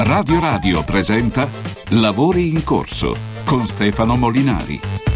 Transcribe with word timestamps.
Radio 0.00 0.38
Radio 0.38 0.84
presenta 0.84 1.48
Lavori 1.88 2.50
in 2.50 2.62
corso 2.62 3.16
con 3.44 3.66
Stefano 3.66 4.14
Molinari. 4.14 5.07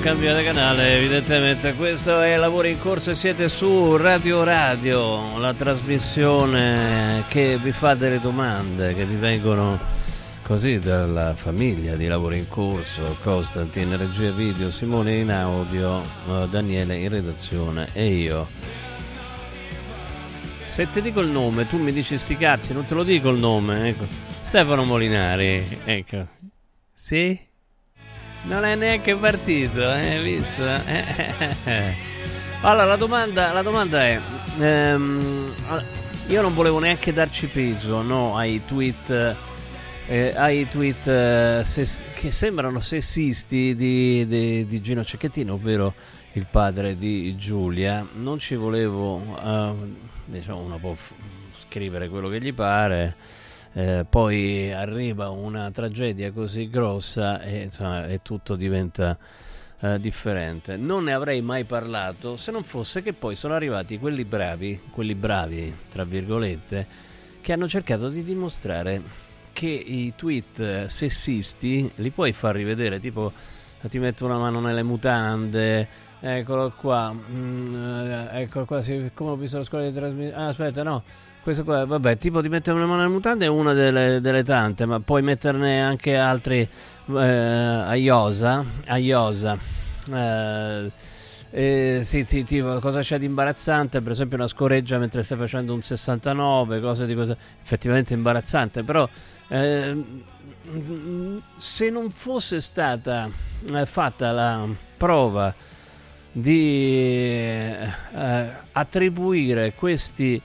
Cambiate 0.00 0.42
canale, 0.42 0.96
evidentemente 0.96 1.74
questo 1.74 2.22
è 2.22 2.34
Lavori 2.36 2.70
in 2.70 2.80
Corso 2.80 3.10
e 3.10 3.14
siete 3.14 3.50
su 3.50 3.96
Radio 3.96 4.42
Radio, 4.44 5.36
la 5.38 5.52
trasmissione 5.52 7.24
che 7.28 7.58
vi 7.58 7.70
fa 7.70 7.94
delle 7.94 8.18
domande 8.18 8.94
che 8.94 9.04
vi 9.04 9.16
vengono 9.16 9.78
così 10.42 10.78
dalla 10.78 11.34
famiglia 11.34 11.96
di 11.96 12.06
Lavori 12.06 12.38
in 12.38 12.48
Corso, 12.48 13.18
Costantin, 13.22 13.94
regia 13.98 14.30
video, 14.30 14.70
Simone 14.70 15.16
in 15.16 15.30
audio, 15.30 16.00
eh, 16.00 16.48
Daniele 16.48 16.96
in 16.96 17.08
redazione 17.10 17.90
e 17.92 18.06
io. 18.06 18.48
Se 20.66 20.90
ti 20.90 21.02
dico 21.02 21.20
il 21.20 21.28
nome, 21.28 21.68
tu 21.68 21.76
mi 21.76 21.92
dici 21.92 22.16
sti 22.16 22.36
cazzi, 22.38 22.72
non 22.72 22.86
te 22.86 22.94
lo 22.94 23.04
dico 23.04 23.28
il 23.28 23.38
nome, 23.38 23.88
ecco. 23.88 24.06
Stefano 24.40 24.84
Molinari, 24.84 25.62
ecco. 25.84 26.26
Sì? 26.94 27.48
Non 28.44 28.64
è 28.64 28.74
neanche 28.74 29.14
partito, 29.16 29.80
eh, 29.82 30.16
hai 30.16 30.22
visto? 30.22 30.62
Allora, 32.62 32.84
la 32.84 32.96
domanda, 32.96 33.52
la 33.52 33.62
domanda 33.62 34.02
è... 34.06 34.20
ehm, 34.58 35.44
io 36.26 36.42
non 36.42 36.54
volevo 36.54 36.78
neanche 36.78 37.12
darci 37.12 37.46
peso, 37.48 38.02
no, 38.02 38.36
ai 38.36 38.62
tweet... 38.66 39.36
eh, 40.06 40.32
ai 40.34 40.68
tweet 40.68 41.06
eh, 41.06 41.60
sess- 41.64 42.04
che 42.14 42.30
sembrano 42.32 42.80
sessisti 42.80 43.74
di, 43.76 44.26
di- 44.26 44.66
di 44.66 44.80
Gino 44.80 45.04
Cecchettino, 45.04 45.54
ovvero 45.54 45.94
il 46.32 46.46
padre 46.50 46.96
di 46.96 47.36
Giulia. 47.36 48.06
Non 48.14 48.38
ci 48.38 48.54
volevo, 48.56 49.22
eh, 49.44 49.72
diciamo, 50.24 50.60
uno 50.60 50.78
può 50.78 50.94
f- 50.94 51.12
scrivere 51.54 52.08
quello 52.08 52.28
che 52.28 52.40
gli 52.40 52.52
pare, 52.54 53.14
eh, 53.72 54.04
poi 54.08 54.72
arriva 54.72 55.28
una 55.28 55.70
tragedia 55.70 56.32
così 56.32 56.68
grossa 56.68 57.40
e, 57.40 57.62
insomma, 57.62 58.06
e 58.06 58.20
tutto 58.22 58.56
diventa 58.56 59.16
eh, 59.80 59.98
differente. 60.00 60.76
Non 60.76 61.04
ne 61.04 61.12
avrei 61.12 61.40
mai 61.40 61.64
parlato 61.64 62.36
se 62.36 62.50
non 62.50 62.62
fosse 62.62 63.02
che 63.02 63.12
poi 63.12 63.34
sono 63.34 63.54
arrivati 63.54 63.98
quelli 63.98 64.24
bravi, 64.24 64.80
quelli 64.90 65.14
bravi, 65.14 65.74
tra 65.88 66.04
virgolette, 66.04 66.86
che 67.40 67.52
hanno 67.52 67.68
cercato 67.68 68.08
di 68.08 68.22
dimostrare 68.22 69.28
che 69.52 69.66
i 69.66 70.12
tweet 70.16 70.60
eh, 70.60 70.88
sessisti 70.88 71.90
li 71.96 72.10
puoi 72.10 72.32
far 72.32 72.54
rivedere, 72.54 73.00
tipo 73.00 73.32
ti 73.82 73.98
metto 73.98 74.26
una 74.26 74.36
mano 74.36 74.60
nelle 74.60 74.82
mutande, 74.82 75.88
eccolo 76.20 76.72
qua, 76.76 77.12
mm, 77.12 77.74
eh, 77.74 78.28
ecco 78.42 78.64
qua, 78.64 78.82
come 79.14 79.30
ho 79.30 79.36
visto 79.36 79.58
la 79.58 79.64
scuola 79.64 79.84
di 79.88 79.92
trasmissione, 79.92 80.42
ah 80.42 80.48
aspetta 80.48 80.82
no, 80.82 81.02
questo 81.42 81.64
qua, 81.64 81.84
vabbè, 81.84 82.18
tipo 82.18 82.40
ti 82.42 82.48
mettere 82.48 82.76
una 82.76 82.86
mano 82.86 83.00
nelle 83.00 83.12
mutande 83.12 83.46
è 83.46 83.48
una 83.48 83.72
delle, 83.72 84.20
delle 84.20 84.44
tante, 84.44 84.86
ma 84.86 85.00
puoi 85.00 85.22
metterne 85.22 85.80
anche 85.82 86.16
altri 86.16 86.60
eh, 86.60 87.18
a 87.18 87.94
Iosa, 87.94 88.64
a 88.86 88.98
Iosa. 88.98 89.56
Eh, 90.12 90.90
eh, 91.52 92.00
sì, 92.04 92.24
sì, 92.24 92.44
tipo, 92.44 92.78
cosa 92.78 93.00
c'è 93.00 93.18
di 93.18 93.24
imbarazzante? 93.24 94.00
Per 94.00 94.12
esempio, 94.12 94.36
una 94.36 94.46
scoreggia 94.46 94.98
mentre 94.98 95.22
stai 95.22 95.38
facendo 95.38 95.74
un 95.74 95.82
69, 95.82 96.80
cose 96.80 97.06
di 97.06 97.14
cosa 97.14 97.36
effettivamente 97.60 98.14
imbarazzante. 98.14 98.84
Però, 98.84 99.08
ehm, 99.48 100.22
se 101.56 101.90
non 101.90 102.10
fosse 102.10 102.60
stata 102.60 103.28
eh, 103.72 103.86
fatta 103.86 104.30
la 104.30 104.68
prova 104.96 105.52
di 106.32 106.94
eh, 107.48 107.88
attribuire 108.72 109.72
questi 109.74 110.40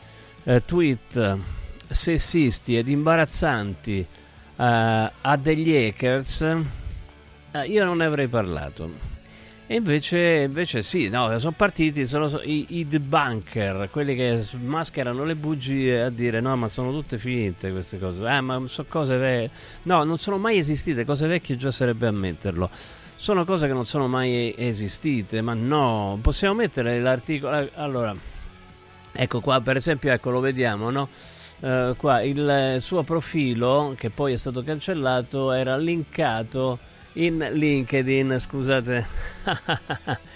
eh, 0.46 0.64
tweet 0.64 1.38
sessisti 1.88 2.78
ed 2.78 2.88
imbarazzanti 2.88 4.00
eh, 4.00 4.06
a 4.56 5.38
degli 5.38 5.76
hackers, 5.76 6.42
eh, 7.52 7.66
io 7.68 7.84
non 7.84 7.98
ne 7.98 8.06
avrei 8.06 8.28
parlato. 8.28 9.14
E 9.68 9.78
invece, 9.78 10.44
invece 10.46 10.84
sì, 10.84 11.10
no, 11.10 11.40
sono 11.40 11.54
partiti 11.58 12.06
sono, 12.06 12.28
so- 12.28 12.42
i, 12.44 12.78
i 12.78 12.88
debunker, 12.88 13.90
quelli 13.90 14.16
che 14.16 14.46
mascherano 14.62 15.24
le 15.24 15.36
bugie 15.36 16.04
a 16.04 16.10
dire 16.12 16.40
no, 16.40 16.56
ma 16.56 16.68
sono 16.68 16.92
tutte 16.92 17.18
finte 17.18 17.72
queste 17.72 17.98
cose. 17.98 18.28
Ah, 18.28 18.42
ma 18.42 18.62
sono 18.68 18.88
cose 18.88 19.18
vecchie. 19.18 19.50
No, 19.84 20.04
non 20.04 20.20
sono 20.20 20.38
mai 20.38 20.60
esistite, 20.60 21.04
cose 21.04 21.26
vecchie 21.26 21.58
già 21.58 21.72
sarebbe 21.72 22.06
ammetterlo. 22.06 22.70
Sono 23.16 23.44
cose 23.44 23.66
che 23.66 23.74
non 23.74 23.86
sono 23.86 24.08
mai 24.08 24.54
esistite, 24.56 25.42
ma 25.42 25.56
no, 25.56 26.20
possiamo 26.22 26.54
mettere 26.54 27.00
l'articolo. 27.00 27.68
Allora, 27.74 28.16
ecco 29.16 29.40
qua, 29.40 29.62
per 29.62 29.78
esempio, 29.78 30.12
ecco, 30.12 30.30
lo 30.30 30.40
vediamo, 30.40 30.90
no? 30.90 31.10
Eh, 31.62 31.94
qua 31.98 32.22
il 32.22 32.78
suo 32.80 33.04
profilo, 33.04 33.96
che 33.98 34.10
poi 34.10 34.34
è 34.34 34.38
stato 34.38 34.64
cancellato, 34.64 35.52
era 35.52 35.78
linkato 35.78 36.80
in 37.14 37.48
LinkedIn, 37.52 38.38
scusate. 38.40 39.06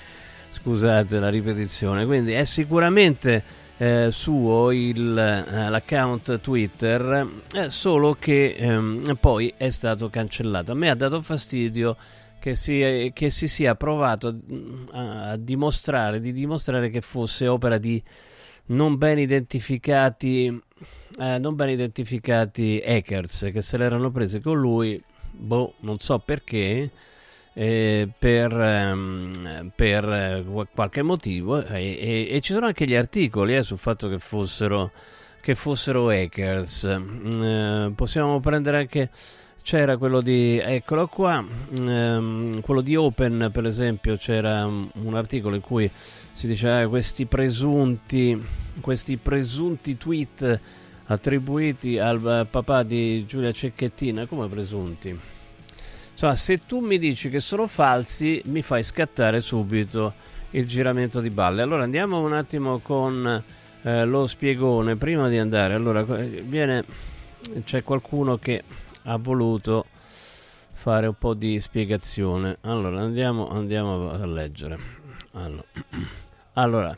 scusate 0.50 1.20
la 1.20 1.30
ripetizione. 1.30 2.06
Quindi 2.06 2.34
è 2.34 2.44
sicuramente 2.46 3.44
eh, 3.78 4.10
suo 4.12 4.72
il, 4.72 5.18
eh, 5.18 5.70
l'account 5.70 6.40
Twitter, 6.42 7.28
eh, 7.54 7.70
solo 7.70 8.16
che 8.20 8.56
ehm, 8.58 9.18
poi 9.20 9.54
è 9.56 9.70
stato 9.70 10.10
cancellato. 10.10 10.72
A 10.72 10.76
me 10.76 10.90
ha 10.90 10.96
dato 10.96 11.22
fastidio 11.22 11.96
che 12.40 12.56
si, 12.56 13.12
che 13.14 13.30
si 13.30 13.48
sia 13.48 13.76
provato 13.76 14.34
mm, 14.34 14.88
a, 14.92 15.30
a 15.32 15.38
dimostrare, 15.38 16.20
di 16.20 16.34
dimostrare 16.34 16.90
che 16.90 17.02
fosse 17.02 17.48
opera 17.48 17.78
di 17.78 18.02
non 18.70 18.98
ben 18.98 19.20
identificati 19.20 20.62
eh, 21.20 21.38
non 21.38 21.56
ben 21.56 21.70
identificati 21.70 22.82
hackers 22.84 23.50
che 23.52 23.62
se 23.62 23.78
l'erano 23.78 24.10
prese 24.12 24.42
con 24.42 24.60
lui 24.60 25.02
boh 25.32 25.74
non 25.82 26.00
so 26.00 26.20
perché 26.20 26.90
eh, 27.54 28.08
per, 28.18 28.54
ehm, 28.54 29.72
per 29.76 30.08
eh, 30.08 30.44
qua- 30.50 30.68
qualche 30.74 31.02
motivo 31.02 31.62
e, 31.66 31.98
e- 32.00 32.28
e 32.30 32.42
ci 32.42 32.54
sono 32.54 32.68
anche 32.68 32.86
gli 32.86 32.96
articoli 32.96 33.56
eh, 33.56 33.64
sul 33.64 33.78
fatto 33.78 34.08
che 34.08 34.20
fossero 34.20 34.92
che 35.42 35.56
fossero 35.56 36.10
hackers. 36.10 36.86
Mm, 36.86 37.44
eh, 37.44 37.92
possiamo 37.96 38.40
prendere 38.40 38.78
anche 38.78 39.10
c'era 39.62 39.98
quello 39.98 40.22
di 40.22 40.58
eccolo 40.58 41.08
qua 41.08 41.44
ehm, 41.78 42.62
quello 42.62 42.82
di 42.82 42.96
Open 42.96 43.50
per 43.52 43.66
esempio 43.66 44.16
c'era 44.16 44.66
un 44.66 45.14
articolo 45.16 45.56
in 45.56 45.62
cui 45.62 45.90
si 46.40 46.48
diceva 46.48 46.88
questi 46.88 47.26
presunti 47.26 48.42
questi 48.80 49.18
presunti 49.18 49.98
tweet 49.98 50.60
attribuiti 51.08 52.00
al 52.00 52.26
eh, 52.26 52.46
papà 52.50 52.84
di 52.84 53.26
Giulia 53.26 53.52
Cecchettina 53.52 54.26
come 54.26 54.48
presunti. 54.48 55.20
Insomma, 56.12 56.38
se 56.38 56.66
tu 56.66 56.80
mi 56.80 56.98
dici 56.98 57.30
che 57.30 57.42
sono 57.42 57.68
falsi, 57.68 58.42
mi 58.46 58.62
fai 58.62 58.84
scattare 58.84 59.42
subito 59.42 60.14
il 60.52 60.66
giramento 60.66 61.20
di 61.20 61.30
balle. 61.30 61.62
Allora 61.62 61.84
andiamo 61.84 62.22
un 62.22 62.32
attimo 62.32 62.80
con 62.80 63.44
eh, 63.82 64.06
lo 64.06 64.26
spiegone. 64.26 64.96
Prima 64.96 65.28
di 65.28 65.38
andare, 65.38 65.74
allora 65.74 66.04
viene, 66.04 66.86
c'è 67.66 67.84
qualcuno 67.84 68.38
che 68.38 68.64
ha 69.04 69.18
voluto 69.18 69.88
fare 70.72 71.06
un 71.06 71.16
po' 71.20 71.34
di 71.34 71.60
spiegazione. 71.60 72.60
Allora 72.62 73.02
andiamo, 73.02 73.50
andiamo 73.50 74.12
a 74.12 74.26
leggere. 74.26 75.00
Allora, 75.34 75.64
allora 76.62 76.96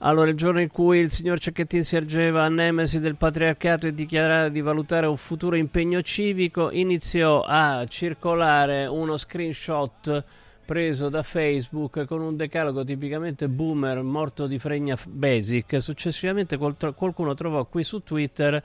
allora, 0.00 0.30
il 0.30 0.36
giorno 0.36 0.60
in 0.60 0.70
cui 0.70 1.00
il 1.00 1.10
signor 1.10 1.40
Cecchettin 1.40 1.82
si 1.82 1.96
ergeva 1.96 2.44
a 2.44 2.48
nemesi 2.48 3.00
del 3.00 3.16
patriarcato 3.16 3.88
e 3.88 3.94
dichiarava 3.94 4.48
di 4.48 4.60
valutare 4.60 5.06
un 5.06 5.16
futuro 5.16 5.56
impegno 5.56 6.02
civico, 6.02 6.70
iniziò 6.70 7.42
a 7.44 7.84
circolare 7.88 8.86
uno 8.86 9.16
screenshot 9.16 10.24
preso 10.64 11.08
da 11.08 11.24
Facebook 11.24 12.04
con 12.04 12.20
un 12.20 12.36
decalogo 12.36 12.84
tipicamente 12.84 13.48
boomer 13.48 14.00
morto 14.02 14.46
di 14.46 14.60
fregna 14.60 14.96
basic. 15.08 15.80
Successivamente 15.80 16.56
qualcuno 16.58 17.34
trovò 17.34 17.64
qui 17.64 17.82
su 17.82 18.04
Twitter 18.04 18.62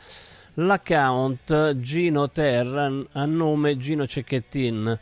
l'account 0.56 1.78
Gino 1.80 2.30
Terra 2.30 2.92
a 3.14 3.26
nome 3.26 3.78
Gino 3.78 4.06
Cecchettin 4.06 5.00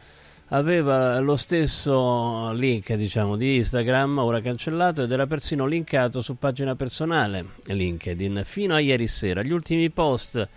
aveva 0.53 1.19
lo 1.19 1.35
stesso 1.35 2.51
link 2.51 2.93
diciamo 2.93 3.37
di 3.37 3.57
Instagram 3.57 4.17
ora 4.17 4.41
cancellato 4.41 5.03
ed 5.03 5.11
era 5.11 5.25
persino 5.25 5.65
linkato 5.65 6.21
su 6.21 6.37
pagina 6.37 6.75
personale 6.75 7.45
LinkedIn 7.63 8.41
fino 8.43 8.73
a 8.73 8.79
ieri 8.79 9.07
sera. 9.07 9.43
Gli 9.43 9.51
ultimi 9.51 9.89
post 9.89 10.47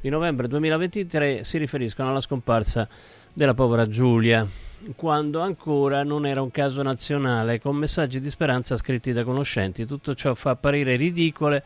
di 0.00 0.08
novembre 0.08 0.48
2023 0.48 1.44
si 1.44 1.58
riferiscono 1.58 2.10
alla 2.10 2.20
scomparsa 2.20 2.88
della 3.32 3.54
povera 3.54 3.88
Giulia 3.88 4.46
quando 4.96 5.40
ancora 5.40 6.02
non 6.02 6.26
era 6.26 6.42
un 6.42 6.50
caso 6.50 6.82
nazionale 6.82 7.60
con 7.60 7.76
messaggi 7.76 8.20
di 8.20 8.28
speranza 8.28 8.76
scritti 8.76 9.12
da 9.12 9.22
conoscenti. 9.22 9.86
Tutto 9.86 10.14
ciò 10.14 10.34
fa 10.34 10.50
apparire 10.50 10.96
ridicole 10.96 11.64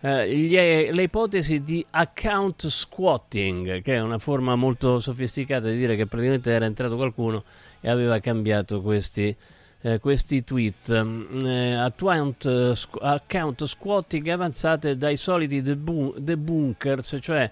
eh, 0.00 0.32
gli, 0.32 0.54
le 0.54 1.02
ipotesi 1.02 1.62
di 1.62 1.84
account 1.90 2.66
squatting, 2.68 3.82
che 3.82 3.94
è 3.94 4.00
una 4.00 4.18
forma 4.18 4.54
molto 4.54 5.00
sofisticata 5.00 5.68
di 5.68 5.76
dire 5.76 5.96
che 5.96 6.06
praticamente 6.06 6.50
era 6.50 6.66
entrato 6.66 6.96
qualcuno 6.96 7.42
e 7.80 7.90
aveva 7.90 8.20
cambiato 8.20 8.80
questi, 8.80 9.34
eh, 9.80 9.98
questi 9.98 10.44
tweet. 10.44 10.90
Eh, 10.90 11.74
account, 11.74 12.72
squ- 12.72 13.02
account, 13.02 13.64
squatting 13.64 14.28
avanzate 14.28 14.96
dai 14.96 15.16
soliti 15.16 15.62
debunkers, 15.62 17.18
cioè 17.20 17.50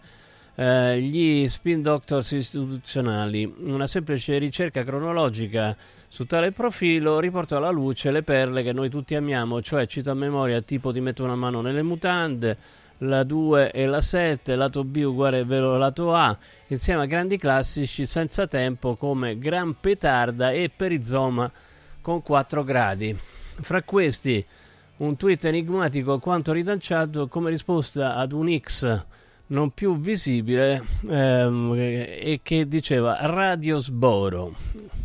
eh, 0.54 1.00
gli 1.00 1.48
spin 1.48 1.82
doctors 1.82 2.30
istituzionali. 2.30 3.52
Una 3.58 3.86
semplice 3.86 4.38
ricerca 4.38 4.84
cronologica 4.84 5.76
su 6.16 6.24
tale 6.24 6.50
profilo 6.50 7.20
riportò 7.20 7.58
alla 7.58 7.68
luce 7.68 8.10
le 8.10 8.22
perle 8.22 8.62
che 8.62 8.72
noi 8.72 8.88
tutti 8.88 9.14
amiamo, 9.14 9.60
cioè 9.60 9.86
cito 9.86 10.10
a 10.10 10.14
memoria 10.14 10.62
tipo 10.62 10.90
ti 10.90 10.98
metto 11.00 11.22
una 11.22 11.34
mano 11.34 11.60
nelle 11.60 11.82
mutande, 11.82 12.56
la 13.00 13.22
2 13.22 13.70
e 13.70 13.84
la 13.84 14.00
7, 14.00 14.56
lato 14.56 14.82
B 14.82 15.02
uguale 15.04 15.44
vero 15.44 15.76
lato 15.76 16.14
A, 16.14 16.34
insieme 16.68 17.02
a 17.02 17.04
grandi 17.04 17.36
classici 17.36 18.06
senza 18.06 18.46
tempo 18.46 18.96
come 18.96 19.38
Gran 19.38 19.76
Petarda 19.78 20.52
e 20.52 20.70
Perizoma 20.74 21.52
con 22.00 22.22
4 22.22 22.64
gradi. 22.64 23.14
Fra 23.60 23.82
questi 23.82 24.42
un 24.96 25.16
tweet 25.16 25.44
enigmatico 25.44 26.18
quanto 26.18 26.52
ridanciato 26.52 27.28
come 27.28 27.50
risposta 27.50 28.14
ad 28.14 28.32
un 28.32 28.58
X 28.58 29.04
non 29.48 29.70
più 29.72 29.98
visibile 29.98 30.82
ehm, 31.06 31.74
e 31.76 32.40
che 32.42 32.66
diceva 32.66 33.18
Radio 33.20 33.76
Sboro. 33.76 34.95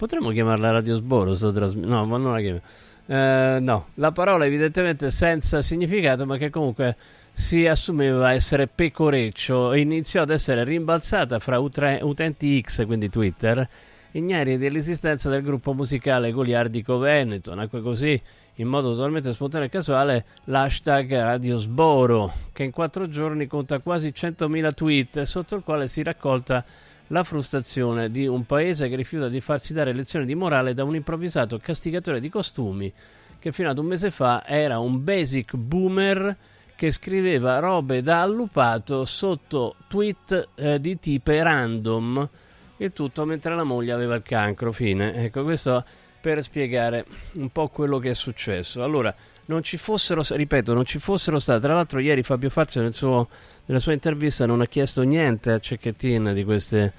Potremmo 0.00 0.30
chiamarla 0.30 0.70
Radio 0.70 0.94
Sboro, 0.94 1.34
trasm- 1.34 1.84
no, 1.84 2.06
ma 2.06 2.16
non 2.16 2.32
la 2.32 2.38
chiamiamo. 2.38 2.62
Eh, 3.04 3.58
no, 3.60 3.88
la 3.96 4.12
parola 4.12 4.46
evidentemente 4.46 5.10
senza 5.10 5.60
significato, 5.60 6.24
ma 6.24 6.38
che 6.38 6.48
comunque 6.48 6.96
si 7.34 7.66
assumeva 7.66 8.32
essere 8.32 8.66
pecoreccio 8.66 9.74
e 9.74 9.80
iniziò 9.80 10.22
ad 10.22 10.30
essere 10.30 10.64
rimbalzata 10.64 11.38
fra 11.38 11.58
utre- 11.58 11.98
utenti 12.00 12.62
X, 12.62 12.86
quindi 12.86 13.10
Twitter, 13.10 13.68
ignari 14.12 14.56
dell'esistenza 14.56 15.28
del 15.28 15.42
gruppo 15.42 15.74
musicale 15.74 16.32
Goliardico 16.32 16.96
Veneto. 16.96 17.54
Nacque 17.54 17.82
così, 17.82 18.18
in 18.54 18.68
modo 18.68 18.94
totalmente 18.94 19.34
spontaneo 19.34 19.66
e 19.66 19.70
casuale, 19.70 20.24
l'hashtag 20.44 21.14
Radio 21.14 21.58
Sboro, 21.58 22.32
che 22.54 22.64
in 22.64 22.70
quattro 22.70 23.06
giorni 23.06 23.46
conta 23.46 23.80
quasi 23.80 24.08
100.000 24.08 24.72
tweet, 24.72 25.22
sotto 25.24 25.56
il 25.56 25.62
quale 25.62 25.88
si 25.88 26.02
raccolta 26.02 26.64
la 27.10 27.22
frustrazione 27.22 28.10
di 28.10 28.26
un 28.26 28.44
paese 28.44 28.88
che 28.88 28.96
rifiuta 28.96 29.28
di 29.28 29.40
farsi 29.40 29.72
dare 29.72 29.92
lezioni 29.92 30.26
di 30.26 30.34
morale 30.34 30.74
da 30.74 30.84
un 30.84 30.94
improvvisato 30.94 31.58
castigatore 31.58 32.20
di 32.20 32.28
costumi 32.28 32.92
che 33.40 33.52
fino 33.52 33.70
ad 33.70 33.78
un 33.78 33.86
mese 33.86 34.10
fa 34.10 34.46
era 34.46 34.78
un 34.78 35.02
basic 35.02 35.56
boomer 35.56 36.36
che 36.76 36.90
scriveva 36.90 37.58
robe 37.58 38.02
da 38.02 38.22
allupato 38.22 39.04
sotto 39.04 39.76
tweet 39.88 40.48
eh, 40.54 40.80
di 40.80 40.98
tipe 40.98 41.42
random. 41.42 42.28
Il 42.76 42.92
tutto 42.92 43.24
mentre 43.24 43.54
la 43.54 43.64
moglie 43.64 43.92
aveva 43.92 44.14
il 44.14 44.22
cancro 44.22 44.72
fine. 44.72 45.14
Ecco 45.14 45.42
questo 45.42 45.84
per 46.20 46.42
spiegare 46.42 47.04
un 47.32 47.50
po' 47.50 47.68
quello 47.68 47.98
che 47.98 48.10
è 48.10 48.14
successo. 48.14 48.82
Allora 48.82 49.14
non 49.50 49.62
ci 49.62 49.76
fossero 49.76 50.22
ripeto 50.26 50.72
non 50.72 50.84
ci 50.84 50.98
fossero 50.98 51.38
state. 51.38 51.60
Tra 51.60 51.74
l'altro 51.74 51.98
ieri 51.98 52.22
Fabio 52.22 52.48
Fazio 52.48 52.80
nel 52.80 52.94
suo 52.94 53.28
nella 53.66 53.80
sua 53.80 53.92
intervista 53.92 54.46
non 54.46 54.60
ha 54.60 54.66
chiesto 54.66 55.02
niente 55.02 55.52
a 55.52 55.58
Cecchettin 55.58 56.32
di 56.34 56.44
queste, 56.44 56.92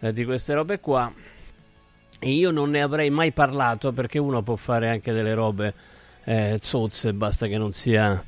eh, 0.00 0.12
di 0.12 0.24
queste 0.24 0.54
robe 0.54 0.80
qua. 0.80 1.12
E 2.18 2.30
io 2.30 2.50
non 2.50 2.70
ne 2.70 2.82
avrei 2.82 3.10
mai 3.10 3.32
parlato 3.32 3.92
perché 3.92 4.18
uno 4.18 4.42
può 4.42 4.56
fare 4.56 4.88
anche 4.88 5.12
delle 5.12 5.34
robe 5.34 5.74
eh, 6.24 6.58
zozze, 6.60 7.12
basta 7.12 7.46
che 7.46 7.58
non 7.58 7.72
sia 7.72 8.24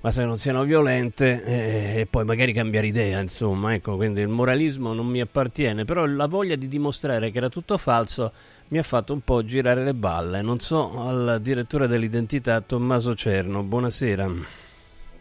basta 0.00 0.22
che 0.22 0.26
non 0.26 0.38
siano 0.38 0.64
violente 0.64 1.44
eh, 1.44 2.00
e 2.00 2.06
poi 2.06 2.24
magari 2.24 2.52
cambiare 2.52 2.88
idea, 2.88 3.20
insomma, 3.20 3.74
ecco, 3.74 3.94
quindi 3.94 4.20
il 4.20 4.26
moralismo 4.26 4.92
non 4.92 5.06
mi 5.06 5.20
appartiene, 5.20 5.84
però 5.84 6.04
la 6.06 6.26
voglia 6.26 6.56
di 6.56 6.66
dimostrare 6.66 7.30
che 7.30 7.38
era 7.38 7.48
tutto 7.48 7.78
falso 7.78 8.32
mi 8.72 8.78
ha 8.78 8.82
fatto 8.82 9.12
un 9.12 9.20
po' 9.20 9.44
girare 9.44 9.84
le 9.84 9.92
balle. 9.92 10.40
Non 10.40 10.58
so, 10.58 10.92
al 10.96 11.40
direttore 11.42 11.86
dell'identità 11.86 12.62
Tommaso 12.62 13.14
Cerno, 13.14 13.62
buonasera. 13.62 14.26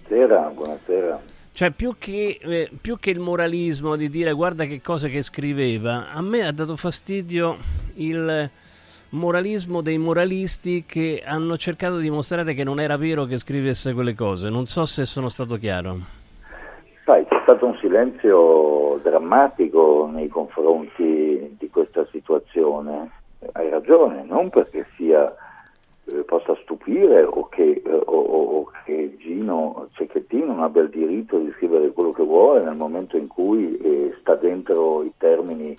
Buonasera, 0.07 0.51
buonasera. 0.55 1.21
Cioè, 1.51 1.71
più 1.71 1.95
che, 1.99 2.39
eh, 2.41 2.69
più 2.79 2.97
che, 2.97 3.09
il 3.09 3.19
moralismo 3.19 3.97
di 3.97 4.09
dire 4.09 4.31
guarda 4.31 4.63
che 4.63 4.81
cosa 4.81 5.09
che 5.09 5.21
scriveva, 5.21 6.13
a 6.13 6.21
me 6.21 6.47
ha 6.47 6.53
dato 6.53 6.77
fastidio 6.77 7.57
il 7.95 8.49
moralismo 9.09 9.81
dei 9.81 9.97
moralisti 9.97 10.85
che 10.87 11.21
hanno 11.25 11.57
cercato 11.57 11.97
di 11.97 12.03
dimostrare 12.03 12.53
che 12.53 12.63
non 12.63 12.79
era 12.79 12.95
vero 12.95 13.25
che 13.25 13.37
scrivesse 13.37 13.93
quelle 13.93 14.15
cose. 14.15 14.49
Non 14.49 14.65
so 14.65 14.85
se 14.85 15.03
sono 15.03 15.27
stato 15.27 15.57
chiaro. 15.57 15.97
Sai, 17.03 17.25
c'è 17.25 17.41
stato 17.43 17.65
un 17.65 17.75
silenzio 17.81 18.97
drammatico 19.03 20.09
nei 20.09 20.29
confronti 20.29 21.57
di 21.59 21.69
questa 21.69 22.07
situazione. 22.11 23.19
Hai 23.53 23.69
ragione, 23.69 24.23
non 24.23 24.49
perché 24.49 24.85
sia 24.95 25.33
eh, 26.05 26.23
possa 26.23 26.55
stupire 26.61 27.23
o 27.23 27.47
che, 27.49 27.81
eh, 27.83 27.91
o, 27.91 28.19
o 28.19 28.71
che 28.85 29.15
Gino 29.17 29.87
Cecchettino 29.93 30.45
non 30.45 30.61
abbia 30.61 30.83
il 30.83 30.89
diritto 30.89 31.39
di 31.39 31.51
scrivere 31.55 31.91
quello 31.91 32.11
che 32.11 32.23
vuole 32.23 32.61
nel 32.61 32.75
momento 32.75 33.17
in 33.17 33.27
cui 33.27 33.77
eh, 33.77 34.15
sta 34.19 34.35
dentro 34.35 35.03
i 35.03 35.13
termini 35.17 35.77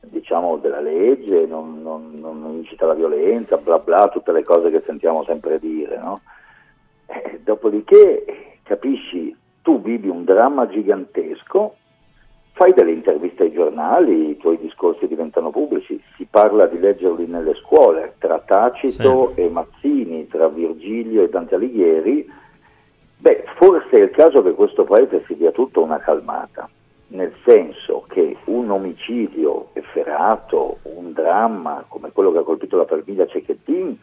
diciamo, 0.00 0.56
della 0.56 0.80
legge, 0.80 1.46
non, 1.46 1.82
non, 1.82 2.18
non, 2.18 2.54
incita 2.56 2.86
la 2.86 2.94
violenza, 2.94 3.56
bla 3.56 3.78
bla, 3.78 4.08
tutte 4.08 4.32
le 4.32 4.42
cose 4.42 4.70
che 4.70 4.82
sentiamo 4.84 5.22
sempre 5.24 5.58
dire. 5.58 5.98
No? 5.98 6.20
Eh, 7.06 7.40
dopodiché, 7.44 8.58
capisci, 8.62 9.36
tu 9.62 9.80
vivi 9.80 10.08
un 10.08 10.24
dramma 10.24 10.66
gigantesco 10.66 11.76
fai 12.52 12.72
delle 12.74 12.92
interviste 12.92 13.44
ai 13.44 13.52
giornali, 13.52 14.30
i 14.30 14.36
tuoi 14.36 14.58
discorsi 14.58 15.06
diventano 15.06 15.50
pubblici, 15.50 16.00
si 16.16 16.26
parla 16.30 16.66
di 16.66 16.78
leggerli 16.78 17.26
nelle 17.26 17.54
scuole, 17.54 18.14
tra 18.18 18.38
Tacito 18.38 19.32
sì. 19.34 19.40
e 19.40 19.48
Mazzini, 19.48 20.28
tra 20.28 20.48
Virgilio 20.48 21.22
e 21.22 21.28
Dante 21.28 21.54
Alighieri, 21.54 22.30
beh, 23.16 23.44
forse 23.56 23.98
è 23.98 24.02
il 24.02 24.10
caso 24.10 24.42
che 24.42 24.52
questo 24.52 24.84
paese 24.84 25.24
si 25.26 25.34
dia 25.36 25.50
tutto 25.50 25.82
una 25.82 25.98
calmata, 25.98 26.68
nel 27.08 27.32
senso 27.44 28.04
che 28.08 28.36
un 28.44 28.70
omicidio 28.70 29.68
efferato, 29.72 30.78
un 30.82 31.12
dramma 31.12 31.84
come 31.88 32.12
quello 32.12 32.32
che 32.32 32.38
ha 32.38 32.42
colpito 32.42 32.76
la 32.76 32.86
famiglia 32.86 33.26
Cecchettin, 33.26 33.98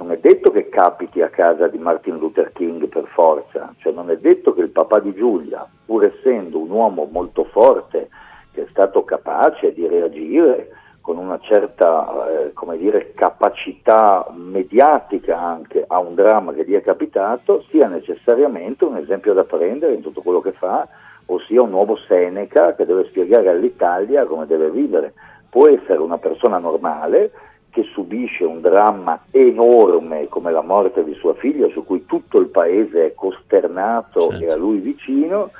non 0.00 0.12
è 0.12 0.18
detto 0.18 0.50
che 0.50 0.70
capiti 0.70 1.20
a 1.20 1.28
casa 1.28 1.68
di 1.68 1.76
Martin 1.76 2.16
Luther 2.16 2.52
King 2.52 2.88
per 2.88 3.04
forza, 3.08 3.74
cioè 3.80 3.92
non 3.92 4.10
è 4.10 4.16
detto 4.16 4.54
che 4.54 4.62
il 4.62 4.70
papà 4.70 4.98
di 4.98 5.14
Giulia, 5.14 5.68
pur 5.84 6.04
essendo 6.04 6.58
un 6.58 6.70
uomo 6.70 7.06
molto 7.10 7.44
forte, 7.44 8.08
che 8.52 8.62
è 8.62 8.66
stato 8.70 9.04
capace 9.04 9.74
di 9.74 9.86
reagire 9.86 10.70
con 11.02 11.18
una 11.18 11.38
certa 11.40 12.26
eh, 12.28 12.78
dire, 12.78 13.12
capacità 13.12 14.26
mediatica 14.32 15.38
anche 15.38 15.84
a 15.86 15.98
un 15.98 16.14
dramma 16.14 16.54
che 16.54 16.64
gli 16.64 16.74
è 16.74 16.80
capitato, 16.80 17.62
sia 17.68 17.86
necessariamente 17.86 18.86
un 18.86 18.96
esempio 18.96 19.34
da 19.34 19.44
prendere 19.44 19.92
in 19.92 20.00
tutto 20.00 20.22
quello 20.22 20.40
che 20.40 20.52
fa, 20.52 20.88
ossia 21.26 21.60
un 21.60 21.70
nuovo 21.70 21.96
Seneca 22.08 22.74
che 22.74 22.86
deve 22.86 23.04
spiegare 23.04 23.50
all'Italia 23.50 24.24
come 24.24 24.46
deve 24.46 24.70
vivere. 24.70 25.12
Può 25.50 25.68
essere 25.68 25.98
una 25.98 26.18
persona 26.18 26.58
normale 26.58 27.32
che 27.70 27.84
subisce 27.92 28.44
un 28.44 28.60
dramma 28.60 29.22
enorme 29.30 30.28
come 30.28 30.50
la 30.50 30.62
morte 30.62 31.04
di 31.04 31.14
sua 31.14 31.34
figlia, 31.34 31.68
su 31.68 31.84
cui 31.84 32.04
tutto 32.06 32.38
il 32.40 32.48
paese 32.48 33.06
è 33.06 33.14
costernato 33.14 34.30
Certo. 34.30 34.44
e 34.44 34.50
a 34.50 34.56
lui 34.56 34.78
vicino, 34.78 35.50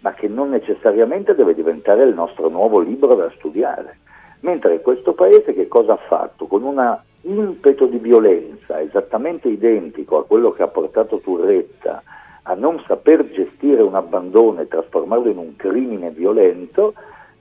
ma 0.00 0.12
che 0.12 0.28
non 0.28 0.50
necessariamente 0.50 1.34
deve 1.34 1.54
diventare 1.54 2.04
il 2.04 2.14
nostro 2.14 2.48
nuovo 2.48 2.80
libro 2.80 3.14
da 3.14 3.30
studiare. 3.36 3.98
Mentre 4.40 4.80
questo 4.80 5.12
paese 5.12 5.52
che 5.52 5.68
cosa 5.68 5.94
ha 5.94 6.00
fatto? 6.08 6.46
Con 6.46 6.62
un 6.62 6.98
impeto 7.22 7.86
di 7.86 7.98
violenza 7.98 8.80
esattamente 8.80 9.48
identico 9.48 10.18
a 10.18 10.24
quello 10.24 10.52
che 10.52 10.62
ha 10.62 10.68
portato 10.68 11.18
Turretta 11.18 12.02
a 12.42 12.54
non 12.54 12.82
saper 12.86 13.28
gestire 13.30 13.82
un 13.82 13.94
abbandono 13.94 14.60
e 14.60 14.68
trasformarlo 14.68 15.28
in 15.28 15.36
un 15.36 15.56
crimine 15.56 16.10
violento, 16.10 16.94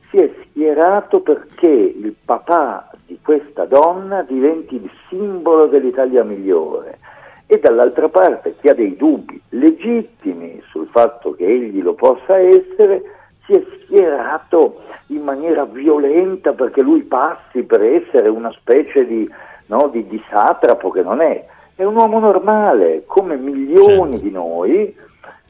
si 0.09 0.17
è 0.17 0.29
schierato 0.43 1.21
perché 1.21 1.67
il 1.67 2.13
papà 2.25 2.89
di 3.07 3.17
questa 3.23 3.65
donna 3.65 4.21
diventi 4.21 4.75
il 4.75 4.91
simbolo 5.07 5.67
dell'Italia 5.67 6.23
migliore 6.23 6.99
e 7.47 7.57
dall'altra 7.59 8.09
parte 8.09 8.55
chi 8.59 8.67
ha 8.67 8.73
dei 8.73 8.97
dubbi 8.97 9.41
legittimi 9.49 10.61
sul 10.69 10.87
fatto 10.91 11.33
che 11.33 11.45
egli 11.45 11.81
lo 11.81 11.93
possa 11.93 12.37
essere 12.37 13.01
si 13.45 13.53
è 13.53 13.63
schierato 13.81 14.81
in 15.07 15.21
maniera 15.23 15.63
violenta 15.63 16.51
perché 16.51 16.81
lui 16.81 17.03
passi 17.03 17.63
per 17.63 17.81
essere 17.81 18.27
una 18.27 18.51
specie 18.51 19.05
di, 19.07 19.27
no, 19.67 19.87
di, 19.87 20.05
di 20.07 20.21
satrapo 20.29 20.89
che 20.89 21.01
non 21.01 21.21
è. 21.21 21.45
È 21.73 21.83
un 21.85 21.95
uomo 21.95 22.19
normale, 22.19 23.03
come 23.05 23.37
milioni 23.37 24.13
Certo. 24.13 24.25
di 24.25 24.31
noi, 24.31 24.95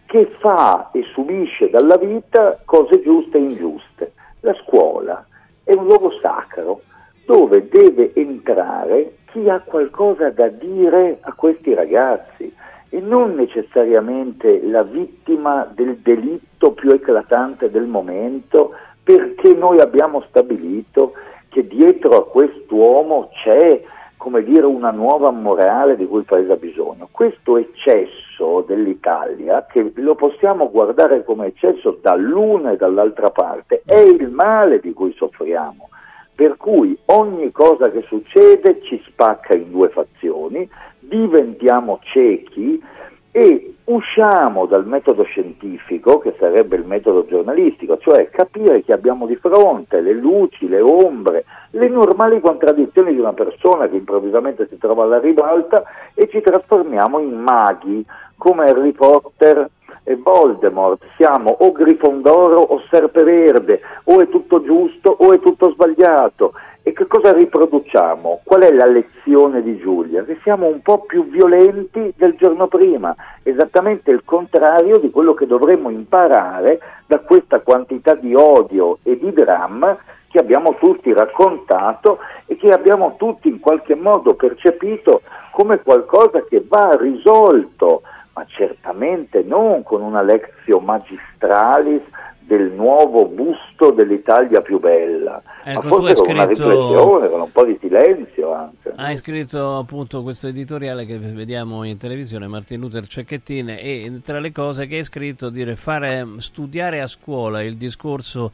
che 0.05 0.31
fa 0.39 0.89
e 0.93 1.03
subisce 1.11 1.71
dalla 1.71 1.97
vita 1.97 2.59
cose 2.65 3.01
giuste 3.01 3.37
e 3.37 3.41
ingiuste. 3.41 4.11
La 4.41 4.53
scuola 4.63 5.25
è 5.63 5.73
un 5.73 5.85
luogo 5.85 6.11
sacro 6.21 6.81
dove 7.27 7.67
deve 7.67 8.13
entrare 8.13 9.17
chi 9.25 9.49
ha 9.49 9.59
qualcosa 9.59 10.29
da 10.29 10.47
dire 10.47 11.17
a 11.19 11.33
questi 11.33 11.73
ragazzi 11.73 12.49
e 12.87 12.99
non 13.01 13.35
necessariamente 13.35 14.65
la 14.65 14.83
vittima 14.83 15.69
del 15.75 15.97
delitto 15.97 16.71
più 16.71 16.91
eclatante 16.91 17.69
del 17.69 17.83
momento 17.83 18.71
perché 19.03 19.53
noi 19.53 19.81
abbiamo 19.81 20.23
stabilito 20.29 21.11
che 21.49 21.67
dietro 21.67 22.15
a 22.15 22.25
quest'uomo 22.25 23.29
c'è 23.33 23.83
come 24.15 24.41
dire 24.41 24.65
una 24.65 24.91
nuova 24.91 25.29
morale 25.29 25.97
di 25.97 26.07
cui 26.07 26.19
il 26.19 26.25
paese 26.25 26.53
ha 26.53 26.57
bisogno. 26.57 27.09
Questo 27.11 27.57
eccesso 27.57 28.63
dell'Italia, 28.65 29.65
che 29.69 29.91
lo 29.95 30.15
possiamo 30.15 30.71
guardare 30.71 31.25
come 31.25 31.47
eccesso 31.47 31.99
dall'una 32.01 32.71
e 32.71 32.77
dall'altra 32.77 33.31
parte, 33.31 33.81
è 33.85 33.99
il 33.99 34.29
male 34.29 34.79
di 34.79 34.93
cui 34.93 35.13
soffriamo. 35.13 35.89
Per 36.37 36.55
cui 36.55 36.95
ogni 37.05 37.51
cosa 37.51 37.89
che 37.89 38.03
succede 38.03 38.79
ci 38.83 39.01
spacca 39.07 39.55
in 39.55 39.71
due 39.71 39.89
fazioni, 39.89 40.69
diventiamo 40.99 41.97
ciechi 42.03 42.79
e 43.31 43.73
usciamo 43.85 44.67
dal 44.67 44.85
metodo 44.85 45.23
scientifico, 45.23 46.19
che 46.19 46.35
sarebbe 46.37 46.75
il 46.75 46.85
metodo 46.85 47.25
giornalistico, 47.25 47.97
cioè 47.97 48.29
capire 48.29 48.83
che 48.83 48.93
abbiamo 48.93 49.25
di 49.25 49.35
fronte 49.35 49.99
le 49.99 50.13
luci, 50.13 50.67
le 50.67 50.79
ombre, 50.79 51.43
le 51.71 51.87
normali 51.87 52.39
contraddizioni 52.39 53.15
di 53.15 53.19
una 53.19 53.33
persona 53.33 53.89
che 53.89 53.95
improvvisamente 53.95 54.67
si 54.69 54.77
trova 54.77 55.05
alla 55.05 55.19
ribalta 55.19 55.85
e 56.13 56.29
ci 56.29 56.39
trasformiamo 56.39 57.17
in 57.17 57.33
maghi 57.33 58.05
come 58.37 58.69
Harry 58.69 58.91
Potter 58.91 59.71
e 60.07 60.15
Voldemort. 60.15 61.03
Siamo 61.17 61.53
o 61.59 61.71
Grifondoro 61.73 62.61
o 62.61 62.81
Serpeverde, 62.89 63.81
o 64.05 64.21
è 64.21 64.29
tutto 64.29 64.63
giusto 64.63 65.13
o 65.19 65.33
è 65.33 65.39
tutto 65.39 65.71
sbagliato. 65.71 66.53
E 66.81 66.93
che 66.93 67.05
cosa 67.05 67.33
riproduciamo? 67.33 68.39
Qual 68.45 68.61
è 68.61 68.71
la 68.71 68.85
lezione 68.85 69.61
di 69.61 69.77
Giulia? 69.77 70.23
Che 70.23 70.39
siamo 70.41 70.67
un 70.67 70.81
po' 70.81 70.99
più 70.99 71.27
violenti 71.27 72.13
del 72.15 72.35
giorno 72.37 72.67
prima, 72.67 73.13
esattamente 73.43 74.09
il 74.09 74.21
contrario 74.23 74.97
di 74.97 75.11
quello 75.11 75.33
che 75.33 75.45
dovremmo 75.45 75.89
imparare 75.89 76.79
da 77.05 77.19
questa 77.19 77.59
quantità 77.59 78.13
di 78.15 78.33
odio 78.33 78.99
e 79.03 79.19
di 79.19 79.33
dramma 79.33 79.97
che 80.29 80.39
abbiamo 80.39 80.75
tutti 80.75 81.11
raccontato 81.11 82.19
e 82.45 82.55
che 82.55 82.69
abbiamo 82.69 83.15
tutti 83.17 83.49
in 83.49 83.59
qualche 83.59 83.95
modo 83.95 84.35
percepito 84.35 85.23
come 85.51 85.81
qualcosa 85.81 86.43
che 86.47 86.63
va 86.65 86.95
risolto, 86.97 88.03
ma 88.37 88.45
certamente 88.45 89.41
non 89.41 89.81
con 89.81 90.03
una 90.03 90.21
lezione 90.21 90.85
magistralis 90.85 92.03
del 92.39 92.71
nuovo 92.71 93.25
busto 93.25 93.89
dell'Italia 93.91 94.61
più 94.61 94.79
bella, 94.79 95.41
Ecco, 95.63 95.81
ma 95.81 95.95
tu 95.95 96.05
hai 96.05 96.15
forse 96.15 96.23
con 96.23 96.33
una 96.35 96.45
scritto- 96.45 96.69
riflessione, 96.69 97.29
con 97.29 97.41
un 97.41 97.51
po' 97.51 97.65
di 97.65 97.77
silenzio 97.81 98.53
anche. 98.53 98.93
Hai 98.95 99.17
scritto 99.17 99.77
appunto 99.77 100.21
questo 100.21 100.47
editoriale 100.47 101.05
che 101.05 101.17
vediamo 101.17 101.83
in 101.83 101.97
televisione, 101.97 102.47
Martin 102.47 102.79
Luther 102.79 103.07
Cecchettin, 103.07 103.69
e 103.69 104.21
tra 104.23 104.39
le 104.39 104.51
cose 104.51 104.85
che 104.85 104.97
hai 104.97 105.03
scritto 105.03 105.49
dire 105.49 105.75
fare 105.75 106.25
studiare 106.37 107.01
a 107.01 107.07
scuola 107.07 107.63
il 107.63 107.75
discorso 107.75 108.51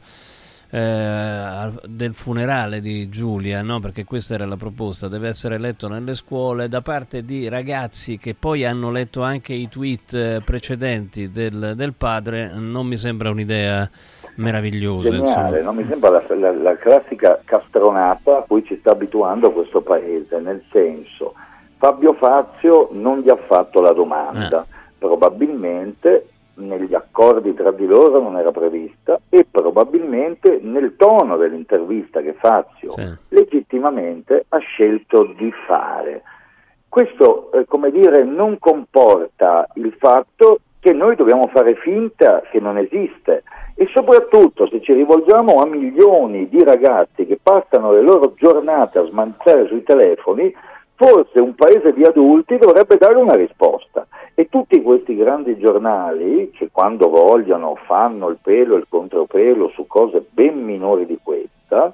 eh, 0.74 1.70
del 1.84 2.14
funerale 2.14 2.80
di 2.80 3.08
Giulia, 3.08 3.62
no? 3.62 3.78
perché 3.78 4.04
questa 4.04 4.34
era 4.34 4.44
la 4.44 4.56
proposta, 4.56 5.06
deve 5.06 5.28
essere 5.28 5.56
letto 5.56 5.86
nelle 5.86 6.14
scuole 6.14 6.66
da 6.66 6.80
parte 6.80 7.24
di 7.24 7.48
ragazzi 7.48 8.18
che 8.18 8.34
poi 8.34 8.64
hanno 8.64 8.90
letto 8.90 9.22
anche 9.22 9.52
i 9.52 9.68
tweet 9.68 10.14
eh, 10.14 10.42
precedenti 10.44 11.30
del, 11.30 11.74
del 11.76 11.94
padre, 11.94 12.50
non 12.54 12.88
mi 12.88 12.96
sembra 12.96 13.30
un'idea 13.30 13.88
meravigliosa. 14.34 15.10
Geniale, 15.10 15.62
no? 15.62 15.72
mi 15.72 15.86
sembra 15.88 16.10
la, 16.10 16.24
la- 16.34 16.52
la 16.52 16.76
classica 16.76 17.40
castronata 17.44 18.38
a 18.38 18.42
cui 18.42 18.64
ci 18.64 18.76
sta 18.80 18.90
abituando 18.90 19.52
questo 19.52 19.80
paese, 19.80 20.40
nel 20.40 20.60
senso 20.72 21.34
Fabio 21.76 22.14
Fazio 22.14 22.88
non 22.90 23.20
gli 23.20 23.28
ha 23.28 23.38
fatto 23.46 23.80
la 23.80 23.92
domanda, 23.92 24.66
probabilmente 24.98 26.30
negli 26.56 26.94
accordi 26.94 27.54
tra 27.54 27.70
di 27.72 27.86
loro 27.86 28.20
non 28.20 28.36
era 28.36 28.50
prevista 28.50 29.20
e 29.28 29.46
probabilmente 29.50 30.58
nel 30.62 30.96
tono 30.96 31.36
dell'intervista 31.36 32.20
che 32.20 32.34
Fazio 32.34 32.92
Sì. 32.92 33.12
legittimamente 33.28 34.44
ha 34.48 34.58
scelto 34.58 35.24
di 35.36 35.52
fare. 35.66 36.22
Questo, 36.88 37.50
eh, 37.52 37.64
come 37.64 37.90
dire, 37.90 38.22
non 38.22 38.58
comporta 38.58 39.66
il 39.74 39.92
fatto 39.98 40.60
che 40.78 40.92
noi 40.92 41.16
dobbiamo 41.16 41.48
fare 41.48 41.74
finta 41.76 42.42
che 42.50 42.60
non 42.60 42.78
esiste 42.78 43.42
e 43.74 43.88
soprattutto 43.92 44.68
se 44.68 44.80
ci 44.80 44.92
rivolgiamo 44.92 45.60
a 45.60 45.66
milioni 45.66 46.48
di 46.48 46.62
ragazzi 46.62 47.26
che 47.26 47.38
passano 47.42 47.90
le 47.90 48.02
loro 48.02 48.34
giornate 48.36 48.98
a 48.98 49.06
smanzare 49.06 49.66
sui 49.66 49.82
telefoni, 49.82 50.54
forse 50.96 51.40
un 51.40 51.54
paese 51.54 51.92
di 51.92 52.04
adulti 52.04 52.58
dovrebbe 52.58 52.96
dare 52.96 53.16
una 53.16 53.34
risposta. 53.34 54.06
E 54.34 54.48
tutti 54.48 54.82
questi 54.82 55.14
grandi 55.14 55.56
giornali, 55.58 56.50
che 56.50 56.68
quando 56.72 57.08
vogliono 57.08 57.76
fanno 57.86 58.28
il 58.28 58.38
pelo 58.42 58.74
e 58.74 58.78
il 58.78 58.86
contropelo 58.88 59.68
su 59.68 59.86
cose 59.86 60.24
ben 60.28 60.62
minori 60.62 61.06
di 61.06 61.18
questa, 61.22 61.92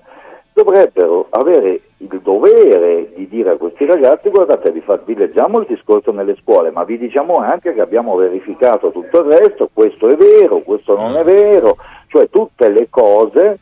dovrebbero 0.53 1.27
avere 1.31 1.81
il 1.99 2.21
dovere 2.23 3.13
di 3.15 3.29
dire 3.29 3.51
a 3.51 3.57
questi 3.57 3.85
ragazzi 3.85 4.31
guardate 4.31 4.73
vi, 4.73 4.81
fa- 4.81 5.01
vi 5.05 5.15
leggiamo 5.15 5.61
il 5.61 5.67
discorso 5.67 6.13
nelle 6.13 6.37
scuole 6.37 6.71
ma 6.71 6.83
vi 6.85 6.99
diciamo 6.99 7.35
anche 7.37 7.75
che 7.75 7.81
abbiamo 7.81 8.17
verificato 8.17 8.91
tutto 8.91 9.21
il 9.21 9.37
resto, 9.37 9.71
questo 9.73 10.09
è 10.09 10.17
vero, 10.17 10.61
questo 10.61 10.97
non 10.97 11.17
è 11.17 11.25
vero, 11.25 11.77
cioè 12.09 12.29
tutte 12.31 12.69
le 12.69 12.89
cose 12.89 13.59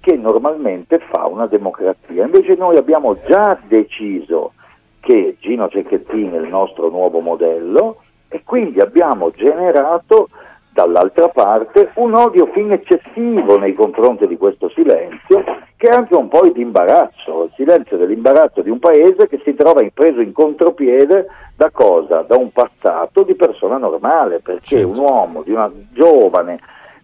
che 0.00 0.16
normalmente 0.16 1.00
fa 1.00 1.26
una 1.26 1.46
democrazia. 1.46 2.24
Invece 2.24 2.54
noi 2.54 2.76
abbiamo 2.76 3.16
già 3.26 3.58
deciso 3.66 4.52
che 5.06 5.36
Gino 5.38 5.68
Cecchettini 5.68 6.32
è 6.32 6.40
il 6.40 6.48
nostro 6.48 6.88
nuovo 6.90 7.20
modello 7.20 7.98
e 8.26 8.42
quindi 8.44 8.80
abbiamo 8.80 9.30
generato 9.30 10.30
dall'altra 10.72 11.28
parte 11.28 11.92
un 11.94 12.12
odio 12.14 12.46
fin 12.52 12.72
eccessivo 12.72 13.56
nei 13.56 13.72
confronti 13.72 14.26
di 14.26 14.36
questo 14.36 14.68
silenzio 14.70 15.44
che 15.76 15.86
è 15.86 15.94
anche 15.94 16.16
un 16.16 16.26
po' 16.26 16.48
di 16.48 16.60
imbarazzo, 16.60 17.44
il 17.44 17.52
silenzio 17.54 17.96
dell'imbarazzo 17.96 18.62
di 18.62 18.70
un 18.70 18.80
paese 18.80 19.28
che 19.28 19.40
si 19.44 19.54
trova 19.54 19.86
preso 19.94 20.20
in 20.20 20.32
contropiede 20.32 21.26
da 21.54 21.70
cosa? 21.70 22.22
Da 22.22 22.36
un 22.36 22.50
passato 22.50 23.22
di 23.22 23.34
persona 23.34 23.76
normale, 23.76 24.40
perché 24.40 24.76
Certo. 24.76 24.88
un 24.88 24.98
uomo, 24.98 25.42
di 25.42 25.52
una 25.52 25.70
giovane 25.92 26.58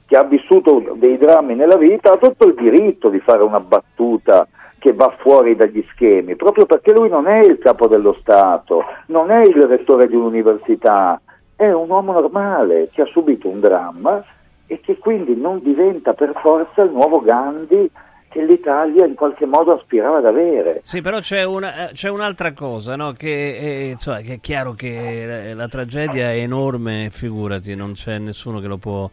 che 0.07 0.17
ha 0.17 0.25
vissuto 0.25 0.83
dei 0.97 1.19
drammi 1.19 1.55
nella 1.55 1.77
vita 1.77 2.13
ha 2.13 2.17
tutto 2.17 2.47
il 2.47 2.55
diritto 2.55 3.11
di 3.11 3.21
fare 3.21 3.43
una 3.43 3.61
battuta 3.61 4.49
che 4.83 4.93
va 4.95 5.15
fuori 5.21 5.55
dagli 5.55 5.87
schemi, 5.93 6.35
proprio 6.35 6.67
perché 6.67 6.93
lui 6.93 7.09
non 7.09 7.29
è 7.29 7.39
il 7.39 7.59
capo 7.59 7.87
dello 7.87 8.17
Stato, 8.21 8.83
non 9.07 9.31
è 9.31 9.43
il 9.43 9.63
rettore 9.69 10.09
di 10.09 10.17
un'università, 10.17 11.21
è 11.55 11.71
un 11.71 11.89
uomo 11.89 12.11
normale 12.11 12.89
che 12.93 13.03
ha 13.03 13.07
subito 13.07 13.49
un 13.49 13.61
dramma 13.61 14.25
e 14.67 14.81
che 14.81 14.99
quindi 14.99 15.37
non 15.37 15.61
diventa 15.63 16.15
per 16.15 16.33
forza 16.43 16.83
il 16.83 16.91
nuovo 16.91 17.21
Gandhi 17.21 17.89
che 18.29 18.45
l'Italia 18.45 19.07
in 19.07 19.15
qualche 19.15 19.47
modo 19.47 19.73
aspirava 19.75 20.19
ad 20.19 20.27
avere. 20.27 20.81
Sì, 20.83 21.01
però 21.01 21.21
c'è, 21.21 21.45
una- 21.45 21.91
eh, 21.91 21.93
c'è 21.93 22.09
un'altra 22.09 22.53
cosa, 22.53 22.97
no? 22.97 23.13
che, 23.13 23.57
eh, 23.57 23.85
insomma, 23.91 24.19
che 24.19 24.35
è 24.35 24.41
chiaro 24.41 24.73
che 24.73 25.25
la, 25.55 25.55
la 25.55 25.69
tragedia 25.69 26.33
è 26.33 26.39
enorme, 26.39 27.09
figurati, 27.13 27.77
non 27.77 27.93
c'è 27.93 28.19
nessuno 28.19 28.59
che 28.59 28.67
lo 28.67 28.79
può 28.79 29.09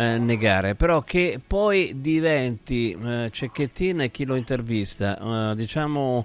eh, 0.00 0.18
negare, 0.18 0.74
però 0.74 1.02
che 1.02 1.38
poi 1.46 2.00
diventi 2.00 2.92
eh, 2.92 3.28
Cecchettin 3.30 4.00
e 4.00 4.10
chi 4.10 4.24
lo 4.24 4.34
intervista, 4.34 5.50
eh, 5.50 5.54
diciamo... 5.56 6.24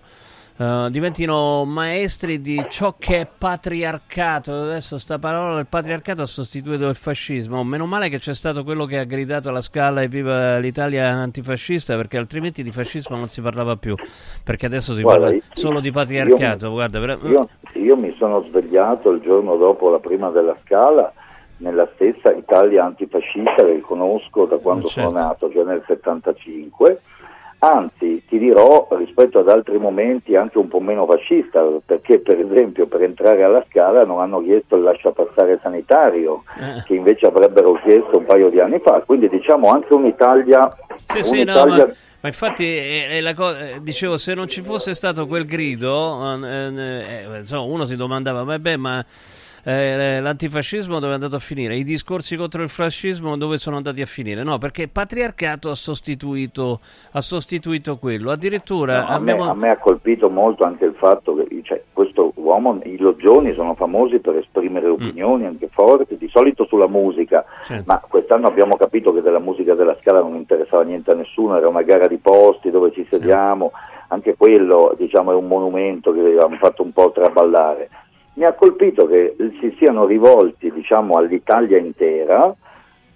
eh, 0.57 0.87
diventino 0.89 1.65
maestri 1.65 2.39
di 2.39 2.63
ciò 2.69 2.95
che 2.97 3.19
è 3.21 3.27
patriarcato. 3.27 4.53
Adesso 4.53 4.97
sta 4.97 5.19
parola 5.19 5.55
del 5.55 5.65
patriarcato 5.67 6.21
ha 6.21 6.25
sostituito 6.25 6.87
il 6.87 6.95
fascismo. 6.95 7.61
Meno 7.65 7.85
male 7.85 8.07
che 8.07 8.19
c'è 8.19 8.33
stato 8.33 8.63
quello 8.63 8.85
che 8.85 8.97
ha 8.97 9.03
gridato 9.03 9.49
alla 9.49 9.59
scala 9.59 10.01
e 10.01 10.07
viva 10.07 10.57
l'Italia 10.57 11.09
antifascista, 11.09 11.97
perché 11.97 12.17
altrimenti 12.17 12.63
di 12.63 12.71
fascismo 12.71 13.17
non 13.17 13.27
si 13.27 13.41
parlava 13.41 13.75
più. 13.75 13.95
Perché 14.45 14.65
adesso 14.67 14.93
si 14.93 15.01
Guarda, 15.01 15.25
parla 15.25 15.35
io- 15.35 15.43
solo 15.51 15.81
di 15.81 15.91
patriarcato. 15.91 16.67
io- 16.67 16.71
guarda, 16.71 16.99
Io, 16.99 17.49
io 17.73 17.97
mi 17.97 18.15
sono 18.17 18.41
svegliato 18.47 19.09
il 19.11 19.19
giorno 19.19 19.57
dopo 19.57 19.89
la 19.89 19.99
prima 19.99 20.29
della 20.29 20.55
scala 20.63 21.11
nella 21.57 21.87
stessa 21.95 22.31
Italia 22.33 22.83
antifascista 22.83 23.63
che 23.63 23.79
conosco 23.81 24.45
da 24.45 24.57
quando 24.57 24.87
certo. 24.87 25.09
sono 25.09 25.23
nato, 25.23 25.51
cioè 25.51 25.63
nel 25.63 25.83
75. 25.87 27.01
Anzi, 27.59 28.23
ti 28.27 28.37
dirò 28.37 28.87
rispetto 28.91 29.39
ad 29.39 29.49
altri 29.49 29.79
momenti 29.79 30.35
anche 30.35 30.59
un 30.59 30.67
po' 30.67 30.79
meno 30.81 31.05
fascista, 31.07 31.63
perché 31.83 32.19
per 32.19 32.39
esempio 32.39 32.85
per 32.85 33.01
entrare 33.01 33.43
alla 33.43 33.65
scala 33.69 34.03
non 34.03 34.19
hanno 34.19 34.43
chiesto 34.43 34.75
il 34.75 34.83
lasciapassare 34.83 35.59
sanitario, 35.63 36.43
Eh. 36.59 36.83
che 36.83 36.93
invece 36.93 37.25
avrebbero 37.25 37.73
chiesto 37.83 38.17
un 38.19 38.25
paio 38.25 38.49
di 38.49 38.59
anni 38.59 38.79
fa. 38.83 39.01
Quindi 39.05 39.29
diciamo 39.29 39.69
anche 39.71 39.93
un'Italia... 39.93 40.75
Sì, 41.07 41.23
sì, 41.23 41.43
no, 41.43 41.53
un'Italia 41.53 41.85
ma, 41.87 41.93
ma 42.21 42.27
infatti 42.27 42.75
è- 42.75 43.07
è 43.09 43.21
la 43.21 43.33
co- 43.33 43.55
eh, 43.57 43.79
dicevo, 43.81 44.17
se 44.17 44.33
non 44.35 44.47
ci 44.47 44.61
fosse 44.61 44.93
stato 44.93 45.25
quel 45.25 45.45
grido, 45.45 46.21
eh, 46.45 46.71
eh, 46.75 47.39
insomma, 47.39 47.61
uno 47.63 47.85
si 47.85 47.95
domandava, 47.95 48.43
vabbè, 48.43 48.75
ma 48.75 49.03
eh, 49.65 50.21
l'antifascismo 50.21 50.99
dove 50.99 51.11
è 51.11 51.15
andato 51.15 51.35
a 51.35 51.39
finire? 51.39 51.75
I 51.75 51.83
discorsi 51.83 52.35
contro 52.35 52.61
il 52.61 52.69
fascismo 52.69 53.35
dove 53.35 53.57
sono 53.57 53.77
andati 53.77 54.01
a 54.01 54.05
finire? 54.05 54.43
No, 54.43 54.57
perché 54.59 54.87
patriarcato 54.87 55.69
ha 55.71 55.75
sostituito, 55.75 56.79
ha 57.11 57.21
sostituito 57.21 57.97
quello. 57.97 58.29
Addirittura 58.31 58.99
No, 59.01 59.07
a, 59.07 59.19
me, 59.19 59.31
abbiamo... 59.31 59.49
a 59.49 59.55
me 59.55 59.69
ha 59.69 59.77
colpito 59.77 60.29
molto 60.29 60.63
anche 60.63 60.85
il 60.85 60.93
fatto 60.97 61.35
che 61.35 61.61
cioè, 61.63 61.81
questo 61.91 62.31
uomo, 62.35 62.79
i 62.83 62.97
loggioni 62.97 63.53
sono 63.55 63.73
famosi 63.73 64.19
per 64.19 64.35
esprimere 64.37 64.87
opinioni 64.87 65.45
anche 65.45 65.67
forti, 65.71 66.17
di 66.17 66.29
solito 66.29 66.65
sulla 66.65 66.87
musica, 66.87 67.43
Mm. 67.45 67.63
Certo. 67.65 67.83
ma 67.87 67.99
quest'anno 68.07 68.47
abbiamo 68.47 68.75
capito 68.75 69.11
che 69.13 69.21
della 69.21 69.39
musica 69.39 69.73
della 69.73 69.97
scala 70.01 70.19
non 70.19 70.35
interessava 70.35 70.83
niente 70.83 71.11
a 71.11 71.15
nessuno, 71.15 71.57
era 71.57 71.67
una 71.67 71.81
gara 71.81 72.07
di 72.07 72.17
posti 72.17 72.69
dove 72.69 72.91
ci 72.91 73.05
sediamo, 73.09 73.71
anche 74.09 74.35
quello 74.35 74.93
diciamo, 74.97 75.31
è 75.31 75.35
un 75.35 75.47
monumento 75.47 76.13
che 76.13 76.19
avevamo 76.19 76.55
fatto 76.57 76.83
un 76.83 76.91
po' 76.93 77.11
traballare. 77.11 77.89
Mi 78.35 78.43
ha 78.43 78.53
colpito 78.53 79.07
che 79.07 79.35
si 79.59 79.75
siano 79.77 80.05
rivolti 80.05 80.71
diciamo, 80.71 81.17
all'Italia 81.17 81.77
intera 81.77 82.53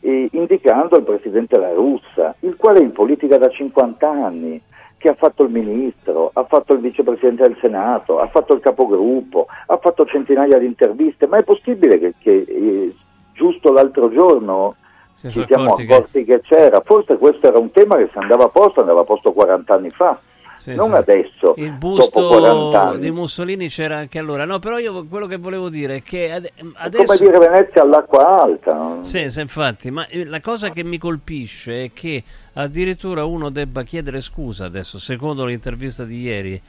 eh, 0.01 0.29
indicando 0.31 0.97
il 0.97 1.03
presidente 1.03 1.57
La 1.57 1.73
Russa, 1.73 2.35
il 2.39 2.55
quale 2.55 2.79
è 2.79 2.83
in 2.83 2.91
politica 2.91 3.37
da 3.37 3.49
50 3.49 4.09
anni, 4.09 4.61
che 4.97 5.09
ha 5.09 5.15
fatto 5.15 5.43
il 5.43 5.49
ministro, 5.49 6.29
ha 6.33 6.43
fatto 6.43 6.73
il 6.73 6.79
vicepresidente 6.79 7.43
del 7.43 7.57
Senato, 7.59 8.19
ha 8.19 8.27
fatto 8.27 8.53
il 8.53 8.59
capogruppo, 8.59 9.47
ha 9.67 9.77
fatto 9.77 10.05
centinaia 10.05 10.57
di 10.57 10.65
interviste, 10.65 11.25
ma 11.27 11.37
è 11.37 11.43
possibile 11.43 11.99
che, 11.99 12.13
che, 12.19 12.45
eh, 12.47 12.93
giusto 13.33 13.71
l'altro 13.71 14.11
giorno 14.11 14.75
ci 15.15 15.29
siamo 15.47 15.73
accorti 15.73 16.23
che- 16.23 16.39
che... 16.39 16.41
c'era? 16.41 16.81
Forse 16.81 17.17
questo 17.17 17.47
era 17.47 17.57
un 17.57 17.71
tema 17.71 17.95
che 17.95 18.09
se 18.11 18.19
andava 18.19 18.49
posto 18.49 18.81
andava 18.81 19.01
a 19.01 19.05
posto 19.05 19.31
40 19.31 19.73
anni 19.73 19.89
fa, 19.89 20.19
Sì, 20.59 20.75
non 20.75 20.89
sì. 20.89 20.95
adesso, 20.95 21.53
Il 21.55 21.77
dopo 21.77 22.27
40 22.27 22.83
busto 22.83 22.97
di 22.97 23.11
Mussolini 23.11 23.69
c'era 23.69 23.95
anche 23.95 24.19
allora. 24.19 24.43
No, 24.43 24.59
però 24.59 24.77
io 24.77 25.05
quello 25.07 25.25
che 25.25 25.37
volevo 25.37 25.69
dire 25.69 25.95
è 25.95 26.03
che 26.03 26.27
È 26.27 26.41
adesso... 26.73 27.05
come 27.05 27.17
dire 27.17 27.37
Venezia 27.39 27.81
all'acqua 27.81 28.41
alta. 28.41 28.73
no? 28.73 29.03
Sì, 29.03 29.29
sì, 29.29 29.39
infatti, 29.39 29.89
ma 29.89 30.05
eh, 30.07 30.25
la 30.25 30.41
cosa 30.41 30.71
che 30.71 30.83
mi 30.83 30.97
colpisce 30.97 31.85
è 31.85 31.91
che 31.93 32.21
addirittura 32.53 33.23
uno 33.23 33.49
debba 33.49 33.83
chiedere 33.83 34.19
scusa 34.19 34.65
adesso, 34.65 34.99
secondo 34.99 35.45
l'intervista 35.45 36.03
di 36.03 36.19
ieri 36.21 36.61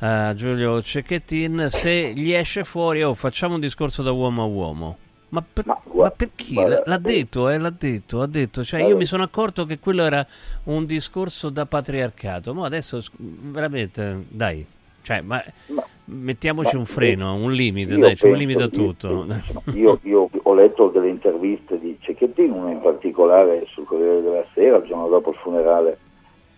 a 0.00 0.34
Giulio 0.34 0.82
Cecchettin, 0.82 1.66
se 1.68 2.12
gli 2.12 2.32
esce 2.32 2.64
fuori, 2.64 3.04
oh, 3.04 3.14
facciamo 3.14 3.54
un 3.54 3.60
discorso 3.60 4.02
da 4.02 4.10
uomo 4.10 4.42
a 4.42 4.46
uomo. 4.46 4.96
Ma, 5.30 5.42
per, 5.52 5.66
Ma 5.66 5.74
ma, 5.74 5.90
guarda- 5.92 6.14
per 6.16 6.30
chi? 6.34 6.54
guarda, 6.54 6.82
l'ha 6.86 6.98
detto, 6.98 7.48
eh, 7.48 7.58
l'ha 7.58 7.72
detto, 7.76 8.20
ha 8.22 8.26
detto. 8.26 8.64
Cioè, 8.64 8.82
io 8.82 8.96
mi 8.96 9.04
sono 9.04 9.22
accorto 9.22 9.66
che 9.66 9.78
quello 9.78 10.04
era 10.04 10.26
un 10.64 10.86
discorso 10.86 11.50
da 11.50 11.66
patriarcato. 11.66 12.54
Ma 12.54 12.66
adesso, 12.66 13.00
veramente, 13.18 14.24
dai, 14.28 14.64
cioè, 15.02 15.20
ma, 15.20 15.42
Ma- 15.66 15.84
mettiamoci 16.06 16.76
un 16.76 16.86
freno, 16.86 17.34
un 17.34 17.52
limite, 17.52 17.96
dai, 17.98 18.14
c'è 18.14 18.30
un 18.30 18.36
limite 18.36 18.62
a 18.62 18.68
tutto. 18.68 19.26
Io, 19.74 19.98
io 20.02 20.28
ho 20.42 20.54
letto 20.54 20.88
delle 20.88 21.08
interviste 21.08 21.78
di 21.78 21.96
Cecchettin, 22.00 22.50
una 22.50 22.70
in 22.70 22.80
particolare 22.80 23.66
sul 23.70 23.84
Corriere 23.84 24.22
della 24.22 24.44
Sera, 24.54 24.78
il 24.78 24.84
giorno 24.86 25.08
dopo 25.08 25.30
il 25.30 25.36
funerale 25.36 25.98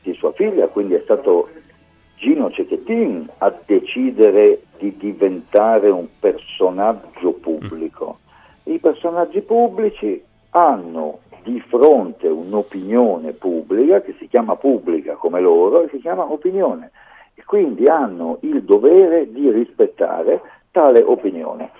di 0.02 0.14
sua 0.14 0.32
figlia, 0.32 0.68
quindi 0.68 0.94
è 0.94 1.00
stato 1.02 1.48
Gino 2.16 2.50
Cecchettin 2.50 3.28
a 3.38 3.52
decidere 3.66 4.62
di 4.78 4.96
diventare 4.96 5.90
un 5.90 6.06
personaggio 6.18 7.32
pubblico. 7.32 8.20
I 8.64 8.78
personaggi 8.78 9.40
pubblici 9.40 10.22
hanno 10.50 11.20
di 11.42 11.60
fronte 11.60 12.28
un'opinione 12.28 13.32
pubblica 13.32 14.00
che 14.02 14.14
si 14.18 14.28
chiama 14.28 14.56
pubblica 14.56 15.14
come 15.14 15.40
loro 15.40 15.82
e 15.82 15.88
si 15.88 15.98
chiama 16.00 16.30
opinione 16.30 16.90
e 17.34 17.44
quindi 17.44 17.86
hanno 17.86 18.38
il 18.40 18.62
dovere 18.62 19.30
di 19.32 19.50
rispettare 19.50 20.40
tale 20.70 21.02
opinione. 21.02 21.70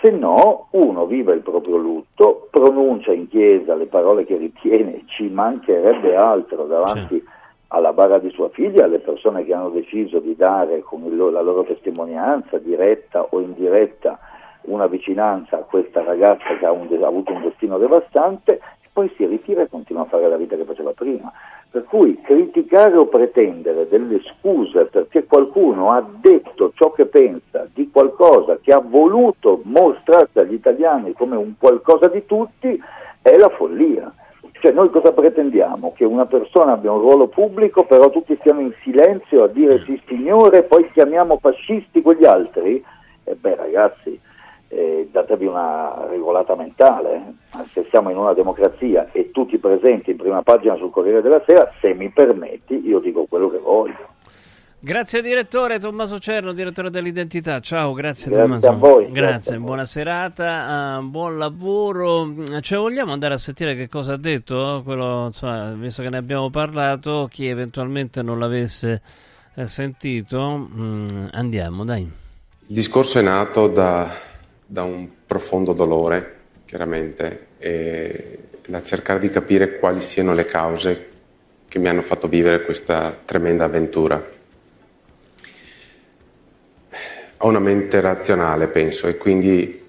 Se 0.00 0.10
no, 0.10 0.68
uno 0.70 1.06
vive 1.06 1.34
il 1.34 1.40
proprio 1.40 1.76
lutto, 1.76 2.48
pronuncia 2.50 3.12
in 3.12 3.28
chiesa 3.28 3.74
le 3.74 3.86
parole 3.86 4.24
che 4.24 4.36
ritiene, 4.36 5.02
ci 5.06 5.28
mancherebbe 5.28 6.16
altro 6.16 6.64
davanti 6.64 7.22
alla 7.68 7.92
bara 7.92 8.18
di 8.18 8.30
sua 8.30 8.48
figlia, 8.48 8.84
alle 8.84 8.98
persone 8.98 9.44
che 9.44 9.54
hanno 9.54 9.68
deciso 9.68 10.18
di 10.18 10.34
dare 10.34 10.80
con 10.80 11.02
loro- 11.08 11.30
la 11.30 11.42
loro 11.42 11.64
testimonianza, 11.64 12.58
diretta 12.58 13.26
o 13.30 13.40
indiretta, 13.40 14.18
una 14.62 14.86
vicinanza 14.86 15.56
a 15.56 15.62
questa 15.62 16.02
ragazza 16.02 16.56
che 16.58 16.66
ha, 16.66 16.72
un 16.72 16.88
ha 17.00 17.06
avuto 17.06 17.32
un 17.32 17.42
destino 17.42 17.78
devastante, 17.78 18.60
e 18.80 18.88
poi 18.92 19.12
si 19.16 19.26
ritira 19.26 19.62
e 19.62 19.68
continua 19.68 20.02
a 20.02 20.06
fare 20.06 20.28
la 20.28 20.36
vita 20.36 20.56
che 20.56 20.64
faceva 20.64 20.92
prima. 20.92 21.32
Per 21.70 21.84
cui 21.84 22.20
criticare 22.20 22.96
o 22.96 23.06
pretendere 23.06 23.86
delle 23.88 24.20
scuse 24.22 24.86
perché 24.86 25.24
qualcuno 25.24 25.92
ha 25.92 26.04
detto 26.20 26.72
ciò 26.74 26.90
che 26.90 27.06
pensa 27.06 27.68
di 27.72 27.88
qualcosa 27.92 28.58
che 28.60 28.72
ha 28.72 28.80
voluto 28.80 29.60
mostrarsi 29.62 30.40
agli 30.40 30.54
italiani 30.54 31.12
come 31.12 31.36
un 31.36 31.54
qualcosa 31.56 32.08
di 32.08 32.26
tutti 32.26 32.82
è 33.22 33.36
la 33.36 33.48
follia. 33.50 34.12
Cioè 34.60 34.72
noi 34.72 34.90
cosa 34.90 35.12
pretendiamo? 35.12 35.92
Che 35.94 36.04
una 36.04 36.26
persona 36.26 36.72
abbia 36.72 36.92
un 36.92 37.00
ruolo 37.00 37.28
pubblico, 37.28 37.84
però 37.84 38.10
tutti 38.10 38.36
stiamo 38.40 38.60
in 38.60 38.74
silenzio 38.82 39.44
a 39.44 39.48
dire 39.48 39.78
sì 39.84 40.00
signore 40.06 40.58
e 40.58 40.62
poi 40.64 40.90
chiamiamo 40.90 41.38
fascisti 41.40 42.02
quegli 42.02 42.24
altri? 42.24 42.84
E 43.24 43.34
beh 43.36 43.54
ragazzi, 43.54 44.20
eh, 44.72 45.08
datevi 45.10 45.46
una 45.46 46.06
regolata 46.08 46.54
mentale, 46.54 47.34
eh. 47.52 47.64
se 47.72 47.86
siamo 47.90 48.10
in 48.10 48.16
una 48.16 48.32
democrazia 48.34 49.08
e 49.12 49.30
tutti 49.32 49.58
presenti 49.58 50.12
in 50.12 50.16
prima 50.16 50.42
pagina 50.42 50.76
sul 50.76 50.90
Corriere 50.90 51.20
della 51.22 51.42
Sera, 51.44 51.70
se 51.80 51.92
mi 51.92 52.08
permetti 52.10 52.80
io 52.86 53.00
dico 53.00 53.26
quello 53.28 53.50
che 53.50 53.58
voglio. 53.58 54.08
Grazie 54.82 55.20
direttore 55.20 55.78
Tommaso 55.78 56.18
Cerno, 56.18 56.52
direttore 56.52 56.88
dell'identità. 56.88 57.60
Ciao, 57.60 57.92
grazie, 57.92 58.30
Grazie 58.30 58.46
Tommaso. 58.46 58.68
a 58.68 58.72
voi, 58.72 59.04
Grazie, 59.10 59.20
grazie 59.20 59.54
a 59.54 59.56
voi. 59.58 59.66
buona 59.66 59.84
serata, 59.84 60.96
eh, 60.98 61.02
buon 61.02 61.36
lavoro. 61.36 62.32
Cioè, 62.60 62.78
vogliamo 62.78 63.12
andare 63.12 63.34
a 63.34 63.38
sentire 63.38 63.74
che 63.74 63.88
cosa 63.88 64.14
ha 64.14 64.16
detto? 64.16 64.80
Quello, 64.82 65.26
insomma, 65.26 65.72
visto 65.72 66.02
che 66.02 66.08
ne 66.08 66.16
abbiamo 66.16 66.48
parlato, 66.48 67.28
chi 67.30 67.46
eventualmente 67.46 68.22
non 68.22 68.38
l'avesse 68.38 69.02
eh, 69.54 69.66
sentito, 69.66 70.68
mm, 70.74 71.26
andiamo, 71.32 71.84
dai. 71.84 72.00
Il 72.68 72.74
discorso 72.74 73.18
è 73.18 73.22
nato 73.22 73.66
da, 73.66 74.08
da 74.70 74.84
un 74.84 75.08
profondo 75.26 75.72
dolore, 75.72 76.36
chiaramente, 76.64 77.46
e 77.58 78.38
da 78.64 78.80
cercare 78.84 79.18
di 79.18 79.28
capire 79.28 79.80
quali 79.80 80.00
siano 80.00 80.32
le 80.32 80.44
cause 80.44 81.08
che 81.66 81.80
mi 81.80 81.88
hanno 81.88 82.02
fatto 82.02 82.28
vivere 82.28 82.62
questa 82.62 83.20
tremenda 83.24 83.64
avventura. 83.64 84.24
Ho 87.38 87.48
una 87.48 87.58
mente 87.58 88.00
razionale, 88.00 88.68
penso, 88.68 89.08
e 89.08 89.16
quindi 89.16 89.88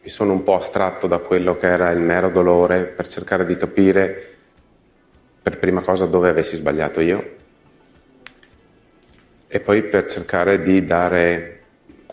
mi 0.00 0.08
sono 0.08 0.30
un 0.30 0.44
po' 0.44 0.54
astratto 0.54 1.08
da 1.08 1.18
quello 1.18 1.56
che 1.56 1.66
era 1.66 1.90
il 1.90 1.98
mero 1.98 2.30
dolore 2.30 2.84
per 2.84 3.08
cercare 3.08 3.44
di 3.46 3.56
capire 3.56 4.36
per 5.42 5.58
prima 5.58 5.80
cosa 5.80 6.06
dove 6.06 6.28
avessi 6.28 6.54
sbagliato 6.54 7.00
io 7.00 7.36
e 9.48 9.58
poi 9.58 9.82
per 9.82 10.06
cercare 10.06 10.62
di 10.62 10.84
dare 10.84 11.59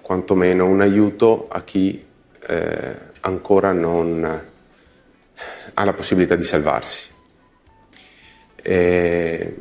quantomeno 0.08 0.65
un 0.65 0.80
aiuto 0.80 1.50
a 1.50 1.63
chi 1.63 2.02
eh, 2.48 2.96
ancora 3.20 3.74
non 3.74 4.41
ha 5.74 5.84
la 5.84 5.93
possibilità 5.93 6.36
di 6.36 6.46
salvarsi. 6.46 7.12
E, 8.56 9.56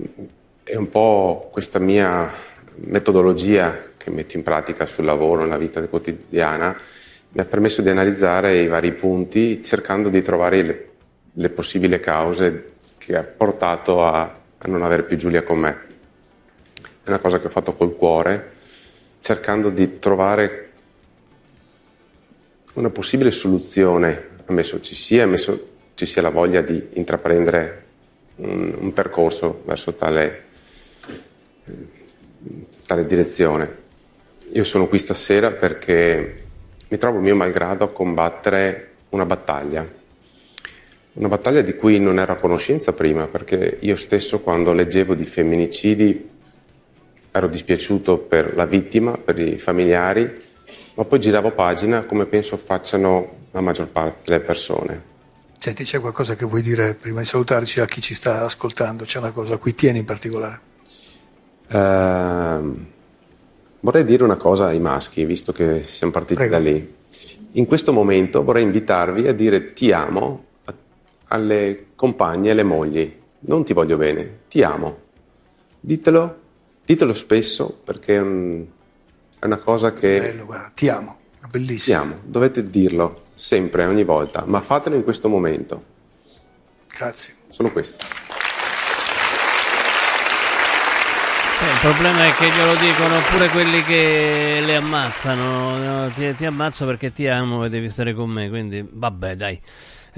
e 0.63 0.77
un 0.77 0.89
po' 0.89 1.49
questa 1.51 1.81
mia 1.81 2.31
metodologia 2.77 3.77
che 3.97 4.11
metto 4.11 4.37
in 4.37 4.45
pratica 4.45 4.87
sul 4.87 5.05
lavoro, 5.05 5.43
nella 5.43 5.59
vita 5.59 5.85
quotidiana, 5.89 6.79
mi 7.31 7.41
ha 7.41 7.45
permesso 7.45 7.83
di 7.83 7.91
analizzare 7.91 8.57
i 8.59 8.69
vari 8.69 8.93
punti 8.93 9.65
cercando 9.65 10.09
di 10.11 10.23
trovare 10.23 10.63
le, 10.63 10.89
le 11.33 11.49
possibili 11.49 11.99
cause 11.99 12.75
che 12.99 13.17
ha 13.17 13.25
portato 13.25 14.07
a, 14.07 14.21
a 14.59 14.69
non 14.69 14.85
avere 14.85 15.03
più 15.03 15.17
Giulia 15.17 15.43
con 15.43 15.59
me. 15.59 15.79
È 17.03 17.09
una 17.09 17.19
cosa 17.19 17.41
che 17.41 17.49
ho 17.49 17.51
fatto 17.51 17.73
col 17.73 17.97
cuore, 17.97 18.55
cercando 19.27 19.71
di 19.71 19.99
trovare 19.99 20.71
una 22.75 22.91
possibile 22.91 23.33
soluzione, 23.33 24.29
ammesso 24.45 24.81
ci 24.81 24.95
sia, 24.95 25.25
ammesso 25.25 25.71
ci 25.95 26.07
sia 26.07 26.23
la 26.23 26.29
voglia 26.29 26.61
di 26.61 26.91
intraprendere 26.93 27.85
un, 28.37 28.73
un 28.79 28.93
percorso 28.93 29.63
verso 29.65 29.95
tale, 29.95 30.45
tale 32.87 33.05
direzione. 33.05 33.79
Io 34.53 34.63
sono 34.63 34.87
qui 34.87 35.01
stasera 35.01 35.51
perché 35.51 36.45
mi 36.87 36.97
trovo 36.97 37.19
mio 37.19 37.35
malgrado 37.35 37.83
a 37.83 37.91
combattere 37.91 38.91
una 39.09 39.27
battaglia, 39.27 39.85
una 41.15 41.29
battaglia 41.29 41.63
di 41.63 41.75
cui 41.75 41.99
non 41.99 42.21
ero 42.21 42.31
a 42.31 42.37
conoscenza 42.37 42.93
prima, 42.93 43.27
perché 43.27 43.79
io 43.81 43.97
stesso 43.97 44.39
quando 44.39 44.73
leggevo 44.73 45.15
di 45.17 45.25
femminicidi 45.25 46.35
ero 47.37 47.49
dispiaciuto 47.49 48.19
per 48.19 48.57
la 48.57 48.65
vittima, 48.65 49.19
per 49.19 49.39
i 49.39 49.59
familiari, 49.59 50.45
ma 50.95 51.05
poi 51.05 51.21
giravo 51.21 51.51
pagina 51.51 52.07
come 52.07 52.25
penso 52.25 52.57
facciano 52.57 53.45
la 53.51 53.61
maggior 53.61 53.89
parte 53.89 54.23
delle 54.25 54.41
persone. 54.41 55.15
Senti, 55.59 55.85
c'è 55.85 56.01
qualcosa 56.01 56.35
che 56.35 56.47
vuoi 56.47 56.63
dire 56.63 56.95
prima 56.95 57.21
di 57.21 57.27
salutarci 57.27 57.81
a 57.81 57.87
chi 57.87 58.01
ci 58.01 58.15
sta 58.15 58.43
ascoltando? 58.43 59.05
C'è 59.05 59.19
una 59.19 59.33
cosa 59.33 59.55
a 59.55 59.59
cui 59.59 59.75
tieni 59.75 59.99
in 59.99 60.05
particolare? 60.05 60.61
Uh, 61.69 62.87
vorrei 63.81 64.05
dire 64.05 64.23
una 64.23 64.37
cosa 64.37 64.67
ai 64.67 64.81
maschi, 64.81 65.25
visto 65.25 65.53
che 65.53 65.83
siamo 65.83 66.13
partiti 66.13 66.35
Prego. 66.35 66.53
da 66.53 66.59
lì. 66.59 66.95
In 67.53 67.67
questo 67.67 67.93
momento 67.93 68.45
vorrei 68.45 68.63
invitarvi 68.63 69.29
a 69.29 69.33
dire 69.33 69.73
ti 69.73 69.93
amo 69.93 70.45
alle 71.29 71.87
compagne 71.97 72.49
e 72.49 72.51
alle 72.53 72.63
mogli. 72.63 73.15
Non 73.41 73.65
ti 73.65 73.73
voglio 73.73 73.97
bene, 73.97 74.41
ti 74.49 74.63
amo. 74.63 75.05
Ditelo, 75.81 76.45
ditelo 76.87 77.13
spesso 77.13 77.79
perché 77.85 78.17
è, 78.17 78.21
un, 78.21 78.65
è 79.39 79.45
una 79.45 79.59
cosa 79.59 79.93
che... 79.93 80.21
Bello, 80.21 80.45
guarda, 80.47 80.71
ti 80.75 80.89
amo, 80.89 81.19
è 81.39 81.41
Ti 81.43 81.47
bellissimo. 81.51 82.01
amo, 82.01 82.19
dovete 82.25 82.71
dirlo 82.71 83.25
sempre, 83.35 83.85
ogni 83.85 84.05
volta, 84.05 84.45
ma 84.47 84.61
fatelo 84.63 84.97
in 84.97 85.03
questo 85.05 85.29
momento. 85.29 85.85
Grazie. 86.89 87.35
Sono 87.51 87.71
questi. 87.73 88.05
Sì, 91.59 91.65
il 91.65 91.79
problema 91.81 92.27
è 92.27 92.35
che 92.35 92.51
glielo 92.51 92.75
dicono 92.75 93.19
pure 93.31 93.49
quelli 93.49 93.83
che 93.83 94.61
le 94.65 94.77
ammazzano. 94.77 95.79
no? 95.79 96.11
Ti, 96.15 96.35
ti 96.37 96.45
ammazzo 96.45 96.85
perché 96.85 97.13
ti 97.15 97.27
amo 97.27 97.65
e 97.65 97.71
devi 97.71 97.89
stare 97.89 98.13
con 98.15 98.29
me. 98.31 98.49
Quindi, 98.51 98.87
vabbè, 98.89 99.37
dai. 99.37 99.59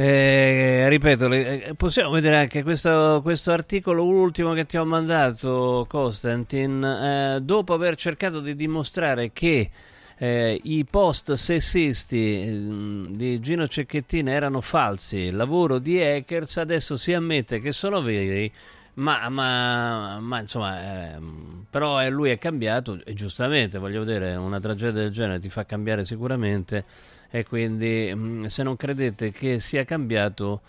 Eh, 0.01 0.89
ripeto, 0.89 1.29
eh, 1.33 1.75
possiamo 1.77 2.11
vedere 2.11 2.37
anche 2.37 2.63
questo, 2.63 3.19
questo 3.21 3.51
articolo 3.51 4.05
ultimo 4.05 4.53
che 4.53 4.65
ti 4.65 4.77
ho 4.77 4.85
mandato, 4.85 5.87
Costantin. 5.89 6.85
Eh, 6.85 7.41
dopo 7.43 7.75
aver 7.75 7.97
cercato 7.97 8.39
di 8.39 8.55
dimostrare 8.55 9.33
che 9.33 9.69
eh, 10.17 10.61
i 10.63 10.85
post 10.85 11.33
sessisti 11.33 12.45
mm, 12.49 13.07
di 13.17 13.41
Gino 13.41 13.67
Cecchettin 13.67 14.29
erano 14.29 14.61
falsi, 14.61 15.33
lavoro 15.33 15.81
di 15.81 16.01
hackers, 16.01 16.59
adesso 16.59 16.97
si 16.97 17.13
ammette 17.13 17.61
che 17.61 17.73
sono 17.73 18.01
veri. 18.01 18.53
Ma, 18.95 19.29
ma- 19.29 20.21
ma, 20.21 20.41
insomma, 20.41 21.15
ehm, 21.17 21.67
però 21.71 22.01
eh, 22.01 22.09
lui 22.09 22.31
è 22.31 22.39
cambiato 22.39 23.01
e 23.05 23.15
giustamente, 23.15 23.79
voglio 23.79 24.05
dire, 24.05 24.37
una 24.37 24.61
tragedia 24.61 25.03
del 25.03 25.11
genere 25.11 25.41
ti 25.41 25.49
fa 25.49 25.65
cambiare 25.65 26.05
sicuramente 26.05 26.85
e 27.31 27.45
quindi 27.45 28.11
mm, 28.15 28.45
se 28.47 28.63
non 28.63 28.77
credete 28.77 29.33
che 29.33 29.61
sia 29.61 29.85
cambiato 29.85 30.61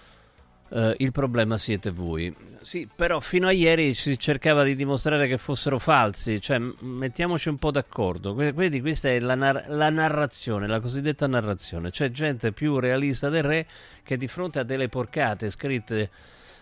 eh, 0.71 0.95
il 0.99 1.11
problema 1.11 1.57
siete 1.57 1.91
voi. 1.91 2.33
Sì, 2.61 2.87
però 2.93 3.19
fino 3.19 3.47
a 3.47 3.51
ieri 3.51 3.93
si 3.93 4.17
cercava 4.19 4.63
di 4.63 4.75
dimostrare 4.75 5.27
che 5.27 5.37
fossero 5.37 5.79
falsi, 5.79 6.39
cioè 6.41 6.59
mettiamoci 6.79 7.49
un 7.49 7.57
po' 7.57 7.71
d'accordo. 7.71 8.33
Vedi, 8.33 8.81
questa 8.81 9.09
è 9.09 9.19
la, 9.19 9.35
nar- 9.35 9.67
la 9.69 9.89
narrazione, 9.89 10.67
la 10.67 10.79
cosiddetta 10.79 11.27
narrazione. 11.27 11.91
C'è 11.91 12.11
gente 12.11 12.51
più 12.51 12.79
realista 12.79 13.29
del 13.29 13.43
re 13.43 13.67
che 14.03 14.17
di 14.17 14.27
fronte 14.27 14.59
a 14.59 14.63
delle 14.63 14.89
porcate 14.89 15.49
scritte 15.49 16.09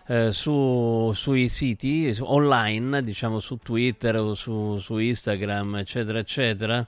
eh, 0.06 0.30
su- 0.30 1.10
sui 1.14 1.48
siti 1.48 2.14
online, 2.20 3.02
diciamo 3.02 3.40
su 3.40 3.58
Twitter 3.58 4.16
o 4.16 4.34
su, 4.34 4.78
su 4.78 4.98
Instagram, 4.98 5.76
eccetera, 5.76 6.18
eccetera. 6.18 6.86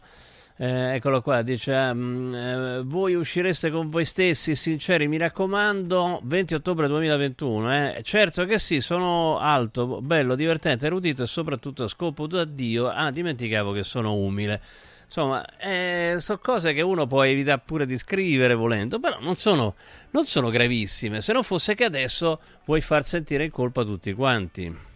Eh, 0.63 0.97
eccolo 0.97 1.23
qua, 1.23 1.41
dice: 1.41 1.73
mm, 1.95 2.35
eh, 2.35 2.83
Voi 2.85 3.15
uscireste 3.15 3.71
con 3.71 3.89
voi 3.89 4.05
stessi, 4.05 4.55
sinceri, 4.55 5.09
mi 5.09 5.17
raccomando. 5.17 6.21
20 6.23 6.53
ottobre 6.53 6.87
2021. 6.87 7.75
Eh. 7.75 8.01
Certo 8.03 8.45
che 8.45 8.59
sì, 8.59 8.83
sono 8.83 9.39
alto, 9.39 10.03
bello, 10.03 10.35
divertente, 10.35 10.85
erudito 10.85 11.23
e 11.23 11.27
soprattutto 11.27 11.85
a 11.85 11.89
scopo 11.89 12.27
da 12.27 12.45
Dio. 12.45 12.89
Ah, 12.89 13.11
dimenticavo 13.11 13.73
che 13.73 13.83
sono 13.83 14.15
umile. 14.15 14.61
Insomma, 15.07 15.43
eh, 15.57 16.17
sono 16.19 16.39
cose 16.43 16.75
che 16.75 16.83
uno 16.83 17.07
può 17.07 17.23
evitare 17.25 17.63
pure 17.65 17.87
di 17.87 17.97
scrivere 17.97 18.55
volendo, 18.55 19.01
però 19.01 19.19
non 19.19 19.37
sono, 19.37 19.77
non 20.11 20.27
sono 20.27 20.51
gravissime. 20.51 21.23
Se 21.23 21.33
non 21.33 21.43
fosse 21.43 21.75
che 21.75 21.85
adesso 21.85 22.39
vuoi 22.67 22.83
far 22.83 23.03
sentire 23.03 23.45
in 23.45 23.51
colpa 23.51 23.83
tutti 23.83 24.13
quanti. 24.13 24.90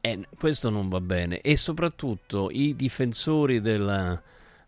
E 0.00 0.26
questo 0.38 0.70
non 0.70 0.88
va 0.88 1.00
bene. 1.00 1.40
E 1.40 1.56
soprattutto 1.56 2.50
i 2.50 2.74
difensori 2.76 3.60
della, 3.60 4.20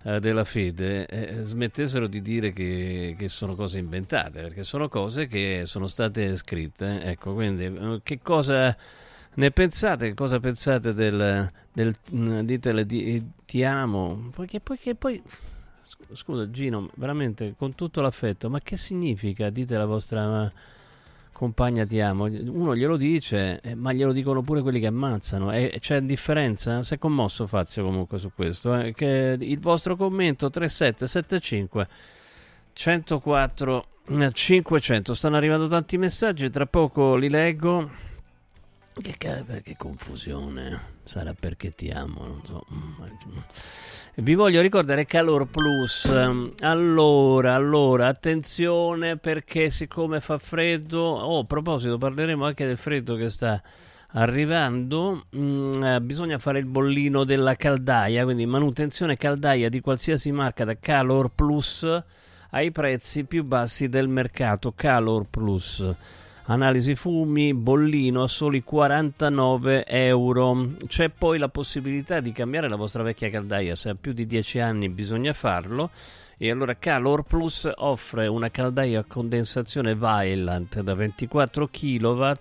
eh, 0.02 0.18
della 0.18 0.44
fede 0.44 1.06
eh, 1.06 1.42
smettessero 1.42 2.06
di 2.06 2.20
dire 2.20 2.52
che, 2.52 3.14
che 3.18 3.28
sono 3.28 3.54
cose 3.54 3.78
inventate, 3.78 4.40
perché 4.42 4.64
sono 4.64 4.88
cose 4.88 5.26
che 5.26 5.62
sono 5.66 5.86
state 5.86 6.36
scritte. 6.36 7.02
Ecco, 7.02 7.34
quindi 7.34 7.64
eh, 7.64 8.00
che 8.02 8.18
cosa 8.20 8.76
ne 9.34 9.50
pensate? 9.50 10.08
Che 10.08 10.14
cosa 10.14 10.40
pensate 10.40 10.92
del, 10.92 11.50
del 11.72 11.96
mm, 12.14 12.40
ditele 12.40 12.84
di- 12.84 13.22
ti 13.46 13.62
amo? 13.62 14.30
Perché 14.34 14.60
poi 14.60 14.78
poi 14.98 15.22
sc- 15.82 16.14
scusa 16.14 16.50
Gino, 16.50 16.90
veramente 16.94 17.54
con 17.56 17.74
tutto 17.74 18.00
l'affetto, 18.00 18.50
ma 18.50 18.60
che 18.60 18.76
significa 18.76 19.48
dite 19.50 19.76
la 19.76 19.86
vostra 19.86 20.52
compagna 21.40 21.86
ti 21.86 21.98
amo? 22.00 22.24
Uno 22.24 22.76
glielo 22.76 22.98
dice, 22.98 23.60
eh, 23.62 23.74
ma 23.74 23.94
glielo 23.94 24.12
dicono 24.12 24.42
pure 24.42 24.60
quelli 24.60 24.78
che 24.78 24.88
ammazzano. 24.88 25.50
E 25.52 25.78
c'è 25.80 26.02
differenza? 26.02 26.82
Si 26.82 26.92
è 26.92 26.98
commosso 26.98 27.46
Fazio 27.46 27.82
comunque 27.82 28.18
su 28.18 28.30
questo. 28.34 28.74
eh, 28.78 28.92
che 28.92 29.38
il 29.40 29.58
vostro 29.58 29.96
commento 29.96 30.50
3775 30.50 31.88
104 32.74 33.86
eh, 34.08 34.32
500 34.32 35.14
stanno 35.14 35.36
arrivando 35.36 35.66
tanti 35.66 35.96
messaggi, 35.96 36.50
tra 36.50 36.66
poco 36.66 37.16
li 37.16 37.30
leggo. 37.30 38.09
Che, 39.02 39.14
cazzo, 39.16 39.60
che 39.62 39.76
confusione. 39.78 40.98
Sarà 41.04 41.32
perché 41.32 41.74
ti 41.74 41.88
amo, 41.88 42.26
non 42.26 42.42
so. 42.44 42.66
Mm, 42.72 43.38
Vi 44.16 44.34
voglio 44.34 44.60
ricordare 44.60 45.06
Calor 45.06 45.46
Plus. 45.46 46.04
Allora, 46.60 47.54
allora, 47.54 48.08
attenzione 48.08 49.16
perché 49.16 49.70
siccome 49.70 50.20
fa 50.20 50.36
freddo, 50.36 51.00
oh, 51.00 51.38
a 51.40 51.44
proposito, 51.44 51.96
parleremo 51.96 52.44
anche 52.44 52.66
del 52.66 52.76
freddo 52.76 53.16
che 53.16 53.30
sta 53.30 53.62
arrivando. 54.12 55.24
Mm, 55.34 55.82
eh, 55.82 56.00
bisogna 56.02 56.38
fare 56.38 56.58
il 56.58 56.66
bollino 56.66 57.24
della 57.24 57.56
caldaia, 57.56 58.24
quindi 58.24 58.44
manutenzione 58.44 59.16
caldaia 59.16 59.70
di 59.70 59.80
qualsiasi 59.80 60.30
marca 60.30 60.64
da 60.64 60.76
Calor 60.78 61.30
Plus 61.34 62.02
ai 62.50 62.70
prezzi 62.70 63.24
più 63.24 63.44
bassi 63.44 63.88
del 63.88 64.08
mercato. 64.08 64.72
Calor 64.76 65.24
Plus. 65.30 65.94
Analisi 66.50 66.96
fumi, 66.96 67.54
bollino 67.54 68.24
a 68.24 68.26
soli 68.26 68.64
49 68.64 69.86
euro. 69.86 70.70
C'è 70.84 71.08
poi 71.08 71.38
la 71.38 71.48
possibilità 71.48 72.18
di 72.18 72.32
cambiare 72.32 72.68
la 72.68 72.74
vostra 72.74 73.04
vecchia 73.04 73.30
caldaia, 73.30 73.76
se 73.76 73.90
ha 73.90 73.94
più 73.94 74.12
di 74.12 74.26
10 74.26 74.58
anni 74.58 74.88
bisogna 74.88 75.32
farlo. 75.32 75.90
E 76.36 76.50
allora 76.50 76.74
Calor 76.76 77.22
Plus 77.22 77.70
offre 77.72 78.26
una 78.26 78.50
caldaia 78.50 78.98
a 78.98 79.04
condensazione 79.06 79.94
Vaillant 79.94 80.80
da 80.80 80.94
24 80.94 81.68
kW. 81.68 82.32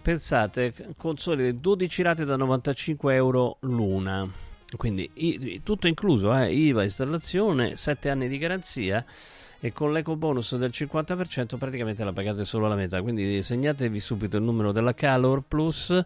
Pensate, 0.00 0.72
con 0.96 1.16
sole 1.16 1.58
12 1.58 2.02
rate 2.02 2.24
da 2.24 2.36
95 2.36 3.14
euro 3.16 3.56
l'una. 3.62 4.30
Quindi 4.76 5.60
tutto 5.64 5.88
incluso, 5.88 6.32
eh, 6.36 6.54
IVA, 6.54 6.84
installazione, 6.84 7.74
7 7.74 8.10
anni 8.10 8.28
di 8.28 8.38
garanzia 8.38 9.04
e 9.60 9.72
con 9.72 9.92
l'eco 9.92 10.16
bonus 10.16 10.56
del 10.56 10.70
50% 10.72 11.56
praticamente 11.56 12.04
la 12.04 12.12
pagate 12.12 12.44
solo 12.44 12.68
la 12.68 12.74
metà. 12.74 13.02
Quindi 13.02 13.42
segnatevi 13.42 14.00
subito 14.00 14.36
il 14.36 14.42
numero 14.42 14.72
della 14.72 14.94
Calor 14.94 15.42
Plus 15.46 16.04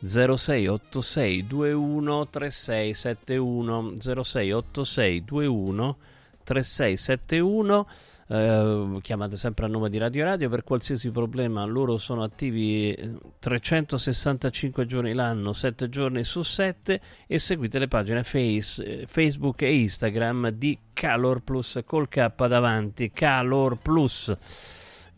0686 0.00 1.42
21 1.42 2.28
3671 2.28 3.96
0686 4.00 5.24
21 5.26 5.96
3671 6.44 7.86
eh, 8.28 8.98
chiamate 9.00 9.36
sempre 9.36 9.64
a 9.64 9.68
nome 9.68 9.88
di 9.88 9.98
Radio 9.98 10.24
Radio 10.24 10.48
per 10.48 10.62
qualsiasi 10.62 11.10
problema. 11.10 11.64
Loro 11.64 11.96
sono 11.96 12.22
attivi 12.22 12.92
eh, 12.92 13.12
365 13.38 14.86
giorni 14.86 15.14
l'anno, 15.14 15.52
7 15.52 15.88
giorni 15.88 16.24
su 16.24 16.42
7 16.42 17.00
e 17.26 17.38
seguite 17.38 17.78
le 17.78 17.88
pagine 17.88 18.22
face, 18.22 18.84
eh, 18.84 19.06
Facebook 19.06 19.62
e 19.62 19.74
Instagram 19.74 20.50
di 20.50 20.78
Calor 20.92 21.40
Plus 21.40 21.80
col 21.84 22.08
K 22.08 22.46
davanti. 22.46 23.10
Calor 23.10 23.78
Plus 23.78 24.36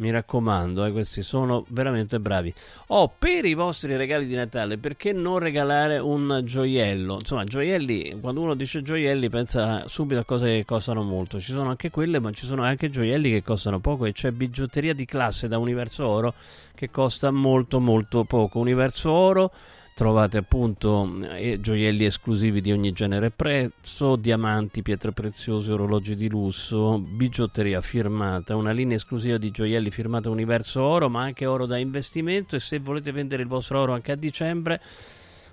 mi 0.00 0.10
raccomando, 0.10 0.84
eh, 0.84 0.92
questi 0.92 1.22
sono 1.22 1.64
veramente 1.68 2.18
bravi. 2.18 2.52
Oh, 2.88 3.12
per 3.16 3.44
i 3.44 3.54
vostri 3.54 3.96
regali 3.96 4.26
di 4.26 4.34
Natale, 4.34 4.78
perché 4.78 5.12
non 5.12 5.38
regalare 5.38 5.98
un 5.98 6.40
gioiello? 6.44 7.14
Insomma, 7.20 7.44
gioielli, 7.44 8.18
quando 8.20 8.40
uno 8.40 8.54
dice 8.54 8.82
gioielli 8.82 9.28
pensa 9.28 9.86
subito 9.86 10.20
a 10.20 10.24
cose 10.24 10.48
che 10.48 10.64
costano 10.64 11.02
molto. 11.02 11.38
Ci 11.38 11.52
sono 11.52 11.68
anche 11.68 11.90
quelle, 11.90 12.18
ma 12.18 12.32
ci 12.32 12.46
sono 12.46 12.64
anche 12.64 12.88
gioielli 12.88 13.30
che 13.30 13.42
costano 13.42 13.78
poco 13.78 14.06
e 14.06 14.12
c'è 14.12 14.30
bigiotteria 14.30 14.94
di 14.94 15.04
classe 15.04 15.48
da 15.48 15.58
Universo 15.58 16.06
Oro 16.06 16.34
che 16.74 16.90
costa 16.90 17.30
molto 17.30 17.78
molto 17.78 18.24
poco. 18.24 18.58
Universo 18.58 19.10
Oro 19.10 19.52
trovate 19.94 20.38
appunto 20.38 21.10
eh, 21.22 21.60
gioielli 21.60 22.04
esclusivi 22.04 22.60
di 22.60 22.72
ogni 22.72 22.92
genere 22.92 23.26
e 23.26 23.30
prezzo, 23.30 24.16
diamanti, 24.16 24.82
pietre 24.82 25.12
preziose, 25.12 25.72
orologi 25.72 26.16
di 26.16 26.28
lusso, 26.28 26.98
bigiotteria 26.98 27.80
firmata, 27.80 28.56
una 28.56 28.72
linea 28.72 28.96
esclusiva 28.96 29.36
di 29.36 29.50
gioielli 29.50 29.90
firmata 29.90 30.30
Universo 30.30 30.82
Oro, 30.82 31.08
ma 31.08 31.22
anche 31.22 31.46
oro 31.46 31.66
da 31.66 31.76
investimento. 31.76 32.56
E 32.56 32.60
se 32.60 32.78
volete 32.78 33.12
vendere 33.12 33.42
il 33.42 33.48
vostro 33.48 33.80
oro 33.80 33.92
anche 33.92 34.12
a 34.12 34.16
dicembre 34.16 34.80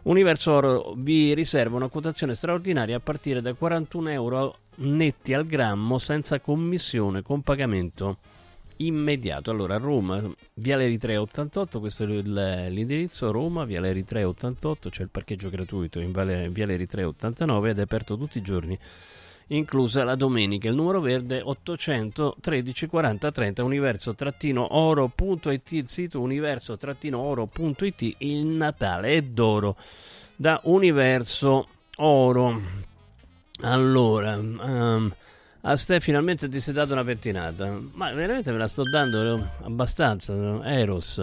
Universo 0.03 0.53
Oro 0.53 0.93
vi 0.95 1.33
riserva 1.33 1.75
una 1.75 1.89
quotazione 1.89 2.33
straordinaria 2.33 2.95
a 2.95 3.01
partire 3.01 3.41
da 3.41 3.53
41 3.53 4.09
euro 4.09 4.57
netti 4.75 5.33
al 5.33 5.45
grammo 5.45 5.97
senza 5.97 6.39
commissione 6.39 7.21
con 7.21 7.41
pagamento 7.41 8.17
immediato. 8.77 9.51
Allora, 9.51 9.77
Roma, 9.77 10.21
Viale 10.55 10.85
Eritrea 10.85 11.21
88, 11.21 11.79
questo 11.79 12.03
è 12.03 12.07
l'indirizzo, 12.07 13.31
Roma, 13.31 13.65
Viale 13.65 13.89
Eritrea 13.89 14.27
88, 14.27 14.89
c'è 14.89 15.03
il 15.03 15.09
parcheggio 15.09 15.49
gratuito 15.49 15.99
in 15.99 16.11
Viale, 16.11 16.49
Viale 16.49 16.73
Eritrea 16.73 17.07
89 17.07 17.69
ed 17.69 17.79
è 17.79 17.81
aperto 17.81 18.17
tutti 18.17 18.37
i 18.37 18.41
giorni, 18.41 18.77
inclusa 19.47 20.03
la 20.03 20.15
domenica. 20.15 20.67
Il 20.67 20.75
numero 20.75 20.99
verde 20.99 21.41
813 21.41 22.87
40 22.87 23.31
30, 23.31 23.63
universo-oro.it, 23.63 25.71
il 25.71 25.87
sito 25.87 26.21
universo-oro.it, 26.21 28.15
il 28.19 28.45
Natale 28.45 29.13
è 29.13 29.21
d'oro 29.21 29.75
da 30.35 30.59
Universo 30.63 31.67
Oro. 31.97 32.61
Allora, 33.61 34.33
ehm, 34.33 35.13
a 35.61 35.75
Ste 35.75 35.99
finalmente 35.99 36.47
ti 36.47 36.59
sei 36.59 36.73
dato 36.73 36.93
una 36.93 37.03
pettinata. 37.03 37.79
Ma 37.93 38.11
veramente 38.11 38.51
me 38.51 38.57
la 38.57 38.67
sto 38.67 38.83
dando 38.83 39.35
eh, 39.35 39.43
abbastanza. 39.63 40.33
no? 40.33 40.63
Eros. 40.63 41.21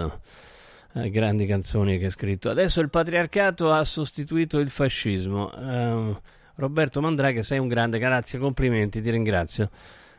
Eh, 0.96 1.10
grandi 1.10 1.46
canzoni 1.46 1.98
che 1.98 2.04
hai 2.04 2.10
scritto. 2.10 2.50
Adesso 2.50 2.80
il 2.80 2.90
patriarcato 2.90 3.70
ha 3.72 3.82
sostituito 3.84 4.58
il 4.58 4.70
fascismo. 4.70 5.52
Ehm, 5.52 6.20
Roberto 6.56 7.00
Mandraghe, 7.00 7.42
sei 7.42 7.58
un 7.58 7.66
grande, 7.66 7.98
grazie, 7.98 8.38
complimenti, 8.38 9.02
ti 9.02 9.10
ringrazio. 9.10 9.70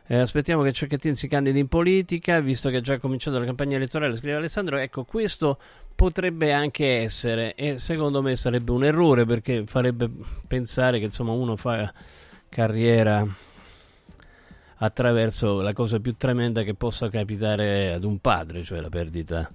Eh, 0.06 0.16
aspettiamo 0.16 0.62
che 0.62 0.72
Cecchettin 0.72 1.16
si 1.16 1.28
candidi 1.28 1.58
in 1.58 1.68
politica, 1.68 2.40
visto 2.40 2.68
che 2.68 2.78
è 2.78 2.80
già 2.80 2.98
cominciato 2.98 3.38
la 3.38 3.44
campagna 3.44 3.76
elettorale, 3.76 4.16
scrive 4.16 4.36
Alessandro. 4.36 4.76
Ecco, 4.76 5.04
questo 5.04 5.58
potrebbe 5.94 6.52
anche 6.52 6.98
essere, 6.98 7.54
e 7.54 7.78
secondo 7.78 8.20
me 8.20 8.36
sarebbe 8.36 8.70
un 8.70 8.84
errore 8.84 9.24
perché 9.24 9.64
farebbe 9.66 10.10
pensare 10.46 10.98
che 10.98 11.06
insomma 11.06 11.32
uno 11.32 11.56
fa 11.56 11.92
carriera 12.48 13.26
attraverso 14.78 15.60
la 15.60 15.72
cosa 15.72 16.00
più 16.00 16.16
tremenda 16.16 16.62
che 16.62 16.74
possa 16.74 17.08
capitare 17.08 17.92
ad 17.92 18.04
un 18.04 18.18
padre, 18.18 18.62
cioè 18.62 18.80
la 18.80 18.88
perdita 18.88 19.50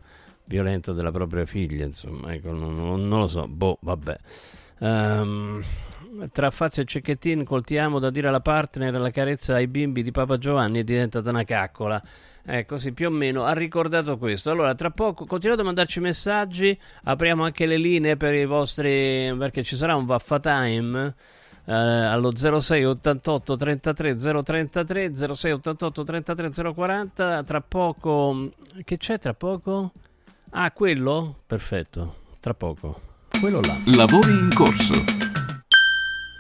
violenta 0.46 0.92
della 0.92 1.12
propria 1.12 1.46
figlia, 1.46 1.86
insomma, 1.86 2.34
ecco, 2.34 2.52
non, 2.52 2.76
non- 2.76 3.20
lo 3.20 3.28
so, 3.28 3.48
boh, 3.48 3.78
vabbè. 3.82 4.18
Ehm, 4.80 5.64
tra 6.32 6.50
Fazio 6.50 6.82
e 6.82 6.86
Cecchettin 6.86 7.44
coltiamo 7.44 8.00
da 8.00 8.10
dire 8.10 8.28
alla 8.28 8.42
partner 8.42 8.94
la 9.00 9.12
carezza 9.12 9.56
ai 9.56 9.68
bimbi 9.68 10.04
di 10.04 10.12
Papa 10.12 10.38
Giovanni 10.38 10.80
è 10.80 10.84
diventata 10.84 11.30
una 11.30 11.44
caccola. 11.44 12.02
Ecco, 12.44 12.78
sì, 12.78 12.92
più 12.92 13.08
o 13.08 13.12
meno 13.12 13.44
ha 13.46 13.54
ricordato 13.54 14.18
questo. 14.18 14.50
Allora, 14.50 14.74
tra 14.74 14.90
poco 14.90 15.26
continuate 15.26 15.62
a 15.62 15.66
mandarci 15.66 16.00
messaggi, 16.00 16.78
apriamo 17.04 17.44
anche 17.44 17.68
le 17.68 17.78
linee 17.78 18.18
per 18.18 18.34
i 18.34 18.46
vostri 18.46 19.34
perché 19.38 19.64
ci 19.64 19.76
sarà 19.76 19.96
un 19.96 20.06
Vaffa 20.06 20.40
Time 20.40 21.14
eh, 21.66 21.74
allo 21.74 22.32
06 22.36 22.86
88 22.86 23.56
33 23.56 24.16
033 24.16 25.16
06 25.34 25.52
88 25.52 26.04
33 26.04 26.74
040 26.74 27.44
tra 27.44 27.62
poco 27.62 28.50
che 28.84 28.98
c'è 28.98 29.20
tra 29.20 29.34
poco? 29.34 29.92
Ah, 30.52 30.72
quello? 30.72 31.36
Perfetto, 31.48 32.16
tra 32.40 32.54
poco. 32.54 33.00
Quello 33.40 33.62
là. 33.62 33.78
Lavori 33.96 34.32
in 34.32 34.50
corso. 34.54 34.94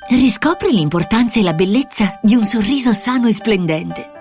Riscopri 0.09 0.73
l'importanza 0.73 1.39
e 1.39 1.43
la 1.43 1.53
bellezza 1.53 2.19
di 2.21 2.35
un 2.35 2.43
sorriso 2.43 2.91
sano 2.91 3.27
e 3.27 3.33
splendente. 3.33 4.20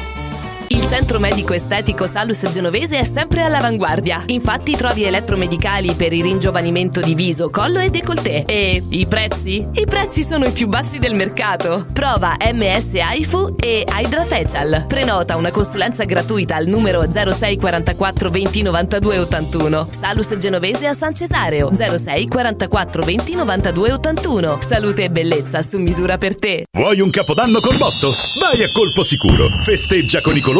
Il 0.71 0.85
centro 0.85 1.19
medico 1.19 1.51
estetico 1.51 2.05
Salus 2.05 2.49
Genovese 2.49 2.97
è 2.97 3.03
sempre 3.03 3.43
all'avanguardia. 3.43 4.23
Infatti 4.27 4.77
trovi 4.77 5.03
elettromedicali 5.03 5.95
per 5.95 6.13
il 6.13 6.23
ringiovanimento 6.23 7.01
di 7.01 7.13
viso, 7.13 7.49
collo 7.49 7.79
e 7.79 7.89
décolleté. 7.89 8.45
E 8.45 8.81
i 8.87 9.05
prezzi? 9.05 9.67
I 9.69 9.85
prezzi 9.85 10.23
sono 10.23 10.45
i 10.45 10.51
più 10.51 10.69
bassi 10.69 10.97
del 10.97 11.13
mercato. 11.13 11.85
Prova 11.91 12.37
MS 12.39 12.93
AIFU 12.93 13.55
e 13.59 13.85
Hydra 13.85 14.23
Facial. 14.23 14.85
Prenota 14.87 15.35
una 15.35 15.51
consulenza 15.51 16.05
gratuita 16.05 16.55
al 16.55 16.67
numero 16.67 17.03
06 17.11 17.57
44 17.57 18.29
20 18.29 18.61
92 18.61 19.19
81. 19.19 19.87
Salus 19.91 20.37
Genovese 20.37 20.87
a 20.87 20.93
San 20.93 21.13
Cesareo 21.13 21.69
06 21.73 22.27
44 22.27 23.03
20 23.03 23.35
92 23.35 23.91
81. 23.91 24.59
Salute 24.61 25.03
e 25.03 25.09
bellezza 25.09 25.61
su 25.63 25.77
misura 25.79 26.17
per 26.17 26.35
te. 26.35 26.63
Vuoi 26.71 27.01
un 27.01 27.09
capodanno 27.09 27.59
col 27.59 27.75
botto? 27.75 28.13
Vai 28.39 28.63
a 28.63 28.71
colpo 28.71 29.03
sicuro. 29.03 29.49
Festeggia 29.65 30.21
con 30.21 30.37
i 30.37 30.39
colori 30.39 30.59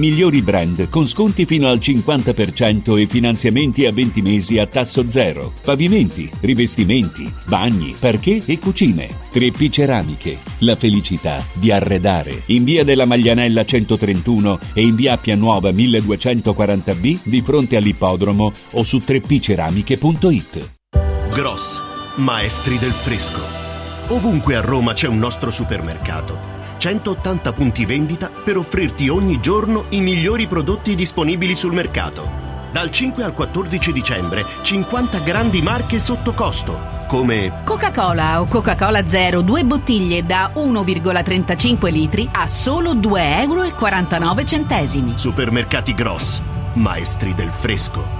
migliori 0.00 0.40
brand 0.42 0.88
con 0.88 1.06
sconti 1.06 1.44
fino 1.44 1.68
al 1.68 1.78
50% 1.78 2.98
e 2.98 3.06
finanziamenti 3.06 3.86
a 3.86 3.92
20 3.92 4.22
mesi 4.22 4.58
a 4.58 4.66
tasso 4.66 5.08
zero. 5.08 5.52
Pavimenti, 5.62 6.28
rivestimenti, 6.40 7.32
bagni, 7.46 7.94
parquet 7.96 8.48
e 8.48 8.58
cucine. 8.58 9.08
3P 9.30 9.70
Ceramiche, 9.70 10.38
la 10.60 10.74
felicità 10.74 11.44
di 11.52 11.70
arredare. 11.70 12.42
In 12.46 12.64
via 12.64 12.82
della 12.82 13.04
Maglianella 13.04 13.64
131 13.64 14.58
e 14.72 14.82
in 14.82 14.96
via 14.96 15.12
Appia 15.12 15.36
Nuova 15.36 15.70
1240B 15.70 17.18
di 17.22 17.42
fronte 17.42 17.76
all'ippodromo 17.76 18.52
o 18.70 18.82
su 18.82 18.96
3pceramiche.it. 18.96 20.70
Gross, 21.30 21.80
maestri 22.16 22.78
del 22.78 22.92
fresco. 22.92 23.42
Ovunque 24.08 24.56
a 24.56 24.60
Roma 24.60 24.94
c'è 24.94 25.06
un 25.06 25.18
nostro 25.18 25.50
supermercato. 25.50 26.49
180 26.80 27.52
punti 27.52 27.84
vendita 27.84 28.30
per 28.30 28.56
offrirti 28.56 29.10
ogni 29.10 29.38
giorno 29.38 29.84
i 29.90 30.00
migliori 30.00 30.46
prodotti 30.46 30.94
disponibili 30.94 31.54
sul 31.54 31.74
mercato. 31.74 32.26
Dal 32.72 32.90
5 32.90 33.22
al 33.22 33.34
14 33.34 33.92
dicembre 33.92 34.46
50 34.62 35.18
grandi 35.18 35.60
marche 35.60 35.98
sotto 35.98 36.32
costo, 36.32 37.04
come 37.06 37.60
Coca-Cola 37.64 38.40
o 38.40 38.46
Coca-Cola 38.46 39.06
Zero, 39.06 39.42
due 39.42 39.62
bottiglie 39.64 40.24
da 40.24 40.52
1,35 40.54 41.92
litri 41.92 42.26
a 42.32 42.46
solo 42.46 42.94
2,49 42.94 43.42
euro. 43.42 45.18
Supermercati 45.18 45.92
Gross, 45.92 46.40
maestri 46.76 47.34
del 47.34 47.50
fresco. 47.50 48.19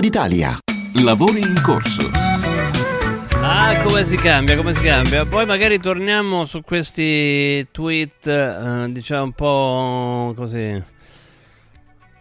d'Italia. 0.00 0.58
Lavori 1.02 1.40
in 1.40 1.58
corso. 1.62 2.10
Ah, 3.40 3.82
come 3.82 4.04
si 4.04 4.16
cambia, 4.16 4.54
come 4.56 4.74
si 4.74 4.82
cambia. 4.82 5.24
Poi 5.24 5.46
magari 5.46 5.80
torniamo 5.80 6.44
su 6.44 6.60
questi 6.60 7.66
tweet, 7.70 8.26
eh, 8.26 8.86
diciamo 8.90 9.22
un 9.24 9.32
po' 9.32 10.34
così. 10.36 10.82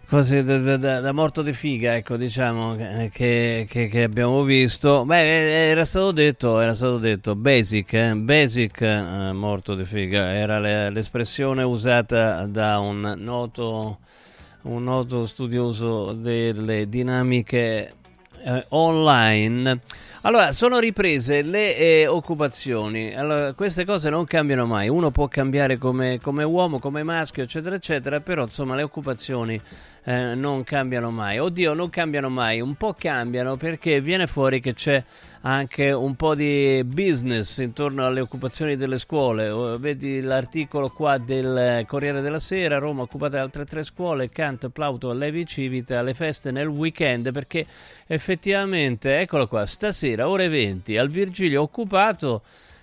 Così 0.07 0.43
da, 0.43 0.57
da- 0.77 0.99
da- 0.99 1.11
morto 1.13 1.41
di 1.41 1.53
figa, 1.53 1.95
ecco, 1.95 2.15
diciamo, 2.17 2.75
che, 3.11 3.67
che- 3.69 3.87
che 3.87 4.03
abbiamo 4.03 4.43
visto. 4.43 5.03
Beh, 5.05 5.21
eh, 5.21 5.69
era 5.69 5.85
stato 5.85 6.11
detto, 6.11 6.59
era 6.59 6.73
stato 6.73 6.97
detto, 6.97 7.35
basic, 7.35 7.93
eh, 7.93 8.13
basic 8.15 8.81
eh, 8.81 9.31
morto 9.33 9.75
di 9.75 9.85
figa, 9.85 10.33
era 10.33 10.59
le- 10.59 10.89
l'espressione 10.89 11.63
usata 11.63 12.45
da 12.45 12.79
un 12.79 13.13
noto, 13.19 13.99
un 14.63 14.83
noto 14.83 15.25
studioso 15.25 16.13
delle 16.13 16.87
dinamiche 16.87 17.93
eh, 18.43 18.65
online. 18.69 19.79
Allora, 20.23 20.51
sono 20.51 20.77
riprese 20.77 21.41
le 21.41 21.75
eh, 21.75 22.07
occupazioni. 22.07 23.15
Allora, 23.15 23.53
queste 23.53 23.85
cose 23.85 24.09
non 24.11 24.25
cambiano 24.25 24.67
mai. 24.67 24.87
Uno 24.87 25.09
può 25.09 25.27
cambiare 25.27 25.77
come, 25.77 26.19
come 26.21 26.43
uomo, 26.43 26.79
come 26.79 27.01
maschio, 27.01 27.43
eccetera, 27.43 27.75
eccetera, 27.75 28.19
però 28.19 28.43
insomma 28.43 28.75
le 28.75 28.83
occupazioni 28.83 29.59
eh, 30.03 30.33
non 30.33 30.63
cambiano 30.63 31.11
mai. 31.11 31.37
Oddio, 31.39 31.73
non 31.73 31.89
cambiano 31.89 32.29
mai. 32.29 32.59
Un 32.59 32.75
po' 32.75 32.93
cambiano 32.93 33.55
perché 33.55 34.01
viene 34.01 34.27
fuori 34.27 34.59
che 34.59 34.73
c'è 34.73 35.03
anche 35.41 35.91
un 35.91 36.15
po' 36.15 36.35
di 36.35 36.83
business 36.85 37.57
intorno 37.59 38.05
alle 38.05 38.19
occupazioni 38.19 38.75
delle 38.75 38.97
scuole. 38.97 39.49
Oh, 39.49 39.77
Vedi 39.77 40.21
l'articolo 40.21 40.89
qua 40.89 41.17
del 41.17 41.83
Corriere 41.87 42.21
della 42.21 42.39
Sera, 42.39 42.79
Roma 42.79 43.03
occupata 43.03 43.37
da 43.37 43.43
altre 43.43 43.65
tre 43.65 43.83
scuole, 43.83 44.29
Kant, 44.29 44.69
Plauto, 44.69 45.13
Levi 45.13 45.45
Civita, 45.45 46.01
le 46.01 46.13
feste 46.13 46.51
nel 46.51 46.67
weekend 46.67 47.31
perché 47.31 47.65
effettivamente, 48.07 49.19
eccolo 49.19 49.47
qua, 49.47 49.65
stasera 49.65 50.27
ore 50.27 50.47
20 50.47 50.97
al 50.97 51.09
Virgilio 51.09 51.61
occupato 51.61 52.41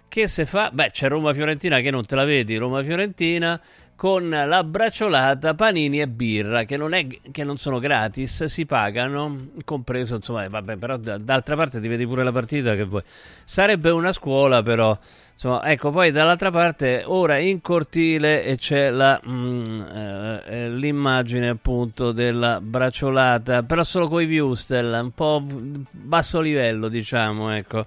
che 0.09 0.27
se 0.27 0.47
fa? 0.47 0.71
Beh, 0.73 0.89
c'è 0.91 1.09
Roma 1.09 1.35
Fiorentina 1.35 1.81
che 1.81 1.91
non 1.91 2.05
te 2.05 2.15
la 2.15 2.25
vedi, 2.25 2.57
Roma 2.57 2.83
Fiorentina 2.83 3.61
con 3.99 4.29
la 4.29 4.63
bracciolata, 4.63 5.55
panini 5.55 6.01
e 6.01 6.07
birra 6.07 6.63
che 6.63 6.77
non, 6.77 6.95
è, 6.95 7.05
che 7.33 7.43
non 7.43 7.57
sono 7.57 7.81
gratis, 7.81 8.45
si 8.45 8.65
pagano, 8.65 9.49
compreso 9.65 10.15
insomma, 10.15 10.45
eh, 10.45 10.49
vabbè, 10.49 10.77
però 10.77 10.97
d'altra 10.97 11.57
parte 11.57 11.81
ti 11.81 11.89
vedi 11.89 12.07
pure 12.07 12.23
la 12.23 12.31
partita 12.31 12.77
che 12.77 12.85
vuoi. 12.85 13.03
Sarebbe 13.43 13.91
una 13.91 14.13
scuola 14.13 14.63
però, 14.63 14.97
insomma, 15.33 15.65
ecco, 15.65 15.91
poi 15.91 16.13
dall'altra 16.13 16.53
parte 16.53 17.03
ora 17.07 17.39
in 17.39 17.61
cortile 17.61 18.55
c'è 18.57 18.91
la, 18.91 19.21
mm, 19.27 19.65
eh, 19.65 20.43
eh, 20.47 20.71
l'immagine 20.71 21.49
appunto 21.49 22.13
della 22.13 22.61
bracciolata, 22.61 23.65
però 23.65 23.83
solo 23.83 24.07
coi 24.07 24.27
viewstel, 24.27 24.97
un 25.03 25.11
po' 25.11 25.45
basso 25.45 26.41
livello 26.41 26.87
diciamo, 26.87 27.53
ecco. 27.53 27.85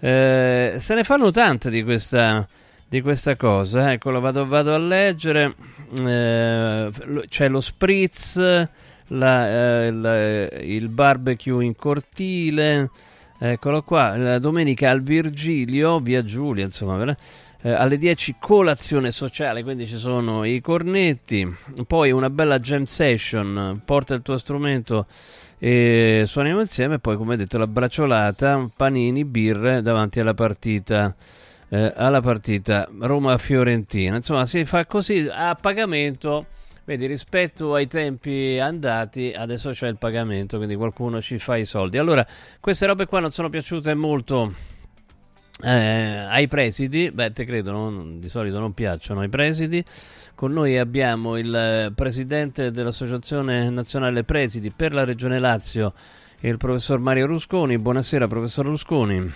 Eh, 0.00 0.74
se 0.78 0.94
ne 0.96 1.04
fanno 1.04 1.30
tante 1.30 1.70
di 1.70 1.84
questa, 1.84 2.44
di 2.94 3.00
questa 3.00 3.34
cosa. 3.34 3.90
Eccolo, 3.90 4.20
vado, 4.20 4.46
vado 4.46 4.72
a 4.72 4.78
leggere. 4.78 5.54
Eh, 5.98 6.90
lo- 7.06 7.24
c'è 7.28 7.48
lo 7.48 7.60
spritz, 7.60 8.36
la- 9.08 9.82
eh, 9.82 9.86
il, 9.88 10.48
il 10.62 10.88
barbecue 10.90 11.64
in 11.64 11.74
cortile. 11.74 12.90
Eccolo 13.36 13.82
qua, 13.82 14.16
la 14.16 14.38
domenica 14.38 14.90
al 14.90 15.02
Virgilio, 15.02 15.98
via 15.98 16.22
Giulia, 16.22 16.64
insomma, 16.64 17.16
eh, 17.62 17.70
alle 17.72 17.98
10 17.98 18.36
colazione 18.38 19.10
sociale, 19.10 19.64
quindi 19.64 19.88
ci 19.88 19.96
sono 19.96 20.44
i 20.44 20.60
cornetti, 20.60 21.52
poi 21.88 22.12
una 22.12 22.30
bella 22.30 22.60
jam 22.60 22.84
session, 22.84 23.82
porta 23.84 24.14
il 24.14 24.22
tuo 24.22 24.38
strumento 24.38 25.06
e 25.58 26.22
suoniamo 26.26 26.60
insieme, 26.60 27.00
poi 27.00 27.16
come 27.16 27.36
detto 27.36 27.58
la 27.58 27.66
bracciolata, 27.66 28.70
panini, 28.76 29.24
birre 29.24 29.82
davanti 29.82 30.20
alla 30.20 30.34
partita. 30.34 31.12
Eh, 31.74 31.92
alla 31.96 32.20
partita 32.20 32.88
Roma-Fiorentina 32.96 34.16
insomma 34.16 34.46
si 34.46 34.64
fa 34.64 34.86
così 34.86 35.28
a 35.30 35.54
pagamento 35.56 36.46
Vedi, 36.86 37.06
rispetto 37.06 37.72
ai 37.72 37.86
tempi 37.86 38.58
andati, 38.58 39.32
adesso 39.34 39.70
c'è 39.70 39.88
il 39.88 39.96
pagamento, 39.96 40.58
quindi 40.58 40.76
qualcuno 40.76 41.18
ci 41.22 41.38
fa 41.38 41.56
i 41.56 41.64
soldi. 41.64 41.96
Allora, 41.96 42.26
queste 42.60 42.84
robe 42.84 43.06
qua 43.06 43.20
non 43.20 43.30
sono 43.30 43.48
piaciute 43.48 43.94
molto 43.94 44.52
eh, 45.62 45.70
ai 45.70 46.46
presidi, 46.46 47.10
beh, 47.10 47.32
te 47.32 47.46
credo, 47.46 47.72
no? 47.72 48.18
di 48.18 48.28
solito 48.28 48.58
non 48.58 48.74
piacciono 48.74 49.20
ai 49.20 49.30
presidi. 49.30 49.82
Con 50.34 50.52
noi 50.52 50.76
abbiamo 50.76 51.38
il 51.38 51.54
eh, 51.54 51.92
presidente 51.94 52.70
dell'Associazione 52.70 53.70
Nazionale 53.70 54.22
Presidi 54.24 54.70
per 54.70 54.92
la 54.92 55.04
Regione 55.04 55.38
Lazio, 55.38 55.94
il 56.40 56.58
professor 56.58 56.98
Mario 56.98 57.24
Rusconi. 57.24 57.78
Buonasera, 57.78 58.28
professor 58.28 58.66
Rusconi. 58.66 59.32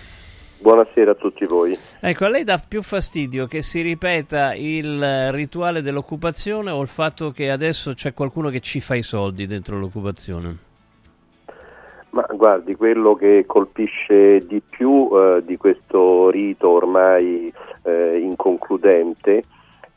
Buonasera 0.61 1.11
a 1.11 1.15
tutti 1.15 1.45
voi. 1.45 1.77
Ecco, 2.01 2.25
a 2.25 2.29
lei 2.29 2.43
dà 2.43 2.61
più 2.65 2.81
fastidio 2.81 3.45
che 3.45 3.61
si 3.61 3.81
ripeta 3.81 4.53
il 4.53 5.31
rituale 5.31 5.81
dell'occupazione 5.81 6.69
o 6.69 6.81
il 6.81 6.89
fatto 6.89 7.31
che 7.31 7.49
adesso 7.49 7.93
c'è 7.93 8.13
qualcuno 8.13 8.49
che 8.49 8.59
ci 8.59 8.81
fa 8.81 8.95
i 8.95 9.01
soldi 9.01 9.47
dentro 9.47 9.79
l'occupazione? 9.79 10.57
Ma 12.09 12.25
guardi, 12.33 12.75
quello 12.75 13.13
che 13.13 13.45
colpisce 13.45 14.45
di 14.45 14.61
più 14.67 15.09
eh, 15.13 15.43
di 15.45 15.55
questo 15.55 16.29
rito 16.29 16.69
ormai 16.69 17.53
eh, 17.83 18.17
inconcludente 18.17 19.43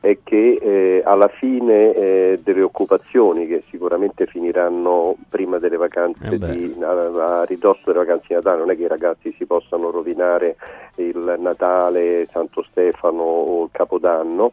è 0.02 0.18
che 0.24 0.58
eh, 0.60 1.02
alla 1.04 1.28
fine 1.28 1.94
eh, 1.94 2.40
delle 2.42 2.62
occupazioni 2.62 3.46
che 3.46 3.62
sicuramente 3.70 4.26
finiranno 4.26 5.14
prima 5.28 5.58
delle 5.58 5.76
vacanze 5.76 6.26
Eh 6.26 6.38
di, 6.38 6.76
a, 6.82 7.40
a 7.40 7.44
ridosso 7.44 7.82
delle 7.84 7.98
vacanze 7.98 8.26
di 8.26 8.34
Natale, 8.34 8.58
non 8.58 8.70
è 8.72 8.76
che 8.76 8.82
i 8.82 8.88
ragazzi 8.88 9.32
si 9.38 9.46
possano 9.46 9.92
rovinare 9.92 10.56
il 10.96 11.36
Natale, 11.38 12.26
Santo 12.32 12.64
Stefano 12.68 13.22
o 13.22 13.62
il 13.62 13.70
Capodanno 13.70 14.50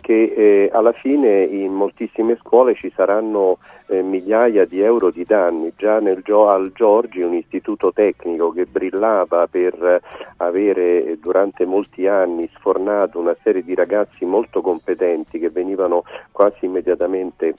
che 0.00 0.32
eh, 0.36 0.70
alla 0.72 0.92
fine 0.92 1.42
in 1.42 1.72
moltissime 1.72 2.36
scuole 2.40 2.74
ci 2.74 2.92
saranno 2.94 3.58
eh, 3.86 4.02
migliaia 4.02 4.64
di 4.64 4.80
euro 4.80 5.10
di 5.10 5.24
danni. 5.24 5.72
Già 5.76 6.00
nel 6.00 6.22
Gio- 6.22 6.48
al 6.48 6.72
Giorgi, 6.72 7.20
un 7.20 7.34
istituto 7.34 7.92
tecnico 7.92 8.50
che 8.50 8.66
brillava 8.66 9.46
per 9.46 10.02
avere 10.38 11.16
durante 11.20 11.64
molti 11.64 12.06
anni 12.06 12.50
sfornato 12.56 13.18
una 13.18 13.36
serie 13.42 13.62
di 13.62 13.74
ragazzi 13.74 14.24
molto 14.24 14.60
competenti 14.60 15.38
che 15.38 15.50
venivano 15.50 16.02
quasi 16.32 16.64
immediatamente 16.64 17.54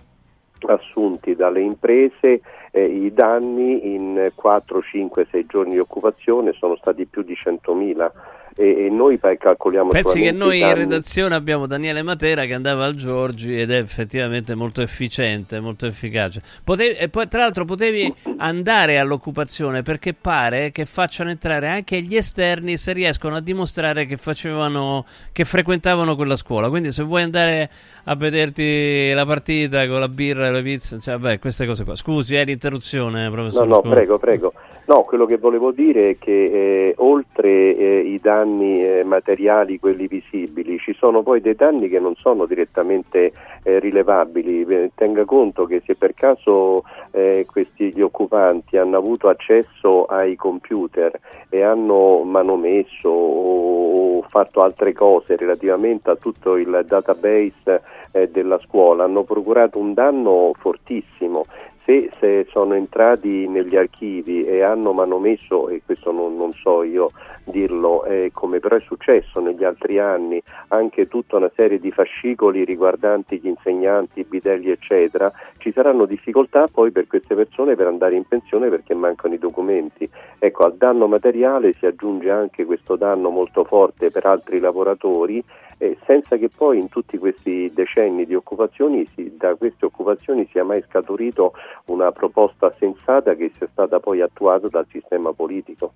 assunti 0.66 1.36
dalle 1.36 1.62
imprese, 1.62 2.42
eh, 2.72 2.84
i 2.84 3.14
danni 3.14 3.94
in 3.94 4.32
4, 4.34 4.82
5, 4.82 5.28
6 5.30 5.46
giorni 5.46 5.74
di 5.74 5.80
occupazione 5.80 6.54
sono 6.54 6.76
stati 6.76 7.06
più 7.06 7.22
di 7.22 7.34
100.000 7.34 8.12
e, 8.58 8.86
e 8.86 8.90
noi 8.90 9.20
calcoliamo 9.20 9.90
Pensi 9.92 10.20
che 10.20 10.32
noi 10.32 10.60
in 10.60 10.74
redazione 10.74 11.36
abbiamo 11.36 11.68
Daniele 11.68 12.02
Matera 12.02 12.46
che 12.46 12.56
andava 12.56 12.86
al 12.86 12.96
Giorgi 12.96 13.60
ed 13.60 13.72
è 13.72 13.78
effettivamente 13.78 14.56
molto 14.56 14.82
efficiente, 14.82 15.60
molto 15.60 15.86
efficace. 15.86 16.42
Potevi- 16.64 16.96
e 16.96 17.08
poi, 17.08 17.28
tra 17.28 17.42
l'altro 17.42 17.66
potevi 17.66 18.12
andare 18.38 18.98
all'occupazione 18.98 19.84
perché 19.84 20.14
pare 20.14 20.72
che 20.72 20.86
facciano 20.86 21.30
entrare 21.30 21.68
anche 21.68 22.02
gli 22.02 22.16
esterni 22.16 22.78
se 22.78 22.94
riescono 22.94 23.36
a 23.36 23.42
dimostrare 23.42 24.06
che 24.08 24.18
facevano 24.18 25.06
che 25.32 25.46
frequentavano 25.46 26.16
quella 26.16 26.36
scuola. 26.36 26.70
Quindi 26.70 26.92
se 26.92 27.04
vuoi 27.04 27.22
andare 27.22 27.70
a 28.06 28.16
vederti 28.16 29.12
la 29.14 29.26
partita 29.26 29.88
con 29.88 30.00
la 30.00 30.08
birra 30.08 30.48
e 30.48 30.52
le 30.52 30.64
pizze, 30.64 31.00
cioè, 31.00 31.18
vabbè, 31.18 31.38
queste 31.40 31.68
cose 31.68 31.84
qua. 31.84 31.96
Scusi, 31.96 32.36
è 32.36 32.44
l'interruzione, 32.44 33.26
No, 33.26 33.32
professor. 33.32 33.68
no, 33.68 33.76
Rusconi. 33.76 33.94
prego, 33.94 34.18
prego. 34.18 34.54
No, 34.86 35.02
quello 35.04 35.26
che 35.26 35.38
volevo 35.38 35.72
dire 35.72 36.12
è 36.12 36.16
che 36.18 36.32
eh, 36.32 36.94
oltre 36.98 37.76
eh, 37.76 38.00
i 38.00 38.20
danni 38.22 38.46
eh, 38.56 39.04
materiali, 39.04 39.80
quelli 39.80 40.08
visibili, 40.08 40.78
ci 40.80 40.94
sono 40.94 41.22
poi 41.24 41.42
dei 41.42 41.56
danni 41.56 41.90
che 41.90 42.00
non 42.00 42.16
sono 42.16 42.46
direttamente 42.46 43.32
eh, 43.64 43.80
rilevabili. 43.80 44.66
Eh, 44.68 44.92
Tenga 44.96 45.26
conto 45.26 45.66
che 45.66 45.82
se 45.86 45.96
per 45.96 46.14
caso 46.14 46.84
eh, 47.12 47.46
questi 47.50 47.94
gli 47.94 48.02
occupanti 48.02 48.78
hanno 48.78 48.98
avuto 48.98 49.28
accesso 49.28 50.06
ai 50.06 50.36
computer 50.36 51.20
e 51.50 51.62
hanno 51.62 52.24
manomesso 52.24 53.10
o, 53.10 54.18
o 54.18 54.22
fatto 54.30 54.62
altre 54.62 54.94
cose 54.94 55.36
relativamente 55.36 56.10
a 56.10 56.16
tutto 56.16 56.56
il 56.58 56.84
database 56.86 57.82
eh, 58.12 58.30
della 58.30 58.60
scuola, 58.60 59.04
hanno 59.04 59.24
procurato 59.24 59.78
un 59.80 59.94
danno 59.94 60.52
fortissimo 60.58 61.46
se, 61.88 62.10
se 62.20 62.46
sono 62.50 62.74
entrati 62.74 63.48
negli 63.48 63.78
archivi 63.78 64.44
e 64.44 64.62
hanno 64.62 64.92
manomesso, 64.92 65.70
e 65.70 65.82
questo 65.86 66.12
non, 66.12 66.36
non 66.36 66.52
so 66.52 66.84
io 66.84 67.12
dirlo, 67.46 68.04
eh, 68.04 68.30
come 68.34 68.60
però 68.60 68.76
è 68.76 68.82
successo 68.82 69.40
negli 69.40 69.64
altri 69.64 69.98
anni, 69.98 70.44
anche 70.68 71.08
tutta 71.08 71.38
una 71.38 71.50
serie 71.56 71.80
di 71.80 71.90
fascicoli 71.92 72.66
riguardanti 72.66 73.40
gli 73.40 73.48
insegnanti, 73.48 74.20
i 74.20 74.26
bidelli 74.26 74.70
eccetera, 74.70 75.32
ci 75.60 75.72
saranno 75.72 76.04
difficoltà 76.06 76.68
poi 76.68 76.92
per 76.92 77.08
queste 77.08 77.36
persone 77.36 77.76
per 77.76 77.88
andare 77.88 78.16
in 78.16 78.28
pensione 78.28 78.68
perché 78.68 78.94
mancano 78.94 79.36
i 79.36 79.40
documenti. 79.40 80.10
Ecco, 80.40 80.66
al 80.66 80.76
danno 80.76 81.08
materiale 81.08 81.74
si 81.80 81.86
aggiunge 81.86 82.30
anche 82.30 82.66
questo 82.66 82.98
danno 82.98 83.30
molto 83.30 83.64
forte 83.64 84.12
per 84.12 84.26
altri 84.26 84.60
lavoratori 84.60 85.42
eh, 85.80 85.98
senza 86.06 86.38
che 86.38 86.50
poi 86.50 86.80
in 86.80 86.90
tutti 86.90 87.18
questi 87.18 87.72
decenni 87.74 88.26
di 88.26 88.34
occupazioni 88.36 89.08
si- 89.16 89.36
da 89.38 89.56
queste 89.56 89.86
occupazioni 89.86 90.48
sia 90.52 90.64
mai 90.64 90.84
scaturito 90.88 91.54
una 91.86 92.12
proposta 92.12 92.74
sensata 92.80 93.36
che 93.36 93.52
sia 93.56 93.68
stata 93.72 94.00
poi 94.00 94.22
attuata 94.22 94.68
dal 94.68 94.88
sistema 94.90 95.32
politico. 95.34 95.94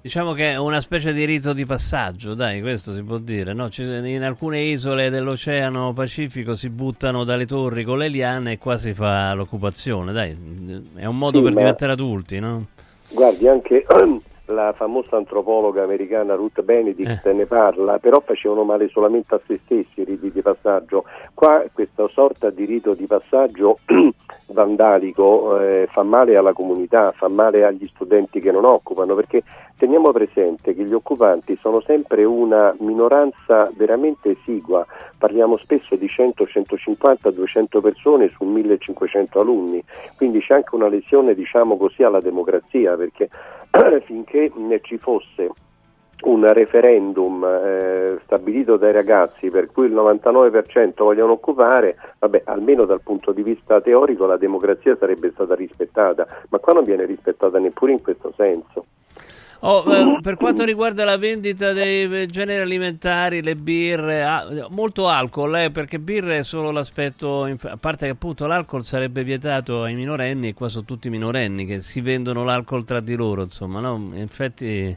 Diciamo 0.00 0.32
che 0.32 0.52
è 0.52 0.56
una 0.56 0.80
specie 0.80 1.12
di 1.12 1.24
rito 1.24 1.52
di 1.52 1.66
passaggio, 1.66 2.34
dai, 2.34 2.60
questo 2.60 2.92
si 2.92 3.02
può 3.02 3.18
dire, 3.18 3.52
no? 3.52 3.68
Ci- 3.68 3.82
in 3.82 4.22
alcune 4.22 4.60
isole 4.60 5.10
dell'Oceano 5.10 5.92
Pacifico 5.92 6.54
si 6.54 6.70
buttano 6.70 7.24
dalle 7.24 7.46
torri 7.46 7.82
con 7.82 7.98
le 7.98 8.08
liane 8.08 8.52
e 8.52 8.58
qua 8.58 8.76
si 8.76 8.94
fa 8.94 9.34
l'occupazione, 9.34 10.12
dai, 10.12 10.36
è 10.94 11.04
un 11.04 11.18
modo 11.18 11.38
Sì, 11.38 11.44
per 11.44 11.52
ma- 11.52 11.58
diventare 11.58 11.92
adulti, 11.92 12.38
no? 12.38 12.66
Guardi, 13.08 13.48
anche 13.48 13.84
la 14.48 14.72
famosa 14.76 15.16
antropologa 15.16 15.82
americana 15.82 16.34
Ruth 16.34 16.62
Benedict 16.62 17.26
Eh. 17.26 17.32
ne 17.32 17.46
parla, 17.46 17.98
però 17.98 18.20
facevano 18.20 18.64
male 18.64 18.88
solamente 18.88 19.34
a 19.34 19.40
se 19.46 19.60
stessi 19.64 20.00
i 20.00 20.04
riti 20.04 20.30
di 20.30 20.42
passaggio. 20.42 21.04
Qua 21.34 21.64
questa 21.72 22.08
sorta 22.08 22.50
di 22.50 22.64
rito 22.64 22.94
di 22.94 23.06
passaggio 23.06 23.78
vandalico 24.48 25.58
eh, 25.60 25.88
fa 25.90 26.02
male 26.02 26.36
alla 26.36 26.52
comunità, 26.52 27.12
fa 27.12 27.28
male 27.28 27.64
agli 27.64 27.88
studenti 27.94 28.40
che 28.40 28.50
non 28.50 28.64
occupano, 28.64 29.14
perché 29.14 29.42
teniamo 29.76 30.10
presente 30.12 30.74
che 30.74 30.82
gli 30.82 30.92
occupanti 30.92 31.56
sono 31.60 31.80
sempre 31.80 32.24
una 32.24 32.74
minoranza 32.80 33.70
veramente 33.76 34.30
esigua, 34.30 34.84
parliamo 35.16 35.56
spesso 35.56 35.94
di 35.94 36.08
100, 36.08 36.46
150, 36.46 37.30
200 37.30 37.80
persone 37.80 38.28
su 38.36 38.44
1500 38.44 39.40
alunni, 39.40 39.82
quindi 40.16 40.40
c'è 40.40 40.54
anche 40.54 40.74
una 40.74 40.88
lesione 40.88 41.34
diciamo 41.34 41.76
così 41.76 42.02
alla 42.02 42.20
democrazia, 42.20 42.96
perché 42.96 43.28
finché 44.04 44.50
ne 44.56 44.80
ci 44.82 44.98
fosse 44.98 45.50
un 46.20 46.52
referendum 46.52 47.44
eh, 47.44 48.18
stabilito 48.24 48.76
dai 48.76 48.92
ragazzi 48.92 49.50
per 49.50 49.70
cui 49.70 49.86
il 49.86 49.94
99% 49.94 50.94
vogliono 50.96 51.32
occupare, 51.32 51.96
vabbè, 52.18 52.42
almeno 52.46 52.84
dal 52.84 53.02
punto 53.02 53.32
di 53.32 53.42
vista 53.42 53.80
teorico 53.80 54.26
la 54.26 54.36
democrazia 54.36 54.96
sarebbe 54.96 55.30
stata 55.32 55.54
rispettata, 55.54 56.26
ma 56.48 56.58
qua 56.58 56.72
non 56.72 56.84
viene 56.84 57.04
rispettata 57.04 57.58
neppure 57.58 57.92
in 57.92 58.02
questo 58.02 58.32
senso. 58.36 58.86
Oh, 59.60 59.82
eh, 59.92 60.20
per 60.20 60.36
quanto 60.36 60.62
riguarda 60.62 61.04
la 61.04 61.16
vendita 61.16 61.72
dei 61.72 62.04
eh, 62.04 62.26
generi 62.26 62.60
alimentari, 62.60 63.42
le 63.42 63.56
birre, 63.56 64.22
ah, 64.22 64.68
molto 64.70 65.08
alcol, 65.08 65.56
eh, 65.56 65.70
perché 65.72 65.98
birre 65.98 66.38
è 66.38 66.42
solo 66.44 66.70
l'aspetto, 66.70 67.44
inf- 67.46 67.64
a 67.64 67.76
parte 67.76 68.06
che 68.06 68.12
appunto 68.12 68.46
l'alcol 68.46 68.84
sarebbe 68.84 69.24
vietato 69.24 69.82
ai 69.82 69.96
minorenni, 69.96 70.48
e 70.48 70.54
qua 70.54 70.68
sono 70.68 70.84
tutti 70.84 71.10
minorenni 71.10 71.66
che 71.66 71.80
si 71.80 72.00
vendono 72.00 72.44
l'alcol 72.44 72.84
tra 72.84 73.00
di 73.00 73.16
loro, 73.16 73.42
insomma, 73.42 73.80
no? 73.80 73.96
In 74.14 74.20
effetti 74.20 74.96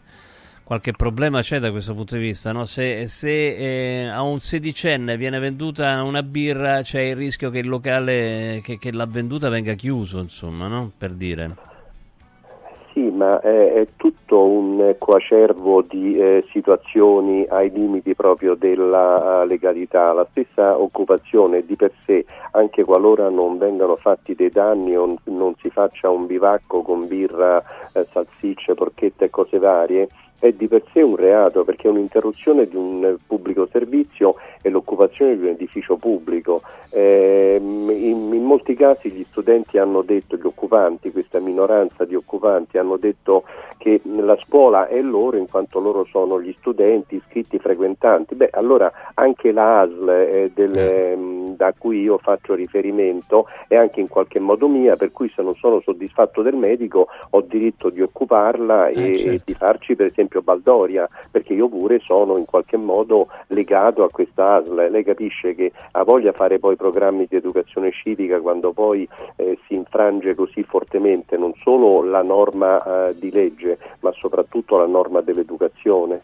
qualche 0.63 0.91
problema 0.91 1.41
c'è 1.41 1.57
da 1.57 1.71
questo 1.71 1.95
punto 1.95 2.15
di 2.15 2.21
vista, 2.21 2.51
no? 2.51 2.65
Se, 2.65 3.07
se, 3.07 4.03
eh, 4.03 4.07
a 4.09 4.21
un 4.21 4.39
sedicenne 4.39 5.17
viene 5.17 5.39
venduta 5.39 6.03
una 6.03 6.21
birra, 6.21 6.83
c'è 6.83 7.01
il 7.01 7.15
rischio 7.15 7.49
che 7.49 7.57
il 7.57 7.67
locale 7.67 8.61
che, 8.63 8.77
che 8.77 8.91
l'ha 8.91 9.07
venduta 9.07 9.49
venga 9.49 9.73
chiuso, 9.73 10.19
insomma, 10.19 10.67
no? 10.67 10.91
Per 10.95 11.13
dire. 11.13 11.70
Sì, 12.93 13.09
ma 13.09 13.39
è, 13.39 13.73
è 13.73 13.87
tutto 13.95 14.43
un 14.43 14.95
coacervo 14.97 15.81
di 15.81 16.17
eh, 16.17 16.45
situazioni 16.51 17.45
ai 17.47 17.71
limiti 17.71 18.15
proprio 18.15 18.53
della 18.53 19.43
eh, 19.43 19.45
legalità. 19.45 20.11
La 20.11 20.27
stessa 20.31 20.77
occupazione 20.77 21.65
di 21.65 21.77
per 21.77 21.93
sé, 22.05 22.25
anche 22.51 22.83
qualora 22.83 23.29
non 23.29 23.57
vengano 23.57 23.95
fatti 23.95 24.35
dei 24.35 24.49
danni 24.49 24.97
o 24.97 25.15
non 25.23 25.55
si 25.61 25.69
faccia 25.69 26.09
un 26.09 26.25
bivacco 26.25 26.81
con 26.81 27.07
birra, 27.07 27.63
eh, 27.93 28.05
salsicce, 28.11 28.73
porchette 28.73 29.25
e 29.25 29.29
cose 29.29 29.57
varie, 29.57 30.09
è 30.37 30.51
di 30.51 30.67
per 30.67 30.83
sé 30.91 31.01
un 31.01 31.15
reato 31.15 31.63
perché 31.63 31.87
è 31.87 31.91
un'interruzione 31.91 32.67
di 32.67 32.75
un 32.75 33.15
pubblico 33.25 33.67
servizio 33.71 34.35
e 34.61 34.69
l'occupazione 34.69 35.35
di 35.37 35.43
un 35.43 35.49
edificio 35.49 35.95
pubblico. 35.97 36.61
Ehm, 36.91 37.89
in, 37.89 38.33
in 38.33 38.43
molti 38.43 38.75
casi 38.75 39.09
gli 39.09 39.25
studenti 39.29 39.77
hanno 39.77 40.01
detto, 40.01 40.35
gli 40.35 40.45
occupanti, 40.45 41.11
questa 41.11 41.39
minoranza 41.39 42.05
di 42.05 42.15
occupanti 42.15 42.77
hanno 42.77 42.97
detto 42.97 43.43
che 43.77 44.01
la 44.03 44.37
scuola 44.37 44.87
è 44.87 45.01
loro 45.01 45.37
in 45.37 45.47
quanto 45.49 45.79
loro 45.79 46.05
sono 46.05 46.39
gli 46.39 46.53
studenti 46.59 47.15
iscritti 47.15 47.57
frequentanti. 47.59 48.35
Beh, 48.35 48.49
allora 48.51 48.91
anche 49.15 49.51
la 49.51 49.81
ASL 49.81 50.09
eh, 50.09 50.51
del, 50.53 50.77
ehm, 50.77 51.55
a 51.57 51.73
cui 51.77 52.01
io 52.01 52.17
faccio 52.17 52.53
riferimento 52.53 53.47
è 53.67 53.75
anche 53.75 53.99
in 53.99 54.07
qualche 54.07 54.39
modo 54.39 54.67
mia, 54.67 54.95
per 54.95 55.11
cui 55.11 55.31
se 55.33 55.41
non 55.41 55.55
sono 55.55 55.79
soddisfatto 55.81 56.41
del 56.41 56.55
medico 56.55 57.07
ho 57.29 57.41
diritto 57.41 57.89
di 57.89 58.01
occuparla 58.01 58.89
e, 58.89 59.11
Eh, 59.11 59.17
certo. 59.17 59.31
e 59.31 59.41
di 59.45 59.53
farci 59.53 59.95
per 59.95 60.07
esempio 60.07 60.41
baldoria, 60.41 61.07
perché 61.29 61.53
io 61.53 61.67
pure 61.67 61.99
sono 61.99 62.37
in 62.37 62.45
qualche 62.45 62.77
modo 62.77 63.27
legato 63.47 64.03
a 64.03 64.09
questa 64.09 64.50
ASL. 64.55 64.89
Lei 64.89 65.03
capisce 65.03 65.55
che 65.55 65.71
ha 65.91 66.03
voglia 66.03 66.31
fare 66.31 66.59
poi 66.59 66.75
programmi 66.75 67.25
di 67.29 67.35
educazione 67.35 67.91
civica 67.91 68.39
quando 68.39 68.71
poi 68.71 69.07
eh, 69.35 69.57
si 69.67 69.75
infrange 69.75 70.35
così 70.35 70.63
fortemente 70.63 71.37
non 71.37 71.53
solo 71.61 72.03
la 72.03 72.21
norma 72.21 73.09
eh, 73.09 73.17
di 73.17 73.31
legge, 73.31 73.77
ma 74.01 74.11
soprattutto 74.11 74.77
la 74.77 74.87
norma 74.87 75.21
dell'educazione. 75.21 76.21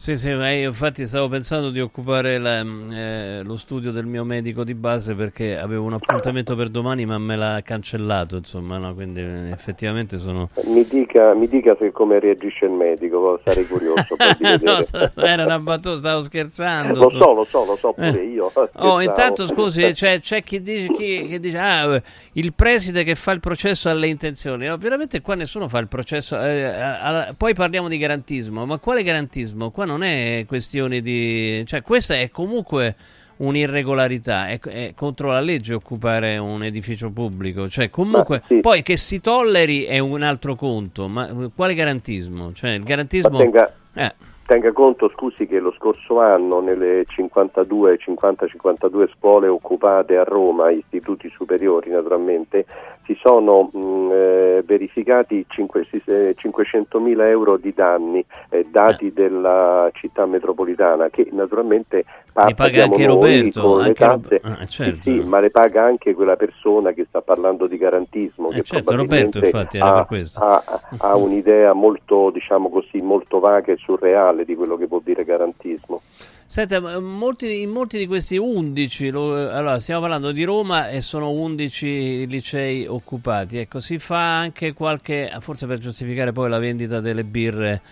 Sì, 0.00 0.16
sì, 0.16 0.32
ma 0.32 0.50
io 0.50 0.68
infatti 0.68 1.06
stavo 1.06 1.28
pensando 1.28 1.68
di 1.68 1.78
occupare 1.78 2.38
la- 2.38 2.64
eh, 2.90 3.42
lo 3.44 3.56
studio 3.58 3.90
del 3.92 4.06
mio 4.06 4.24
medico 4.24 4.64
di 4.64 4.72
base 4.74 5.14
perché 5.14 5.58
avevo 5.58 5.84
un 5.84 5.92
appuntamento 5.92 6.56
per 6.56 6.70
domani 6.70 7.04
ma 7.04 7.18
me 7.18 7.36
l'ha 7.36 7.60
cancellato, 7.62 8.36
insomma, 8.36 8.78
no? 8.78 8.94
quindi 8.94 9.20
eh, 9.20 9.50
effettivamente 9.50 10.16
sono... 10.16 10.48
Mi 10.64 10.86
dica, 10.88 11.34
mi 11.34 11.46
dica 11.48 11.76
se 11.78 11.92
come 11.92 12.18
reagisce 12.18 12.64
il 12.64 12.70
medico, 12.70 13.38
sarei 13.44 13.66
curioso 13.66 14.16
no, 14.62 15.22
era 15.22 15.44
una 15.44 15.58
battuta, 15.58 15.98
stavo 15.98 16.22
scherzando. 16.22 16.98
Lo 16.98 17.10
so, 17.10 17.34
lo 17.34 17.44
so, 17.44 17.64
lo 17.66 17.76
so 17.76 17.92
pure 17.92 18.22
Eh. 18.22 18.24
io. 18.24 18.50
Oh, 18.72 18.98
scherzavo. 18.98 19.00
intanto 19.02 19.46
scusi, 19.48 19.82
c'è, 19.92 20.18
c'è 20.20 20.42
chi 20.42 20.62
dice, 20.62 20.88
chi- 20.92 21.26
che 21.28 21.38
dice 21.38 21.58
ah, 21.58 21.94
eh, 21.96 22.02
il 22.32 22.54
preside 22.54 23.04
che 23.04 23.14
fa 23.16 23.32
il 23.32 23.40
processo 23.40 23.90
alle 23.90 24.06
intenzioni. 24.06 24.64
No, 24.66 24.78
veramente 24.78 25.20
qua 25.20 25.34
nessuno 25.34 25.68
fa 25.68 25.78
il 25.78 25.88
processo. 25.88 26.40
eh, 26.40 26.64
a- 26.64 27.00
a- 27.26 27.34
poi 27.36 27.52
parliamo 27.52 27.88
di 27.88 27.98
garantismo, 27.98 28.64
ma 28.64 28.78
quale 28.78 29.02
garantismo? 29.02 29.70
Qua 29.70 29.88
non 29.90 30.02
è 30.04 30.44
questione 30.46 31.00
di... 31.00 31.64
cioè 31.66 31.82
questa 31.82 32.14
è 32.14 32.30
comunque 32.30 32.94
un'irregolarità, 33.38 34.48
è, 34.48 34.60
è 34.60 34.92
contro 34.94 35.28
la 35.28 35.40
legge 35.40 35.74
occupare 35.74 36.38
un 36.38 36.62
edificio 36.62 37.10
pubblico. 37.10 37.68
Cioè 37.68 37.90
comunque, 37.90 38.42
sì. 38.46 38.60
poi 38.60 38.82
che 38.82 38.96
si 38.96 39.20
tolleri 39.20 39.84
è 39.84 39.98
un 39.98 40.22
altro 40.22 40.54
conto, 40.54 41.08
ma 41.08 41.28
eh, 41.28 41.50
quale 41.54 41.74
garantismo? 41.74 42.52
Cioè 42.52 42.70
il 42.70 42.84
garantismo... 42.84 43.38
Tenga, 43.38 43.72
Eh. 43.94 44.14
tenga 44.46 44.72
conto, 44.72 45.10
scusi, 45.14 45.46
che 45.46 45.58
lo 45.58 45.72
scorso 45.72 46.20
anno 46.20 46.60
nelle 46.60 47.04
52, 47.08 47.98
50-52 47.98 49.10
scuole 49.16 49.48
occupate 49.48 50.16
a 50.16 50.24
Roma, 50.24 50.70
istituti 50.70 51.30
superiori 51.30 51.90
naturalmente, 51.90 52.66
si 53.10 53.18
sono 53.20 53.70
mh, 53.72 54.10
eh, 54.12 54.62
verificati 54.64 55.44
cinque- 55.48 55.84
si- 55.90 56.00
eh, 56.04 56.34
500.000 56.36 57.28
euro 57.28 57.56
di 57.56 57.72
danni 57.74 58.24
eh, 58.50 58.66
dati 58.70 59.12
della 59.12 59.90
città 59.94 60.26
metropolitana 60.26 61.08
che 61.10 61.28
naturalmente 61.32 62.04
pa- 62.32 62.46
Li 62.46 62.54
paga 62.54 62.84
anche 62.84 63.06
Roberto, 63.06 63.76
le 63.78 63.84
anche 63.84 64.06
Rob- 64.06 64.38
Ah, 64.42 64.58
Sì, 64.60 64.68
certo. 64.68 65.00
sì, 65.02 65.20
ma 65.20 65.40
le 65.40 65.50
paga 65.50 65.84
anche 65.84 66.14
quella 66.14 66.36
persona 66.36 66.92
che 66.92 67.04
sta 67.08 67.20
parlando 67.20 67.66
di 67.66 67.76
garantismo, 67.76 68.50
Eh, 68.50 68.54
che 68.56 68.62
certo, 68.62 68.96
Roberto, 68.96 69.38
infatti, 69.38 69.78
ha, 69.78 70.06
ha- 70.06 70.80
ha 70.98 71.16
un'idea 71.16 71.72
molto, 71.72 72.30
diciamo 72.30 72.68
così, 72.70 73.00
molto 73.00 73.38
vaga 73.40 73.72
e 73.72 73.76
surreale 73.76 74.44
di 74.44 74.54
quello 74.54 74.76
che 74.76 74.86
vuol 74.86 75.02
dire 75.04 75.24
garantismo. 75.24 76.02
Senta, 76.46 76.80
ma 76.80 76.98
molti, 76.98 77.60
in 77.62 77.70
molti 77.70 77.96
di 77.96 78.06
questi 78.08 78.36
11, 78.36 79.10
lo- 79.10 79.50
allora 79.50 79.78
stiamo 79.78 80.00
parlando 80.00 80.32
di 80.32 80.42
Roma 80.42 80.88
e 80.88 81.00
sono 81.00 81.30
11 81.30 82.26
licei 82.26 82.86
occupati, 82.86 83.58
ecco, 83.58 83.78
si 83.78 83.98
fa 83.98 84.38
anche 84.38 84.72
qualche, 84.72 85.30
forse 85.38 85.66
per 85.68 85.78
giustificare 85.78 86.32
poi 86.32 86.48
la 86.48 86.58
vendita 86.58 86.98
delle 87.00 87.22
birre 87.22 87.82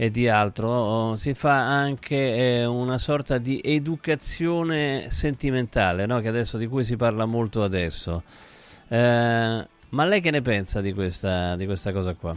e 0.00 0.12
di 0.12 0.28
altro, 0.28 1.16
si 1.16 1.34
fa 1.34 1.56
anche 1.56 2.14
eh, 2.14 2.64
una 2.64 2.98
sorta 2.98 3.38
di 3.38 3.60
educazione 3.64 5.10
sentimentale, 5.10 6.06
no? 6.06 6.14
Adesso, 6.18 6.56
di 6.56 6.68
cui 6.68 6.84
si 6.84 6.96
parla 6.96 7.24
molto 7.24 7.64
adesso. 7.64 8.22
Eh, 8.86 9.66
ma 9.88 10.04
lei 10.04 10.20
che 10.20 10.30
ne 10.30 10.40
pensa 10.40 10.80
di 10.80 10.92
questa, 10.92 11.56
di 11.56 11.66
questa 11.66 11.90
cosa 11.90 12.14
qua? 12.14 12.32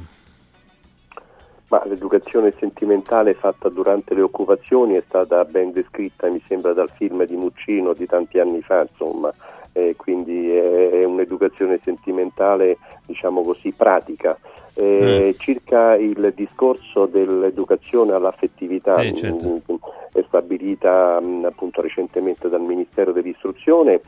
Ma 1.68 1.82
l'educazione 1.86 2.51
sentimentale 2.57 3.36
fatta 3.36 3.70
durante 3.70 4.16
le 4.16 4.24
occupazioni 4.24 4.95
è 4.95 5.03
stata 5.07 5.45
ben 5.45 5.72
descritta, 5.72 6.30
mi 6.30 6.41
sembra, 6.47 6.74
dal 6.74 6.89
film 6.89 7.24
di 7.26 7.36
Muccino 7.36 7.93
di 7.93 8.07
tanti 8.07 8.39
anni 8.39 8.64
fa, 8.64 8.88
insomma, 8.89 9.32
eh, 9.74 9.93
quindi 9.95 10.49
è, 10.49 10.89
è 10.89 11.03
un'educazione 11.03 11.80
sentimentale, 11.84 12.80
diciamo 13.05 13.43
così, 13.43 13.72
pratica. 13.72 14.36
Eh, 14.82 15.36
Circa 15.38 15.95
il 15.95 16.34
discorso 16.36 17.05
dell'educazione 17.05 18.13
all'affettività, 18.13 18.99
Sì, 19.01 19.13
certo. 19.15 19.61
mh, 19.67 19.75
è 20.13 20.23
stabilita 20.27 21.19
mh, 21.19 21.45
appunto 21.45 21.82
recentemente 21.82 22.49
dal 22.49 22.61
Ministero 22.61 23.11
dell'Istruzione, 23.11 24.01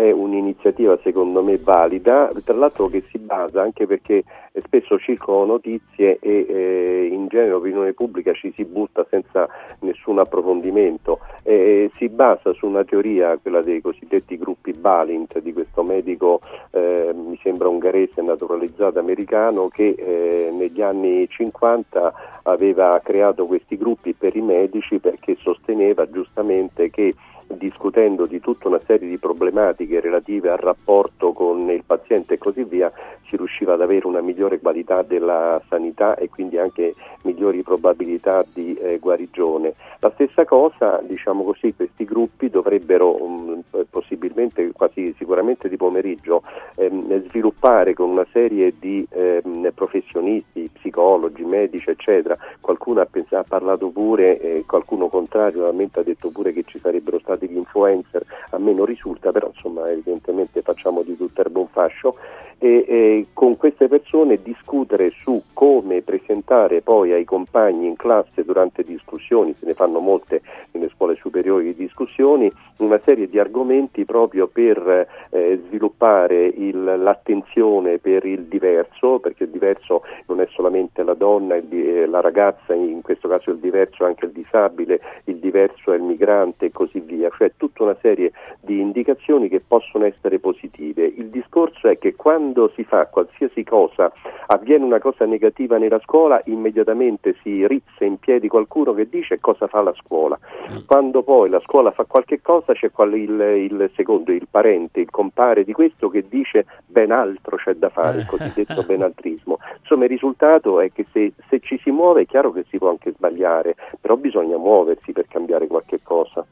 è 0.00 0.10
un'iniziativa 0.12 0.98
secondo 1.02 1.42
me 1.42 1.58
valida, 1.58 2.30
tra 2.44 2.54
l'altro 2.54 2.88
che 2.88 3.02
si 3.10 3.18
basa 3.18 3.60
anche 3.60 3.86
perché 3.86 4.24
spesso 4.64 4.98
circolano 4.98 5.52
notizie 5.52 6.18
e 6.20 6.46
eh, 6.48 7.08
in 7.12 7.28
genere 7.28 7.50
l'opinione 7.50 7.92
pubblica 7.92 8.32
ci 8.32 8.52
si 8.54 8.64
butta 8.64 9.06
senza 9.10 9.48
nessun 9.80 10.18
approfondimento, 10.18 11.18
Eh, 11.42 11.90
si 11.96 12.08
basa 12.08 12.52
su 12.52 12.66
una 12.66 12.84
teoria, 12.84 13.36
quella 13.38 13.62
dei 13.62 13.80
cosiddetti 13.80 14.36
gruppi 14.38 14.72
Balint, 14.72 15.40
di 15.40 15.52
questo 15.52 15.82
medico 15.82 16.40
eh, 16.70 17.12
mi 17.14 17.38
sembra 17.42 17.68
ungherese 17.68 18.20
naturalizzato 18.22 18.98
americano 18.98 19.68
che 19.68 19.94
eh, 19.96 20.50
negli 20.52 20.82
anni 20.82 21.26
50 21.28 22.12
aveva 22.44 23.00
creato 23.02 23.46
questi 23.46 23.76
gruppi 23.76 24.12
per 24.12 24.36
i 24.36 24.42
medici 24.42 24.98
perché 24.98 25.36
sosteneva 25.40 26.08
giustamente 26.10 26.90
che 26.90 27.14
discutendo 27.56 28.26
di 28.26 28.40
tutta 28.40 28.68
una 28.68 28.80
serie 28.86 29.08
di 29.08 29.18
problematiche 29.18 30.00
relative 30.00 30.50
al 30.50 30.58
rapporto 30.58 31.32
con 31.32 31.70
il 31.70 31.82
paziente 31.84 32.34
e 32.34 32.38
così 32.38 32.64
via, 32.64 32.92
si 33.28 33.36
riusciva 33.36 33.74
ad 33.74 33.80
avere 33.80 34.06
una 34.06 34.20
migliore 34.20 34.60
qualità 34.60 35.02
della 35.02 35.60
sanità 35.68 36.16
e 36.16 36.28
quindi 36.28 36.58
anche 36.58 36.94
migliori 37.22 37.62
probabilità 37.62 38.44
di 38.52 38.74
eh, 38.74 38.98
guarigione. 38.98 39.74
La 40.00 40.10
stessa 40.14 40.44
cosa, 40.44 41.00
diciamo 41.02 41.44
così, 41.44 41.74
questi 41.74 42.04
gruppi 42.04 42.50
dovrebbero 42.50 43.22
um, 43.22 43.62
possibilmente, 43.88 44.72
quasi 44.72 45.14
sicuramente 45.18 45.68
di 45.68 45.76
pomeriggio, 45.76 46.42
ehm, 46.76 47.28
sviluppare 47.28 47.94
con 47.94 48.08
una 48.08 48.26
serie 48.32 48.74
di 48.78 49.06
ehm, 49.10 49.70
professionisti, 49.74 50.70
psicologi, 50.72 51.44
medici, 51.44 51.90
eccetera. 51.90 52.36
Qualcuno 52.60 53.00
ha, 53.00 53.06
pens- 53.06 53.32
ha 53.32 53.44
parlato 53.46 53.88
pure, 53.88 54.40
eh, 54.40 54.64
qualcuno 54.66 55.08
contrario, 55.08 55.60
ovviamente 55.66 56.00
ha 56.00 56.02
detto 56.02 56.30
pure 56.30 56.52
che 56.52 56.64
ci 56.66 56.78
sarebbero 56.78 57.18
stati 57.18 57.39
gli 57.48 57.56
influencer, 57.56 58.24
a 58.50 58.58
me 58.58 58.72
non 58.72 58.84
risulta, 58.86 59.32
però 59.32 59.50
insomma 59.54 59.90
evidentemente 59.90 60.62
facciamo 60.62 61.02
di 61.02 61.16
tutto 61.16 61.40
erba 61.40 61.60
un 61.60 61.68
fascio. 61.68 62.16
E, 62.62 62.84
e 62.86 63.26
con 63.32 63.56
queste 63.56 63.88
persone 63.88 64.42
discutere 64.42 65.12
su 65.22 65.42
come 65.54 66.02
presentare 66.02 66.82
poi 66.82 67.10
ai 67.10 67.24
compagni 67.24 67.86
in 67.86 67.96
classe 67.96 68.44
durante 68.44 68.84
discussioni, 68.84 69.54
se 69.58 69.64
ne 69.64 69.72
fanno 69.72 69.98
molte 70.00 70.42
nelle 70.72 70.90
scuole 70.90 71.14
superiori 71.14 71.64
di 71.64 71.74
discussioni, 71.74 72.52
una 72.80 73.00
serie 73.02 73.28
di 73.28 73.38
argomenti 73.38 74.04
proprio 74.04 74.46
per 74.46 75.08
eh, 75.30 75.60
sviluppare 75.68 76.44
il- 76.44 76.84
l'attenzione 76.98 77.96
per 77.96 78.26
il 78.26 78.42
diverso, 78.42 79.20
perché 79.20 79.44
il 79.44 79.50
diverso 79.50 80.02
non 80.26 80.42
è 80.42 80.46
solamente 80.50 81.02
la 81.02 81.14
donna, 81.14 81.56
il 81.56 81.64
eh, 81.72 82.06
la 82.06 82.20
ragazza, 82.20 82.74
in 82.74 83.00
questo 83.00 83.28
caso 83.28 83.50
il 83.50 83.58
diverso 83.58 84.04
è 84.04 84.06
anche 84.06 84.26
il 84.26 84.32
disabile, 84.32 85.00
il 85.24 85.36
diverso 85.36 85.92
è 85.92 85.96
il 85.96 86.02
migrante 86.02 86.66
e 86.66 86.72
così 86.72 87.00
via, 87.00 87.29
cioè 87.36 87.52
tutta 87.56 87.82
una 87.82 87.96
serie 88.00 88.32
di 88.60 88.80
indicazioni 88.80 89.48
che 89.48 89.60
possono 89.60 90.04
essere 90.04 90.38
positive. 90.38 91.04
Il 91.04 91.28
discorso 91.28 91.88
è 91.88 91.98
che 91.98 92.14
quando 92.14 92.70
si 92.74 92.84
fa 92.84 93.06
qualsiasi 93.06 93.64
cosa, 93.64 94.12
avviene 94.46 94.84
una 94.84 94.98
cosa 94.98 95.24
negativa 95.24 95.78
nella 95.78 96.00
scuola, 96.00 96.40
immediatamente 96.46 97.36
si 97.42 97.66
rizza 97.66 98.04
in 98.04 98.18
piedi 98.18 98.48
qualcuno 98.48 98.92
che 98.92 99.08
dice 99.08 99.40
cosa 99.40 99.66
fa 99.66 99.82
la 99.82 99.94
scuola. 99.94 100.38
Quando 100.86 101.22
poi 101.22 101.48
la 101.48 101.60
scuola 101.60 101.90
fa 101.90 102.04
qualche 102.04 102.40
cosa 102.40 102.72
c'è 102.72 102.90
il, 103.14 103.40
il 103.70 103.90
secondo, 103.94 104.32
il 104.32 104.46
parente, 104.50 105.00
il 105.00 105.10
compare 105.10 105.64
di 105.64 105.72
questo 105.72 106.08
che 106.08 106.26
dice 106.28 106.66
ben 106.86 107.10
altro 107.12 107.56
c'è 107.56 107.74
da 107.74 107.88
fare, 107.88 108.20
il 108.20 108.26
cosiddetto 108.26 108.82
benaltrismo. 108.84 109.58
Insomma 109.80 110.04
il 110.04 110.10
risultato 110.10 110.80
è 110.80 110.92
che 110.92 111.06
se, 111.12 111.32
se 111.48 111.60
ci 111.60 111.78
si 111.82 111.90
muove 111.90 112.22
è 112.22 112.26
chiaro 112.26 112.52
che 112.52 112.64
si 112.68 112.78
può 112.78 112.90
anche 112.90 113.12
sbagliare, 113.12 113.76
però 114.00 114.16
bisogna 114.16 114.56
muoversi 114.56 115.12
per 115.12 115.26
cambiare 115.28 115.66
qualche 115.66 116.00
cosa. 116.02 116.44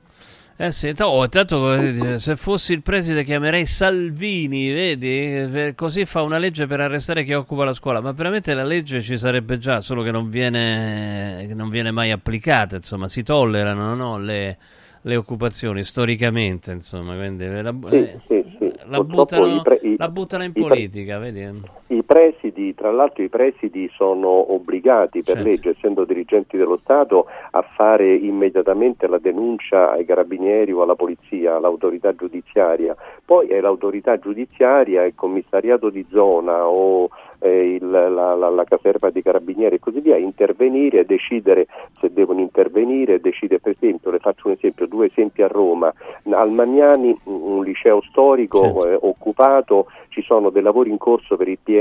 Eh 0.60 0.72
sì, 0.72 0.92
oh, 0.98 1.28
tanto 1.28 1.72
eh, 1.72 2.18
se 2.18 2.34
fossi 2.34 2.72
il 2.72 2.82
preside 2.82 3.22
chiamerei 3.22 3.64
Salvini, 3.64 4.72
vedi? 4.72 5.48
Per- 5.52 5.76
Così 5.76 6.04
fa 6.04 6.22
una 6.22 6.38
legge 6.38 6.66
per 6.66 6.80
arrestare 6.80 7.22
chi 7.22 7.32
occupa 7.32 7.64
la 7.64 7.72
scuola, 7.74 8.00
ma 8.00 8.10
veramente 8.10 8.52
la 8.54 8.64
legge 8.64 9.00
ci 9.00 9.16
sarebbe 9.16 9.58
già, 9.58 9.80
solo 9.80 10.02
che 10.02 10.10
non 10.10 10.28
viene, 10.28 11.46
non 11.54 11.68
viene 11.68 11.92
mai 11.92 12.10
applicata, 12.10 12.74
insomma, 12.74 13.06
si 13.06 13.22
tollerano 13.22 13.94
no, 13.94 14.18
le, 14.18 14.58
le 15.02 15.14
occupazioni 15.14 15.84
storicamente, 15.84 16.72
insomma, 16.72 17.14
quindi 17.14 17.46
la, 17.46 17.72
Sì, 17.88 17.94
eh, 17.94 18.18
sì, 18.26 18.44
sì. 18.58 18.72
la 18.86 19.00
buttano, 19.04 19.54
i 19.54 19.60
pre- 19.62 19.80
i- 19.80 19.94
la 19.96 20.08
buttano 20.08 20.42
in 20.42 20.50
i 20.50 20.52
pre- 20.54 20.62
politica, 20.62 21.18
vedi? 21.18 21.60
I 21.90 22.02
presidi, 22.02 22.74
tra 22.74 22.90
l'altro 22.92 23.22
i 23.22 23.30
presidi 23.30 23.88
sono 23.94 24.52
obbligati 24.52 25.22
per 25.22 25.36
Certo. 25.36 25.48
legge, 25.48 25.70
essendo 25.70 26.04
dirigenti 26.04 26.58
dello 26.58 26.78
Stato, 26.82 27.26
a 27.52 27.62
fare 27.62 28.14
immediatamente 28.14 29.06
la 29.06 29.16
denuncia 29.18 29.92
ai 29.92 30.04
carabinieri 30.04 30.70
o 30.72 30.82
alla 30.82 30.94
polizia, 30.96 31.56
all'autorità 31.56 32.14
giudiziaria. 32.14 32.94
Poi 33.24 33.46
è 33.48 33.58
l'autorità 33.60 34.18
giudiziaria, 34.18 35.04
il 35.04 35.14
commissariato 35.14 35.88
di 35.88 36.04
zona 36.10 36.66
o 36.68 37.08
eh, 37.40 37.74
il- 37.74 37.88
la, 37.88 38.08
la- 38.08 38.48
la 38.48 38.64
caserma 38.64 39.10
dei 39.10 39.22
carabinieri 39.22 39.76
e 39.76 39.78
così 39.78 40.00
via, 40.00 40.16
a 40.16 40.18
intervenire 40.18 40.98
e 40.98 41.04
decidere 41.04 41.68
se 42.00 42.12
devono 42.12 42.40
intervenire, 42.40 43.20
decidere 43.20 43.60
per 43.60 43.76
esempio, 43.80 44.10
le 44.10 44.18
faccio 44.18 44.48
un 44.48 44.54
esempio, 44.54 44.88
due 44.88 45.06
esempi 45.06 45.42
a 45.42 45.46
Roma, 45.46 45.92
al 46.30 46.50
Magnani, 46.50 47.16
un 47.24 47.62
liceo 47.62 48.02
storico 48.02 48.86
eh, 48.88 48.98
occupato, 49.00 49.86
ci 50.08 50.20
sono 50.22 50.50
dei 50.50 50.62
lavori 50.62 50.90
in 50.90 50.98
corso 50.98 51.36
per 51.36 51.46
il 51.46 51.58
PNR 51.62 51.77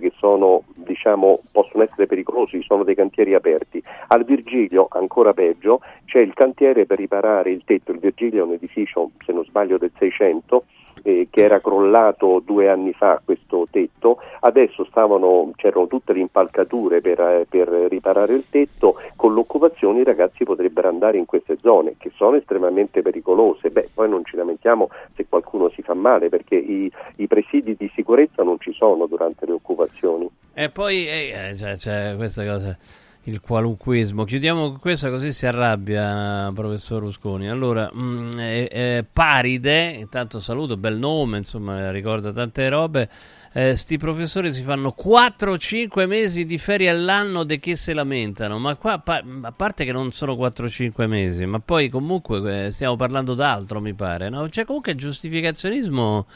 che 0.00 0.12
sono, 0.16 0.62
diciamo, 0.74 1.40
possono 1.50 1.82
essere 1.82 2.06
pericolosi, 2.06 2.62
sono 2.62 2.84
dei 2.84 2.94
cantieri 2.94 3.34
aperti. 3.34 3.82
Al 4.08 4.24
Virgilio, 4.24 4.86
ancora 4.90 5.32
peggio, 5.32 5.80
c'è 6.04 6.20
il 6.20 6.34
cantiere 6.34 6.86
per 6.86 6.98
riparare 6.98 7.50
il 7.50 7.62
tetto, 7.64 7.92
il 7.92 7.98
Virgilio 7.98 8.42
è 8.42 8.46
un 8.46 8.52
edificio, 8.52 9.10
se 9.24 9.32
non 9.32 9.44
sbaglio, 9.44 9.78
del 9.78 9.92
600, 9.98 10.64
eh, 11.02 11.28
che 11.30 11.42
era 11.42 11.60
crollato 11.60 12.42
due 12.44 12.68
anni 12.68 12.92
fa 12.92 13.20
questo 13.24 13.66
tetto, 13.70 14.18
adesso 14.40 14.84
stavano, 14.84 15.50
c'erano 15.56 15.86
tutte 15.86 16.12
le 16.12 16.20
impalcature 16.20 17.00
per, 17.00 17.20
eh, 17.20 17.46
per 17.48 17.68
riparare 17.68 18.34
il 18.34 18.44
tetto, 18.48 18.96
con 19.16 19.34
l'occupazione 19.34 20.00
i 20.00 20.04
ragazzi 20.04 20.44
potrebbero 20.44 20.88
andare 20.88 21.18
in 21.18 21.26
queste 21.26 21.58
zone 21.60 21.94
che 21.98 22.10
sono 22.14 22.36
estremamente 22.36 23.02
pericolose, 23.02 23.70
beh 23.70 23.90
poi 23.94 24.08
non 24.08 24.24
ci 24.24 24.36
lamentiamo 24.36 24.88
se 25.14 25.26
qualcuno 25.28 25.70
si 25.70 25.82
fa 25.82 25.94
male 25.94 26.28
perché 26.28 26.56
i, 26.56 26.90
i 27.16 27.26
presidi 27.26 27.74
di 27.76 27.90
sicurezza 27.94 28.42
non 28.42 28.58
ci 28.60 28.72
sono 28.72 29.06
durante 29.06 29.46
le 29.46 29.52
occupazioni. 29.52 30.28
E 30.54 30.68
poi 30.68 31.06
eh, 31.06 31.50
eh, 31.50 31.54
c'è, 31.54 31.76
c'è 31.76 32.14
questa 32.16 32.44
cosa, 32.44 32.76
il 33.24 33.40
qualunquismo. 33.40 34.24
Chiudiamo 34.24 34.68
con 34.70 34.78
questa 34.80 35.08
così 35.10 35.32
si 35.32 35.46
arrabbia, 35.46 36.50
professor 36.54 37.00
Rusconi. 37.00 37.48
Allora, 37.48 37.90
mm, 37.94 38.30
eh, 38.36 38.68
eh, 38.70 39.04
Paride, 39.10 39.92
intanto 39.92 40.40
saluto, 40.40 40.76
bel 40.76 40.98
nome, 40.98 41.38
insomma, 41.38 41.90
ricorda 41.90 42.32
tante 42.32 42.68
robe. 42.68 43.08
Eh, 43.52 43.76
sti 43.76 43.98
professori 43.98 44.52
si 44.52 44.62
fanno 44.62 44.94
4-5 44.98 46.06
mesi 46.06 46.44
di 46.44 46.58
ferie 46.58 46.90
all'anno 46.90 47.44
di 47.44 47.60
che 47.60 47.76
se 47.76 47.92
lamentano, 47.94 48.58
ma 48.58 48.74
qua 48.74 48.98
pa- 48.98 49.22
a 49.42 49.52
parte 49.52 49.84
che 49.84 49.92
non 49.92 50.10
sono 50.10 50.34
4-5 50.34 51.06
mesi, 51.06 51.46
ma 51.46 51.60
poi 51.60 51.88
comunque 51.88 52.66
eh, 52.66 52.70
stiamo 52.72 52.96
parlando 52.96 53.34
d'altro, 53.34 53.80
mi 53.80 53.94
pare, 53.94 54.28
no? 54.28 54.48
Cioè 54.48 54.64
comunque 54.64 54.96
giustificazionismo 54.96 56.26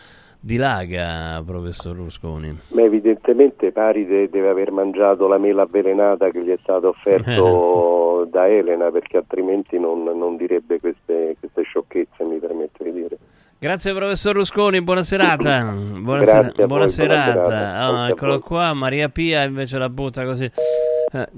dilaga, 0.40 1.42
professor 1.44 1.96
Rusconi. 1.96 2.58
Ma 2.68 2.82
evidentemente 2.82 3.72
Paride 3.72 4.28
deve 4.28 4.48
aver 4.48 4.70
mangiato 4.70 5.26
la 5.26 5.38
mela 5.38 5.62
avvelenata 5.62 6.30
che 6.30 6.42
gli 6.42 6.50
è 6.50 6.58
stato 6.62 6.88
offerto 6.88 8.26
da 8.30 8.48
Elena 8.48 8.90
perché 8.90 9.16
altrimenti 9.16 9.78
non, 9.78 10.04
non 10.04 10.36
direbbe 10.36 10.80
queste, 10.80 11.36
queste 11.38 11.62
sciocchezze, 11.62 12.24
mi 12.24 12.38
permetto 12.38 12.82
di 12.84 12.92
dire. 12.92 13.18
Grazie 13.60 13.92
professor 13.92 14.36
Rusconi, 14.36 14.80
buona 14.82 15.02
serata. 15.02 15.64
Buona, 15.98 16.24
voi, 16.24 16.24
buona 16.24 16.66
buona 16.66 16.86
serata. 16.86 17.32
serata. 17.32 17.76
A 17.76 18.08
eccolo 18.08 18.38
qua, 18.38 18.72
Maria 18.72 19.08
Pia 19.08 19.42
invece 19.42 19.78
la 19.78 19.88
butta 19.88 20.24
così. 20.24 20.44
Eh, 20.44 21.28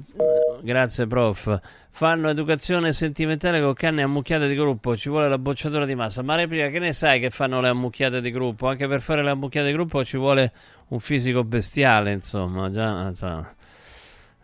grazie 0.61 1.07
prof. 1.07 1.59
Fanno 1.89 2.29
educazione 2.29 2.93
sentimentale 2.93 3.63
con 3.63 3.73
canne 3.73 4.03
ammucchiate 4.03 4.49
di 4.49 4.55
gruppo, 4.55 4.95
ci 4.99 5.09
vuole 5.09 5.31
la 5.31 5.39
bocciatura 5.39 5.87
di 5.87 5.95
massa. 5.95 6.23
Maria 6.23 6.47
Pia, 6.47 6.69
che 6.69 6.79
ne 6.79 6.93
sai 6.93 7.21
che 7.21 7.31
fanno 7.31 7.59
le 7.63 7.69
ammucchiate 7.69 8.21
di 8.21 8.31
gruppo? 8.31 8.69
Anche 8.69 8.87
per 8.87 9.01
fare 9.01 9.23
le 9.23 9.31
ammucchiate 9.31 9.69
di 9.69 9.73
gruppo 9.73 10.05
ci 10.05 10.19
vuole 10.19 10.53
un 10.89 11.01
fisico 11.01 11.43
bestiale, 11.43 12.13
insomma, 12.13 12.71
già, 12.71 13.07
insomma. 13.09 13.51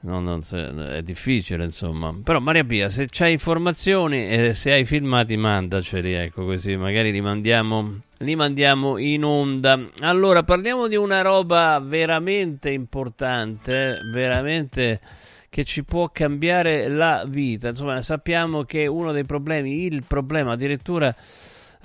No, 0.00 0.20
non 0.20 0.42
se- 0.42 0.96
è 0.96 1.02
difficile, 1.02 1.64
insomma. 1.64 2.14
Però, 2.22 2.38
Maria 2.38 2.64
Pia, 2.64 2.88
se 2.88 3.06
c'hai 3.10 3.32
informazioni 3.32 4.28
e 4.28 4.54
se 4.54 4.70
hai 4.72 4.84
filmati, 4.84 5.36
mandaceli, 5.36 6.12
ecco 6.12 6.44
così, 6.44 6.76
magari 6.76 7.10
li 7.10 7.20
mandiamo, 7.20 8.00
li 8.18 8.36
mandiamo 8.36 8.98
in 8.98 9.24
onda. 9.24 9.80
Allora, 10.00 10.44
parliamo 10.44 10.86
di 10.86 10.94
una 10.96 11.22
roba 11.22 11.80
veramente 11.82 12.70
importante, 12.70 13.98
veramente 14.12 15.00
che 15.48 15.64
ci 15.64 15.82
può 15.82 16.10
cambiare 16.10 16.86
la 16.88 17.24
vita. 17.26 17.70
Insomma, 17.70 18.00
sappiamo 18.02 18.62
che 18.64 18.86
uno 18.86 19.10
dei 19.10 19.24
problemi, 19.24 19.86
il 19.86 20.04
problema 20.06 20.52
addirittura 20.52 21.12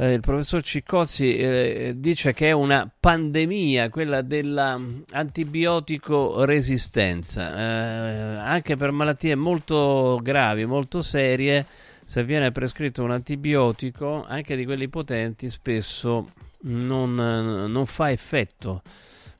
eh, 0.01 0.13
il 0.13 0.19
professor 0.19 0.63
Ciccozzi 0.63 1.37
eh, 1.37 1.93
dice 1.95 2.33
che 2.33 2.47
è 2.47 2.51
una 2.53 2.91
pandemia, 2.99 3.89
quella 3.89 4.23
della 4.23 4.81
antibiotico 5.11 6.43
resistenza, 6.43 7.55
eh, 7.55 8.37
anche 8.37 8.75
per 8.75 8.89
malattie 8.89 9.35
molto 9.35 10.19
gravi, 10.23 10.65
molto 10.65 11.03
serie, 11.03 11.67
se 12.03 12.23
viene 12.23 12.51
prescritto 12.51 13.03
un 13.03 13.11
antibiotico, 13.11 14.25
anche 14.27 14.55
di 14.55 14.65
quelli 14.65 14.89
potenti, 14.89 15.51
spesso 15.51 16.31
non, 16.61 17.13
non 17.13 17.85
fa 17.85 18.09
effetto. 18.09 18.81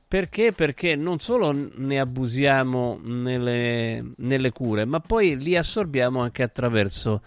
Perché? 0.06 0.52
Perché 0.52 0.94
non 0.94 1.18
solo 1.18 1.52
ne 1.74 1.98
abusiamo 1.98 3.00
nelle, 3.02 4.12
nelle 4.18 4.52
cure, 4.52 4.84
ma 4.84 5.00
poi 5.00 5.36
li 5.38 5.56
assorbiamo 5.56 6.20
anche 6.20 6.44
attraverso 6.44 7.20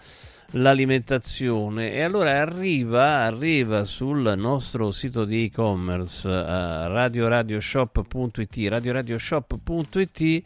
l'alimentazione 0.52 1.92
e 1.92 2.02
allora 2.02 2.40
arriva, 2.40 3.24
arriva 3.24 3.84
sul 3.84 4.34
nostro 4.36 4.90
sito 4.90 5.24
di 5.24 5.44
e-commerce 5.44 6.28
uh, 6.28 6.32
radioradioshop.it 6.32 8.68
radioradioshop.it 8.68 10.44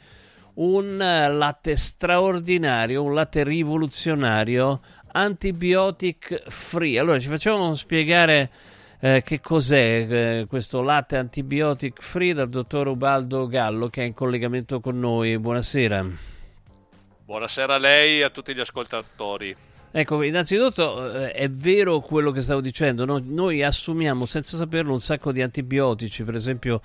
un 0.52 0.98
latte 0.98 1.76
straordinario, 1.76 3.02
un 3.02 3.14
latte 3.14 3.44
rivoluzionario 3.44 4.80
antibiotic 5.12 6.48
free. 6.48 6.98
Allora 6.98 7.18
ci 7.18 7.28
facciamo 7.28 7.74
spiegare 7.74 8.50
eh, 9.00 9.22
che 9.24 9.40
cos'è 9.40 10.06
eh, 10.08 10.46
questo 10.46 10.82
latte 10.82 11.16
antibiotic 11.16 12.02
free 12.02 12.34
dal 12.34 12.48
dottor 12.48 12.88
Ubaldo 12.88 13.46
Gallo 13.46 13.88
che 13.88 14.02
è 14.02 14.04
in 14.04 14.14
collegamento 14.14 14.80
con 14.80 14.98
noi. 14.98 15.38
Buonasera. 15.38 16.06
Buonasera 17.24 17.74
a 17.74 17.78
lei 17.78 18.20
e 18.20 18.24
a 18.24 18.30
tutti 18.30 18.54
gli 18.54 18.60
ascoltatori. 18.60 19.56
Ecco, 19.92 20.22
innanzitutto 20.22 21.12
eh, 21.12 21.32
è 21.32 21.50
vero 21.50 21.98
quello 21.98 22.30
che 22.30 22.42
stavo 22.42 22.60
dicendo, 22.60 23.04
no? 23.04 23.20
noi 23.24 23.64
assumiamo 23.64 24.24
senza 24.24 24.56
saperlo 24.56 24.92
un 24.92 25.00
sacco 25.00 25.32
di 25.32 25.42
antibiotici, 25.42 26.22
per 26.22 26.36
esempio 26.36 26.80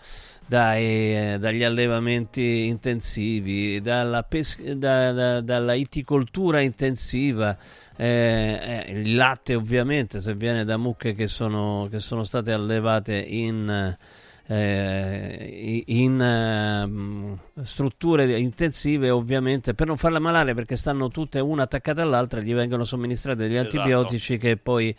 dai, 0.47 1.33
eh, 1.33 1.37
dagli 1.39 1.61
allevamenti 1.61 2.65
intensivi, 2.65 3.79
dalla, 3.79 4.23
pes- 4.23 4.59
da- 4.71 5.11
da- 5.11 5.41
dalla 5.41 5.75
iticoltura 5.75 6.61
intensiva, 6.61 7.55
eh, 7.95 8.85
eh, 8.87 8.91
il 8.91 9.13
latte 9.13 9.53
ovviamente 9.53 10.19
se 10.19 10.33
viene 10.33 10.65
da 10.65 10.77
mucche 10.77 11.13
che 11.13 11.27
sono, 11.27 11.87
che 11.91 11.99
sono 11.99 12.23
state 12.23 12.51
allevate 12.53 13.17
in... 13.17 13.95
eh, 14.47 15.83
in 15.87 16.21
eh, 16.21 17.63
strutture 17.63 18.37
intensive 18.37 19.09
ovviamente 19.09 19.73
per 19.73 19.87
non 19.87 19.97
farle 19.97 20.19
malare 20.19 20.53
perché 20.53 20.75
stanno 20.75 21.09
tutte 21.09 21.39
una 21.39 21.63
attaccate 21.63 22.01
all'altra 22.01 22.41
gli 22.41 22.53
vengono 22.53 22.83
somministrati 22.83 23.39
degli 23.39 23.55
Esatto. 23.55 23.77
antibiotici 23.77 24.37
che 24.37 24.57
poi, 24.57 24.95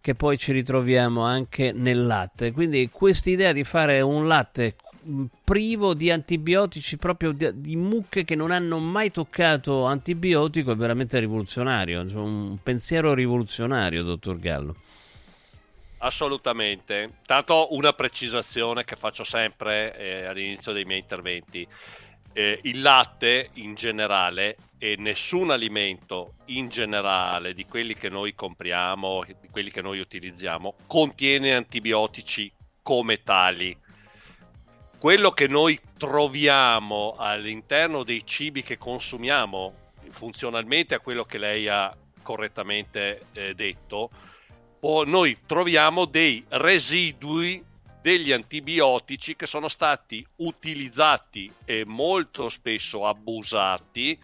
che 0.00 0.14
poi 0.14 0.38
ci 0.38 0.52
ritroviamo 0.52 1.22
anche 1.22 1.72
nel 1.72 2.06
latte 2.06 2.52
quindi 2.52 2.88
quest'idea 2.90 3.52
di 3.52 3.64
fare 3.64 4.00
un 4.00 4.26
latte 4.26 4.76
mh, 5.02 5.24
privo 5.44 5.92
di 5.92 6.10
antibiotici 6.10 6.96
proprio 6.96 7.32
di, 7.32 7.50
di 7.60 7.76
mucche 7.76 8.24
che 8.24 8.34
non 8.34 8.50
hanno 8.50 8.78
mai 8.78 9.10
toccato 9.10 9.84
antibiotico 9.84 10.72
è 10.72 10.76
veramente 10.76 11.18
rivoluzionario 11.18 12.00
un 12.14 12.56
pensiero 12.62 13.12
rivoluzionario 13.12 14.02
dottor 14.02 14.38
Gallo 14.38 14.76
Assolutamente. 15.98 17.18
Tanto 17.24 17.74
una 17.74 17.92
precisazione 17.92 18.84
che 18.84 18.96
faccio 18.96 19.24
sempre 19.24 19.96
eh, 19.96 20.24
all'inizio 20.26 20.72
dei 20.72 20.84
miei 20.84 21.00
interventi. 21.00 21.66
Eh, 22.32 22.60
il 22.64 22.82
latte 22.82 23.48
in 23.54 23.74
generale 23.74 24.56
e 24.78 24.96
nessun 24.98 25.50
alimento 25.50 26.34
in 26.46 26.68
generale 26.68 27.54
di 27.54 27.64
quelli 27.64 27.94
che 27.94 28.10
noi 28.10 28.34
compriamo, 28.34 29.24
di 29.40 29.48
quelli 29.50 29.70
che 29.70 29.80
noi 29.80 30.00
utilizziamo, 30.00 30.74
contiene 30.86 31.54
antibiotici 31.54 32.52
come 32.82 33.22
tali. 33.22 33.74
Quello 34.98 35.30
che 35.30 35.46
noi 35.46 35.80
troviamo 35.96 37.14
all'interno 37.18 38.02
dei 38.02 38.26
cibi 38.26 38.62
che 38.62 38.76
consumiamo, 38.76 39.74
funzionalmente 40.10 40.94
a 40.94 41.00
quello 41.00 41.24
che 41.24 41.38
lei 41.38 41.68
ha 41.68 41.94
correttamente 42.22 43.26
eh, 43.32 43.54
detto, 43.54 44.10
noi 45.04 45.38
troviamo 45.46 46.04
dei 46.04 46.44
residui 46.48 47.64
degli 48.00 48.30
antibiotici 48.30 49.34
che 49.34 49.46
sono 49.46 49.66
stati 49.66 50.24
utilizzati 50.36 51.50
e 51.64 51.84
molto 51.84 52.48
spesso 52.48 53.04
abusati 53.06 54.16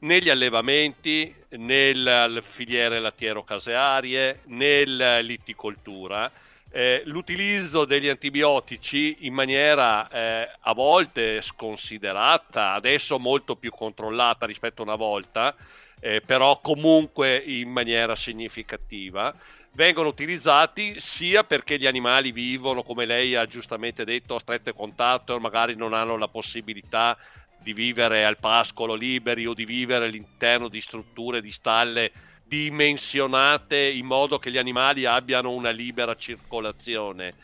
negli 0.00 0.28
allevamenti, 0.28 1.34
nelle 1.50 2.42
filiere 2.42 3.00
lattiero-casearie, 3.00 4.40
nell'itticoltura. 4.48 6.30
eh, 6.70 7.02
l'utilizzo 7.06 7.86
degli 7.86 8.08
antibiotici 8.08 9.16
in 9.20 9.32
maniera 9.32 10.08
eh, 10.10 10.50
a 10.60 10.74
volte 10.74 11.40
sconsiderata, 11.40 12.72
adesso 12.74 13.18
molto 13.18 13.56
più 13.56 13.70
controllata 13.70 14.44
rispetto 14.44 14.82
a 14.82 14.84
una 14.84 14.96
volta, 14.96 15.54
eh, 16.00 16.20
però 16.20 16.60
comunque 16.60 17.36
in 17.36 17.70
maniera 17.70 18.14
significativa, 18.14 19.34
vengono 19.76 20.08
utilizzati 20.08 20.98
sia 20.98 21.44
perché 21.44 21.78
gli 21.78 21.86
animali 21.86 22.32
vivono, 22.32 22.82
come 22.82 23.04
lei 23.04 23.34
ha 23.34 23.44
giustamente 23.44 24.04
detto, 24.04 24.34
a 24.34 24.40
stretto 24.40 24.72
contatto 24.72 25.36
e 25.36 25.38
magari 25.38 25.76
non 25.76 25.92
hanno 25.92 26.16
la 26.16 26.28
possibilità 26.28 27.16
di 27.58 27.74
vivere 27.74 28.24
al 28.24 28.38
pascolo 28.38 28.94
liberi 28.94 29.46
o 29.46 29.52
di 29.52 29.66
vivere 29.66 30.06
all'interno 30.06 30.68
di 30.68 30.80
strutture 30.80 31.42
di 31.42 31.50
stalle 31.52 32.10
dimensionate 32.42 33.76
in 33.76 34.06
modo 34.06 34.38
che 34.38 34.50
gli 34.50 34.56
animali 34.56 35.04
abbiano 35.04 35.52
una 35.52 35.70
libera 35.70 36.16
circolazione. 36.16 37.34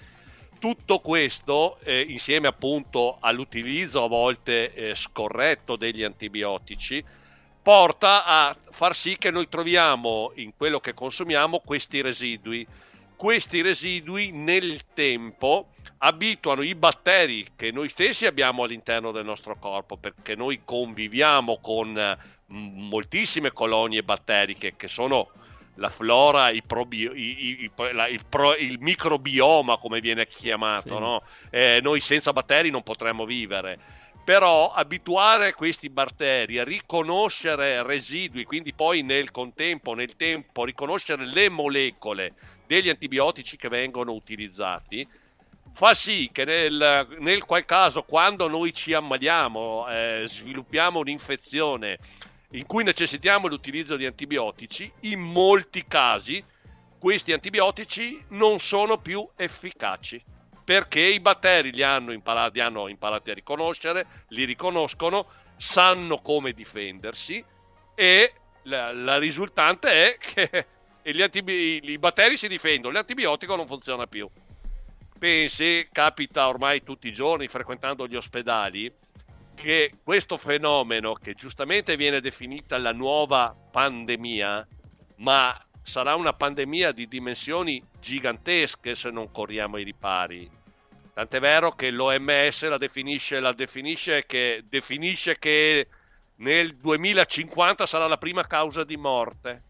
Tutto 0.58 1.00
questo, 1.00 1.78
eh, 1.82 2.00
insieme 2.00 2.46
appunto 2.46 3.18
all'utilizzo 3.20 4.04
a 4.04 4.08
volte 4.08 4.72
eh, 4.72 4.94
scorretto 4.94 5.76
degli 5.76 6.02
antibiotici, 6.02 7.04
porta 7.62 8.24
a 8.24 8.56
far 8.70 8.94
sì 8.94 9.16
che 9.16 9.30
noi 9.30 9.48
troviamo 9.48 10.32
in 10.36 10.52
quello 10.56 10.80
che 10.80 10.94
consumiamo 10.94 11.60
questi 11.64 12.00
residui. 12.00 12.66
Questi 13.14 13.62
residui 13.62 14.32
nel 14.32 14.80
tempo 14.94 15.68
abituano 15.98 16.62
i 16.62 16.74
batteri 16.74 17.46
che 17.54 17.70
noi 17.70 17.88
stessi 17.88 18.26
abbiamo 18.26 18.64
all'interno 18.64 19.12
del 19.12 19.24
nostro 19.24 19.56
corpo, 19.56 19.96
perché 19.96 20.34
noi 20.34 20.62
conviviamo 20.64 21.58
con 21.60 21.96
eh, 21.96 22.18
moltissime 22.46 23.52
colonie 23.52 24.02
batteriche 24.02 24.74
che 24.76 24.88
sono 24.88 25.30
la 25.76 25.88
flora, 25.88 26.50
i 26.50 26.62
probi- 26.62 27.10
i, 27.14 27.62
i, 27.62 27.70
la, 27.92 28.08
il, 28.08 28.24
pro- 28.28 28.56
il, 28.56 28.78
microbioma 28.80 29.78
come 29.78 30.00
viene 30.00 30.26
chiamato, 30.26 30.94
sì. 30.94 31.00
no? 31.00 31.22
eh, 31.50 31.78
noi 31.82 32.00
senza 32.00 32.32
batteri 32.32 32.70
non 32.70 32.82
potremmo 32.82 33.24
vivere. 33.24 33.91
Però 34.24 34.72
abituare 34.72 35.52
questi 35.52 35.88
batteri 35.88 36.58
a 36.58 36.64
riconoscere 36.64 37.82
residui, 37.82 38.44
quindi 38.44 38.72
poi 38.72 39.02
nel 39.02 39.32
contempo, 39.32 39.94
nel 39.94 40.14
tempo, 40.14 40.64
riconoscere 40.64 41.26
le 41.26 41.48
molecole 41.48 42.34
degli 42.66 42.88
antibiotici 42.88 43.56
che 43.56 43.68
vengono 43.68 44.12
utilizzati, 44.12 45.06
fa 45.72 45.94
sì 45.94 46.30
che 46.32 46.44
nel, 46.44 47.08
nel 47.18 47.44
qual 47.44 47.64
caso 47.64 48.04
quando 48.04 48.46
noi 48.46 48.72
ci 48.72 48.92
ammaliamo, 48.92 49.88
eh, 49.88 50.22
sviluppiamo 50.26 51.00
un'infezione 51.00 51.98
in 52.50 52.66
cui 52.66 52.84
necessitiamo 52.84 53.48
l'utilizzo 53.48 53.96
di 53.96 54.06
antibiotici, 54.06 54.90
in 55.00 55.20
molti 55.20 55.84
casi 55.88 56.44
questi 56.98 57.32
antibiotici 57.32 58.22
non 58.28 58.60
sono 58.60 58.98
più 58.98 59.26
efficaci 59.34 60.22
perché 60.64 61.00
i 61.00 61.20
batteri 61.20 61.72
li 61.72 61.82
hanno 61.82 62.12
imparati, 62.12 62.54
li 62.54 62.60
hanno 62.60 62.88
imparati 62.88 63.30
a 63.30 63.34
riconoscere, 63.34 64.06
li 64.28 64.44
riconoscono, 64.44 65.26
sanno 65.56 66.18
come 66.18 66.52
difendersi 66.52 67.44
e 67.94 68.32
la, 68.62 68.92
la 68.92 69.18
risultante 69.18 69.90
è 69.90 70.16
che 70.18 70.66
antibi- 71.22 71.80
i 71.82 71.98
batteri 71.98 72.36
si 72.36 72.48
difendono, 72.48 72.94
l'antibiotico 72.94 73.56
non 73.56 73.66
funziona 73.66 74.06
più. 74.06 74.28
Pensi, 75.18 75.88
capita 75.92 76.48
ormai 76.48 76.82
tutti 76.82 77.08
i 77.08 77.12
giorni 77.12 77.46
frequentando 77.46 78.08
gli 78.08 78.16
ospedali, 78.16 78.92
che 79.54 79.92
questo 80.02 80.36
fenomeno, 80.36 81.14
che 81.14 81.34
giustamente 81.34 81.96
viene 81.96 82.20
definita 82.20 82.78
la 82.78 82.92
nuova 82.92 83.54
pandemia, 83.70 84.66
ma 85.16 85.66
sarà 85.82 86.14
una 86.14 86.32
pandemia 86.32 86.92
di 86.92 87.08
dimensioni 87.08 87.82
gigantesche 88.00 88.94
se 88.94 89.10
non 89.10 89.30
corriamo 89.30 89.78
i 89.78 89.84
ripari. 89.84 90.50
Tant'è 91.12 91.40
vero 91.40 91.72
che 91.72 91.90
l'OMS 91.90 92.68
la 92.68 92.78
definisce, 92.78 93.40
la 93.40 93.52
definisce, 93.52 94.24
che, 94.24 94.64
definisce 94.68 95.38
che 95.38 95.86
nel 96.36 96.76
2050 96.76 97.86
sarà 97.86 98.06
la 98.06 98.16
prima 98.16 98.46
causa 98.46 98.84
di 98.84 98.96
morte, 98.96 99.62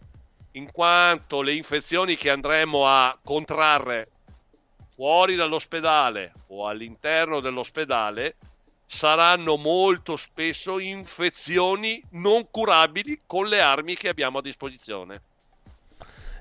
in 0.53 0.71
quanto 0.71 1.41
le 1.41 1.55
infezioni 1.55 2.17
che 2.17 2.31
andremo 2.31 2.87
a 2.87 3.19
contrarre 3.23 4.09
fuori 4.95 5.35
dall'ospedale 5.35 6.33
o 6.49 6.69
all'interno 6.69 7.41
dell'ospedale 7.41 8.37
saranno 8.85 9.57
molto 9.57 10.17
spesso 10.17 10.79
infezioni 10.79 12.03
non 12.11 12.51
curabili 12.51 13.23
con 13.27 13.47
le 13.47 13.61
armi 13.61 13.97
che 13.97 14.11
abbiamo 14.11 14.39
a 14.39 14.43
disposizione. 14.43 15.23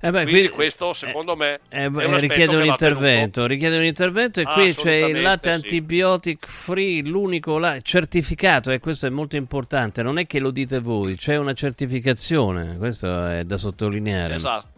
Eh 0.04 0.10
beh, 0.10 0.24
quindi, 0.24 0.32
quindi, 0.32 0.50
questo 0.50 0.94
secondo 0.94 1.36
me 1.36 1.60
eh, 1.70 1.86
un 1.86 2.20
richiede 2.20 2.56
un 2.56 2.66
intervento, 2.66 3.46
richiede 3.46 3.78
un 3.78 3.86
intervento 3.86 4.42
e 4.42 4.46
qui 4.46 4.74
c'è 4.74 4.96
il 4.96 5.22
latte 5.22 5.52
sì. 5.52 5.56
antibiotic 5.56 6.48
free, 6.48 7.04
l'unico 7.04 7.60
latte 7.60 7.84
certificato 7.84 8.72
e 8.72 8.80
questo 8.80 9.06
è 9.06 9.10
molto 9.10 9.36
importante, 9.36 10.02
non 10.02 10.18
è 10.18 10.26
che 10.26 10.40
lo 10.40 10.50
dite 10.50 10.80
voi, 10.80 11.16
c'è 11.18 11.38
una 11.38 11.54
certificazione, 11.54 12.78
questo 12.78 13.28
è 13.28 13.44
da 13.44 13.58
sottolineare. 13.58 14.36
Esatto. 14.36 14.70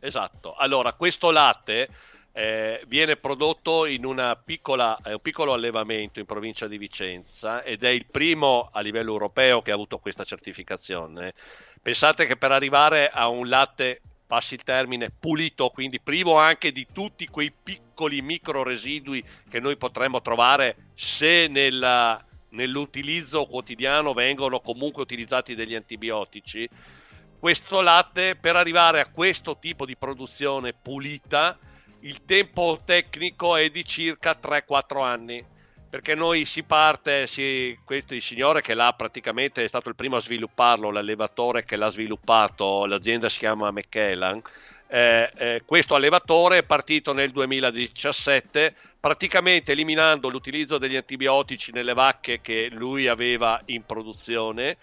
Esatto. 0.00 0.54
Allora, 0.54 0.94
questo 0.94 1.30
latte 1.30 1.88
eh, 2.32 2.82
viene 2.86 3.16
prodotto 3.16 3.84
in 3.86 4.36
piccola, 4.44 4.98
eh, 5.04 5.12
un 5.12 5.20
piccolo 5.20 5.52
allevamento 5.52 6.18
in 6.20 6.26
provincia 6.26 6.66
di 6.66 6.78
Vicenza 6.78 7.62
ed 7.62 7.84
è 7.84 7.88
il 7.88 8.06
primo 8.06 8.70
a 8.72 8.80
livello 8.80 9.12
europeo 9.12 9.62
che 9.62 9.70
ha 9.70 9.74
avuto 9.74 9.98
questa 9.98 10.24
certificazione. 10.24 11.34
Pensate 11.82 12.26
che 12.26 12.36
per 12.36 12.52
arrivare 12.52 13.08
a 13.08 13.28
un 13.28 13.48
latte, 13.48 14.02
passi 14.26 14.52
il 14.52 14.62
termine, 14.62 15.10
pulito, 15.10 15.70
quindi 15.70 15.98
privo 15.98 16.36
anche 16.36 16.72
di 16.72 16.86
tutti 16.92 17.26
quei 17.26 17.50
piccoli 17.50 18.20
micro 18.20 18.62
residui 18.62 19.24
che 19.48 19.60
noi 19.60 19.78
potremmo 19.78 20.20
trovare 20.20 20.90
se 20.94 21.48
nella, 21.48 22.22
nell'utilizzo 22.50 23.46
quotidiano 23.46 24.12
vengono 24.12 24.60
comunque 24.60 25.02
utilizzati 25.02 25.54
degli 25.54 25.74
antibiotici, 25.74 26.68
questo 27.38 27.80
latte 27.80 28.36
per 28.36 28.56
arrivare 28.56 29.00
a 29.00 29.10
questo 29.10 29.56
tipo 29.58 29.86
di 29.86 29.96
produzione 29.96 30.74
pulita 30.74 31.58
il 32.00 32.26
tempo 32.26 32.78
tecnico 32.84 33.56
è 33.56 33.70
di 33.70 33.84
circa 33.86 34.38
3-4 34.38 35.02
anni 35.02 35.44
perché 35.90 36.14
noi 36.14 36.44
si 36.44 36.62
parte, 36.62 37.26
si, 37.26 37.76
questo 37.84 38.14
il 38.14 38.22
signore 38.22 38.62
che 38.62 38.74
l'ha 38.74 38.92
praticamente 38.96 39.64
è 39.64 39.66
stato 39.68 39.88
il 39.88 39.96
primo 39.96 40.16
a 40.16 40.20
svilupparlo, 40.20 40.92
l'allevatore 40.92 41.64
che 41.64 41.74
l'ha 41.74 41.90
sviluppato, 41.90 42.86
l'azienda 42.86 43.28
si 43.28 43.40
chiama 43.40 43.72
McKellan, 43.72 44.40
eh, 44.86 45.30
eh, 45.36 45.62
questo 45.64 45.96
allevatore 45.96 46.58
è 46.58 46.62
partito 46.62 47.12
nel 47.12 47.30
2017 47.30 48.74
praticamente 49.00 49.72
eliminando 49.72 50.28
l'utilizzo 50.28 50.78
degli 50.78 50.96
antibiotici 50.96 51.72
nelle 51.72 51.94
vacche 51.94 52.40
che 52.40 52.68
lui 52.70 53.08
aveva 53.08 53.60
in 53.66 53.84
produzione, 53.84 54.76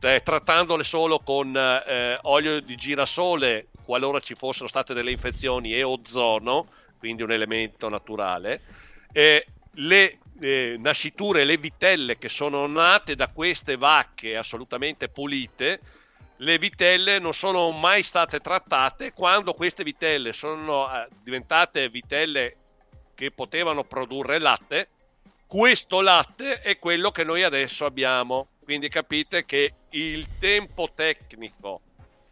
eh, 0.00 0.22
trattandole 0.22 0.82
solo 0.82 1.18
con 1.18 1.54
eh, 1.56 2.18
olio 2.22 2.60
di 2.60 2.76
girasole 2.76 3.66
qualora 3.84 4.20
ci 4.20 4.34
fossero 4.34 4.68
state 4.68 4.94
delle 4.94 5.10
infezioni 5.10 5.74
e 5.74 5.82
ozono, 5.82 6.68
quindi 6.98 7.22
un 7.22 7.32
elemento 7.32 7.90
naturale. 7.90 8.60
Le 9.76 10.18
eh, 10.40 10.76
nasciture, 10.78 11.44
le 11.44 11.56
vitelle 11.56 12.18
che 12.18 12.28
sono 12.28 12.66
nate 12.66 13.14
da 13.14 13.28
queste 13.28 13.76
vacche 13.76 14.36
assolutamente 14.36 15.08
pulite, 15.08 15.80
le 16.38 16.58
vitelle 16.58 17.18
non 17.18 17.32
sono 17.32 17.70
mai 17.70 18.02
state 18.02 18.40
trattate 18.40 19.12
quando 19.12 19.54
queste 19.54 19.84
vitelle 19.84 20.32
sono 20.32 20.92
eh, 20.92 21.08
diventate 21.22 21.88
vitelle 21.88 22.56
che 23.14 23.30
potevano 23.30 23.84
produrre 23.84 24.38
latte. 24.38 24.88
Questo 25.46 26.00
latte 26.00 26.60
è 26.60 26.78
quello 26.78 27.10
che 27.10 27.22
noi 27.22 27.42
adesso 27.42 27.84
abbiamo. 27.84 28.48
Quindi 28.64 28.88
capite 28.88 29.44
che 29.44 29.74
il 29.90 30.38
tempo 30.38 30.90
tecnico 30.94 31.82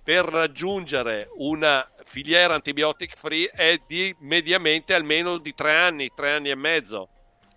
per 0.03 0.25
raggiungere 0.25 1.29
una 1.37 1.89
filiera 2.05 2.55
antibiotic 2.55 3.17
free 3.17 3.49
è 3.51 3.81
di 3.87 4.15
mediamente 4.21 4.95
almeno 4.95 5.39
di 5.39 5.55
tre 5.55 5.77
anni, 5.77 6.11
tre 6.15 6.33
anni 6.33 6.51
e 6.51 6.57
mezzo. 6.57 7.09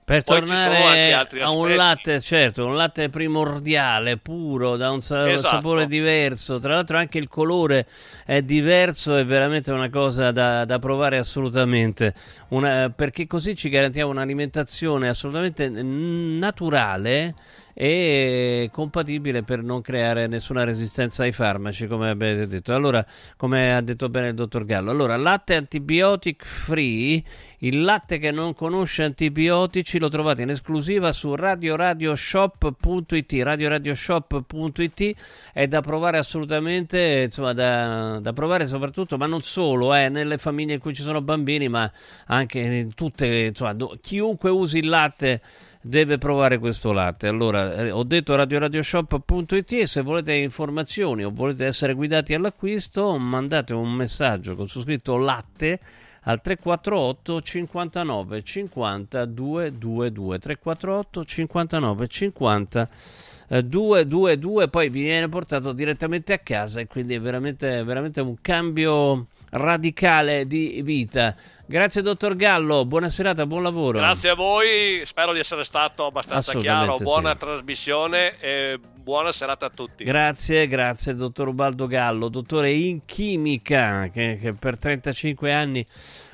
Per 0.06 0.22
Poi 0.22 0.38
tornare 0.38 1.14
a 1.42 1.50
un 1.50 1.76
latte, 1.76 2.22
certo, 2.22 2.64
un 2.64 2.76
latte 2.76 3.10
primordiale, 3.10 4.18
puro, 4.18 4.78
da 4.78 4.92
un 4.92 5.02
sa- 5.02 5.28
esatto. 5.28 5.56
sapore 5.56 5.88
diverso. 5.88 6.60
Tra 6.60 6.76
l'altro 6.76 6.98
anche 6.98 7.18
il 7.18 7.28
colore 7.28 7.88
è 8.24 8.44
diverso, 8.44 9.16
è 9.16 9.26
veramente 9.26 9.72
una 9.72 9.90
cosa 9.90 10.30
da, 10.32 10.64
da 10.64 10.78
provare 10.78 11.18
assolutamente. 11.18 12.14
Una, 12.50 12.94
perché 12.96 13.26
così 13.26 13.56
ci 13.56 13.68
garantiamo 13.68 14.12
un'alimentazione 14.12 15.10
assolutamente 15.10 15.68
naturale 15.70 17.34
e 17.78 18.70
compatibile 18.72 19.44
per 19.44 19.62
non 19.62 19.82
creare 19.82 20.28
nessuna 20.28 20.64
resistenza 20.64 21.24
ai 21.24 21.34
farmaci, 21.34 21.88
come 21.88 22.10
avete 22.12 22.48
detto. 22.48 22.74
Allora, 22.74 23.06
come 23.36 23.76
ha 23.76 23.82
detto 23.82 24.08
bene 24.08 24.30
il 24.30 24.34
dottor 24.36 24.64
Gallo, 24.66 24.92
allora 24.92 25.18
latte 25.18 25.56
antibiotic 25.56 26.46
free 26.46 27.22
Il 27.66 27.82
latte 27.82 28.20
che 28.20 28.30
non 28.30 28.54
conosce 28.54 29.02
antibiotici 29.02 29.98
lo 29.98 30.08
trovate 30.08 30.44
in 30.44 30.52
esclusiva 30.52 31.12
su 31.12 31.34
radioradioshop.it. 31.34 33.34
Radioradioshop.it 33.42 35.16
è 35.52 35.68
da 35.68 35.82
provare 35.82 36.20
assolutamente, 36.20 37.24
insomma, 37.26 37.54
da, 37.54 38.20
da 38.22 38.34
provare 38.34 38.68
soprattutto, 38.68 39.18
ma 39.18 39.26
non 39.26 39.42
solo, 39.42 39.96
eh, 39.96 40.10
nelle 40.10 40.38
famiglie 40.38 40.76
in 40.76 40.80
cui 40.80 40.94
ci 40.94 41.02
sono 41.02 41.22
bambini, 41.22 41.68
ma 41.68 41.92
anche 42.28 42.60
in 42.60 42.94
tutte, 42.94 43.46
insomma, 43.46 43.74
do- 43.74 43.98
chiunque 44.00 44.52
usi 44.52 44.78
il 44.78 44.88
latte 44.88 45.42
deve 45.82 46.20
provare 46.20 46.60
questo 46.60 46.92
latte. 46.92 47.28
Allora, 47.28 47.78
eh, 47.78 47.90
ho 47.90 48.04
detto 48.04 48.36
radioradioshop.it 48.36 49.72
e 49.72 49.88
se 49.88 50.04
volete 50.04 50.36
informazioni 50.36 51.24
o 51.24 51.32
volete 51.34 51.66
essere 51.66 51.94
guidati 51.94 52.36
all'acquisto, 52.36 53.18
mandate 53.18 53.74
un 53.74 53.92
messaggio 53.92 54.56
con 54.56 54.68
su 54.68 54.82
scritto 54.82 55.18
latte 55.18 55.80
al 56.28 56.42
348 56.42 57.42
59 57.42 58.44
50 58.44 59.26
222 59.26 60.40
348 60.40 61.26
59 61.26 62.08
50 62.08 62.90
eh, 63.48 63.64
222 63.64 64.70
poi 64.70 64.90
vi 64.90 65.04
viene 65.04 65.30
portato 65.30 65.72
direttamente 65.72 66.34
a 66.34 66.40
casa 66.40 66.80
e 66.80 66.88
quindi 66.88 67.14
è 67.16 67.22
veramente, 67.22 67.84
veramente 67.84 68.22
un 68.22 68.36
cambio 68.42 69.28
radicale 69.52 70.48
di 70.48 70.82
vita. 70.84 71.36
Grazie 71.68 72.02
dottor 72.02 72.36
Gallo, 72.36 72.86
buona 72.86 73.10
serata, 73.10 73.46
buon 73.46 73.64
lavoro. 73.64 73.98
Grazie 73.98 74.30
a 74.30 74.36
voi, 74.36 75.02
spero 75.06 75.34
di 75.34 75.40
essere 75.40 75.64
stato 75.64 76.06
abbastanza 76.06 76.54
chiaro. 76.60 76.98
Buona 76.98 77.32
sì. 77.32 77.38
trasmissione 77.38 78.40
e 78.40 78.80
buona 78.94 79.32
serata 79.32 79.66
a 79.66 79.70
tutti. 79.70 80.04
Grazie, 80.04 80.68
grazie 80.68 81.16
dottor 81.16 81.48
Ubaldo 81.48 81.88
Gallo, 81.88 82.30
dottore 82.30 82.72
in 82.72 83.06
chimica 83.06 84.10
che, 84.14 84.38
che 84.40 84.54
per 84.54 84.78
35 84.78 85.54
anni 85.54 85.86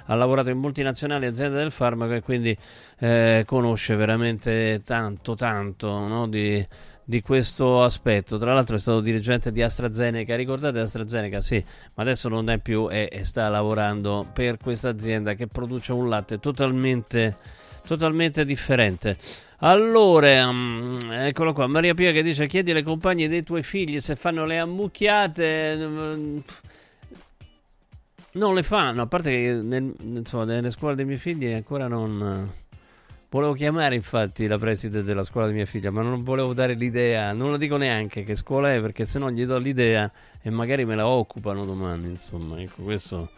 ha 0.06 0.16
lavorato 0.16 0.50
in 0.50 0.58
multinazionali 0.58 1.26
aziende 1.26 1.58
del 1.58 1.72
farmaco 1.72 2.14
e 2.14 2.22
quindi 2.22 2.56
eh, 3.00 3.44
conosce 3.46 3.96
veramente 3.96 4.82
tanto, 4.84 5.36
tanto 5.36 6.00
no, 6.08 6.28
di, 6.28 6.66
di 7.12 7.22
questo 7.22 7.84
aspetto. 7.84 8.38
Tra 8.38 8.54
l'altro 8.54 8.78
è 8.78 8.80
stato 8.80 9.02
dirigente 9.02 9.52
di 9.52 9.62
AstraZeneca, 9.62 10.34
ricordate 10.38 10.80
AstraZeneca? 10.80 11.42
Sì, 11.42 11.62
ma 11.96 12.04
adesso 12.04 12.30
non 12.30 12.50
è 12.50 12.58
più 12.58 12.88
e, 12.90 13.10
sta 13.24 13.50
lavorando 13.50 14.26
per 14.32 14.58
questa 14.58 14.88
azienda 14.88 15.34
che 15.34 15.48
produce 15.48 15.92
un 15.92 16.08
latte 16.08 16.40
totalmente, 16.40 17.36
totalmente 17.86 18.46
differente. 18.46 19.18
Allora, 19.58 20.50
mm, 20.52 20.98
eccolo 21.12 21.52
qua, 21.52 21.68
Maria 21.68 21.94
Pia 21.94 22.14
che 22.14 22.24
dice 22.24 22.48
chiedi 22.48 22.72
alle 22.72 22.84
compagne 22.84 23.28
dei 23.28 23.44
tuoi 23.44 23.62
figli 23.62 24.00
se 24.00 24.16
fanno 24.16 24.46
le 24.46 24.58
ammucchiate. 24.58 25.76
mm, 25.78 26.40
Non 28.34 28.54
le 28.56 28.64
fanno, 28.64 29.02
a 29.02 29.08
parte 29.08 29.30
che 29.30 29.60
nel- 29.62 29.94
insomma, 30.00 30.46
nelle 30.46 30.70
scuole 30.70 30.96
dei 30.96 31.04
miei 31.06 31.18
figli 31.18 31.48
ancora 31.52 31.88
non... 31.90 32.50
Volevo 33.34 33.54
chiamare 33.54 33.96
infatti 33.96 34.46
la 34.46 34.58
preside 34.58 35.04
della 35.04 35.24
scuola 35.24 35.48
di 35.48 35.54
mia 35.54 35.66
figlia, 35.66 35.90
ma 35.90 36.02
non 36.02 36.22
volevo 36.22 36.54
dare 36.54 36.74
l'idea, 36.74 37.32
non 37.32 37.52
lo 37.52 37.56
dico 37.56 37.78
neanche 37.78 38.26
che 38.26 38.36
scuola 38.36 38.74
è, 38.74 38.82
perché 38.82 39.06
se 39.06 39.20
no 39.20 39.32
gli 39.32 39.46
do 39.46 39.58
l'idea 39.58 40.12
e 40.42 40.50
magari 40.50 40.84
me 40.84 40.96
la 40.96 41.08
occupano 41.08 41.64
domani, 41.64 42.10
insomma, 42.10 42.60
ecco 42.60 42.82
questo... 42.82 43.30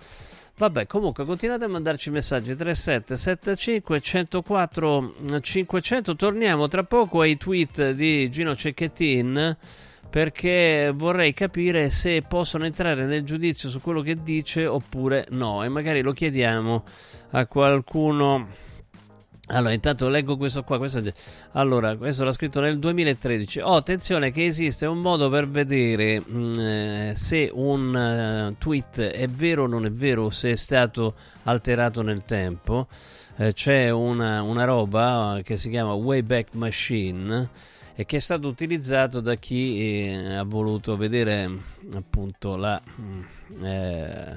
Vabbè, 0.58 0.88
comunque 0.88 1.26
continuate 1.26 1.66
a 1.66 1.68
mandarci 1.68 2.10
messaggi 2.10 2.56
3775 2.56 4.02
104 4.02 5.14
500. 5.40 6.16
Torniamo 6.16 6.68
tra 6.68 6.84
poco 6.84 7.22
ai 7.22 7.38
tweet 7.38 7.92
di 7.92 8.32
Gino 8.32 8.56
Cecchettin 8.56 9.56
perché 10.10 10.92
vorrei 10.92 11.34
capire 11.34 11.92
se 11.92 12.24
possono 12.28 12.66
entrare 12.66 13.06
nel 13.06 13.24
giudizio 13.24 13.70
su 13.70 13.80
quello 13.80 14.02
che 14.02 14.24
dice 14.24 14.66
oppure 14.66 15.28
no 15.30 15.64
e 15.64 15.70
magari 15.70 16.02
lo 16.02 16.14
chiediamo 16.14 16.84
a 17.32 17.46
qualcuno 17.46 18.72
allora, 19.54 19.74
intanto 19.74 20.10
leggo 20.10 20.38
questo 20.38 20.64
qua. 20.64 20.78
Questo... 20.78 21.02
Allora, 21.52 21.96
questo 21.96 22.24
l'ha 22.24 22.32
scritto 22.32 22.60
nel 22.60 22.80
2013. 22.80 23.60
Oh, 23.60 23.76
attenzione 23.76 24.32
che 24.32 24.46
esiste 24.46 24.86
un 24.86 25.00
modo 25.00 25.30
per 25.30 25.48
vedere 25.48 26.20
mh, 26.20 26.60
eh, 26.60 27.14
se 27.16 27.50
un 27.54 27.96
eh, 27.96 28.56
tweet 28.58 29.00
è 29.02 29.28
vero 29.28 29.64
o 29.64 29.68
non 29.68 29.86
è 29.86 29.92
vero, 29.92 30.30
se 30.30 30.52
è 30.52 30.56
stato 30.56 31.16
alterato 31.44 32.02
nel 32.02 32.26
tempo. 32.26 32.88
Eh, 33.36 33.54
c'è 33.54 33.90
una, 33.90 34.42
una 34.42 34.66
roba 34.66 35.40
che 35.44 35.58
si 35.58 35.70
chiama 35.70 35.94
Wayback 35.94 36.54
Machine 36.54 37.50
e 37.96 38.06
che 38.06 38.18
è 38.18 38.20
stato 38.20 38.48
utilizzato 38.48 39.20
da 39.20 39.36
chi 39.36 40.08
eh, 40.08 40.36
ha 40.36 40.44
voluto 40.44 40.98
vedere 40.98 41.50
appunto 41.94 42.56
la, 42.56 42.82
mh, 42.84 43.66
eh, 43.66 44.36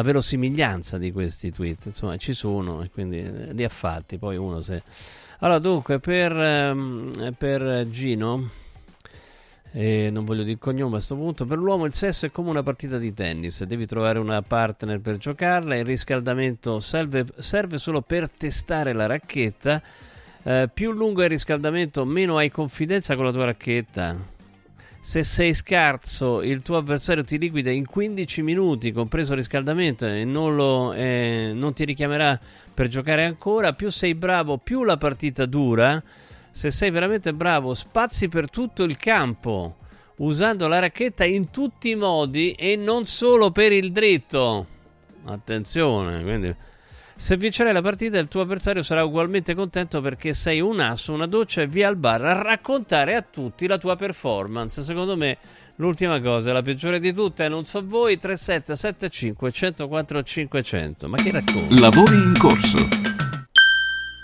la 0.00 0.02
verosimiglianza 0.02 0.98
di 0.98 1.12
questi 1.12 1.52
tweet. 1.52 1.86
Insomma, 1.86 2.16
ci 2.16 2.32
sono 2.32 2.82
e 2.82 2.90
quindi 2.90 3.18
eh, 3.18 3.52
li 3.52 3.64
ha 3.64 3.68
fatti. 3.68 4.18
Poi 4.18 4.36
uno 4.36 4.60
se. 4.60 4.82
Allora, 5.40 5.58
dunque, 5.58 6.00
per, 6.00 6.32
ehm, 6.32 7.34
per 7.36 7.86
Gino. 7.90 8.50
E 9.72 10.10
non 10.10 10.24
voglio 10.24 10.42
dire 10.42 10.58
cognome 10.58 10.88
a 10.88 10.94
questo 10.94 11.14
punto. 11.14 11.44
Per 11.44 11.58
l'uomo 11.58 11.84
il 11.84 11.94
sesso 11.94 12.26
è 12.26 12.32
come 12.32 12.50
una 12.50 12.62
partita 12.62 12.98
di 12.98 13.12
tennis. 13.12 13.62
Devi 13.64 13.86
trovare 13.86 14.18
una 14.18 14.42
partner 14.42 15.00
per 15.00 15.18
giocarla. 15.18 15.76
Il 15.76 15.84
riscaldamento 15.84 16.80
serve, 16.80 17.26
serve 17.38 17.78
solo 17.78 18.00
per 18.00 18.30
testare 18.30 18.92
la 18.92 19.06
racchetta. 19.06 19.82
Eh, 20.42 20.70
più 20.72 20.92
lungo 20.92 21.20
è 21.20 21.24
il 21.24 21.30
riscaldamento, 21.30 22.04
meno 22.06 22.38
hai 22.38 22.50
confidenza 22.50 23.14
con 23.14 23.26
la 23.26 23.32
tua 23.32 23.44
racchetta. 23.44 24.38
Se 25.02 25.24
sei 25.24 25.54
scarso, 25.54 26.42
il 26.42 26.60
tuo 26.62 26.76
avversario 26.76 27.24
ti 27.24 27.38
liquida 27.38 27.70
in 27.70 27.86
15 27.86 28.42
minuti, 28.42 28.92
compreso 28.92 29.32
il 29.32 29.38
riscaldamento, 29.38 30.06
e 30.06 30.24
non, 30.24 30.54
lo, 30.54 30.92
eh, 30.92 31.52
non 31.54 31.72
ti 31.72 31.84
richiamerà 31.84 32.38
per 32.72 32.86
giocare 32.86 33.24
ancora. 33.24 33.72
Più 33.72 33.90
sei 33.90 34.14
bravo, 34.14 34.58
più 34.58 34.84
la 34.84 34.98
partita 34.98 35.46
dura. 35.46 36.00
Se 36.50 36.70
sei 36.70 36.90
veramente 36.90 37.32
bravo, 37.32 37.74
spazi 37.74 38.28
per 38.28 38.50
tutto 38.50 38.84
il 38.84 38.98
campo, 38.98 39.78
usando 40.16 40.68
la 40.68 40.78
racchetta 40.78 41.24
in 41.24 41.50
tutti 41.50 41.90
i 41.90 41.96
modi 41.96 42.52
e 42.52 42.76
non 42.76 43.06
solo 43.06 43.50
per 43.50 43.72
il 43.72 43.92
dritto. 43.92 44.66
Attenzione, 45.24 46.22
quindi 46.22 46.54
se 47.20 47.36
vincerai 47.36 47.74
la 47.74 47.82
partita 47.82 48.16
il 48.16 48.28
tuo 48.28 48.40
avversario 48.40 48.82
sarà 48.82 49.04
ugualmente 49.04 49.54
contento 49.54 50.00
perché 50.00 50.32
sei 50.32 50.62
un 50.62 50.80
asso, 50.80 51.12
una 51.12 51.26
doccia 51.26 51.60
e 51.60 51.66
via 51.66 51.86
al 51.86 51.96
bar 51.96 52.24
a 52.24 52.40
raccontare 52.40 53.14
a 53.14 53.20
tutti 53.20 53.66
la 53.66 53.76
tua 53.76 53.94
performance. 53.94 54.82
Secondo 54.82 55.18
me 55.18 55.36
l'ultima 55.76 56.18
cosa, 56.22 56.54
la 56.54 56.62
peggiore 56.62 56.98
di 56.98 57.12
tutte, 57.12 57.46
non 57.48 57.64
so 57.64 57.84
voi, 57.84 58.18
3775 58.18 59.52
104 59.52 60.22
500. 60.22 61.08
Ma 61.08 61.16
che 61.18 61.30
racconti? 61.30 61.78
Lavori 61.78 62.14
in 62.14 62.34
corso. 62.38 62.88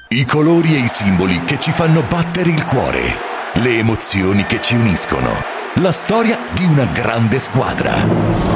I 0.09 0.25
colori 0.25 0.75
e 0.75 0.79
i 0.79 0.89
simboli 0.89 1.39
che 1.41 1.61
ci 1.61 1.73
fanno 1.73 2.03
battere 2.03 2.49
il 2.51 2.65
cuore, 2.65 3.03
le 3.57 3.77
emozioni 3.77 4.45
che 4.45 4.59
ci 4.63 4.75
uniscono, 4.75 5.33
la 5.83 5.93
storia 5.93 6.39
di 6.55 6.65
una 6.65 6.87
grande 6.87 7.39
squadra. 7.41 8.56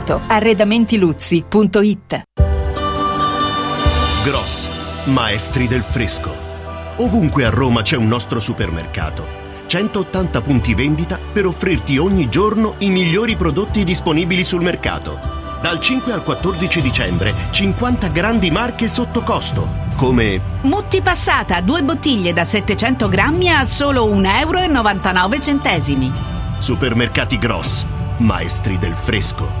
Arredamentiluzzi.it 0.09 2.23
Gross, 4.23 4.69
maestri 5.05 5.67
del 5.67 5.83
fresco. 5.83 6.49
Ovunque 6.97 7.45
a 7.45 7.49
Roma 7.49 7.81
c'è 7.81 7.97
un 7.97 8.07
nostro 8.07 8.39
supermercato. 8.39 9.39
180 9.65 10.41
punti 10.41 10.75
vendita 10.75 11.17
per 11.31 11.45
offrirti 11.45 11.97
ogni 11.97 12.29
giorno 12.29 12.75
i 12.79 12.89
migliori 12.89 13.35
prodotti 13.35 13.83
disponibili 13.83 14.43
sul 14.43 14.61
mercato. 14.61 15.19
Dal 15.61 15.79
5 15.79 16.11
al 16.11 16.23
14 16.23 16.81
dicembre 16.81 17.33
50 17.51 18.07
grandi 18.09 18.51
marche 18.51 18.87
sotto 18.87 19.23
costo, 19.23 19.69
come 19.95 20.41
Mutti 20.63 21.01
passata, 21.01 21.61
due 21.61 21.83
bottiglie 21.83 22.33
da 22.33 22.43
700 22.43 23.07
grammi 23.07 23.49
a 23.49 23.63
solo 23.65 24.07
1,99 24.07 26.01
euro. 26.01 26.59
Supermercati 26.59 27.37
Gross, 27.37 27.85
maestri 28.17 28.77
del 28.77 28.93
fresco. 28.93 29.60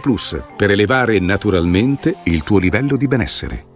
Plus 0.00 0.40
per 0.56 0.72
elevare 0.72 1.18
naturalmente 1.20 2.16
il 2.24 2.42
tuo 2.42 2.58
livello 2.58 2.96
di 2.96 3.06
benessere. 3.06 3.75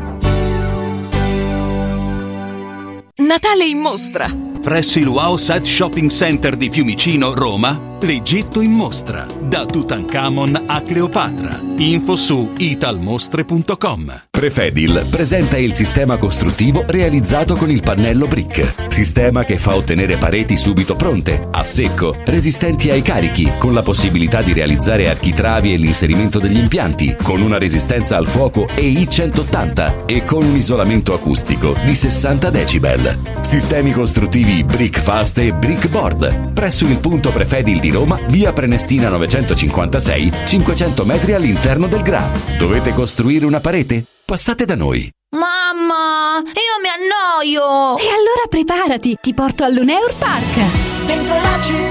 Natale 3.17 3.65
in 3.65 3.79
mostra! 3.79 4.33
Presso 4.61 4.97
il 4.97 5.07
Wow 5.07 5.35
Set 5.35 5.65
Shopping 5.65 6.09
Center 6.09 6.55
di 6.55 6.69
Fiumicino, 6.69 7.33
Roma, 7.33 7.90
l'Egitto 8.03 8.61
in 8.61 8.71
mostra. 8.71 9.25
Da 9.39 9.65
Tutankhamon 9.65 10.63
a 10.65 10.81
Cleopatra. 10.81 11.59
Info 11.77 12.15
su 12.15 12.51
italmostre.com. 12.57 14.23
Prefedil 14.29 15.05
presenta 15.07 15.57
il 15.57 15.73
sistema 15.73 16.17
costruttivo 16.17 16.83
realizzato 16.87 17.55
con 17.55 17.69
il 17.69 17.83
pannello 17.83 18.25
brick. 18.25 18.91
Sistema 18.91 19.43
che 19.43 19.59
fa 19.59 19.75
ottenere 19.75 20.17
pareti 20.17 20.57
subito 20.57 20.95
pronte, 20.95 21.47
a 21.51 21.63
secco, 21.63 22.15
resistenti 22.25 22.89
ai 22.89 23.03
carichi, 23.03 23.51
con 23.59 23.73
la 23.73 23.83
possibilità 23.83 24.41
di 24.41 24.53
realizzare 24.53 25.09
architravi 25.09 25.73
e 25.73 25.77
l'inserimento 25.77 26.39
degli 26.39 26.57
impianti, 26.57 27.15
con 27.21 27.41
una 27.41 27.59
resistenza 27.59 28.17
al 28.17 28.25
fuoco 28.25 28.67
EI 28.67 29.07
180 29.07 30.05
e 30.07 30.23
con 30.23 30.43
un 30.43 30.55
isolamento 30.55 31.13
acustico 31.13 31.75
di 31.85 31.93
60 31.93 32.49
decibel. 32.49 33.17
Sistemi 33.41 33.91
costruttivi 33.91 34.63
Brick 34.63 34.99
Fast 34.99 35.37
e 35.37 35.53
Brick 35.53 35.87
Board. 35.87 36.51
Presso 36.53 36.85
il 36.85 36.97
punto 36.97 37.29
Prefedil 37.29 37.79
di 37.79 37.90
Roma, 37.91 38.19
via 38.27 38.53
Prenestina 38.53 39.09
956, 39.09 40.31
500 40.45 41.05
metri 41.05 41.33
all'interno 41.33 41.87
del 41.87 42.01
GRA. 42.01 42.31
Dovete 42.57 42.93
costruire 42.93 43.45
una 43.45 43.59
parete? 43.59 44.05
Passate 44.25 44.65
da 44.65 44.75
noi. 44.75 45.09
Mamma, 45.31 46.39
io 46.39 46.75
mi 46.81 46.89
annoio! 46.89 47.97
E 47.97 48.07
allora 48.07 48.47
preparati, 48.49 49.17
ti 49.21 49.33
porto 49.33 49.63
all'Uneur 49.63 50.13
Park! 50.17 51.05
Dentro 51.05 51.35
la 51.35 51.61
città, 51.61 51.90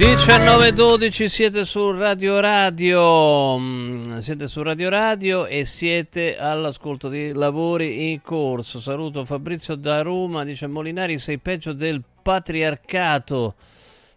19.12 0.00 1.26
siete 1.26 1.66
su 1.66 1.90
Radio 1.90 2.40
Radio, 2.40 3.58
mm, 3.58 4.20
siete 4.20 4.46
su 4.46 4.62
Radio 4.62 4.88
Radio 4.88 5.44
e 5.44 5.66
siete 5.66 6.38
all'ascolto 6.38 7.10
di 7.10 7.34
lavori 7.34 8.10
in 8.10 8.22
corso. 8.22 8.80
Saluto 8.80 9.26
Fabrizio 9.26 9.74
da 9.74 10.00
Roma, 10.00 10.42
dice 10.42 10.66
Molinari 10.68 11.18
sei 11.18 11.36
peggio 11.36 11.74
del 11.74 12.02
patriarcato. 12.22 13.56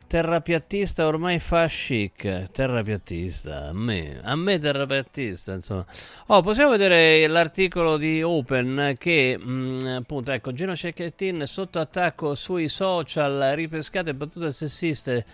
Terrapiattista 0.07 1.05
ormai 1.05 1.39
fa 1.39 1.67
chic. 1.67 2.49
Terrapiattista, 2.49 3.67
a 3.67 3.73
me, 3.73 4.21
a 4.23 4.37
me 4.37 4.59
terrapiattista, 4.59 5.51
insomma. 5.51 5.85
Oh, 6.27 6.41
possiamo 6.41 6.69
vedere 6.69 7.27
l'articolo 7.27 7.97
di 7.97 8.23
Open 8.23 8.95
che, 8.97 9.37
mh, 9.37 9.97
appunto, 9.97 10.31
ecco, 10.31 10.53
Gino 10.53 10.77
Cecchettin 10.77 11.45
sotto 11.45 11.79
attacco 11.79 12.35
sui 12.35 12.69
social, 12.69 13.51
ripescate 13.53 14.13
battute 14.13 14.53
sessiste 14.53 15.25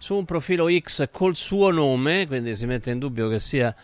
su 0.00 0.14
un 0.14 0.24
profilo 0.24 0.66
X 0.70 1.10
col 1.12 1.36
suo 1.36 1.70
nome, 1.70 2.26
quindi 2.26 2.54
si 2.54 2.64
mette 2.64 2.90
in 2.90 2.98
dubbio 2.98 3.28
che 3.28 3.38
sia 3.38 3.74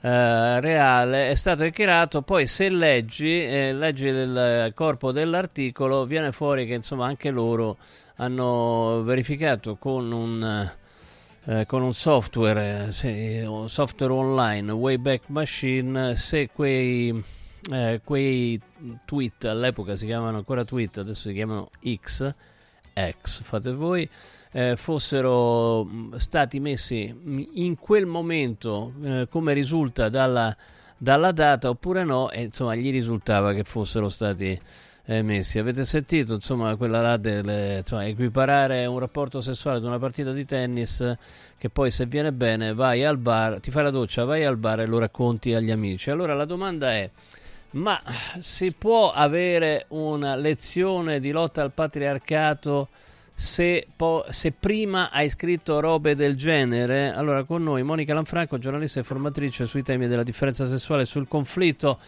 eh, 0.00 0.60
reale, 0.60 1.30
è 1.30 1.34
stato 1.34 1.64
hackerato. 1.64 2.22
Poi, 2.22 2.46
se 2.46 2.70
leggi, 2.70 3.44
eh, 3.44 3.74
leggi 3.74 4.06
il 4.06 4.72
corpo 4.74 5.12
dell'articolo, 5.12 6.06
viene 6.06 6.32
fuori 6.32 6.66
che 6.66 6.72
insomma 6.72 7.06
anche 7.06 7.30
loro 7.30 7.76
hanno 8.16 9.02
verificato 9.04 9.76
con 9.76 10.10
un. 10.10 10.72
Eh, 11.48 11.64
con 11.66 11.82
un 11.82 11.94
software, 11.94 12.86
eh, 12.88 12.92
sì, 12.92 13.44
un 13.46 13.68
software 13.68 14.12
online, 14.12 14.72
Wayback 14.72 15.28
Machine, 15.28 16.16
se 16.16 16.48
quei, 16.52 17.22
eh, 17.70 18.00
quei 18.02 18.60
tweet 19.04 19.44
all'epoca 19.44 19.94
si 19.94 20.06
chiamavano 20.06 20.38
ancora 20.38 20.64
tweet, 20.64 20.98
adesso 20.98 21.28
si 21.28 21.34
chiamano 21.34 21.70
X, 21.84 22.34
X, 23.22 23.42
fate 23.42 23.72
voi, 23.72 24.08
eh, 24.52 24.76
fossero 24.76 25.84
mh, 25.84 26.16
stati 26.16 26.60
messi 26.60 27.14
in 27.54 27.76
quel 27.76 28.06
momento, 28.06 28.92
eh, 29.02 29.26
come 29.30 29.52
risulta 29.52 30.08
dalla 30.08 30.56
dalla 30.96 31.32
data 31.32 31.68
oppure 31.68 32.04
no 32.04 32.30
e 32.30 32.44
insomma 32.44 32.74
gli 32.74 32.90
risultava 32.90 33.52
che 33.52 33.64
fossero 33.64 34.08
stati 34.08 34.58
emessi. 35.04 35.58
Avete 35.58 35.84
sentito 35.84 36.34
insomma 36.34 36.74
quella 36.76 37.00
là 37.00 37.16
del 37.16 37.48
equiparare 37.48 38.86
un 38.86 38.98
rapporto 38.98 39.40
sessuale 39.40 39.78
ad 39.78 39.84
una 39.84 39.98
partita 39.98 40.32
di 40.32 40.44
tennis 40.44 41.16
che 41.58 41.68
poi 41.68 41.90
se 41.90 42.06
viene 42.06 42.32
bene 42.32 42.74
vai 42.74 43.04
al 43.04 43.18
bar, 43.18 43.60
ti 43.60 43.70
fai 43.70 43.84
la 43.84 43.90
doccia, 43.90 44.24
vai 44.24 44.44
al 44.44 44.56
bar 44.56 44.80
e 44.80 44.86
lo 44.86 44.98
racconti 44.98 45.54
agli 45.54 45.70
amici. 45.70 46.10
Allora 46.10 46.34
la 46.34 46.44
domanda 46.44 46.92
è 46.92 47.08
ma 47.68 48.00
si 48.38 48.72
può 48.72 49.10
avere 49.10 49.84
una 49.88 50.34
lezione 50.34 51.20
di 51.20 51.30
lotta 51.30 51.62
al 51.62 51.72
patriarcato 51.72 52.88
se, 53.38 53.86
po- 53.94 54.24
se, 54.30 54.50
prima 54.50 55.10
hai 55.10 55.28
scritto 55.28 55.78
robe 55.78 56.14
del 56.14 56.36
genere? 56.36 57.12
Allora 57.12 57.44
con 57.44 57.62
noi 57.62 57.82
Monica 57.82 58.14
Lanfranco, 58.14 58.56
giornalista 58.56 59.00
e 59.00 59.02
formatrice 59.02 59.66
sui 59.66 59.82
temi 59.82 60.08
della 60.08 60.22
differenza 60.22 60.64
sessuale 60.64 61.02
e 61.02 61.04
sul 61.04 61.28
conflitto 61.28 62.00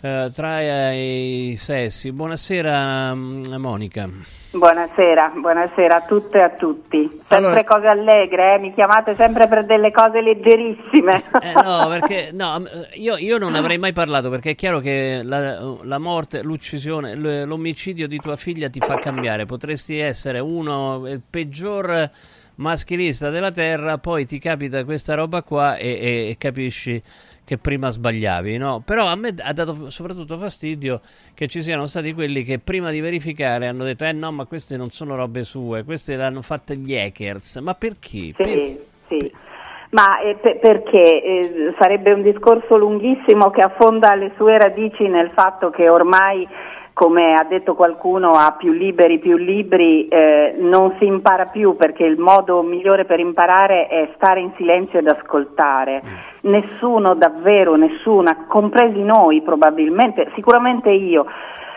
eh, 0.00 0.30
tra 0.34 0.60
i 0.92 1.54
sessi. 1.58 2.12
Buonasera 2.12 3.14
mm, 3.14 3.42
Monica. 3.56 4.08
Buonasera, 4.52 5.32
buonasera 5.36 5.96
a 5.96 6.00
tutte 6.06 6.38
e 6.38 6.42
a 6.42 6.50
tutti. 6.50 7.08
Sempre 7.10 7.36
Allora- 7.36 7.64
cose 7.64 7.86
allegre, 7.86 8.54
eh? 8.54 8.58
mi 8.58 8.72
chiamate 8.72 9.14
sempre 9.14 9.48
per 9.48 9.66
delle 9.66 9.90
cose 9.90 10.20
leggerissime. 10.20 11.22
Eh, 11.42 11.52
no, 11.52 11.88
perché 11.98 12.30
no, 12.32 12.62
io, 12.94 13.16
io 13.16 13.38
non 13.38 13.54
avrei 13.54 13.78
mai 13.78 13.92
parlato 13.92 14.30
perché 14.30 14.50
è 14.50 14.54
chiaro 14.54 14.80
che 14.80 15.20
la, 15.22 15.76
la 15.82 15.98
morte, 15.98 16.42
l'uccisione, 16.42 17.14
l'omicidio 17.44 18.06
di 18.08 18.18
tua 18.18 18.36
figlia 18.36 18.70
ti 18.70 18.80
fa 18.80 18.96
cambiare. 18.96 19.44
Potresti 19.44 19.98
essere 19.98 20.38
uno 20.38 21.06
il 21.06 21.20
peggior 21.28 22.10
maschilista 22.56 23.28
della 23.28 23.52
terra, 23.52 23.98
poi 23.98 24.24
ti 24.24 24.38
capita 24.38 24.84
questa 24.84 25.14
roba 25.14 25.42
qua 25.42 25.76
e, 25.76 25.88
e- 25.88 26.28
e 26.30 26.36
capisci 26.38 27.02
che 27.46 27.58
prima 27.58 27.90
sbagliavi, 27.90 28.58
no? 28.58 28.82
Però 28.84 29.06
a 29.06 29.14
me 29.14 29.32
ha 29.38 29.52
dato 29.52 29.88
soprattutto 29.88 30.36
fastidio 30.36 31.00
che 31.32 31.46
ci 31.46 31.62
siano 31.62 31.86
stati 31.86 32.12
quelli 32.12 32.42
che 32.42 32.58
prima 32.58 32.90
di 32.90 32.98
verificare 32.98 33.68
hanno 33.68 33.84
detto: 33.84 34.04
Eh 34.04 34.10
no, 34.10 34.32
ma 34.32 34.46
queste 34.46 34.76
non 34.76 34.90
sono 34.90 35.14
robe 35.14 35.44
sue, 35.44 35.84
queste 35.84 36.16
le 36.16 36.24
hanno 36.24 36.42
fatte 36.42 36.76
gli 36.76 36.96
hackers. 36.96 37.58
Ma 37.58 37.74
perché? 37.74 38.34
Sì, 38.36 38.80
sì. 39.08 39.32
Ma 39.90 40.18
eh, 40.20 40.34
pe- 40.34 40.58
perché 40.60 41.22
eh, 41.22 41.74
sarebbe 41.78 42.12
un 42.12 42.22
discorso 42.22 42.76
lunghissimo 42.76 43.50
che 43.50 43.60
affonda 43.60 44.16
le 44.16 44.32
sue 44.36 44.58
radici 44.58 45.06
nel 45.06 45.30
fatto 45.32 45.70
che 45.70 45.88
ormai, 45.88 46.46
come 46.96 47.34
ha 47.34 47.44
detto 47.44 47.74
qualcuno, 47.74 48.30
a 48.38 48.54
più 48.56 48.72
liberi 48.72 49.18
più 49.18 49.36
libri 49.36 50.08
eh, 50.08 50.54
non 50.56 50.96
si 50.98 51.04
impara 51.04 51.44
più 51.44 51.76
perché 51.76 52.04
il 52.04 52.16
modo 52.16 52.62
migliore 52.62 53.04
per 53.04 53.20
imparare 53.20 53.86
è 53.86 54.12
stare 54.14 54.40
in 54.40 54.50
silenzio 54.56 55.00
ed 55.00 55.06
ascoltare. 55.06 56.00
Nessuno, 56.40 57.14
davvero 57.14 57.74
nessuna, 57.74 58.46
compresi 58.48 59.02
noi 59.02 59.42
probabilmente, 59.42 60.30
sicuramente 60.34 60.88
io. 60.88 61.26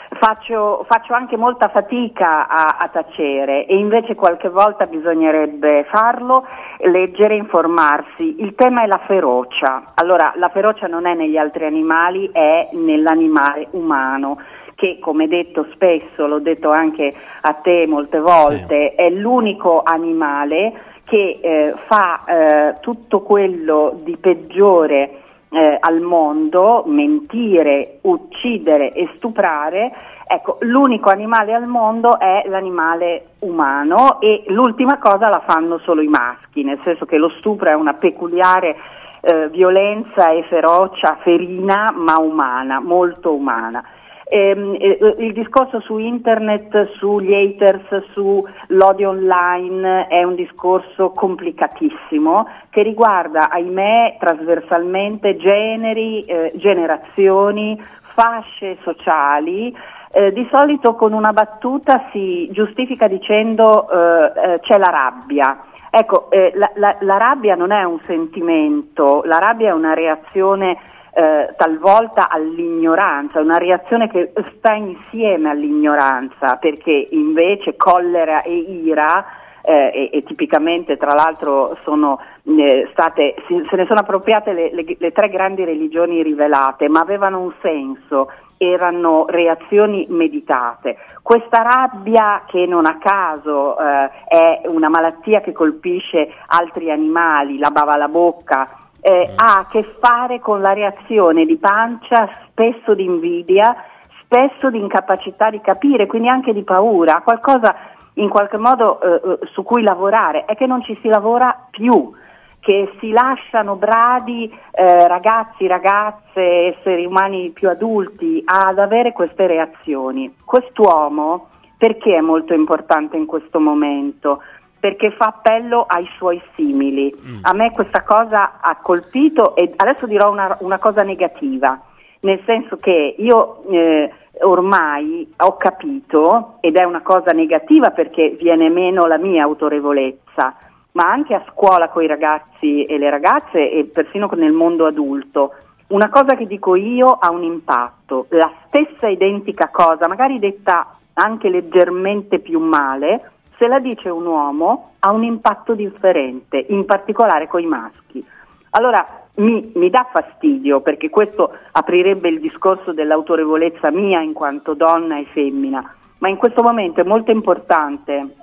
Faccio, 0.07 0.85
faccio 0.87 1.13
anche 1.13 1.35
molta 1.35 1.67
fatica 1.67 2.47
a, 2.47 2.77
a 2.79 2.87
tacere 2.87 3.65
e 3.65 3.75
invece 3.75 4.15
qualche 4.15 4.47
volta 4.47 4.85
bisognerebbe 4.85 5.85
farlo, 5.91 6.45
leggere, 6.77 7.35
informarsi. 7.35 8.37
Il 8.39 8.55
tema 8.55 8.83
è 8.83 8.87
la 8.87 9.01
ferocia. 9.05 9.91
Allora, 9.95 10.31
la 10.37 10.47
ferocia 10.47 10.87
non 10.87 11.05
è 11.05 11.13
negli 11.13 11.35
altri 11.35 11.65
animali, 11.65 12.29
è 12.31 12.69
nell'animale 12.71 13.67
umano 13.71 14.37
che 14.79 14.97
come 14.97 15.27
detto 15.27 15.67
spesso, 15.73 16.25
l'ho 16.25 16.39
detto 16.39 16.69
anche 16.69 17.13
a 17.41 17.51
te 17.51 17.85
molte 17.85 18.19
volte, 18.19 18.95
è 18.95 19.09
l'unico 19.09 19.81
animale 19.83 20.71
che 21.03 21.39
eh, 21.41 21.73
fa 21.85 22.23
eh, 22.23 22.75
tutto 22.79 23.19
quello 23.19 23.99
di 24.03 24.15
peggiore 24.15 25.19
eh, 25.49 25.77
al 25.77 25.99
mondo, 25.99 26.83
mentire, 26.85 27.97
uccidere 28.03 28.93
e 28.93 29.09
stuprare, 29.17 29.91
ecco, 30.25 30.59
l'unico 30.61 31.09
animale 31.09 31.53
al 31.53 31.65
mondo 31.65 32.17
è 32.17 32.43
l'animale 32.47 33.31
umano 33.39 34.21
e 34.21 34.45
l'ultima 34.47 34.97
cosa 34.97 35.27
la 35.27 35.43
fanno 35.45 35.79
solo 35.79 36.01
i 36.01 36.07
maschi, 36.07 36.63
nel 36.63 36.79
senso 36.85 37.05
che 37.05 37.17
lo 37.17 37.29
stupro 37.39 37.67
è 37.67 37.73
una 37.73 37.95
peculiare 37.95 38.77
eh, 39.19 39.49
violenza 39.49 40.29
e 40.29 40.43
ferocia 40.43 41.17
ferina 41.21 41.91
ma 41.93 42.17
umana, 42.17 42.79
molto 42.79 43.33
umana. 43.33 43.83
Ehm, 44.31 44.75
eh, 44.79 45.15
il 45.17 45.33
discorso 45.33 45.79
su 45.79 45.97
internet, 45.97 46.91
sugli 46.97 47.33
haters, 47.33 48.11
sull'odio 48.11 49.09
online 49.09 50.05
è 50.07 50.21
un 50.21 50.35
discorso 50.35 51.09
complicatissimo 51.09 52.47
che 52.69 52.83
riguarda, 52.83 53.49
ahimè, 53.49 54.17
trasversalmente 54.19 55.35
generi, 55.37 56.25
eh, 56.25 56.51
generazioni, 56.55 57.81
fasce 58.13 58.77
sociali. 58.83 59.75
Eh, 60.11 60.31
di 60.31 60.47
solito 60.51 60.93
con 60.93 61.13
una 61.13 61.33
battuta 61.33 62.09
si 62.11 62.49
giustifica 62.51 63.07
dicendo 63.07 63.89
eh, 63.89 64.53
eh, 64.53 64.59
c'è 64.59 64.77
la 64.77 64.91
rabbia. 64.91 65.63
Ecco, 65.89 66.29
eh, 66.29 66.51
la, 66.53 66.69
la- 66.75 66.97
la 66.99 67.17
rabbia 67.17 67.55
non 67.55 67.71
è 67.71 67.83
un 67.83 67.99
sentimento, 68.05 69.23
la 69.25 69.39
rabbia 69.39 69.69
è 69.69 69.73
una 69.73 69.95
reazione 69.95 70.77
eh, 71.13 71.53
talvolta 71.57 72.29
all'ignoranza, 72.29 73.39
una 73.39 73.57
reazione 73.57 74.09
che 74.09 74.31
sta 74.57 74.73
insieme 74.73 75.49
all'ignoranza, 75.49 76.57
perché 76.57 77.07
invece 77.11 77.75
collera 77.75 78.41
e 78.43 78.55
ira, 78.55 79.25
eh, 79.61 79.91
e, 79.93 80.17
e 80.17 80.23
tipicamente 80.23 80.97
tra 80.97 81.13
l'altro 81.13 81.77
sono 81.83 82.19
eh, 82.43 82.87
state, 82.91 83.35
si- 83.47 83.65
se 83.69 83.75
ne 83.75 83.85
sono 83.85 83.99
appropriate 83.99 84.53
le, 84.53 84.73
le- 84.73 84.95
le 84.97 85.11
tre 85.11 85.29
grandi 85.29 85.63
religioni 85.63 86.23
rivelate, 86.23 86.87
ma 86.87 87.01
avevano 87.01 87.39
un 87.41 87.53
senso, 87.61 88.31
erano 88.57 89.25
reazioni 89.27 90.05
meditate. 90.09 90.97
Questa 91.21 91.61
rabbia 91.61 92.43
che 92.47 92.65
non 92.65 92.85
a 92.85 92.97
caso 92.97 93.77
eh, 93.77 94.09
è 94.27 94.61
una 94.67 94.89
malattia 94.89 95.41
che 95.41 95.51
colpisce 95.51 96.33
altri 96.47 96.89
animali, 96.91 97.57
la 97.57 97.69
bava 97.69 97.93
alla 97.93 98.07
bocca, 98.07 98.78
eh, 99.01 99.31
ha 99.35 99.59
a 99.59 99.67
che 99.69 99.95
fare 99.99 100.39
con 100.39 100.61
la 100.61 100.73
reazione 100.73 101.45
di 101.45 101.57
pancia, 101.57 102.29
spesso 102.49 102.93
di 102.93 103.03
invidia, 103.03 103.75
spesso 104.23 104.69
di 104.69 104.79
incapacità 104.79 105.49
di 105.49 105.61
capire, 105.61 106.05
quindi 106.05 106.27
anche 106.27 106.53
di 106.53 106.63
paura, 106.63 107.21
qualcosa 107.21 107.75
in 108.15 108.29
qualche 108.29 108.57
modo 108.57 109.01
eh, 109.01 109.13
eh, 109.13 109.39
su 109.53 109.63
cui 109.63 109.81
lavorare, 109.81 110.45
è 110.45 110.55
che 110.55 110.67
non 110.67 110.83
ci 110.83 110.97
si 111.01 111.07
lavora 111.07 111.67
più, 111.71 112.11
che 112.59 112.91
si 112.99 113.11
lasciano 113.11 113.75
bradi 113.75 114.53
eh, 114.71 115.07
ragazzi, 115.07 115.65
ragazze, 115.65 116.75
esseri 116.77 117.05
umani 117.05 117.51
più 117.51 117.69
adulti 117.69 118.43
ad 118.45 118.77
avere 118.79 119.13
queste 119.13 119.47
reazioni. 119.47 120.35
Quest'uomo 120.43 121.47
perché 121.77 122.17
è 122.17 122.21
molto 122.21 122.53
importante 122.53 123.15
in 123.15 123.25
questo 123.25 123.61
momento? 123.61 124.41
Perché 124.79 125.11
fa 125.11 125.25
appello 125.25 125.85
ai 125.87 126.07
suoi 126.17 126.41
simili. 126.55 127.13
A 127.41 127.53
me 127.53 127.71
questa 127.71 128.03
cosa 128.03 128.59
ha 128.61 128.77
colpito 128.81 129.55
e 129.55 129.73
adesso 129.75 130.05
dirò 130.05 130.31
una, 130.31 130.55
una 130.61 130.77
cosa 130.77 131.01
negativa, 131.01 131.79
nel 132.21 132.41
senso 132.45 132.77
che 132.77 133.15
io 133.17 133.63
eh, 133.69 134.11
ormai 134.41 135.33
ho 135.37 135.57
capito, 135.57 136.57
ed 136.61 136.77
è 136.77 136.83
una 136.83 137.01
cosa 137.01 137.31
negativa 137.31 137.91
perché 137.91 138.37
viene 138.39 138.69
meno 138.69 139.05
la 139.05 139.17
mia 139.17 139.43
autorevolezza, 139.43 140.55
ma 140.93 141.11
anche 141.11 141.33
a 141.33 141.43
scuola 141.51 141.89
con 141.89 142.03
i 142.03 142.07
ragazzi 142.07 142.85
e 142.85 142.97
le 142.97 143.09
ragazze 143.09 143.71
e 143.71 143.85
persino 143.85 144.29
nel 144.35 144.53
mondo 144.53 144.85
adulto, 144.85 145.53
una 145.87 146.09
cosa 146.09 146.35
che 146.35 146.45
dico 146.45 146.75
io 146.75 147.07
ha 147.07 147.31
un 147.31 147.43
impatto, 147.43 148.27
la 148.29 148.51
stessa 148.67 149.07
identica 149.07 149.69
cosa, 149.69 150.07
magari 150.07 150.37
detta 150.37 150.97
anche 151.13 151.49
leggermente 151.49 152.39
più 152.39 152.59
male, 152.59 153.31
se 153.59 153.67
la 153.67 153.79
dice 153.79 154.09
un 154.09 154.25
uomo 154.25 154.93
ha 154.99 155.11
un 155.11 155.23
impatto 155.23 155.75
differente, 155.75 156.65
in 156.69 156.85
particolare 156.85 157.47
con 157.47 157.61
i 157.61 157.65
maschi. 157.65 158.25
Allora 158.71 159.05
mi, 159.35 159.71
mi 159.75 159.89
dà 159.89 160.07
fastidio 160.11 160.79
perché 160.79 161.09
questo 161.09 161.51
aprirebbe 161.73 162.29
il 162.29 162.39
discorso 162.39 162.93
dell'autorevolezza 162.93 163.91
mia 163.91 164.21
in 164.21 164.33
quanto 164.33 164.73
donna 164.73 165.19
e 165.19 165.25
femmina, 165.33 165.93
ma 166.19 166.29
in 166.29 166.37
questo 166.37 166.63
momento 166.63 167.01
è 167.01 167.03
molto 167.03 167.31
importante 167.31 168.35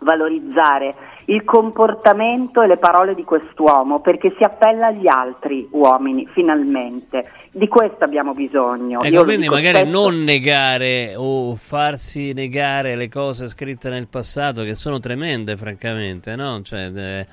valorizzare 0.00 0.94
il 1.26 1.44
comportamento 1.44 2.60
e 2.60 2.66
le 2.66 2.76
parole 2.76 3.14
di 3.14 3.24
quest'uomo 3.24 4.00
perché 4.00 4.34
si 4.36 4.42
appella 4.44 4.88
agli 4.88 5.08
altri 5.08 5.66
uomini 5.70 6.26
finalmente. 6.32 7.30
Di 7.50 7.68
questo 7.68 8.02
abbiamo 8.04 8.34
bisogno. 8.34 9.00
Io 9.02 9.06
Ecco, 9.06 9.16
lo 9.16 9.24
quindi 9.24 9.48
magari 9.48 9.76
spesso. 9.78 9.90
non 9.90 10.24
negare 10.24 11.14
o 11.16 11.54
farsi 11.54 12.32
negare 12.32 12.96
le 12.96 13.08
cose 13.08 13.48
scritte 13.48 13.88
nel 13.88 14.08
passato 14.08 14.64
che 14.64 14.74
sono 14.74 14.98
tremende, 14.98 15.56
francamente, 15.56 16.34
no? 16.34 16.60
Cioè, 16.62 16.90
eh, 16.92 17.26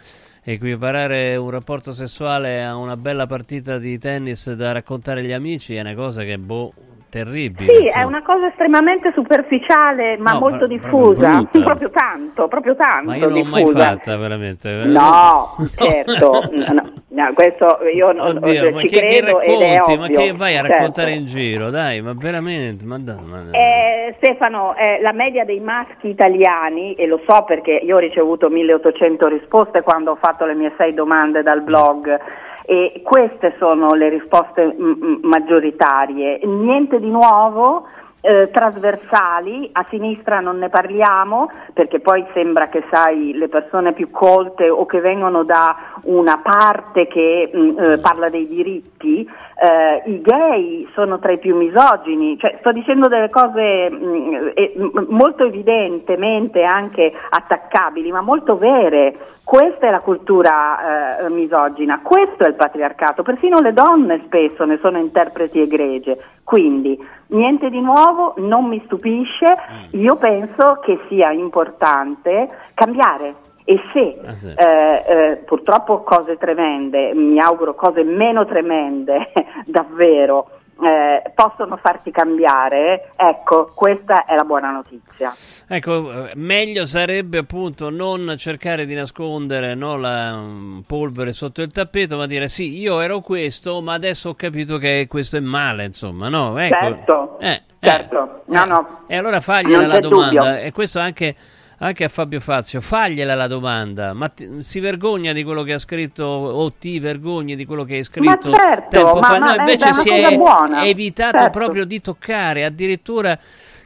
equiparare 0.44 1.36
un 1.36 1.50
rapporto 1.50 1.92
sessuale 1.92 2.64
a 2.64 2.76
una 2.76 2.98
bella 2.98 3.26
partita 3.26 3.80
di 3.80 3.98
tennis 3.98 4.52
da 4.54 4.72
raccontare 4.72 5.22
agli 5.22 5.34
amici 5.34 5.76
è 5.76 5.80
una 5.82 5.96
cosa 5.96 6.24
che, 6.24 6.38
boh, 6.38 6.72
terribile. 7.12 7.76
Sì, 7.76 7.82
è 7.84 7.86
insomma. 7.88 8.06
una 8.08 8.22
cosa 8.24 8.48
estremamente 8.48 9.12
superficiale 9.14 10.18
ma 10.18 10.32
No, 10.32 10.40
molto 10.40 10.66
diffusa, 10.66 11.30
proprio 11.30 11.62
proprio 11.62 11.90
tanto, 11.92 12.48
proprio 12.48 12.76
tanto 12.76 13.10
Ma 13.10 13.16
io 13.18 13.28
non 13.30 13.38
l'ho 13.38 13.44
mai 13.44 13.64
diffusa. 13.64 13.84
fatta, 13.90 14.18
veramente. 14.18 14.72
No, 14.86 15.56
certo, 15.76 16.42
no, 16.52 16.66
no. 16.72 16.92
No, 17.14 17.34
questo 17.34 17.80
io 17.94 18.14
non 18.14 18.38
Oddio, 18.38 18.72
ma 18.72 18.80
ci 18.80 18.88
che, 18.88 19.00
che 19.02 19.06
credo 19.20 19.42
ed 19.42 19.60
è 19.62 19.76
racconti? 19.76 20.02
ovvio. 20.02 20.18
Ma 20.18 20.24
che 20.24 20.32
vai 20.34 20.56
a 20.56 20.62
certo. 20.62 20.74
raccontare 20.78 21.12
in 21.12 21.26
giro? 21.26 21.70
Dai, 21.70 22.02
ma 22.02 22.14
veramente, 22.16 22.86
ma 22.86 22.98
dai, 22.98 23.24
ma 23.26 23.42
dai. 23.42 23.54
Eh, 23.54 24.16
Stefano, 24.18 24.76
eh, 24.78 25.00
la 25.02 25.12
media 25.12 25.44
dei 25.44 25.60
maschi 25.60 26.08
italiani, 26.08 26.94
e 26.94 27.06
lo 27.08 27.20
so 27.28 27.44
perché 27.44 27.72
io 27.84 27.98
ho 27.98 28.00
ricevuto 28.00 28.50
1800 28.50 29.28
risposte 29.28 29.82
quando 29.82 30.12
ho 30.12 30.18
fatto 30.22 30.46
le 30.46 30.54
mie 30.56 30.74
sei 30.78 30.94
domande 30.94 31.44
dal 31.44 31.62
blog, 31.62 32.18
e 32.66 33.02
queste 33.04 33.56
sono 33.58 33.94
le 33.94 34.10
risposte 34.10 34.66
mm, 34.66 34.92
mm, 34.92 35.16
maggioritarie. 35.24 36.40
Niente 36.44 37.00
di 37.00 37.10
nuovo. 37.10 37.88
eh, 38.24 38.50
trasversali, 38.52 39.70
a 39.74 39.84
sinistra 39.90 40.40
non 40.40 40.60
ne 40.60 40.70
parliamo 40.70 41.50
perché 41.74 42.00
poi 42.00 42.24
sembra 42.34 42.70
che 42.70 42.84
sai 42.92 43.34
le 43.34 43.48
persone 43.50 43.94
più 43.94 44.12
colte 44.12 44.70
o 44.70 44.86
che 44.86 45.00
vengono 45.00 45.44
da 45.44 45.76
una 46.04 46.40
parte 46.42 47.08
che 47.08 47.52
mm, 47.54 47.80
eh, 47.80 47.98
parla 47.98 48.30
dei 48.30 48.48
diritti, 48.48 49.28
eh, 49.62 50.04
i 50.10 50.22
gay 50.22 50.88
sono 50.94 51.20
tra 51.20 51.32
i 51.32 51.40
più 51.40 51.56
misogini, 51.56 52.38
cioè, 52.38 52.58
sto 52.60 52.72
dicendo 52.72 53.08
delle 53.08 53.30
cose 53.30 53.90
mm, 53.92 54.50
eh, 54.54 54.74
m- 54.76 55.06
molto 55.10 55.46
evidentemente 55.46 56.64
anche 56.64 57.12
attaccabili, 57.30 58.12
ma 58.12 58.22
molto 58.22 58.58
vere. 58.58 59.16
Questa 59.44 59.88
è 59.88 59.92
la 59.92 60.00
cultura 60.00 61.26
eh, 61.26 61.30
misogina, 61.30 62.00
questo 62.02 62.46
è 62.46 62.48
il 62.48 62.54
patriarcato, 62.54 63.22
persino 63.22 63.60
le 63.60 63.74
donne 63.74 64.22
spesso 64.26 64.64
ne 64.64 64.80
sono 64.82 64.98
interpreti 64.98 65.60
egregie. 65.60 66.18
Quindi 66.44 66.98
niente 67.28 67.70
di 67.70 67.82
nuovo, 67.82 68.34
non 68.38 68.66
mi 68.66 68.82
stupisce, 68.86 69.58
io 69.92 70.16
penso 70.16 70.80
che 70.82 71.00
sia 71.10 71.32
importante 71.32 72.50
cambiare. 72.74 73.36
E 73.64 73.80
se 73.94 74.20
eh, 74.56 75.04
eh, 75.06 75.36
purtroppo 75.46 76.02
cose 76.02 76.38
tremende, 76.38 77.14
mi 77.14 77.40
auguro 77.40 77.76
cose 77.76 78.04
meno 78.04 78.46
tremende, 78.46 79.32
davvero, 79.66 80.61
eh, 80.82 81.32
possono 81.36 81.78
farti 81.78 82.12
cambiare, 82.12 83.12
ecco, 83.16 83.72
questa 83.74 84.26
è 84.26 84.36
la 84.36 84.44
buona 84.44 84.72
notizia. 84.72 85.32
Ecco, 85.68 86.26
eh, 86.28 86.32
meglio 86.36 86.86
sarebbe 86.86 87.40
appunto 87.40 87.90
non 87.90 88.34
cercare 88.38 88.86
di 88.86 88.94
nascondere 88.96 89.76
no, 89.76 89.98
la 89.98 90.36
mm, 90.36 90.80
polvere 90.82 91.34
sotto 91.34 91.62
il 91.62 91.72
tappeto, 91.72 92.18
ma 92.18 92.26
dire 92.26 92.48
sì, 92.48 92.78
io 92.80 93.00
ero 93.00 93.20
questo, 93.20 93.82
ma 93.82 93.94
adesso 93.94 94.30
ho 94.30 94.36
capito 94.36 94.78
che 94.78 95.06
questo 95.10 95.38
è 95.38 95.42
male, 95.42 95.86
insomma, 95.86 96.30
no? 96.30 96.58
Ecco. 96.58 96.76
Certo, 96.80 97.38
Eh, 97.40 97.62
certo, 97.80 98.42
no, 98.46 98.66
no. 98.66 99.00
E 99.08 99.16
allora 99.18 99.40
fagliela 99.40 99.80
Non 99.82 99.88
la 99.88 100.00
domanda, 100.00 100.44
dubbio. 100.44 100.56
e 100.58 100.72
questo 100.72 101.00
anche, 101.00 101.36
anche 101.84 102.04
a 102.04 102.10
Fabio 102.10 102.40
Fazio, 102.40 102.80
fagliela 102.80 103.34
la 103.34 103.48
domanda, 103.48 104.14
ma 104.14 104.30
ti- 104.30 104.62
si 104.62 104.80
vergogna 104.80 105.34
di 105.34 105.44
quello 105.44 105.64
che 105.64 105.74
ha 105.74 105.80
scritto 105.80 106.24
o 106.24 106.72
ti 106.74 107.00
vergogni 107.00 107.56
di 107.56 107.66
quello 107.66 107.84
che 107.86 107.96
hai 107.96 108.04
scritto 108.04 108.54
certo, 108.56 108.90
tempo 108.90 109.20
ma- 109.20 109.28
fa? 109.28 109.40
ma 109.40 109.48
No, 109.48 109.54
è 109.54 109.58
invece 109.58 109.92
si 109.94 110.10
è 110.10 110.38
buona, 110.38 110.86
evitato 110.86 111.38
certo. 111.38 111.58
proprio 111.58 111.86
di 111.86 112.00
toccare, 112.00 112.66
addirittura 112.66 113.38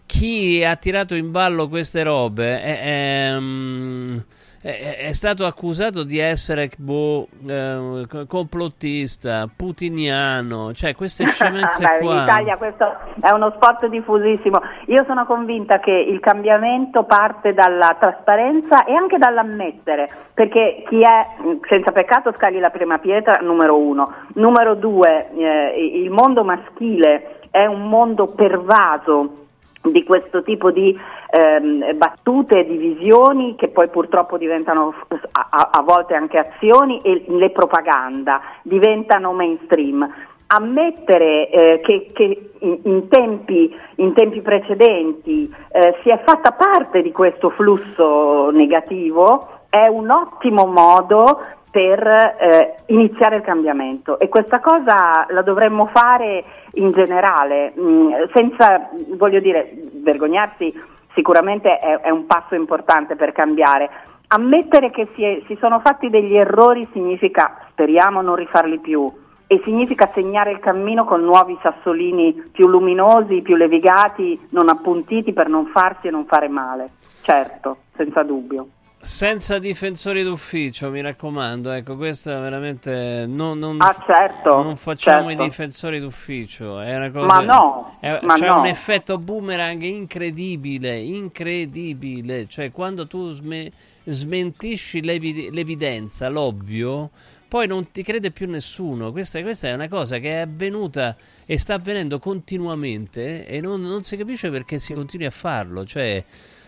chi 0.06 0.62
ha 0.64 0.76
tirato 0.76 1.16
in 1.16 1.32
ballo 1.32 1.70
queste 1.70 2.04
robe 2.04 2.62
è, 2.62 3.32
ehm, 3.34 4.24
è- 4.66 4.98
è 5.10 5.14
stato 5.14 5.46
accusato 5.46 6.04
di 6.04 6.18
essere 6.18 6.72
boh, 6.76 7.28
eh, 7.48 8.06
co- 8.10 8.26
complottista, 8.26 9.48
putiniano, 9.56 10.74
cioè 10.74 10.96
queste 10.96 11.26
scemenze 11.30 11.84
Beh, 11.86 12.04
qua. 12.04 12.16
In 12.16 12.22
Italia 12.24 12.58
questo 12.58 12.98
è 13.22 13.32
uno 13.32 13.52
sport 13.56 13.86
diffusissimo. 13.86 14.60
Io 14.88 15.04
sono 15.06 15.26
convinta 15.28 15.80
che 15.80 15.92
il 15.92 16.20
cambiamento 16.20 17.04
parte 17.04 17.54
dalla 17.54 17.96
trasparenza 18.00 18.86
e 18.86 18.94
anche 18.96 19.20
dall'ammettere, 19.20 20.10
perché 20.34 20.84
chi 20.90 21.00
è 21.00 21.28
senza 21.70 21.92
peccato 21.92 22.34
scagli 22.36 22.58
la 22.60 22.72
prima 22.72 22.98
pietra, 22.98 23.40
numero 23.44 23.78
uno. 23.78 24.14
Numero 24.34 24.74
due, 24.74 25.30
eh, 25.38 26.02
il 26.04 26.10
mondo 26.10 26.44
maschile 26.44 27.40
è 27.52 27.68
un 27.68 27.88
mondo 27.88 28.26
pervaso 28.36 29.44
di 29.92 30.04
questo 30.04 30.42
tipo 30.42 30.72
di 30.72 30.98
ehm, 31.30 31.98
battute 31.98 32.60
e 32.60 32.66
di 32.66 32.78
visioni 32.78 33.56
che 33.56 33.70
poi 33.70 33.88
purtroppo 33.90 34.38
diventano 34.38 34.94
a, 35.32 35.70
a- 35.72 35.82
volte 35.82 36.16
anche 36.16 36.38
azioni 36.38 37.02
e 37.02 37.26
le 37.28 37.50
propaganda 37.52 38.42
diventano 38.64 39.34
mainstream. 39.34 40.08
Ammettere 40.48 41.50
eh, 41.50 41.82
che, 41.82 42.12
che 42.14 42.52
in, 42.60 42.80
in 42.84 43.08
tempi, 43.08 43.76
in 43.96 44.14
tempi 44.14 44.42
precedenti 44.42 45.54
eh, 45.72 45.96
si 46.04 46.10
è 46.10 46.22
fatta 46.24 46.52
parte 46.52 47.02
di 47.02 47.12
questo 47.12 47.50
flusso 47.50 48.52
negativo 48.52 49.50
è 49.70 49.88
un 49.88 50.10
ottimo 50.10 50.66
modo 50.66 51.42
per 51.76 52.08
eh, 52.08 52.76
iniziare 52.86 53.36
il 53.36 53.42
cambiamento 53.42 54.18
e 54.18 54.30
questa 54.30 54.62
cosa 54.62 55.26
la 55.28 55.42
dovremmo 55.42 55.88
fare 55.88 56.42
in 56.76 56.92
generale, 56.92 57.74
mh, 57.76 58.30
senza, 58.34 58.90
voglio 59.18 59.42
dire, 59.42 59.74
vergognarsi 59.96 60.74
sicuramente 61.16 61.80
è, 61.80 62.02
è 62.02 62.10
un 62.12 62.28
passo 62.28 62.54
importante 62.54 63.16
per 63.16 63.32
cambiare. 63.32 63.90
Ammettere 64.28 64.92
che 64.92 65.08
si, 65.16 65.24
è- 65.24 65.42
si 65.48 65.58
sono 65.60 65.80
fatti 65.80 66.10
degli 66.10 66.36
errori 66.36 66.88
significa, 66.92 67.66
speriamo, 67.72 68.22
non 68.22 68.36
rifarli 68.36 68.80
più 68.80 69.12
e 69.48 69.62
significa 69.64 70.12
segnare 70.14 70.52
il 70.52 70.60
cammino 70.60 71.06
con 71.06 71.22
nuovi 71.22 71.58
sassolini 71.62 72.50
più 72.52 72.68
luminosi, 72.68 73.42
più 73.42 73.56
levigati, 73.56 74.48
non 74.50 74.70
appuntiti 74.70 75.34
per 75.34 75.48
non 75.48 75.68
farsi 75.68 76.08
e 76.08 76.12
non 76.12 76.26
fare 76.26 76.48
male. 76.48 76.90
Certo, 77.22 77.78
senza 77.96 78.24
dubbio. 78.24 78.68
Senza 79.06 79.60
difensori 79.60 80.24
d'ufficio, 80.24 80.90
mi 80.90 81.00
raccomando, 81.00 81.70
ecco, 81.70 81.96
questo 81.96 82.32
è 82.32 82.40
veramente 82.40 83.26
non, 83.28 83.60
non, 83.60 83.80
Ah, 83.80 83.96
certo, 84.04 84.64
non 84.64 84.76
facciamo 84.76 85.28
certo. 85.28 85.44
i 85.44 85.46
difensori 85.46 86.00
d'ufficio, 86.00 86.80
è 86.80 86.96
una 86.96 87.12
cosa 87.12 87.26
Ma 87.28 87.40
no, 87.42 87.98
è- 88.00 88.20
ma 88.24 88.34
c'è 88.34 88.48
no. 88.48 88.62
un 88.62 88.66
effetto 88.66 89.20
boomerang 89.20 89.84
incredibile, 89.84 90.98
incredibile, 90.98 92.48
cioè 92.48 92.72
quando 92.72 93.06
tu 93.06 93.30
sme- 93.30 93.72
smentisci 94.06 95.02
l'evi- 95.04 95.52
l'evidenza, 95.52 96.28
l'ovvio, 96.28 97.12
poi 97.48 97.68
non 97.68 97.92
ti 97.92 98.02
crede 98.02 98.32
più 98.32 98.50
nessuno. 98.50 99.12
Questa, 99.12 99.40
questa 99.44 99.68
è 99.68 99.74
una 99.74 99.88
cosa 99.88 100.18
che 100.18 100.32
è 100.32 100.40
avvenuta 100.40 101.16
e 101.46 101.60
sta 101.60 101.76
avvenendo 101.76 102.18
continuamente 102.18 103.46
e 103.46 103.62
non, 103.62 103.82
non 103.82 104.04
si 104.04 104.18
capisce 104.18 104.50
perché 104.50 104.80
si 104.80 104.96
continui 104.96 105.28
a 105.28 105.32
farlo. 105.32 105.86
Cioè, 105.86 106.24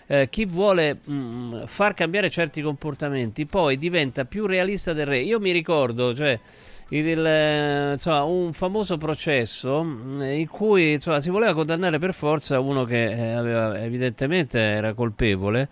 eh, 0.07 0.29
chi 0.29 0.45
vuole 0.45 0.99
mm, 1.09 1.63
far 1.65 1.93
cambiare 1.93 2.29
certi 2.29 2.61
comportamenti 2.61 3.45
poi 3.45 3.77
diventa 3.77 4.25
più 4.25 4.45
realista 4.45 4.93
del 4.93 5.05
re. 5.05 5.19
Io 5.19 5.39
mi 5.39 5.51
ricordo, 5.51 6.13
cioè, 6.15 6.39
il, 6.89 7.25
eh, 7.25 7.91
insomma, 7.93 8.23
un 8.23 8.53
famoso 8.53 8.97
processo 8.97 9.83
mm, 9.83 10.21
in 10.21 10.47
cui 10.47 10.93
insomma, 10.93 11.21
si 11.21 11.29
voleva 11.29 11.53
condannare 11.53 11.99
per 11.99 12.13
forza 12.13 12.59
uno 12.59 12.85
che 12.85 13.05
eh, 13.11 13.31
aveva, 13.33 13.79
evidentemente 13.79 14.59
era 14.59 14.93
colpevole. 14.93 15.69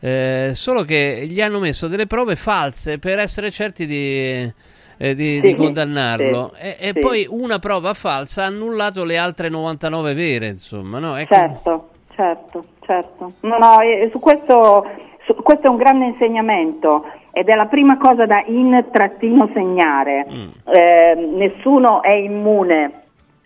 eh, 0.00 0.50
solo 0.54 0.84
che 0.84 1.26
gli 1.28 1.40
hanno 1.40 1.58
messo 1.60 1.88
delle 1.88 2.06
prove 2.06 2.36
false 2.36 2.98
per 2.98 3.18
essere 3.18 3.50
certi 3.50 3.86
di, 3.86 4.52
eh, 4.98 5.14
di- 5.14 5.40
di 5.40 5.54
Sì, 5.54 5.54
condannarlo 5.54 6.52
sì, 6.52 6.54
e, 6.54 6.76
e 6.78 6.94
sì. 6.94 7.00
poi 7.00 7.26
una 7.28 7.58
prova 7.58 7.94
falsa 7.94 8.42
ha 8.44 8.46
annullato 8.46 9.04
le 9.04 9.16
altre 9.16 9.48
99 9.48 10.14
vere 10.14 10.48
insomma 10.48 10.98
no? 10.98 11.16
Ecco, 11.16 11.46
Certo, 11.46 11.90
certo, 12.10 12.64
certo. 12.84 13.32
No, 13.42 13.58
no, 13.58 13.76
su 14.10 14.18
questo, 14.18 14.86
su- 15.24 15.34
questo 15.42 15.66
è 15.66 15.70
un 15.70 15.76
grande 15.76 16.06
insegnamento 16.06 17.04
ed 17.32 17.48
è 17.48 17.54
la 17.54 17.66
prima 17.66 17.98
cosa 17.98 18.26
da 18.26 18.42
in-segnare. 18.46 20.26
Eh, 20.64 21.14
nessuno 21.34 22.02
è 22.02 22.12
immune 22.12 23.02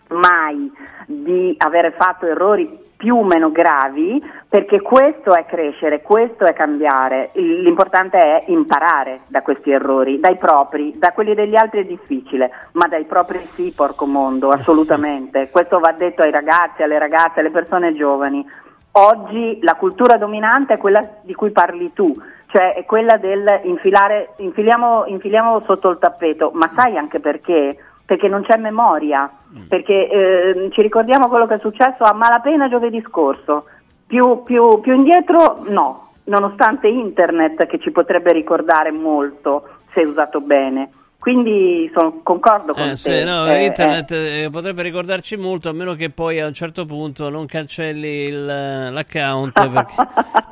mai 0.09 0.71
di 1.05 1.55
avere 1.57 1.91
fatto 1.91 2.25
errori 2.25 2.87
più 2.99 3.15
o 3.15 3.23
meno 3.23 3.49
gravi 3.49 4.21
perché 4.49 4.81
questo 4.81 5.33
è 5.33 5.45
crescere, 5.45 6.01
questo 6.01 6.43
è 6.43 6.51
cambiare. 6.51 7.29
L'importante 7.35 8.17
è 8.17 8.43
imparare 8.47 9.21
da 9.27 9.41
questi 9.41 9.71
errori, 9.71 10.19
dai 10.19 10.35
propri, 10.35 10.95
da 10.97 11.13
quelli 11.13 11.33
degli 11.33 11.55
altri 11.55 11.79
è 11.79 11.85
difficile, 11.85 12.51
ma 12.73 12.87
dai 12.87 13.05
propri 13.05 13.39
sì, 13.53 13.71
porco 13.73 14.05
mondo, 14.05 14.49
assolutamente. 14.51 15.49
Questo 15.49 15.79
va 15.79 15.93
detto 15.93 16.23
ai 16.23 16.31
ragazzi, 16.31 16.83
alle 16.83 16.99
ragazze, 16.99 17.39
alle 17.39 17.51
persone 17.51 17.95
giovani. 17.95 18.45
Oggi 18.91 19.59
la 19.61 19.75
cultura 19.75 20.17
dominante 20.17 20.73
è 20.73 20.77
quella 20.77 21.07
di 21.21 21.33
cui 21.33 21.51
parli 21.51 21.93
tu, 21.93 22.15
cioè 22.47 22.73
è 22.73 22.85
quella 22.85 23.17
del 23.17 23.61
infilare, 23.63 24.33
infiliamo, 24.37 25.05
infiliamo 25.05 25.61
sotto 25.65 25.89
il 25.89 25.99
tappeto, 25.99 26.51
ma 26.53 26.69
sai 26.75 26.97
anche 26.97 27.19
perché? 27.19 27.77
Perché 28.03 28.27
non 28.27 28.41
c'è 28.43 28.57
memoria, 28.57 29.29
perché 29.67 30.09
eh, 30.09 30.69
ci 30.71 30.81
ricordiamo 30.81 31.27
quello 31.27 31.45
che 31.45 31.55
è 31.55 31.59
successo 31.59 32.03
a 32.03 32.13
malapena 32.13 32.67
giovedì 32.67 33.01
scorso, 33.07 33.65
più, 34.07 34.41
più- 34.43 34.79
più 34.81 34.95
indietro 34.95 35.59
no, 35.67 36.13
nonostante 36.23 36.87
internet 36.87 37.67
che 37.67 37.77
ci 37.77 37.91
potrebbe 37.91 38.31
ricordare 38.31 38.91
molto 38.91 39.67
se 39.93 40.01
usato 40.01 40.41
bene. 40.41 40.89
Quindi 41.19 41.91
sono, 41.93 42.21
concordo 42.23 42.73
con 42.73 42.91
Eh, 42.91 42.91
te. 42.91 43.19
sì, 43.19 43.23
no, 43.23 43.51
Eh, 43.51 43.65
internet 43.65 44.11
eh, 44.11 44.47
potrebbe 44.51 44.81
ricordarci 44.83 45.35
molto, 45.37 45.69
a 45.69 45.73
meno 45.73 45.93
che 45.95 46.09
poi 46.09 46.39
a 46.39 46.47
un 46.47 46.53
certo 46.53 46.85
punto 46.85 47.29
non 47.29 47.45
cancelli 47.45 48.07
il- 48.27 48.45
l'account 48.45 49.53
perché, 49.69 49.93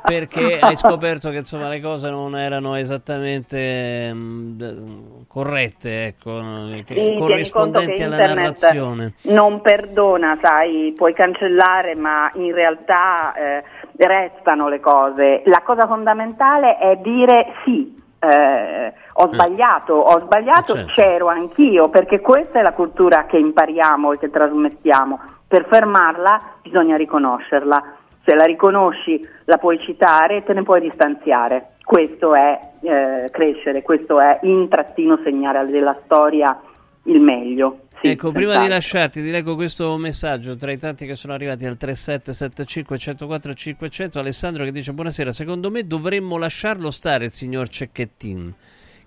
perché 0.04 0.60
hai 0.60 0.76
scoperto 0.76 1.30
che 1.30 1.38
insomma 1.38 1.68
le 1.68 1.80
cose 1.80 2.10
non 2.10 2.36
erano 2.36 2.74
esattamente 2.76 4.12
mm, 4.12 4.50
d- 4.56 5.26
corrette, 5.26 6.06
ecco, 6.06 6.40
Sì, 6.86 7.14
corrispondenti 7.18 8.02
alla 8.02 8.18
narrazione. 8.18 9.12
non 9.22 9.60
perdona, 9.60 10.38
sai, 10.42 10.92
puoi 10.96 11.14
cancellare, 11.14 11.94
ma 11.94 12.30
in 12.34 12.52
realtà 12.52 13.32
eh, 13.34 13.64
restano 13.96 14.68
le 14.68 14.80
cose. 14.80 15.42
La 15.46 15.62
cosa 15.64 15.86
fondamentale 15.86 16.78
è 16.78 16.96
dire 16.96 17.46
sì. 17.64 17.96
Eh, 18.20 18.92
ho 19.14 19.32
sbagliato, 19.32 19.94
ho 19.94 20.20
sbagliato, 20.20 20.74
certo. 20.74 20.92
c'ero 20.92 21.28
anch'io, 21.28 21.88
perché 21.88 22.20
questa 22.20 22.58
è 22.58 22.62
la 22.62 22.72
cultura 22.72 23.26
che 23.26 23.38
impariamo 23.38 24.12
e 24.12 24.18
che 24.18 24.30
trasmettiamo. 24.30 25.20
Per 25.46 25.66
fermarla 25.66 26.40
bisogna 26.62 26.96
riconoscerla. 26.96 27.94
Se 28.24 28.34
la 28.34 28.44
riconosci, 28.44 29.26
la 29.44 29.56
puoi 29.56 29.78
citare 29.80 30.36
e 30.36 30.44
te 30.44 30.52
ne 30.52 30.62
puoi 30.62 30.80
distanziare. 30.80 31.76
Questo 31.82 32.34
è 32.34 32.60
eh, 32.82 33.28
crescere, 33.30 33.82
questo 33.82 34.20
è 34.20 34.40
in 34.42 34.68
trattino 34.68 35.18
segnare 35.22 35.64
della 35.66 35.96
storia 36.04 36.58
il 37.04 37.20
meglio. 37.20 37.78
Sì, 38.00 38.10
ecco, 38.10 38.30
prima 38.30 38.52
senz'altro. 38.52 38.62
di 38.62 38.68
lasciarti, 38.68 39.22
ti 39.22 39.30
leggo 39.30 39.54
questo 39.56 39.96
messaggio 39.96 40.56
tra 40.56 40.70
i 40.70 40.78
tanti 40.78 41.04
che 41.04 41.16
sono 41.16 41.32
arrivati 41.32 41.66
al 41.66 41.76
3775 41.76 42.96
104 42.96 43.54
500. 43.54 44.18
Alessandro 44.20 44.64
che 44.64 44.70
dice: 44.70 44.92
Buonasera, 44.92 45.32
secondo 45.32 45.68
me 45.70 45.84
dovremmo 45.84 46.38
lasciarlo 46.38 46.92
stare 46.92 47.24
il 47.24 47.32
signor 47.32 47.68
Cecchettin. 47.68 48.54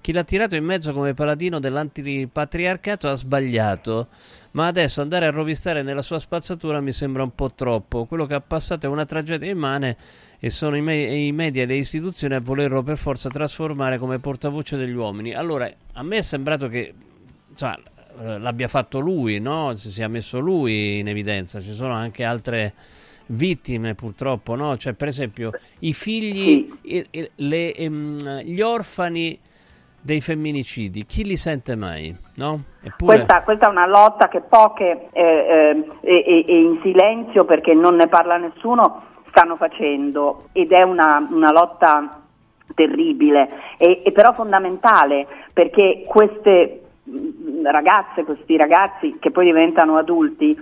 Chi 0.01 0.11
l'ha 0.11 0.23
tirato 0.23 0.55
in 0.55 0.65
mezzo 0.65 0.91
come 0.93 1.13
paladino 1.13 1.59
dell'antipatriarcato 1.59 3.07
ha 3.07 3.13
sbagliato, 3.13 4.07
ma 4.51 4.65
adesso 4.65 4.99
andare 4.99 5.27
a 5.27 5.29
rovistare 5.29 5.83
nella 5.83 6.01
sua 6.01 6.19
spazzatura 6.19 6.81
mi 6.81 6.91
sembra 6.91 7.23
un 7.23 7.33
po' 7.33 7.53
troppo. 7.53 8.05
Quello 8.05 8.25
che 8.25 8.33
ha 8.33 8.41
passato 8.41 8.87
è 8.87 8.89
una 8.89 9.05
tragedia 9.05 9.49
immane 9.49 9.95
e 10.39 10.49
sono 10.49 10.75
i, 10.75 10.81
me- 10.81 11.15
i 11.15 11.31
media 11.31 11.63
e 11.63 11.65
le 11.67 11.75
istituzioni 11.75 12.33
a 12.33 12.39
volerlo 12.41 12.81
per 12.81 12.97
forza 12.97 13.29
trasformare 13.29 13.99
come 13.99 14.19
portavoce 14.19 14.75
degli 14.75 14.95
uomini. 14.95 15.33
Allora, 15.33 15.71
a 15.93 16.03
me 16.03 16.17
è 16.17 16.21
sembrato 16.23 16.67
che 16.67 16.79
eh, 16.79 17.90
l'abbia 18.37 18.67
fatto 18.67 18.99
lui, 18.99 19.39
no? 19.39 19.75
Si 19.75 19.89
sia 19.89 20.07
messo 20.07 20.39
lui 20.39 20.99
in 20.99 21.07
evidenza. 21.07 21.59
Ci 21.59 21.71
sono 21.71 21.93
anche 21.93 22.23
altre 22.23 22.73
vittime 23.27 23.95
purtroppo, 23.95 24.55
no? 24.55 24.77
Cioè, 24.77 24.93
per 24.93 25.07
esempio, 25.07 25.51
i 25.79 25.93
figli, 25.93 26.69
i- 26.81 27.07
i- 27.11 27.31
le, 27.35 27.73
ehm, 27.73 28.39
gli 28.41 28.61
orfani 28.61 29.39
dei 30.03 30.19
femminicidi, 30.19 31.05
chi 31.05 31.23
li 31.23 31.37
sente 31.37 31.75
mai, 31.75 32.15
no? 32.35 32.63
Eppure... 32.81 33.17
Questa, 33.17 33.43
questa 33.43 33.67
è 33.67 33.69
una 33.69 33.85
lotta 33.85 34.27
che 34.29 34.41
poche 34.41 35.09
eh, 35.11 35.21
eh, 35.21 35.85
e, 36.01 36.15
e- 36.25 36.45
e 36.47 36.59
in 36.59 36.79
silenzio 36.81 37.45
perché 37.45 37.73
non 37.73 37.95
ne 37.95 38.07
parla 38.07 38.37
nessuno 38.37 39.03
stanno 39.29 39.55
facendo 39.55 40.49
ed 40.51 40.71
è 40.71 40.81
una, 40.81 41.25
una 41.31 41.51
lotta 41.51 42.19
terribile 42.73 43.49
e, 43.77 44.01
e 44.03 44.11
però 44.11 44.33
fondamentale 44.33 45.27
perché 45.53 46.03
queste 46.07 46.80
ragazze, 47.63 48.23
questi 48.23 48.57
ragazzi 48.57 49.17
che 49.19 49.31
poi 49.31 49.45
diventano 49.45 49.97
adulti 49.97 50.57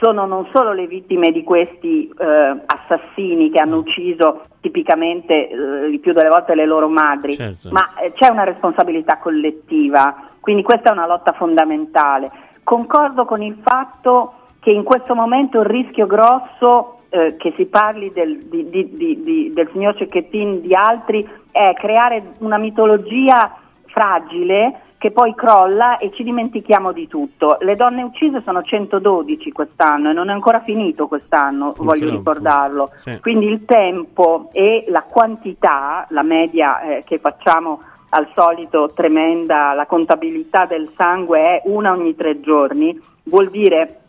sono 0.00 0.24
non 0.24 0.48
solo 0.54 0.72
le 0.72 0.86
vittime 0.86 1.30
di 1.30 1.44
questi 1.44 2.10
eh, 2.18 2.56
assassini 2.64 3.50
che 3.50 3.60
hanno 3.60 3.76
ucciso 3.78 4.44
tipicamente 4.60 5.48
eh, 5.50 5.98
più 5.98 6.12
delle 6.14 6.30
volte 6.30 6.54
le 6.54 6.64
loro 6.64 6.88
madri, 6.88 7.34
Certo. 7.34 7.68
ma 7.70 7.94
eh, 8.00 8.12
c'è 8.14 8.30
una 8.30 8.44
responsabilità 8.44 9.18
collettiva, 9.18 10.28
quindi 10.40 10.62
questa 10.62 10.88
è 10.88 10.92
una 10.92 11.06
lotta 11.06 11.32
fondamentale. 11.32 12.30
Concordo 12.64 13.26
con 13.26 13.42
il 13.42 13.58
fatto 13.62 14.32
che 14.60 14.70
in 14.70 14.84
questo 14.84 15.14
momento 15.14 15.60
il 15.60 15.66
rischio 15.66 16.06
grosso 16.06 17.00
eh, 17.10 17.36
che 17.36 17.52
si 17.56 17.66
parli 17.66 18.10
del, 18.12 18.38
di- 18.44 18.70
di- 18.70 19.22
di- 19.22 19.52
del 19.52 19.68
signor 19.72 19.96
Cecchettin 19.96 20.60
di 20.62 20.74
altri 20.74 21.28
è 21.50 21.74
creare 21.74 22.34
una 22.38 22.56
mitologia 22.58 23.54
fragile 23.86 24.80
che 25.00 25.12
poi 25.12 25.34
crolla 25.34 25.96
e 25.96 26.10
ci 26.12 26.22
dimentichiamo 26.22 26.92
di 26.92 27.08
tutto. 27.08 27.56
Le 27.60 27.74
donne 27.74 28.02
uccise 28.02 28.42
sono 28.44 28.62
112 28.62 29.50
quest'anno 29.50 30.10
e 30.10 30.12
non 30.12 30.28
è 30.28 30.32
ancora 30.34 30.60
finito 30.60 31.08
quest'anno, 31.08 31.72
voglio 31.78 32.10
Purtroppo. 32.10 32.16
ricordarlo. 32.16 32.90
Sì. 32.98 33.18
Quindi 33.18 33.46
il 33.46 33.64
tempo 33.64 34.50
e 34.52 34.84
la 34.88 35.04
quantità, 35.04 36.04
la 36.10 36.22
media 36.22 36.82
eh, 36.82 37.04
che 37.06 37.18
facciamo 37.18 37.80
al 38.10 38.28
solito 38.34 38.90
tremenda, 38.94 39.72
la 39.72 39.86
contabilità 39.86 40.66
del 40.66 40.90
sangue 40.94 41.40
è 41.40 41.62
una 41.64 41.92
ogni 41.92 42.14
tre 42.14 42.38
giorni, 42.40 43.00
vuol 43.22 43.48
dire 43.48 44.00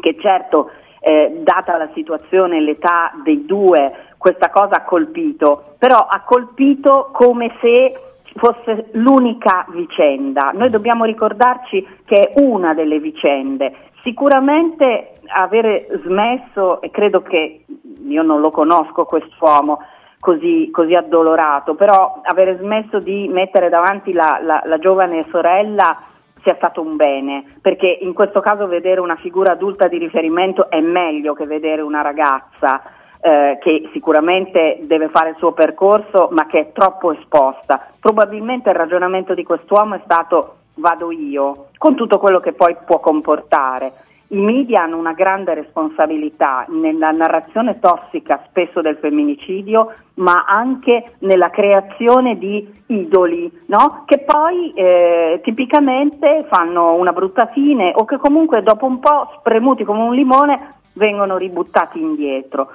che 0.00 0.16
certo, 0.18 0.72
eh, 0.98 1.42
data 1.44 1.76
la 1.76 1.90
situazione 1.94 2.56
e 2.56 2.60
l'età 2.60 3.12
dei 3.22 3.46
due, 3.46 4.14
questa 4.18 4.50
cosa 4.50 4.78
ha 4.78 4.82
colpito, 4.82 5.74
però 5.78 6.08
ha 6.10 6.22
colpito 6.22 7.10
come 7.12 7.52
se 7.60 7.94
fosse 8.34 8.88
l'unica 8.92 9.66
vicenda. 9.70 10.50
Noi 10.54 10.70
dobbiamo 10.70 11.04
ricordarci 11.04 11.86
che 12.04 12.16
è 12.16 12.40
una 12.40 12.74
delle 12.74 12.98
vicende. 12.98 13.74
Sicuramente 14.02 15.20
avere 15.26 15.88
smesso, 16.04 16.80
e 16.80 16.90
credo 16.90 17.22
che 17.22 17.64
io 18.06 18.22
non 18.22 18.40
lo 18.40 18.50
conosco 18.50 19.04
quest'uomo, 19.04 19.78
così, 20.18 20.70
così 20.70 20.94
addolorato, 20.94 21.74
però 21.74 22.20
avere 22.22 22.58
smesso 22.58 22.98
di 22.98 23.28
mettere 23.28 23.68
davanti 23.68 24.12
la, 24.12 24.38
la- 24.42 24.62
la 24.64 24.78
giovane 24.78 25.26
sorella 25.30 25.96
sia 26.42 26.54
stato 26.56 26.80
un 26.80 26.96
bene, 26.96 27.44
perché 27.60 27.86
in 28.00 28.14
questo 28.14 28.40
caso 28.40 28.66
vedere 28.66 29.00
una 29.00 29.16
figura 29.16 29.52
adulta 29.52 29.88
di 29.88 29.98
riferimento 29.98 30.70
è 30.70 30.80
meglio 30.80 31.34
che 31.34 31.46
vedere 31.46 31.82
una 31.82 32.00
ragazza 32.00 32.80
eh, 33.20 33.58
che 33.60 33.88
sicuramente 33.92 34.78
deve 34.82 35.08
fare 35.08 35.30
il 35.30 35.36
suo 35.36 35.52
percorso, 35.52 36.28
ma 36.32 36.46
che 36.46 36.58
è 36.58 36.72
troppo 36.72 37.12
esposta. 37.12 37.88
Probabilmente 38.00 38.70
il 38.70 38.76
ragionamento 38.76 39.34
di 39.34 39.42
quest'uomo 39.42 39.96
è 39.96 40.00
stato 40.04 40.56
vado 40.74 41.10
io, 41.12 41.66
con 41.78 41.94
tutto 41.94 42.18
quello 42.18 42.40
che 42.40 42.52
poi 42.52 42.76
può 42.84 42.98
comportare. 43.00 43.92
I 44.32 44.38
media 44.38 44.82
hanno 44.82 44.96
una 44.96 45.12
grande 45.12 45.54
responsabilità 45.54 46.64
nella 46.68 47.10
narrazione 47.10 47.80
tossica 47.80 48.44
spesso 48.48 48.80
del 48.80 48.96
femminicidio, 48.96 49.92
ma 50.14 50.44
anche 50.46 51.14
nella 51.20 51.50
creazione 51.50 52.38
di 52.38 52.82
idoli, 52.86 53.50
no? 53.66 54.04
che 54.06 54.20
poi 54.20 54.72
eh, 54.74 55.40
tipicamente 55.42 56.46
fanno 56.48 56.94
una 56.94 57.12
brutta 57.12 57.46
fine 57.46 57.92
o 57.94 58.04
che 58.04 58.18
comunque 58.18 58.62
dopo 58.62 58.86
un 58.86 59.00
po' 59.00 59.32
spremuti 59.38 59.82
come 59.82 60.02
un 60.02 60.14
limone 60.14 60.74
vengono 60.94 61.36
ributtati 61.36 62.00
indietro. 62.00 62.68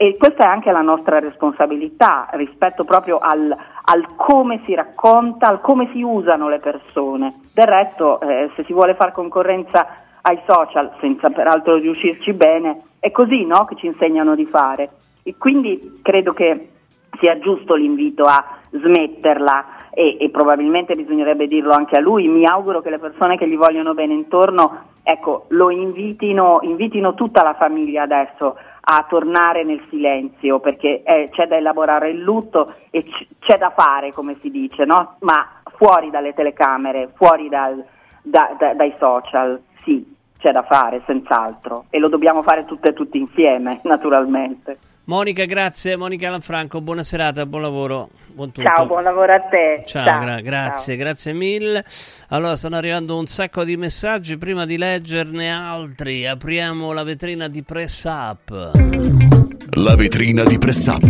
E 0.00 0.16
questa 0.16 0.44
è 0.44 0.46
anche 0.46 0.70
la 0.70 0.80
nostra 0.80 1.18
responsabilità 1.18 2.28
rispetto 2.34 2.84
proprio 2.84 3.18
al, 3.18 3.52
al 3.82 4.14
come 4.14 4.62
si 4.64 4.72
racconta, 4.72 5.48
al 5.48 5.60
come 5.60 5.90
si 5.92 6.02
usano 6.02 6.48
le 6.48 6.60
persone. 6.60 7.40
Del 7.52 7.66
resto, 7.66 8.20
eh, 8.20 8.48
se 8.54 8.62
si 8.62 8.72
vuole 8.72 8.94
fare 8.94 9.10
concorrenza 9.10 9.88
ai 10.20 10.38
social, 10.46 10.92
senza 11.00 11.30
peraltro 11.30 11.78
riuscirci 11.78 12.32
bene, 12.32 12.82
è 13.00 13.10
così 13.10 13.44
no, 13.44 13.64
che 13.64 13.74
ci 13.74 13.86
insegnano 13.86 14.36
di 14.36 14.46
fare. 14.46 14.90
E 15.24 15.34
quindi 15.36 15.98
credo 16.00 16.32
che 16.32 16.68
sia 17.18 17.36
giusto 17.40 17.74
l'invito 17.74 18.22
a 18.22 18.58
smetterla 18.70 19.90
e, 19.90 20.16
e 20.20 20.30
probabilmente 20.30 20.94
bisognerebbe 20.94 21.48
dirlo 21.48 21.72
anche 21.72 21.96
a 21.96 22.00
lui. 22.00 22.28
Mi 22.28 22.46
auguro 22.46 22.82
che 22.82 22.90
le 22.90 23.00
persone 23.00 23.36
che 23.36 23.48
gli 23.48 23.56
vogliono 23.56 23.94
bene 23.94 24.14
intorno 24.14 24.94
ecco, 25.02 25.46
lo 25.48 25.70
invitino, 25.70 26.58
invitino 26.62 27.14
tutta 27.14 27.42
la 27.42 27.54
famiglia 27.54 28.02
adesso 28.02 28.56
a 28.80 29.04
tornare 29.08 29.64
nel 29.64 29.82
silenzio 29.90 30.60
perché 30.60 31.02
eh, 31.02 31.28
c'è 31.32 31.46
da 31.46 31.56
elaborare 31.56 32.10
il 32.10 32.20
lutto 32.20 32.74
e 32.90 33.04
c- 33.04 33.26
c'è 33.40 33.58
da 33.58 33.70
fare, 33.76 34.12
come 34.12 34.36
si 34.40 34.50
dice, 34.50 34.84
no? 34.84 35.16
ma 35.20 35.46
fuori 35.76 36.10
dalle 36.10 36.34
telecamere, 36.34 37.10
fuori 37.14 37.48
dal- 37.48 37.84
da- 38.22 38.54
da- 38.58 38.74
dai 38.74 38.94
social, 38.98 39.60
sì, 39.84 40.14
c'è 40.38 40.52
da 40.52 40.62
fare, 40.62 41.02
senz'altro, 41.06 41.84
e 41.90 41.98
lo 41.98 42.08
dobbiamo 42.08 42.42
fare 42.42 42.64
tutte 42.64 42.90
e 42.90 42.92
tutti 42.94 43.18
insieme, 43.18 43.80
naturalmente. 43.84 44.78
Monica, 45.08 45.46
grazie. 45.46 45.96
Monica 45.96 46.28
Lanfranco, 46.28 46.82
buona 46.82 47.02
serata, 47.02 47.46
buon 47.46 47.62
lavoro. 47.62 48.10
Buon 48.26 48.52
tutto. 48.52 48.68
Ciao, 48.68 48.84
buon 48.86 49.04
lavoro 49.04 49.32
a 49.32 49.40
te. 49.40 49.82
Ciao, 49.86 50.04
Ciao, 50.04 50.20
gra- 50.20 50.40
grazie, 50.42 50.94
ciao. 50.96 51.02
grazie 51.02 51.32
mille. 51.32 51.82
Allora, 52.28 52.56
stanno 52.56 52.76
arrivando 52.76 53.16
un 53.16 53.24
sacco 53.26 53.64
di 53.64 53.78
messaggi. 53.78 54.36
Prima 54.36 54.66
di 54.66 54.76
leggerne 54.76 55.50
altri, 55.50 56.26
apriamo 56.26 56.92
la 56.92 57.04
vetrina 57.04 57.48
di 57.48 57.62
Press 57.62 58.04
Up. 58.04 58.50
La 59.76 59.96
vetrina 59.96 60.44
di 60.44 60.58
Press 60.58 60.86
Up. 60.88 61.06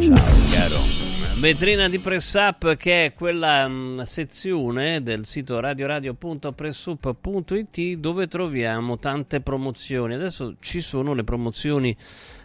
Ciao, 0.00 0.14
caro. 0.52 0.76
Vetrina 1.38 1.88
di 1.88 1.98
Press 2.00 2.34
Up 2.34 2.76
che 2.76 3.06
è 3.06 3.14
quella 3.14 3.66
mh, 3.68 4.02
sezione 4.02 5.02
del 5.02 5.24
sito 5.24 5.58
radioradio.pressup.it 5.60 7.80
dove 7.96 8.26
troviamo 8.26 8.98
tante 8.98 9.40
promozioni. 9.40 10.12
Adesso 10.14 10.56
ci 10.60 10.82
sono 10.82 11.14
le 11.14 11.24
promozioni 11.24 11.96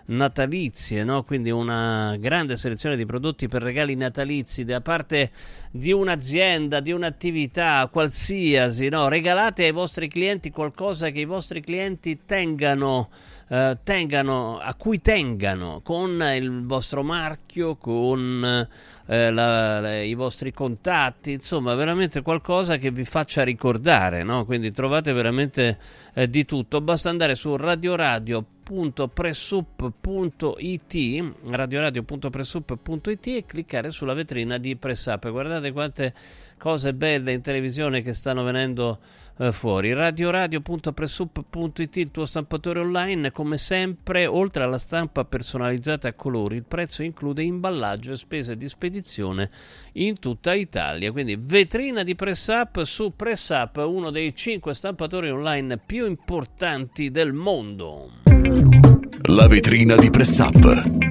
natalizie, 0.05 1.03
no? 1.03 1.23
quindi 1.23 1.49
una 1.49 2.15
grande 2.19 2.57
selezione 2.57 2.95
di 2.95 3.05
prodotti 3.05 3.47
per 3.47 3.61
regali 3.61 3.95
natalizi 3.95 4.65
da 4.65 4.81
parte 4.81 5.31
di 5.71 5.91
un'azienda, 5.91 6.79
di 6.79 6.91
un'attività 6.91 7.87
qualsiasi. 7.91 8.89
No? 8.89 9.07
Regalate 9.07 9.65
ai 9.65 9.71
vostri 9.71 10.07
clienti 10.07 10.51
qualcosa 10.51 11.09
che 11.09 11.19
i 11.19 11.25
vostri 11.25 11.61
clienti 11.61 12.19
tengano 12.25 13.09
eh, 13.53 13.77
tengano, 13.83 14.57
a 14.57 14.73
cui 14.73 14.99
tengano 14.99 15.81
con 15.83 16.21
il 16.35 16.65
vostro 16.65 17.03
marchio, 17.03 17.75
con 17.75 18.67
eh, 19.05 19.31
la, 19.31 19.79
la, 19.79 20.01
i 20.01 20.13
vostri 20.15 20.51
contatti, 20.53 21.33
insomma, 21.33 21.75
veramente 21.75 22.21
qualcosa 22.21 22.77
che 22.77 22.89
vi 22.89 23.05
faccia 23.05 23.43
ricordare, 23.43 24.23
no? 24.23 24.45
Quindi 24.45 24.71
trovate 24.71 25.13
veramente 25.13 25.77
eh, 26.13 26.29
di 26.29 26.45
tutto. 26.45 26.81
Basta 26.81 27.09
andare 27.09 27.35
su 27.35 27.55
radioradio.pressup.it 28.63 31.33
radioradio.pressup.it 31.49 33.27
e 33.27 33.45
cliccare 33.45 33.91
sulla 33.91 34.13
vetrina 34.13 34.57
di 34.57 34.75
Pressup. 34.77 35.29
Guardate 35.29 35.71
quante 35.71 36.13
cose 36.57 36.93
belle 36.93 37.33
in 37.33 37.41
televisione 37.41 38.01
che 38.01 38.13
stanno 38.13 38.43
venendo 38.43 38.99
eh, 39.37 39.51
fuori. 39.51 39.93
Radioradio.pressup.it, 39.93 41.97
il 41.97 42.11
tuo 42.11 42.25
stampatore 42.25 42.79
online, 42.79 43.31
come 43.31 43.57
sempre, 43.57 44.25
oltre 44.25 44.63
alla 44.63 44.77
stampa 44.77 45.25
personalizzata 45.25 46.07
a 46.07 46.13
colori, 46.13 46.55
il 46.57 46.65
prezzo 46.67 47.03
include 47.03 47.43
imballaggio 47.43 48.11
e 48.11 48.15
spese 48.15 48.57
di 48.57 48.67
spedizione 48.67 49.49
in 49.93 50.19
tutta 50.19 50.53
Italia. 50.53 51.11
Quindi 51.11 51.37
vetrina 51.39 52.03
di 52.03 52.15
PressUp 52.15 52.83
su 52.83 53.13
PressUp, 53.15 53.77
uno 53.77 54.11
dei 54.11 54.35
cinque 54.35 54.73
stampatori 54.73 55.29
online 55.29 55.77
più 55.77 56.05
importanti 56.05 57.11
del 57.11 57.33
mondo. 57.33 58.09
La 59.27 59.47
vetrina 59.47 59.95
di 59.95 60.09
PressUp. 60.09 61.02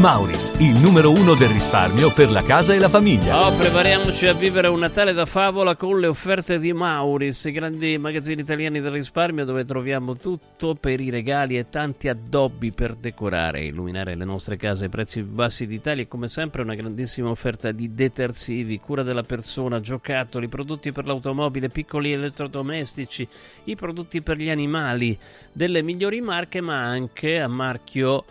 Mauris, 0.00 0.54
il 0.60 0.80
numero 0.80 1.10
uno 1.10 1.34
del 1.34 1.50
risparmio 1.50 2.10
per 2.10 2.30
la 2.30 2.42
casa 2.42 2.72
e 2.72 2.78
la 2.78 2.88
famiglia. 2.88 3.46
Oh, 3.46 3.54
prepariamoci 3.54 4.26
a 4.28 4.32
vivere 4.32 4.66
un 4.68 4.78
Natale 4.78 5.12
da 5.12 5.26
favola 5.26 5.76
con 5.76 6.00
le 6.00 6.06
offerte 6.06 6.58
di 6.58 6.72
Mauris, 6.72 7.44
i 7.44 7.52
grandi 7.52 7.98
magazzini 7.98 8.40
italiani 8.40 8.80
del 8.80 8.92
risparmio 8.92 9.44
dove 9.44 9.66
troviamo 9.66 10.16
tutto 10.16 10.74
per 10.74 11.00
i 11.00 11.10
regali 11.10 11.58
e 11.58 11.68
tanti 11.68 12.08
addobbi 12.08 12.72
per 12.72 12.94
decorare 12.94 13.60
e 13.60 13.66
illuminare 13.66 14.14
le 14.14 14.24
nostre 14.24 14.56
case 14.56 14.84
ai 14.84 14.90
prezzi 14.90 15.22
bassi 15.22 15.66
d'Italia 15.66 16.04
e 16.04 16.08
come 16.08 16.28
sempre 16.28 16.62
una 16.62 16.74
grandissima 16.74 17.28
offerta 17.28 17.70
di 17.70 17.94
detersivi, 17.94 18.80
cura 18.80 19.02
della 19.02 19.22
persona, 19.22 19.80
giocattoli, 19.80 20.48
prodotti 20.48 20.92
per 20.92 21.04
l'automobile, 21.04 21.68
piccoli 21.68 22.12
elettrodomestici, 22.12 23.28
i 23.64 23.76
prodotti 23.76 24.22
per 24.22 24.38
gli 24.38 24.48
animali, 24.48 25.18
delle 25.52 25.82
migliori 25.82 26.22
marche 26.22 26.62
ma 26.62 26.86
anche 26.86 27.38
a 27.38 27.48
marchio 27.48 28.24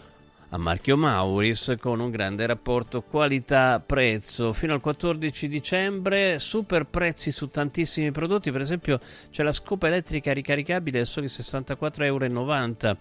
a 0.51 0.57
marchio 0.57 0.97
Mauris 0.97 1.75
con 1.79 1.99
un 1.99 2.09
grande 2.09 2.47
rapporto 2.47 3.01
qualità-prezzo. 3.03 4.51
Fino 4.51 4.73
al 4.73 4.81
14 4.81 5.47
dicembre 5.47 6.39
super 6.39 6.85
prezzi 6.85 7.31
su 7.31 7.51
tantissimi 7.51 8.11
prodotti, 8.11 8.51
per 8.51 8.61
esempio 8.61 8.99
c'è 9.29 9.43
la 9.43 9.51
scopa 9.51 9.87
elettrica 9.87 10.33
ricaricabile 10.33 11.01
a 11.01 11.05
soli 11.05 11.27
64,90 11.27 12.03
euro. 12.03 12.97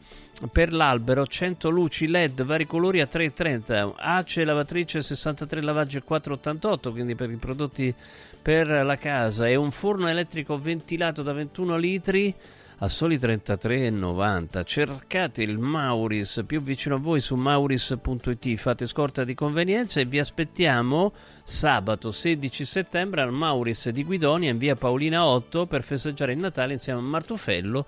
Per 0.53 0.73
l'albero 0.73 1.27
100 1.27 1.71
luci 1.71 2.07
LED 2.07 2.45
vari 2.45 2.67
colori 2.67 3.01
a 3.01 3.09
3,30. 3.11 3.95
Ace 3.97 4.45
lavatrice 4.45 5.01
63 5.01 5.63
lavaggi 5.63 5.97
a 5.97 6.03
4,88, 6.07 6.91
quindi 6.91 7.15
per 7.15 7.31
i 7.31 7.37
prodotti 7.37 7.95
per 8.43 8.69
la 8.69 8.97
casa 8.97 9.49
e 9.49 9.57
un 9.57 9.71
forno 9.71 10.07
elettrico 10.07 10.59
ventilato 10.59 11.23
da 11.23 11.33
21 11.33 11.77
litri 11.77 12.35
a 12.79 12.89
soli 12.89 13.19
33,90. 13.19 14.65
Cercate 14.65 15.43
il 15.43 15.59
Mauris 15.59 16.43
più 16.47 16.63
vicino 16.63 16.97
a 16.97 16.99
voi 16.99 17.21
su 17.21 17.35
mauris.it, 17.35 18.57
fate 18.57 18.87
scorta 18.87 19.25
di 19.25 19.35
convenienza 19.35 20.01
e 20.01 20.05
vi 20.05 20.19
aspettiamo 20.19 21.13
sabato 21.43 22.11
16 22.11 22.65
settembre 22.65 23.23
al 23.23 23.33
Mauris 23.33 23.89
di 23.89 24.05
Guidonia 24.05 24.51
in 24.51 24.59
via 24.59 24.77
Paolina 24.77 25.25
8 25.25 25.67
per 25.67 25.83
festeggiare 25.83 26.33
il 26.33 26.39
Natale 26.39 26.75
insieme 26.75 27.01
a 27.01 27.03
Martufello 27.03 27.87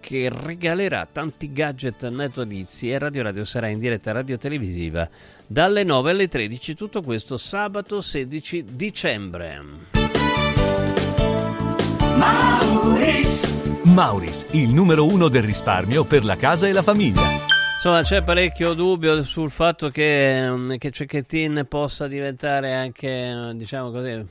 che 0.00 0.28
regalerà 0.30 1.06
tanti 1.10 1.52
gadget 1.52 2.06
natalizi 2.08 2.90
e 2.90 2.98
Radio 2.98 3.22
Radio 3.22 3.44
sarà 3.44 3.68
in 3.68 3.78
diretta 3.78 4.12
radio 4.12 4.36
televisiva 4.38 5.08
dalle 5.46 5.82
9 5.82 6.10
alle 6.10 6.28
13 6.28 6.74
tutto 6.74 7.00
questo 7.00 7.36
sabato 7.36 8.00
16 8.00 8.64
dicembre 8.76 10.05
Mauris 12.18 13.56
Mauris, 13.96 14.46
il 14.52 14.74
numero 14.74 15.06
uno 15.06 15.28
del 15.28 15.42
risparmio 15.42 16.04
per 16.04 16.22
la 16.22 16.36
casa 16.36 16.66
e 16.66 16.72
la 16.74 16.82
famiglia. 16.82 17.22
Insomma, 17.76 18.02
c'è 18.02 18.22
parecchio 18.22 18.74
dubbio 18.74 19.22
sul 19.22 19.50
fatto 19.50 19.88
che, 19.88 20.50
mm, 20.50 20.74
che 20.76 20.90
Cecchettin 20.90 21.64
possa 21.66 22.06
diventare 22.06 22.74
anche, 22.74 23.52
diciamo 23.54 23.90
così, 23.90 24.08
eh, 24.10 24.26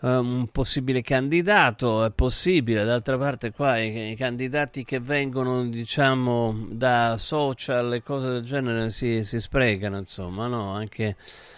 un 0.00 0.46
possibile 0.46 1.02
candidato. 1.02 2.04
È 2.04 2.10
possibile, 2.10 2.84
d'altra 2.84 3.18
parte, 3.18 3.50
qua 3.50 3.78
i, 3.78 4.12
i 4.12 4.16
candidati 4.16 4.84
che 4.84 5.00
vengono, 5.00 5.64
diciamo, 5.64 6.66
da 6.68 7.16
social 7.18 7.94
e 7.94 8.02
cose 8.02 8.28
del 8.28 8.44
genere 8.44 8.90
si, 8.90 9.24
si 9.24 9.40
sprecano, 9.40 9.98
insomma, 9.98 10.46
no? 10.46 10.72
Anche 10.72 11.16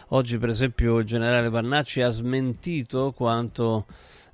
oggi, 0.08 0.38
per 0.38 0.48
esempio, 0.48 0.98
il 0.98 1.04
generale 1.04 1.50
Vannacci 1.50 2.00
ha 2.00 2.08
smentito 2.08 3.12
quanto 3.12 3.84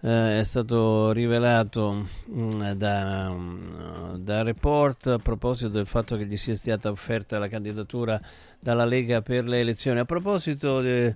eh, 0.04 0.40
è 0.40 0.42
stato 0.42 1.12
rivelato 1.12 1.92
mh, 1.92 2.08
mm, 2.34 2.70
da, 2.72 3.30
mm, 3.30 4.14
da, 4.16 4.42
Report 4.42 5.06
a 5.06 5.18
proposito 5.18 5.68
del 5.68 5.86
fatto 5.86 6.16
che 6.16 6.26
gli 6.26 6.36
sia 6.36 6.56
stata 6.56 6.90
offerta 6.90 7.38
la 7.38 7.48
candidatura 7.48 8.20
dalla 8.58 8.84
Lega 8.84 9.22
per 9.22 9.46
le 9.46 9.60
elezioni. 9.60 10.00
A 10.00 10.04
proposito 10.04 10.80
de, 10.80 11.14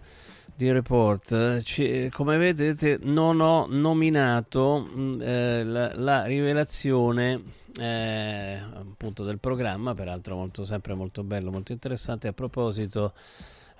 di 0.55 0.71
Report, 0.71 1.63
ci, 1.63 2.09
come 2.13 2.37
vedete 2.37 2.99
non 3.03 3.41
ho 3.41 3.67
nominato 3.69 4.79
mh, 4.79 5.01
mm, 5.01 5.21
eh, 5.21 5.65
la, 5.65 5.93
la, 5.97 6.25
rivelazione 6.25 7.43
eh, 7.81 8.61
appunto 8.73 9.25
del 9.25 9.41
programma, 9.41 9.95
peraltro 9.95 10.37
molto, 10.37 10.65
sempre 10.65 10.95
molto 10.95 11.25
bello, 11.25 11.51
molto 11.51 11.73
interessante, 11.73 12.29
a 12.29 12.33
proposito 12.33 13.15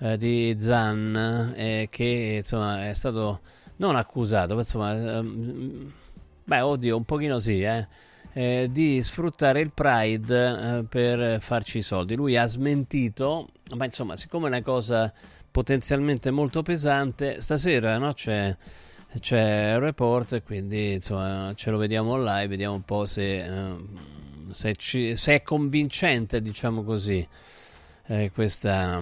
eh, 0.01 0.17
di 0.17 0.57
Zan, 0.59 1.55
eh, 1.55 1.87
che 1.91 2.39
insomma 2.39 2.89
è 2.89 2.93
stato 2.93 3.41
non 3.77 3.97
accusato, 3.97 4.55
ma 4.55 4.61
insomma, 4.61 4.93
um, 5.19 5.93
beh, 6.45 6.61
oddio, 6.61 6.97
un 6.97 7.05
pochino 7.05 7.39
sì, 7.39 7.63
eh, 7.63 7.87
eh, 8.33 8.69
di 8.71 9.03
sfruttare 9.03 9.61
il 9.61 9.73
Pride 9.73 10.79
eh, 10.79 10.85
per 10.85 11.41
farci 11.41 11.79
i 11.79 11.83
soldi. 11.83 12.15
Lui 12.15 12.37
ha 12.37 12.47
smentito, 12.47 13.49
ma 13.77 13.85
insomma, 13.85 14.17
siccome 14.17 14.47
è 14.47 14.49
una 14.49 14.63
cosa 14.63 15.13
potenzialmente 15.51 16.31
molto 16.31 16.63
pesante, 16.63 17.41
stasera 17.41 17.97
no, 17.99 18.13
c'è, 18.13 18.55
c'è 19.21 19.73
il 19.73 19.81
report, 19.81 20.43
quindi 20.43 20.93
insomma, 20.95 21.53
ce 21.55 21.71
lo 21.71 21.79
vediamo 21.79 22.19
live, 22.19 22.49
vediamo 22.49 22.75
un 22.75 22.85
po' 22.85 23.07
se, 23.07 23.43
ehm, 23.43 24.51
se, 24.51 24.77
ci, 24.77 25.17
se 25.17 25.37
è 25.37 25.43
convincente, 25.43 26.43
diciamo 26.43 26.83
così 26.83 27.27
eh, 28.09 28.31
questa, 28.33 29.01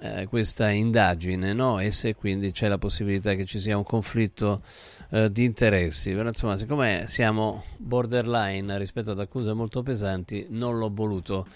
eh, 0.00 0.26
questa, 0.26 0.70
indagine 0.70 1.52
no? 1.52 1.78
e 1.78 1.90
se 1.90 2.14
quindi 2.14 2.52
c'è 2.52 2.68
la 2.68 2.78
possibilità 2.78 3.34
che 3.34 3.44
ci 3.44 3.58
sia 3.58 3.76
un 3.76 3.84
conflitto 3.84 4.62
eh, 5.10 5.30
di 5.30 5.44
interessi. 5.44 6.12
Però 6.12 6.28
insomma, 6.28 6.56
siccome 6.56 7.06
siamo 7.08 7.64
borderline 7.76 8.78
rispetto 8.78 9.12
ad 9.12 9.20
accuse 9.20 9.52
molto 9.52 9.82
pesanti, 9.82 10.46
non 10.50 10.78
l'ho 10.78 10.90
voluto 10.92 11.46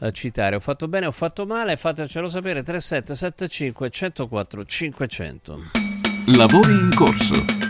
eh, 0.00 0.12
citare. 0.12 0.56
Ho 0.56 0.60
fatto 0.60 0.88
bene, 0.88 1.06
ho 1.06 1.12
fatto 1.12 1.46
male, 1.46 1.76
fatecelo 1.76 2.28
sapere 2.28 2.62
3775 2.62 3.90
104 3.90 4.64
500. 4.64 5.60
Lavori 6.36 6.72
in 6.72 6.90
corso. 6.94 7.69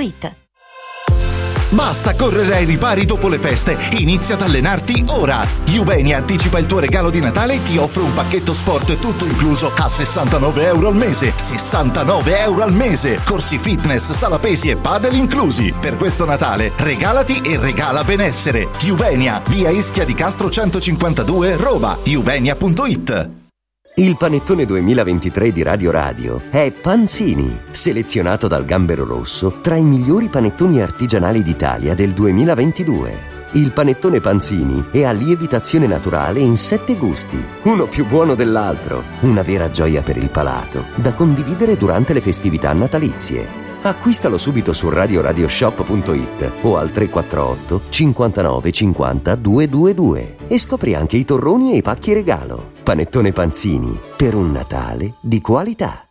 Basta 1.71 2.15
correre 2.15 2.55
ai 2.55 2.65
ripari 2.65 3.05
dopo 3.05 3.29
le 3.29 3.39
feste. 3.39 3.77
Inizia 3.99 4.35
ad 4.35 4.41
allenarti 4.41 5.05
ora. 5.09 5.47
Juvenia 5.63 6.17
anticipa 6.17 6.59
il 6.59 6.65
tuo 6.65 6.79
regalo 6.79 7.09
di 7.09 7.21
Natale 7.21 7.55
e 7.55 7.61
ti 7.61 7.77
offre 7.77 8.01
un 8.01 8.11
pacchetto 8.11 8.51
sport 8.51 8.99
tutto 8.99 9.25
incluso 9.25 9.71
a 9.73 9.87
69 9.87 10.65
euro 10.65 10.89
al 10.89 10.95
mese. 10.95 11.31
69 11.33 12.39
euro 12.39 12.63
al 12.63 12.73
mese. 12.73 13.21
Corsi 13.23 13.57
fitness, 13.57 14.11
sala 14.11 14.37
pesi 14.37 14.69
e 14.69 14.75
padel 14.75 15.15
inclusi. 15.15 15.73
Per 15.79 15.95
questo 15.95 16.25
Natale 16.25 16.73
regalati 16.75 17.37
e 17.37 17.57
regala 17.57 18.03
benessere. 18.03 18.67
Juvenia, 18.79 19.41
via 19.47 19.69
Ischia 19.69 20.03
di 20.03 20.13
Castro 20.13 20.49
152, 20.49 21.55
Roma. 21.55 21.97
Juvenia.it 22.03 23.40
Il 24.01 24.17
panettone 24.17 24.65
2023 24.65 25.51
di 25.51 25.61
Radio 25.61 25.91
Radio 25.91 26.41
è 26.49 26.71
Panzini, 26.71 27.59
selezionato 27.69 28.47
dal 28.47 28.65
Gambero 28.65 29.05
Rosso 29.05 29.59
tra 29.61 29.75
i 29.75 29.85
migliori 29.85 30.27
panettoni 30.27 30.81
artigianali 30.81 31.43
d'Italia 31.43 31.93
del 31.93 32.09
2022. 32.13 33.13
Il 33.51 33.71
panettone 33.71 34.19
Panzini 34.19 34.87
è 34.89 35.03
a 35.03 35.11
lievitazione 35.11 35.85
naturale 35.85 36.39
in 36.39 36.57
sette 36.57 36.95
gusti, 36.95 37.37
uno 37.65 37.85
più 37.85 38.07
buono 38.07 38.33
dell'altro, 38.33 39.03
una 39.19 39.43
vera 39.43 39.69
gioia 39.69 40.01
per 40.01 40.17
il 40.17 40.29
palato, 40.29 40.85
da 40.95 41.13
condividere 41.13 41.77
durante 41.77 42.13
le 42.13 42.21
festività 42.21 42.73
natalizie. 42.73 43.69
Acquistalo 43.83 44.39
subito 44.39 44.73
su 44.73 44.89
radioradioshop.it 44.89 46.51
o 46.61 46.77
al 46.77 46.89
348 46.89 47.81
59 47.89 48.71
50 48.71 49.35
222 49.35 50.35
e 50.47 50.57
scopri 50.57 50.95
anche 50.95 51.17
i 51.17 51.23
torroni 51.23 51.73
e 51.73 51.77
i 51.77 51.81
pacchi 51.83 52.13
regalo. 52.13 52.79
Panettone 52.91 53.31
Panzini, 53.31 53.97
per 54.17 54.35
un 54.35 54.51
Natale 54.51 55.13
di 55.21 55.39
qualità. 55.39 56.10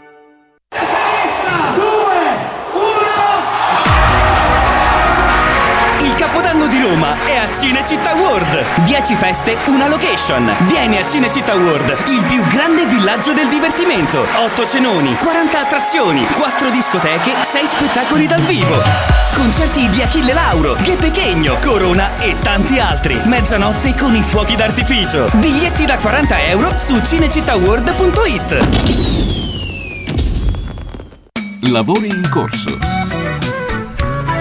Cinecittà 7.61 8.15
World. 8.15 8.81
10 8.85 9.13
feste, 9.13 9.55
una 9.67 9.87
location. 9.87 10.51
Vieni 10.61 10.97
a 10.97 11.05
Cinecittà 11.05 11.53
World, 11.53 11.95
il 12.07 12.23
più 12.23 12.43
grande 12.47 12.87
villaggio 12.87 13.33
del 13.33 13.47
divertimento. 13.49 14.25
8 14.35 14.65
cenoni, 14.65 15.15
40 15.15 15.59
attrazioni, 15.59 16.25
4 16.25 16.71
discoteche, 16.71 17.31
6 17.43 17.67
spettacoli 17.67 18.25
dal 18.25 18.41
vivo. 18.41 18.81
Concerti 19.35 19.87
di 19.89 20.01
Achille 20.01 20.33
Lauro, 20.33 20.73
Che 20.81 20.95
Pechegno, 20.95 21.59
Corona 21.61 22.17
e 22.17 22.35
tanti 22.41 22.79
altri. 22.79 23.21
Mezzanotte 23.25 23.93
con 23.93 24.15
i 24.15 24.23
fuochi 24.23 24.55
d'artificio. 24.55 25.29
Biglietti 25.33 25.85
da 25.85 25.97
40 25.97 26.43
euro 26.45 26.79
su 26.79 26.99
cinecittàworld.it. 26.99 28.57
Lavori 31.69 32.07
in 32.07 32.27
corso. 32.27 32.79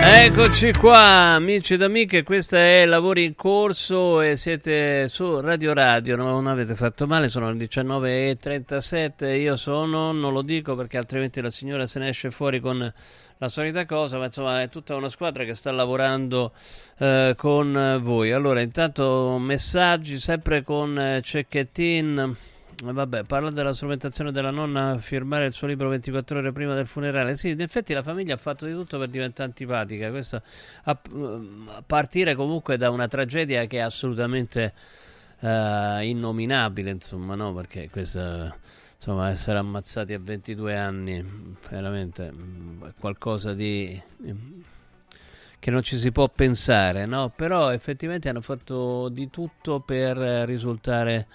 Eccoci 0.03 0.73
qua, 0.73 1.35
amici 1.35 1.75
ed 1.75 1.83
amiche, 1.83 2.23
questa 2.23 2.57
è 2.57 2.87
Lavori 2.87 3.25
in 3.25 3.35
Corso 3.35 4.23
e 4.23 4.35
siete 4.37 5.07
su 5.09 5.41
Radio 5.41 5.75
Radio, 5.75 6.17
non 6.17 6.47
avete 6.47 6.75
fatto 6.75 7.07
male, 7.07 7.29
sono 7.29 7.53
le 7.53 7.59
19.37, 7.67 9.39
io 9.39 9.57
sono, 9.57 10.13
non 10.13 10.33
lo 10.33 10.41
dico 10.41 10.75
perché 10.75 10.97
altrimenti 10.97 11.43
la 11.43 11.51
signora 11.51 11.85
se 11.85 11.99
ne 11.99 12.09
esce 12.09 12.31
fuori 12.31 12.61
con 12.61 12.93
la 13.37 13.49
solita 13.49 13.85
cosa, 13.85 14.17
ma 14.17 14.25
insomma 14.25 14.63
è 14.63 14.71
tutta 14.71 14.97
una 14.97 15.11
squadra 15.11 15.45
che 15.45 15.55
sta 15.55 15.71
lavorando 15.71 16.53
eh, 16.99 17.35
con 17.37 18.01
voi. 18.03 18.33
Allora, 18.33 18.63
intanto 18.63 19.37
messaggi 19.39 20.19
sempre 20.19 20.63
con 20.63 20.99
eh, 20.99 21.21
Cecchettin. 21.23 22.37
Vabbè, 22.83 23.25
parla 23.25 23.51
della 23.51 23.73
strumentazione 23.75 24.33
della 24.33 24.51
nonna 24.51 24.91
a 24.91 24.99
firmare 24.99 25.47
il 25.47 25.53
suo 25.53 25.67
libro 25.67 25.89
24 25.89 26.39
ore 26.39 26.53
prima 26.53 26.75
del 26.75 26.87
funerale. 26.87 27.37
Sì, 27.37 27.51
in 27.51 27.61
effetti 27.61 27.93
la 27.93 28.03
famiglia 28.03 28.35
ha 28.35 28.39
fatto 28.39 28.67
di 28.67 28.73
tutto 28.73 28.99
per 28.99 29.09
diventare 29.09 29.49
antipatica. 29.49 30.11
Questo, 30.11 30.43
a, 30.85 30.99
a 31.67 31.83
partire 31.85 32.35
comunque 32.35 32.77
da 32.77 32.91
una 32.91 33.09
tragedia 33.09 33.67
che 33.67 33.79
è 33.79 33.81
assolutamente 33.81 34.73
uh, 35.41 36.01
innominabile, 36.01 36.91
insomma, 36.91 37.35
no? 37.35 37.53
Perché 37.53 37.91
questa, 37.91 38.57
insomma, 38.97 39.31
essere 39.31 39.59
ammazzati 39.59 40.15
a 40.15 40.19
22 40.19 40.77
anni, 40.77 41.57
veramente 41.69 42.31
mm, 42.33 42.85
è 42.85 42.93
qualcosa 42.99 43.53
di 43.53 44.01
che 45.59 45.71
non 45.71 45.83
ci 45.83 45.99
si 45.99 46.11
può 46.11 46.27
pensare, 46.29 47.05
no? 47.05 47.31
Però 47.35 47.71
effettivamente 47.71 48.31
hanno 48.31 48.41
fatto 48.41 49.11
di 49.11 49.29
tutto 49.29 49.81
per 49.81 50.17
risultare 50.47 51.27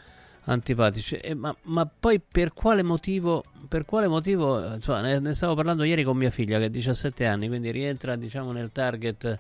antipatici. 0.45 1.15
Eh, 1.17 1.33
ma, 1.33 1.55
ma, 1.63 1.85
poi 1.87 2.19
per 2.19 2.53
quale 2.53 2.83
motivo? 2.83 3.43
Per 3.67 3.85
quale 3.85 4.07
motivo? 4.07 4.73
Insomma, 4.73 5.01
ne, 5.01 5.19
ne, 5.19 5.33
stavo 5.33 5.55
parlando 5.55 5.83
ieri 5.83 6.03
con 6.03 6.17
mia 6.17 6.31
figlia 6.31 6.57
che 6.59 6.65
ha 6.65 6.69
17 6.69 7.25
anni, 7.25 7.47
quindi 7.47 7.71
rientra 7.71 8.15
diciamo 8.15 8.51
nel 8.51 8.71
target 8.71 9.39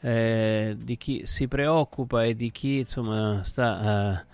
eh, 0.00 0.76
di 0.78 0.96
chi 0.96 1.22
si 1.24 1.48
preoccupa 1.48 2.24
e 2.24 2.34
di 2.34 2.50
chi 2.50 2.78
insomma 2.78 3.42
sta 3.42 4.22
eh, 4.22 4.26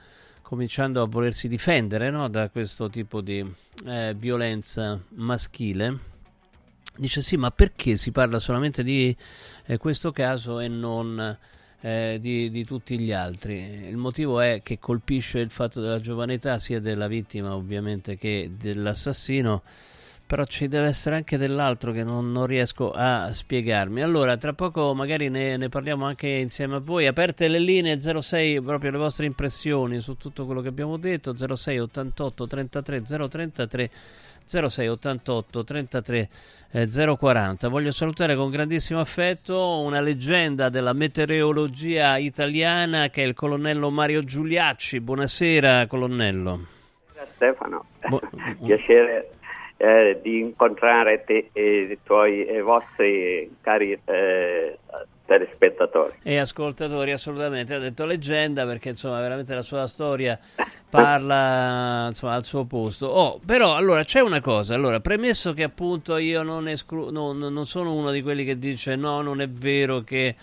cominciando 0.42 1.02
a 1.02 1.06
volersi 1.06 1.48
difendere 1.48 2.10
no? 2.10 2.28
da 2.28 2.48
questo 2.50 2.88
tipo 2.90 3.20
di 3.20 3.44
eh, 3.86 4.14
violenza 4.16 5.00
maschile. 5.14 6.12
Dice 6.96 7.22
sì, 7.22 7.36
ma 7.36 7.50
perché 7.50 7.96
si 7.96 8.12
parla 8.12 8.38
solamente 8.38 8.84
di 8.84 9.14
eh, 9.66 9.78
questo 9.78 10.12
caso 10.12 10.60
e 10.60 10.68
non 10.68 11.36
eh, 11.84 12.16
di, 12.18 12.48
di, 12.48 12.64
tutti 12.64 12.98
gli 12.98 13.12
altri. 13.12 13.88
Il 13.88 13.98
motivo 13.98 14.40
è 14.40 14.62
che 14.62 14.78
colpisce 14.78 15.40
il 15.40 15.50
fatto 15.50 15.82
della 15.82 16.00
giovane 16.00 16.34
età 16.34 16.58
sia 16.58 16.80
della 16.80 17.08
vittima 17.08 17.54
ovviamente 17.54 18.16
che 18.16 18.52
dell'assassino, 18.56 19.60
però 20.26 20.44
ci 20.44 20.66
deve 20.66 20.86
essere 20.86 21.16
anche 21.16 21.36
dell'altro 21.36 21.92
che 21.92 22.02
non, 22.02 22.32
non 22.32 22.46
riesco 22.46 22.90
a 22.90 23.30
spiegarmi. 23.30 24.00
Allora, 24.00 24.38
tra 24.38 24.54
poco 24.54 24.94
magari 24.94 25.28
ne, 25.28 25.58
ne, 25.58 25.68
parliamo 25.68 26.06
anche 26.06 26.26
insieme 26.26 26.76
a 26.76 26.80
voi. 26.80 27.06
Aperte 27.06 27.48
le 27.48 27.58
linee 27.58 28.00
06, 28.00 28.62
proprio 28.62 28.90
le 28.90 28.98
vostre 28.98 29.26
impressioni 29.26 30.00
su 30.00 30.16
tutto 30.16 30.46
quello 30.46 30.62
che 30.62 30.68
abbiamo 30.68 30.96
detto, 30.96 31.36
06 31.36 31.80
88 31.80 32.46
33 32.46 33.02
033 33.02 33.90
06 34.44 34.88
88 34.88 35.64
33 35.64 36.28
eh, 36.72 36.88
040. 36.88 37.68
Voglio 37.68 37.92
salutare 37.92 38.34
con 38.34 38.50
grandissimo 38.50 38.98
affetto 38.98 39.80
una 39.80 40.00
leggenda 40.00 40.68
della 40.68 40.92
meteorologia 40.92 42.16
italiana 42.16 43.10
che 43.10 43.22
è 43.22 43.26
il 43.26 43.34
colonnello 43.34 43.90
Mario 43.90 44.24
Giuliacci. 44.24 45.00
Buonasera 45.00 45.86
colonnello. 45.86 46.66
Stefano, 47.34 47.86
Bu- 48.08 48.20
piacere 48.64 49.30
eh, 49.76 50.18
di 50.22 50.40
incontrare 50.40 51.24
te 51.24 51.50
e 51.52 51.80
i 51.90 51.98
tuoi 52.02 52.44
e 52.44 52.60
vostri 52.60 53.56
cari 53.60 53.98
eh, 54.04 54.78
telespettatori. 55.26 56.14
E 56.22 56.38
ascoltatori, 56.38 57.12
assolutamente. 57.12 57.74
Ha 57.74 57.78
detto 57.78 58.04
leggenda 58.04 58.64
perché 58.66 58.90
insomma 58.90 59.20
veramente 59.20 59.54
la 59.54 59.62
sua 59.62 59.86
storia 59.86 60.38
parla 60.88 62.06
insomma, 62.08 62.34
al 62.34 62.44
suo 62.44 62.64
posto. 62.64 63.06
Oh, 63.06 63.40
però 63.44 63.74
allora 63.74 64.04
c'è 64.04 64.20
una 64.20 64.40
cosa, 64.40 64.74
allora 64.74 65.00
premesso 65.00 65.52
che 65.52 65.62
appunto 65.62 66.16
io 66.16 66.42
non, 66.42 66.68
esclu- 66.68 67.10
no, 67.10 67.32
non 67.32 67.66
sono 67.66 67.92
uno 67.94 68.10
di 68.10 68.22
quelli 68.22 68.44
che 68.44 68.58
dice 68.58 68.96
no, 68.96 69.22
non 69.22 69.40
è 69.40 69.48
vero 69.48 70.02
che 70.02 70.34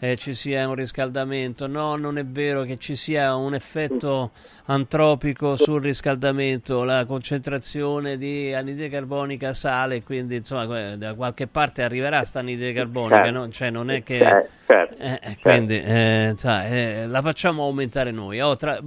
eh, 0.00 0.16
ci 0.16 0.32
sia 0.32 0.66
un 0.66 0.74
riscaldamento, 0.74 1.66
no, 1.66 1.94
non 1.96 2.16
è 2.16 2.24
vero 2.24 2.62
che 2.62 2.78
ci 2.78 2.96
sia 2.96 3.36
un 3.36 3.54
effetto 3.54 4.30
antropico 4.64 5.56
sul 5.56 5.82
riscaldamento, 5.82 6.84
la 6.84 7.04
concentrazione 7.04 8.16
di 8.16 8.52
anidride 8.54 8.88
carbonica 8.88 9.52
sale, 9.52 10.02
quindi 10.02 10.36
insomma 10.36 10.96
da 10.96 11.14
qualche 11.14 11.46
parte 11.46 11.82
arriverà 11.82 12.24
sta 12.24 12.38
anidride 12.38 12.72
carbonica, 12.72 13.24
certo. 13.24 13.38
no? 13.38 13.50
cioè 13.50 13.70
non 13.70 13.90
è 13.90 14.02
che... 14.02 14.18
Eh, 14.18 14.46
certo. 14.66 14.96
eh, 15.02 15.20
eh 15.22 15.36
quindi 15.38 15.78
eh, 15.78 16.34
cioè, 16.36 17.04
la 17.06 17.20
facciamo 17.20 17.64
aumentare 17.64 18.10
noi. 18.10 18.40
Oh, 18.40 18.56
tra, 18.56 18.80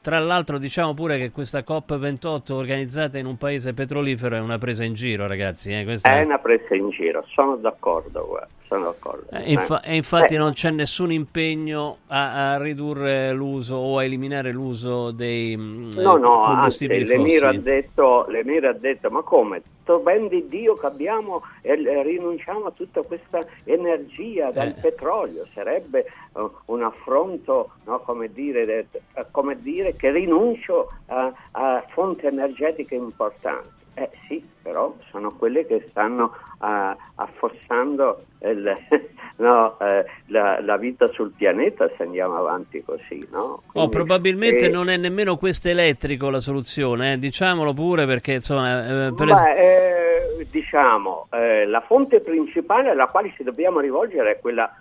tra 0.00 0.18
l'altro 0.18 0.58
diciamo 0.58 0.94
pure 0.94 1.18
che 1.18 1.30
questa 1.30 1.60
COP28 1.60 2.52
organizzata 2.52 3.18
in 3.18 3.26
un 3.26 3.36
paese 3.36 3.74
petrolifero 3.74 4.36
è 4.36 4.40
una 4.40 4.58
presa 4.58 4.84
in 4.84 4.94
giro, 4.94 5.26
ragazzi. 5.26 5.72
Eh? 5.72 5.84
È 6.02 6.22
una 6.22 6.38
presa 6.38 6.74
in 6.74 6.90
giro, 6.90 7.24
sono 7.28 7.56
d'accordo. 7.56 8.26
Guarda 8.26 8.48
sono 8.66 8.84
d'accordo. 8.84 9.26
Eh, 9.30 9.52
infa- 9.52 9.82
eh. 9.82 9.92
E 9.92 9.96
infatti 9.96 10.34
eh. 10.34 10.38
non 10.38 10.52
c'è 10.52 10.70
nessun 10.70 11.12
impegno 11.12 11.98
a, 12.08 12.52
a, 12.52 12.58
ridurre 12.58 13.32
l'uso 13.32 13.76
o 13.76 13.98
a 13.98 14.04
eliminare 14.04 14.52
l'uso 14.52 15.10
dei 15.10 15.56
mm, 15.56 15.90
no, 15.96 16.16
no, 16.16 16.44
combustibili 16.46 17.00
anzi, 17.00 17.16
l'Emir 17.16 17.44
ha, 17.44 17.52
detto, 17.52 18.26
l'Emir 18.28 18.66
ha 18.66 18.72
detto, 18.72 19.10
ma 19.10 19.22
come? 19.22 19.62
Ben 19.84 20.28
di 20.28 20.48
Dio 20.48 20.74
che 20.74 20.86
abbiamo 20.86 21.42
e 21.60 21.74
rinunciamo 22.02 22.66
a 22.66 22.70
tutta 22.70 23.02
questa 23.02 23.46
energia 23.64 24.50
dal 24.50 24.68
eh. 24.68 24.80
petrolio, 24.80 25.46
sarebbe 25.52 26.06
uh, 26.32 26.50
un 26.66 26.82
affronto, 26.82 27.72
no, 27.84 27.98
come, 28.00 28.32
dire, 28.32 28.64
de, 28.64 28.86
come, 29.30 29.60
dire, 29.60 29.94
che 29.94 30.10
rinuncio 30.10 30.90
a 31.06 31.84
fonti 31.88 32.26
energetiche 32.26 32.94
importanti. 32.94 33.83
Eh 33.94 34.10
sì, 34.26 34.44
però 34.60 34.94
sono 35.10 35.32
quelle 35.36 35.66
che 35.66 35.86
stanno 35.90 36.34
uh, 36.58 36.96
affossando 37.14 38.24
il, 38.40 38.76
no, 39.36 39.78
eh, 39.78 40.04
la, 40.26 40.60
la, 40.60 40.76
vita 40.76 41.08
sul 41.12 41.30
pianeta 41.30 41.88
se 41.96 42.02
andiamo 42.02 42.36
avanti 42.36 42.82
così. 42.82 43.26
No? 43.30 43.38
Oh, 43.38 43.62
Quindi, 43.66 43.72
oh, 43.72 43.88
probabilmente 43.88 44.66
eh, 44.66 44.70
non 44.70 44.88
è 44.88 44.96
nemmeno 44.96 45.36
questo 45.36 45.68
elettrico 45.68 46.28
la 46.28 46.40
soluzione, 46.40 47.12
eh? 47.12 47.18
diciamolo 47.18 47.72
pure 47.72 48.04
perché 48.06 48.32
insomma... 48.32 49.06
Eh, 49.06 49.14
per 49.14 49.26
beh, 49.26 50.40
es- 50.40 50.50
diciamo, 50.50 51.28
eh, 51.30 51.66
la 51.66 51.80
fonte 51.80 52.20
principale 52.20 52.90
alla 52.90 53.06
quale 53.06 53.32
ci 53.36 53.44
dobbiamo 53.44 53.80
rivolgere 53.80 54.32
è 54.32 54.38
quella 54.40 54.72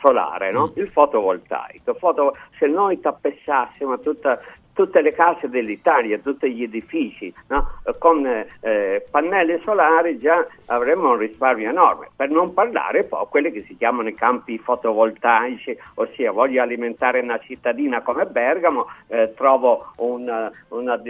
solare, 0.00 0.50
no? 0.52 0.68
mm. 0.68 0.80
il 0.80 0.88
fotovoltaico. 0.90 1.94
Foto, 1.94 2.36
se 2.58 2.66
noi 2.66 3.00
tappessassimo 3.00 3.98
tutta 4.00 4.40
tutte 4.80 5.02
le 5.02 5.12
case 5.12 5.50
dell'Italia, 5.50 6.18
tutti 6.20 6.50
gli 6.50 6.62
edifici, 6.62 7.30
no? 7.48 7.68
con 7.98 8.24
eh, 8.24 9.06
pannelli 9.10 9.60
solari 9.62 10.18
già 10.18 10.46
avremmo 10.66 11.10
un 11.10 11.18
risparmio 11.18 11.68
enorme, 11.68 12.08
per 12.16 12.30
non 12.30 12.54
parlare 12.54 13.04
poi 13.04 13.26
quelli 13.28 13.52
che 13.52 13.62
si 13.66 13.76
chiamano 13.76 14.08
i 14.08 14.14
campi 14.14 14.56
fotovoltaici, 14.56 15.76
ossia 15.96 16.32
voglio 16.32 16.62
alimentare 16.62 17.20
una 17.20 17.38
cittadina 17.40 18.00
come 18.00 18.24
Bergamo, 18.24 18.86
eh, 19.08 19.34
trovo 19.36 19.92
un, 19.96 20.50
una, 20.68 21.02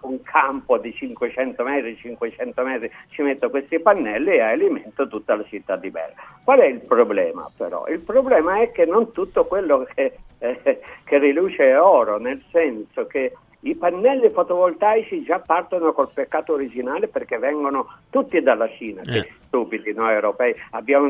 un, 0.00 0.22
campo 0.24 0.76
di 0.78 0.92
500 0.92 1.62
metri, 1.62 1.96
500 1.96 2.62
metri, 2.64 2.90
ci 3.10 3.22
metto 3.22 3.50
questi 3.50 3.78
pannelli 3.78 4.30
e 4.30 4.40
alimento 4.40 5.06
tutta 5.06 5.36
la 5.36 5.44
città 5.44 5.76
di 5.76 5.90
Bergamo. 5.90 6.35
Qual 6.46 6.60
è 6.60 6.66
il 6.66 6.78
problema 6.78 7.50
però? 7.56 7.88
Il 7.88 7.98
problema 7.98 8.60
è 8.60 8.70
che 8.70 8.84
non 8.84 9.10
tutto 9.10 9.46
quello 9.46 9.84
che 9.92 10.12
eh, 10.38 10.80
che 11.02 11.18
riluce 11.18 11.70
è 11.70 11.80
oro, 11.80 12.18
nel 12.18 12.40
senso 12.52 13.04
che 13.08 13.32
i 13.60 13.74
pannelli 13.74 14.30
fotovoltaici 14.30 15.24
già 15.24 15.40
partono 15.40 15.92
col 15.92 16.10
peccato 16.14 16.52
originale 16.52 17.08
perché 17.08 17.38
vengono 17.38 17.88
tutti 18.10 18.40
dalla 18.40 18.68
Cina, 18.68 19.02
eh. 19.02 19.04
che 19.06 19.32
stupidi 19.46 19.92
noi 19.92 20.12
europei, 20.12 20.54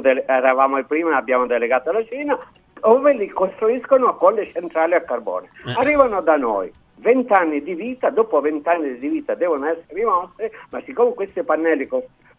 dele- 0.01 0.25
eravamo 0.27 0.79
i 0.79 0.85
primi, 0.85 1.13
abbiamo 1.13 1.45
delegato 1.45 1.91
alla 1.91 2.05
Cina, 2.07 2.39
dove 2.81 3.13
li 3.13 3.29
costruiscono 3.29 4.17
con 4.17 4.33
le 4.33 4.51
centrali 4.51 4.95
a 4.95 5.03
carbone. 5.03 5.51
Eh. 5.67 5.75
Arrivano 5.77 6.23
da 6.23 6.37
noi, 6.37 6.73
20 6.95 7.33
anni 7.35 7.63
di 7.63 7.75
vita, 7.75 8.09
dopo 8.09 8.41
20 8.41 8.67
anni 8.69 8.99
di 8.99 9.09
vita 9.09 9.35
devono 9.35 9.67
essere 9.67 9.85
rimosse, 9.89 10.51
ma 10.71 10.81
siccome 10.87 11.13
questi 11.13 11.43
pannelli 11.43 11.87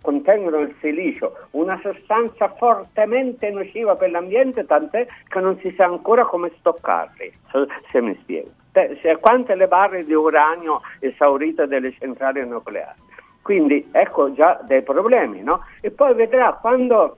contengono 0.07 0.59
il 0.59 0.73
silicio, 0.79 1.35
una 1.51 1.77
sostanza 1.83 2.47
fortemente 2.55 3.49
nociva 3.49 3.97
per 3.97 4.09
l'ambiente, 4.09 4.65
tant'è 4.65 5.05
che 5.27 5.39
non 5.41 5.59
si 5.59 5.73
sa 5.75 5.83
ancora 5.83 6.23
come 6.23 6.49
stoccarli, 6.59 7.29
se 7.91 8.01
mi 8.01 8.17
spiego. 8.21 8.51
Quante 9.19 9.53
le 9.55 9.67
barre 9.67 10.05
di 10.05 10.13
uranio 10.13 10.79
esaurite 10.99 11.67
delle 11.67 11.91
centrali 11.91 12.47
nucleari. 12.47 12.97
Quindi 13.41 13.89
ecco 13.91 14.31
già 14.33 14.57
dei 14.65 14.81
problemi, 14.81 15.41
no? 15.43 15.65
E 15.81 15.91
poi 15.91 16.13
vedrà 16.13 16.53
quando 16.53 17.17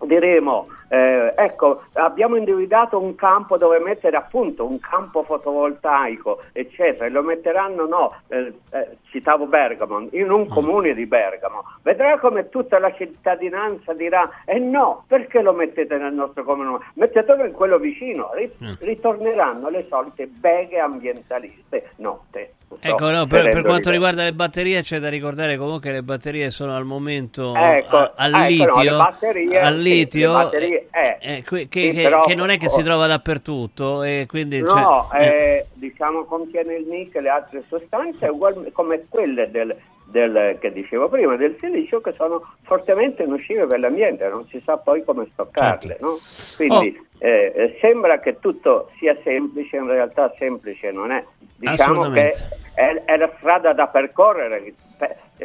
diremo 0.00 0.68
eh, 0.88 1.32
ecco 1.36 1.84
abbiamo 1.94 2.36
individuato 2.36 3.00
un 3.00 3.14
campo 3.14 3.56
dove 3.56 3.78
mettere 3.78 4.16
appunto 4.16 4.66
un 4.66 4.78
campo 4.78 5.22
fotovoltaico 5.22 6.42
eccetera 6.52 7.06
e 7.06 7.10
lo 7.10 7.22
metteranno 7.22 7.86
no 7.86 8.14
eh, 8.28 8.52
eh, 8.70 8.96
citavo 9.10 9.46
Bergamo 9.46 10.06
in 10.12 10.30
un 10.30 10.42
mm. 10.42 10.48
comune 10.48 10.94
di 10.94 11.06
Bergamo 11.06 11.64
vedrà 11.82 12.18
come 12.18 12.48
tutta 12.48 12.78
la 12.78 12.92
cittadinanza 12.92 13.92
dirà 13.92 14.28
eh 14.44 14.58
no 14.58 15.04
perché 15.08 15.42
lo 15.42 15.52
mettete 15.52 15.96
nel 15.96 16.12
nostro 16.12 16.44
comune 16.44 16.78
mettetelo 16.94 17.44
in 17.44 17.52
quello 17.52 17.78
vicino 17.78 18.30
mm. 18.34 18.74
ritorneranno 18.80 19.68
le 19.70 19.86
solite 19.88 20.26
beghe 20.26 20.78
ambientaliste 20.78 21.90
notte 21.96 22.54
Ecco, 22.80 23.10
no, 23.10 23.26
per, 23.26 23.50
per, 23.50 23.62
quanto 23.62 23.90
riguarda 23.90 24.24
le 24.24 24.32
batterie 24.32 24.82
c'è 24.82 24.98
da 24.98 25.08
ricordare 25.08 25.56
comunque 25.56 25.90
che 25.90 25.92
le 25.92 26.02
batterie 26.02 26.50
sono 26.50 26.76
al 26.76 26.84
momento 26.84 27.54
ecco, 27.54 27.96
a, 27.96 28.12
al, 28.16 28.34
ecco, 28.34 28.44
litio, 28.46 28.90
no, 28.90 28.96
batterie, 28.98 29.60
al 29.60 29.78
litio, 29.84 30.48
sì, 30.50 30.56
eh, 30.56 31.16
Eh, 31.20 31.44
que- 31.46 31.68
che, 31.68 31.80
sì, 31.80 31.90
che- 31.92 32.02
però- 32.02 32.22
che 32.24 32.34
non 32.34 32.50
è 32.50 32.58
che 32.58 32.68
si 32.68 32.82
trova 32.82 33.06
dappertutto 33.06 34.02
e 34.02 34.26
quindi 34.28 34.60
No, 34.60 34.68
cioè, 35.10 35.20
eh, 35.20 35.26
eh, 35.26 35.66
diciamo 35.74 36.24
contiene 36.24 36.74
il 36.74 36.86
nickel 36.88 37.20
e 37.20 37.24
le 37.24 37.28
altre 37.30 37.62
sostanze 37.68 38.26
ugual- 38.28 38.70
come 38.72 39.04
quelle 39.08 39.50
del, 39.50 39.74
del- 40.06 40.56
che 40.60 40.72
dicevo 40.72 41.08
prima, 41.08 41.36
del 41.36 41.56
silicio, 41.60 42.00
che 42.00 42.12
sono 42.16 42.42
fortemente 42.62 43.24
nocive 43.26 43.66
per 43.66 43.78
l'ambiente, 43.80 44.28
non 44.28 44.46
si 44.48 44.60
sa 44.64 44.76
poi 44.76 45.04
come 45.04 45.26
stoccarle. 45.32 45.88
Certo. 45.88 46.04
no? 46.06 46.16
Quindi 46.56 46.96
Oh. 46.98 47.04
eh, 47.26 47.52
eh, 47.54 47.78
sembra 47.80 48.18
che 48.20 48.38
tutto 48.40 48.90
sia 48.98 49.16
semplice, 49.22 49.76
in 49.76 49.86
realtà 49.86 50.32
semplice 50.38 50.90
non 50.90 51.10
è. 51.12 51.24
Diciamo 51.56 52.10
che 52.10 52.34
è, 52.74 53.02
è 53.06 53.16
la 53.16 53.30
strada 53.38 53.72
da 53.72 53.86
percorrere, 53.86 54.74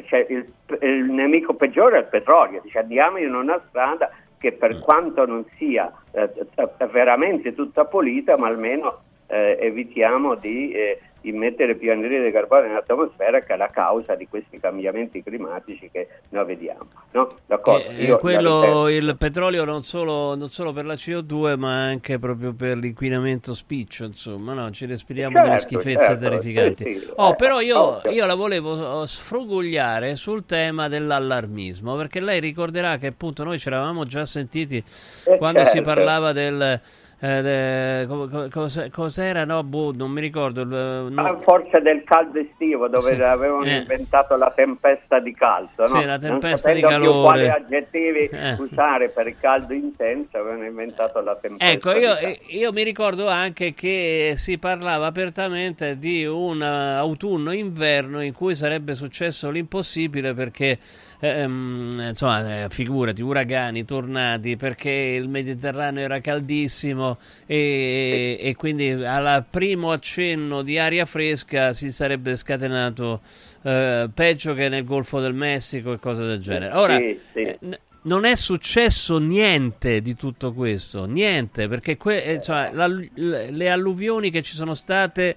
cioè 0.07 0.25
il, 0.27 0.45
il 0.81 1.03
nemico 1.05 1.53
peggiore 1.53 1.97
è 1.97 1.99
il 2.01 2.07
petrolio, 2.07 2.61
andiamo 2.73 3.17
in 3.19 3.33
una 3.33 3.61
strada 3.69 4.09
che 4.39 4.53
per 4.53 4.79
quanto 4.79 5.25
non 5.25 5.45
sia 5.57 5.91
eh, 6.11 6.29
eh, 6.55 6.87
veramente 6.87 7.53
tutta 7.53 7.85
pulita, 7.85 8.37
ma 8.37 8.47
almeno 8.47 9.01
eh, 9.27 9.57
evitiamo 9.59 10.35
di 10.35 10.71
eh, 10.71 10.99
immettere 11.21 11.75
più 11.75 11.91
anidride 11.91 12.25
di 12.25 12.31
carbonio 12.31 12.69
in 12.69 12.75
atmosfera 12.75 13.41
che 13.41 13.53
è 13.53 13.57
la 13.57 13.69
causa 13.69 14.15
di 14.15 14.27
questi 14.27 14.59
cambiamenti 14.59 15.21
climatici 15.23 15.89
che 15.91 16.07
noi 16.29 16.45
vediamo. 16.45 16.87
No? 17.11 17.39
D'accordo? 17.45 17.89
eh, 17.89 18.15
quello, 18.17 18.87
il 18.87 19.15
petrolio 19.17 19.65
non 19.65 19.83
solo, 19.83 20.35
non 20.35 20.49
solo 20.49 20.71
per 20.73 20.85
la 20.85 20.93
CO2 20.95 21.57
ma 21.57 21.83
anche 21.85 22.19
proprio 22.19 22.53
per 22.53 22.77
l'inquinamento 22.77 23.53
spiccio, 23.53 24.05
insomma, 24.05 24.53
no? 24.53 24.71
ci 24.71 24.85
respiriamo 24.85 25.39
delle 25.39 25.59
Certo, 25.59 25.79
schifezze 25.79 26.17
certo, 26.17 26.17
terrificanti. 26.17 26.83
sì, 26.85 26.99
sì, 26.99 27.11
oh, 27.15 27.31
eh, 27.31 27.35
però 27.35 27.59
io, 27.61 28.01
io 28.05 28.25
la 28.25 28.35
volevo 28.35 28.71
oh, 28.73 29.05
sfrugugliare 29.05 30.15
sul 30.15 30.45
tema 30.45 30.87
dell'allarmismo, 30.87 31.95
perché 31.95 32.19
lei 32.19 32.39
ricorderà 32.39 32.97
che 32.97 33.07
appunto 33.07 33.43
noi 33.43 33.59
ci 33.59 33.67
eravamo 33.67 34.05
già 34.05 34.25
sentiti 34.25 34.83
Eh, 35.23 35.37
quando 35.37 35.63
si 35.63 35.77
certo. 35.77 35.89
parlava 35.89 36.31
del... 36.33 36.81
eh, 37.21 38.07
cos- 38.51 38.87
cos'era? 38.91 39.43
No, 39.45 39.63
boh, 39.63 39.91
non 39.93 40.11
mi 40.11 40.21
ricordo. 40.21 40.61
il- 40.61 40.67
no. 41.11 41.21
Ah, 41.21 41.37
forse 41.41 41.81
del 41.81 42.03
caldo 42.03 42.39
estivo 42.39 42.87
dove 42.87 43.15
Sì. 43.15 43.21
avevano 43.21 43.63
Eh. 43.65 43.77
inventato 43.77 44.35
la 44.37 44.51
tempesta 44.55 45.19
di 45.19 45.33
caldo, 45.33 45.85
Sì, 45.85 45.93
no? 45.95 46.05
la 46.05 46.17
tempesta 46.17 46.71
di 46.71 46.81
calore. 46.81 47.21
quali 47.21 47.49
aggettivi 47.49 48.29
Eh. 48.31 48.55
usare 48.59 49.09
per 49.09 49.27
il 49.27 49.37
caldo 49.39 49.73
intenso 49.73 50.37
avevano 50.37 50.65
inventato 50.65 51.19
la 51.21 51.35
tempesta 51.35 51.71
Ecco, 51.71 51.93
di 51.93 51.99
io, 51.99 52.13
caldo. 52.15 52.37
io 52.47 52.71
mi 52.71 52.83
ricordo 52.83 53.27
anche 53.27 53.73
che 53.73 54.33
si 54.35 54.57
parlava 54.57 55.05
apertamente 55.07 55.97
di 55.97 56.25
un 56.25 56.61
eh, 56.61 56.95
autunno-inverno 56.97 58.21
in 58.21 58.33
cui 58.33 58.55
sarebbe 58.55 58.93
successo 58.93 59.49
l'impossibile 59.49 60.33
perché, 60.33 60.77
ehm, 61.19 62.05
insomma, 62.09 62.63
eh, 62.63 62.69
figurati, 62.69 63.21
uragani, 63.21 63.85
tornati, 63.85 64.55
perché 64.57 64.89
il 64.89 65.27
Mediterraneo 65.29 66.03
era 66.03 66.19
caldissimo 66.21 67.17
e, 67.45 68.37
e 68.39 68.55
quindi 68.55 68.89
al 68.91 69.45
primo 69.49 69.91
accenno 69.91 70.61
di 70.61 70.77
aria 70.77 71.05
fresca 71.05 71.73
si 71.73 71.91
sarebbe 71.91 72.35
scatenato 72.35 73.21
eh, 73.63 74.09
peggio 74.13 74.53
che 74.53 74.69
nel 74.69 74.85
Golfo 74.85 75.19
del 75.19 75.33
Messico 75.33 75.93
e 75.93 75.99
cose 75.99 76.23
del 76.25 76.39
genere. 76.39 76.73
Ora, 76.75 76.97
Sì, 76.97 77.19
sì. 77.33 77.39
eh, 77.41 77.57
n- 77.61 77.79
non 78.03 78.23
è 78.23 78.35
successo 78.35 79.17
niente 79.17 80.01
di 80.01 80.15
tutto 80.15 80.53
questo, 80.53 81.03
niente, 81.05 81.67
perché 81.67 81.97
que- 81.97 82.23
eh, 82.23 82.33
insomma, 82.35 82.71
la- 82.71 82.87
le 82.87 83.69
alluvioni 83.69 84.31
che 84.31 84.41
ci 84.41 84.55
sono 84.55 84.73
state 84.73 85.35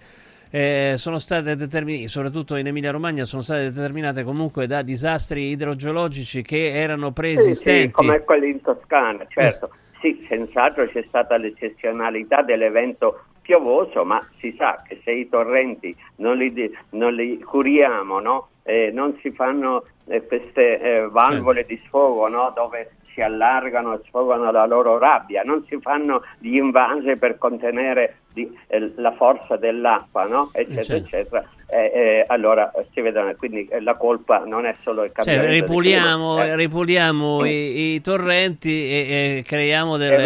eh, 0.54 0.96
sono 0.98 1.18
state 1.18 1.56
determinate, 1.56 2.08
soprattutto 2.08 2.56
in 2.56 2.66
Emilia 2.66 2.90
Romagna, 2.90 3.24
sono 3.24 3.40
state 3.40 3.72
determinate 3.72 4.22
comunque 4.22 4.66
da 4.66 4.82
disastri 4.82 5.48
idrogeologici 5.48 6.42
che 6.42 6.74
erano 6.74 7.06
Sì, 7.06 7.12
preesistenti. 7.14 7.86
sì, 7.86 7.90
come 7.90 8.20
quelli 8.20 8.50
in 8.50 8.60
Toscana, 8.60 9.24
certo. 9.28 9.70
Sì, 10.02 10.26
senz'altro 10.28 10.86
c'è 10.88 11.02
stata 11.08 11.38
l'eccezionalità 11.38 12.42
dell'evento 12.42 13.22
piovoso, 13.40 14.04
ma 14.04 14.22
si 14.40 14.54
sa 14.58 14.82
che 14.86 15.00
se 15.02 15.12
i 15.12 15.28
torrenti 15.30 15.96
non 16.16 16.36
li, 16.36 16.52
non 16.90 17.14
li 17.14 17.40
curiamo, 17.40 18.20
no? 18.20 18.48
Eh, 18.62 18.90
non 18.92 19.18
si 19.22 19.30
fanno 19.30 19.84
eh, 20.06 20.26
queste 20.26 20.78
eh, 20.78 21.08
valvole 21.08 21.64
di 21.64 21.80
sfogo 21.86 22.28
no? 22.28 22.52
dove 22.54 22.92
si 23.14 23.20
allargano 23.20 23.94
e 23.94 24.00
sfogano 24.06 24.50
la 24.50 24.66
loro 24.66 24.98
rabbia, 24.98 25.42
non 25.44 25.64
si 25.68 25.78
fanno 25.80 26.22
gli 26.38 26.56
invasi 26.56 27.16
per 27.16 27.38
contenere 27.38 28.16
di- 28.32 28.50
eh, 28.68 28.92
la 28.96 29.12
forza 29.12 29.56
dell'acqua, 29.56 30.24
no? 30.24 30.50
eccetera, 30.52 30.82
Certo. 30.84 31.04
eccetera. 31.04 31.44
Eh, 31.68 31.90
eh, 31.94 32.24
allora 32.28 32.70
eh, 32.72 32.86
si 32.92 33.00
vedono, 33.00 33.34
quindi 33.36 33.66
eh, 33.66 33.80
la 33.80 33.94
colpa 33.94 34.42
non 34.44 34.66
è 34.66 34.74
solo 34.82 35.04
il 35.04 35.12
Cioè, 35.14 35.24
cambiamento 35.24 35.52
di 35.54 35.60
ripuliamo, 35.60 36.42
eh. 36.44 36.56
ripuliamo 36.56 37.44
i, 37.46 37.94
i 37.94 38.00
torrenti 38.02 38.70
e, 38.70 39.38
e 39.38 39.42
creiamo 39.46 39.96
delle, 39.96 40.16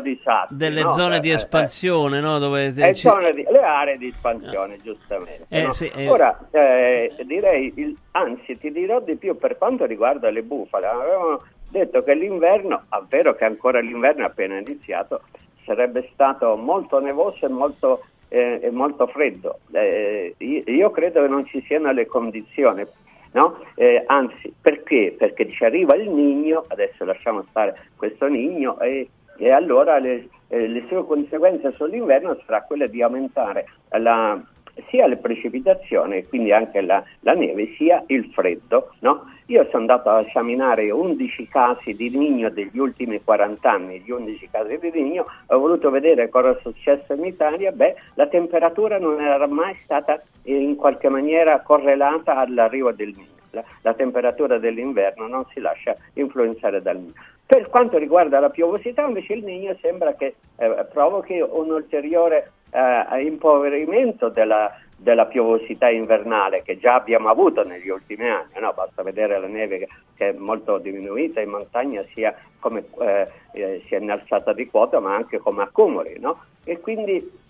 disastri. 0.00 0.56
delle 0.56 0.82
no? 0.82 0.92
zone 0.92 1.16
Eh, 1.16 1.20
di 1.20 1.30
eh, 1.30 1.34
espansione, 1.34 2.20
no? 2.20 2.38
Dove 2.38 2.66
eh, 2.66 2.94
ci- 2.94 3.08
di- 3.34 3.46
le 3.50 3.62
aree 3.62 3.96
di 3.98 4.08
espansione, 4.08 4.78
giustamente. 4.82 5.46
Eh, 5.48 5.62
no? 5.62 5.72
sì, 5.72 5.90
eh. 5.94 6.08
Ora, 6.08 6.38
eh, 6.50 7.14
direi, 7.24 7.72
il- 7.76 7.96
anzi, 8.12 8.58
ti 8.58 8.70
dirò 8.70 9.00
di 9.00 9.16
più 9.16 9.36
per 9.38 9.56
quanto 9.56 9.84
riguarda 9.86 10.28
le 10.30 10.42
bufale. 10.42 10.86
Avevano 10.86 11.42
detto 11.68 12.02
che 12.02 12.14
l'inverno, 12.14 12.84
è 12.88 12.96
vero 13.08 13.34
che 13.34 13.44
ancora 13.44 13.80
l'inverno 13.80 14.22
è 14.22 14.26
appena 14.26 14.58
iniziato, 14.58 15.22
sarebbe 15.64 16.08
stato 16.12 16.56
molto 16.56 16.98
nevoso 16.98 17.44
e 17.44 17.48
molto, 17.48 18.04
eh, 18.28 18.60
e 18.62 18.70
molto 18.70 19.06
freddo. 19.06 19.60
Eh, 19.72 20.34
io, 20.38 20.90
credo 20.90 21.22
che 21.22 21.28
non 21.28 21.44
ci 21.46 21.62
siano 21.66 21.92
le 21.92 22.06
condizioni. 22.06 22.84
No? 23.32 23.58
Eh, 23.74 24.02
anzi, 24.06 24.52
perché? 24.60 25.14
Perché 25.16 25.50
ci 25.50 25.62
arriva 25.62 25.94
il 25.94 26.08
Nigno, 26.08 26.64
adesso 26.68 27.04
lasciamo 27.04 27.44
stare 27.50 27.88
questo 27.96 28.26
Nigno, 28.26 28.80
e, 28.80 29.08
e 29.36 29.50
allora 29.50 29.98
le, 29.98 30.28
eh, 30.48 30.66
le 30.66 30.84
sue 30.88 31.04
conseguenze 31.04 31.72
sull'inverno 31.72 32.38
sarà 32.46 32.62
quella 32.62 32.86
di 32.86 33.02
aumentare 33.02 33.66
la- 33.90 34.40
sia 34.88 35.06
le 35.06 35.16
precipitazioni, 35.16 36.26
quindi 36.26 36.52
anche 36.52 36.80
la, 36.80 37.02
la 37.20 37.34
neve, 37.34 37.74
sia 37.76 38.02
il 38.06 38.30
freddo. 38.32 38.92
no? 39.00 39.24
Io 39.46 39.64
sono 39.70 39.78
andato 39.78 40.10
a 40.10 40.20
esaminare 40.20 40.90
11 40.90 41.48
casi 41.48 41.94
di 41.94 42.10
Nigno 42.10 42.50
degli 42.50 42.78
ultimi 42.78 43.20
40 43.22 43.70
anni, 43.70 44.00
gli 44.00 44.10
11 44.10 44.48
casi 44.50 44.78
di 44.78 44.90
Nigno, 44.90 45.26
ho 45.46 45.58
voluto 45.58 45.90
vedere 45.90 46.28
cosa 46.28 46.50
è 46.50 46.58
successo 46.60 47.14
in 47.14 47.24
Italia, 47.24 47.72
beh, 47.72 47.96
la 48.14 48.26
temperatura 48.26 48.98
non 48.98 49.20
era 49.20 49.46
mai 49.46 49.74
stata 49.82 50.20
eh, 50.42 50.54
in 50.54 50.76
qualche 50.76 51.08
maniera 51.08 51.60
correlata 51.60 52.36
all'arrivo 52.36 52.92
del 52.92 53.08
Nigno. 53.08 53.36
La, 53.52 53.64
la 53.80 53.94
temperatura 53.94 54.58
dell'inverno 54.58 55.26
non 55.26 55.46
si 55.54 55.60
lascia 55.60 55.96
influenzare 56.14 56.82
dal 56.82 56.98
Nigno. 56.98 57.14
Per 57.46 57.70
quanto 57.70 57.96
riguarda 57.96 58.40
la 58.40 58.50
piovosità, 58.50 59.06
invece 59.06 59.32
il 59.32 59.44
Nigno 59.44 59.74
sembra 59.80 60.12
che 60.12 60.34
eh, 60.56 60.86
provochi 60.92 61.40
un 61.40 61.70
ulteriore 61.70 62.52
eh, 62.70 63.22
impoverimento 63.24 64.28
della, 64.28 64.72
della 64.96 65.26
piovosità 65.26 65.88
invernale 65.88 66.62
che 66.62 66.78
già 66.78 66.94
abbiamo 66.94 67.28
avuto 67.28 67.64
negli 67.64 67.88
ultimi 67.88 68.28
anni. 68.28 68.52
no? 68.60 68.72
Basta 68.74 69.02
vedere 69.02 69.38
la 69.38 69.46
neve 69.46 69.88
che, 70.14 70.28
è 70.28 70.32
molto 70.32 70.78
diminuita 70.78 71.40
in 71.40 71.50
montagna, 71.50 72.04
sia 72.12 72.34
come 72.58 72.84
eh, 73.00 73.28
eh, 73.52 73.82
si 73.86 73.94
è 73.94 73.98
innalzata 73.98 74.52
di 74.52 74.66
quota, 74.66 75.00
ma 75.00 75.14
anche 75.14 75.38
come 75.38 75.62
accumuli. 75.62 76.18
no? 76.18 76.42
E 76.64 76.80
quindi 76.80 77.46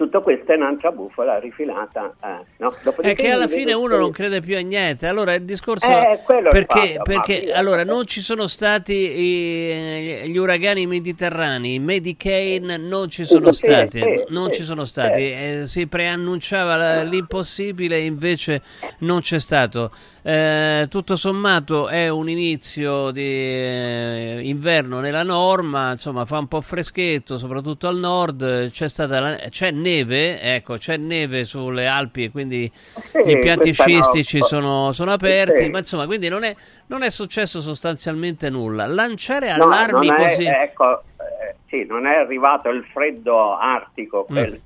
tutto 0.00 0.22
questo 0.22 0.52
è 0.52 0.56
un'altra 0.56 0.90
bufala 0.92 1.38
rifilata. 1.38 2.14
eh, 2.22 2.46
no? 2.56 2.74
È 3.02 3.14
che 3.14 3.28
alla 3.28 3.48
fine 3.48 3.74
uno 3.74 3.98
non 3.98 4.10
crede 4.12 4.40
più 4.40 4.56
a 4.56 4.60
niente. 4.60 5.06
Allora 5.06 5.34
il 5.34 5.42
discorso 5.42 5.90
Eh, 5.90 6.18
perché, 6.48 6.94
fatto, 6.94 7.02
perché 7.02 7.52
allora 7.52 7.84
non 7.84 8.06
ci 8.06 8.22
sono 8.22 8.46
stati 8.46 8.94
i- 8.94 10.22
gli 10.30 10.36
uragani 10.38 10.86
mediterranei, 10.86 11.74
i 11.74 11.78
Medicane 11.78 12.78
non 12.78 13.10
ci 13.10 13.24
sono 13.26 13.52
Sì, 13.52 13.66
stati, 13.66 14.00
sì, 14.00 14.24
non 14.28 14.50
sì, 14.50 14.56
ci 14.56 14.62
sono 14.62 14.86
stati. 14.86 15.18
Eh, 15.18 15.62
si 15.66 15.86
preannunciava 15.86 17.02
l'impossibile, 17.02 17.98
invece 17.98 18.62
non 19.00 19.20
c'è 19.20 19.38
stato. 19.38 19.90
Eh, 20.22 20.86
tutto 20.90 21.16
sommato 21.16 21.88
è 21.88 22.08
un 22.10 22.28
inizio 22.28 23.10
di 23.10 23.22
eh, 23.22 24.40
inverno 24.42 25.00
nella 25.00 25.22
norma, 25.22 25.92
insomma 25.92 26.26
fa 26.26 26.36
un 26.38 26.46
po' 26.46 26.60
freschetto, 26.60 27.38
soprattutto 27.38 27.88
al 27.88 27.96
nord. 27.96 28.70
C'è 28.70 28.86
stata 28.88 29.18
la- 29.18 29.36
c'è 29.48 29.70
neve, 29.70 30.38
ecco, 30.40 30.76
c'è 30.76 30.98
neve 30.98 31.44
sulle 31.44 31.86
Alpi 31.86 32.24
e 32.24 32.30
quindi 32.30 32.70
gli 33.24 33.30
impianti 33.30 33.68
questa 33.74 33.84
no. 33.84 33.90
sciistici 33.90 34.42
sono, 34.42 34.92
sono 34.92 35.12
aperti, 35.12 35.62
Sì. 35.64 35.70
ma 35.70 35.78
insomma, 35.78 36.04
quindi 36.04 36.28
non 36.28 36.44
è, 36.44 36.54
non 36.88 37.02
è 37.02 37.08
successo 37.08 37.60
sostanzialmente 37.62 38.50
nulla. 38.50 38.86
Lanciare 38.86 39.56
No, 39.56 39.64
allarmi 39.64 40.06
non 40.06 40.20
è- 40.20 40.22
così. 40.28 40.44
ecco, 40.44 41.02
eh, 41.16 41.54
sì, 41.68 41.86
non 41.88 42.06
è 42.06 42.16
arrivato 42.16 42.68
il 42.68 42.84
freddo 42.92 43.56
artico, 43.56 44.26
Mm. 44.30 44.34
quello, 44.34 44.58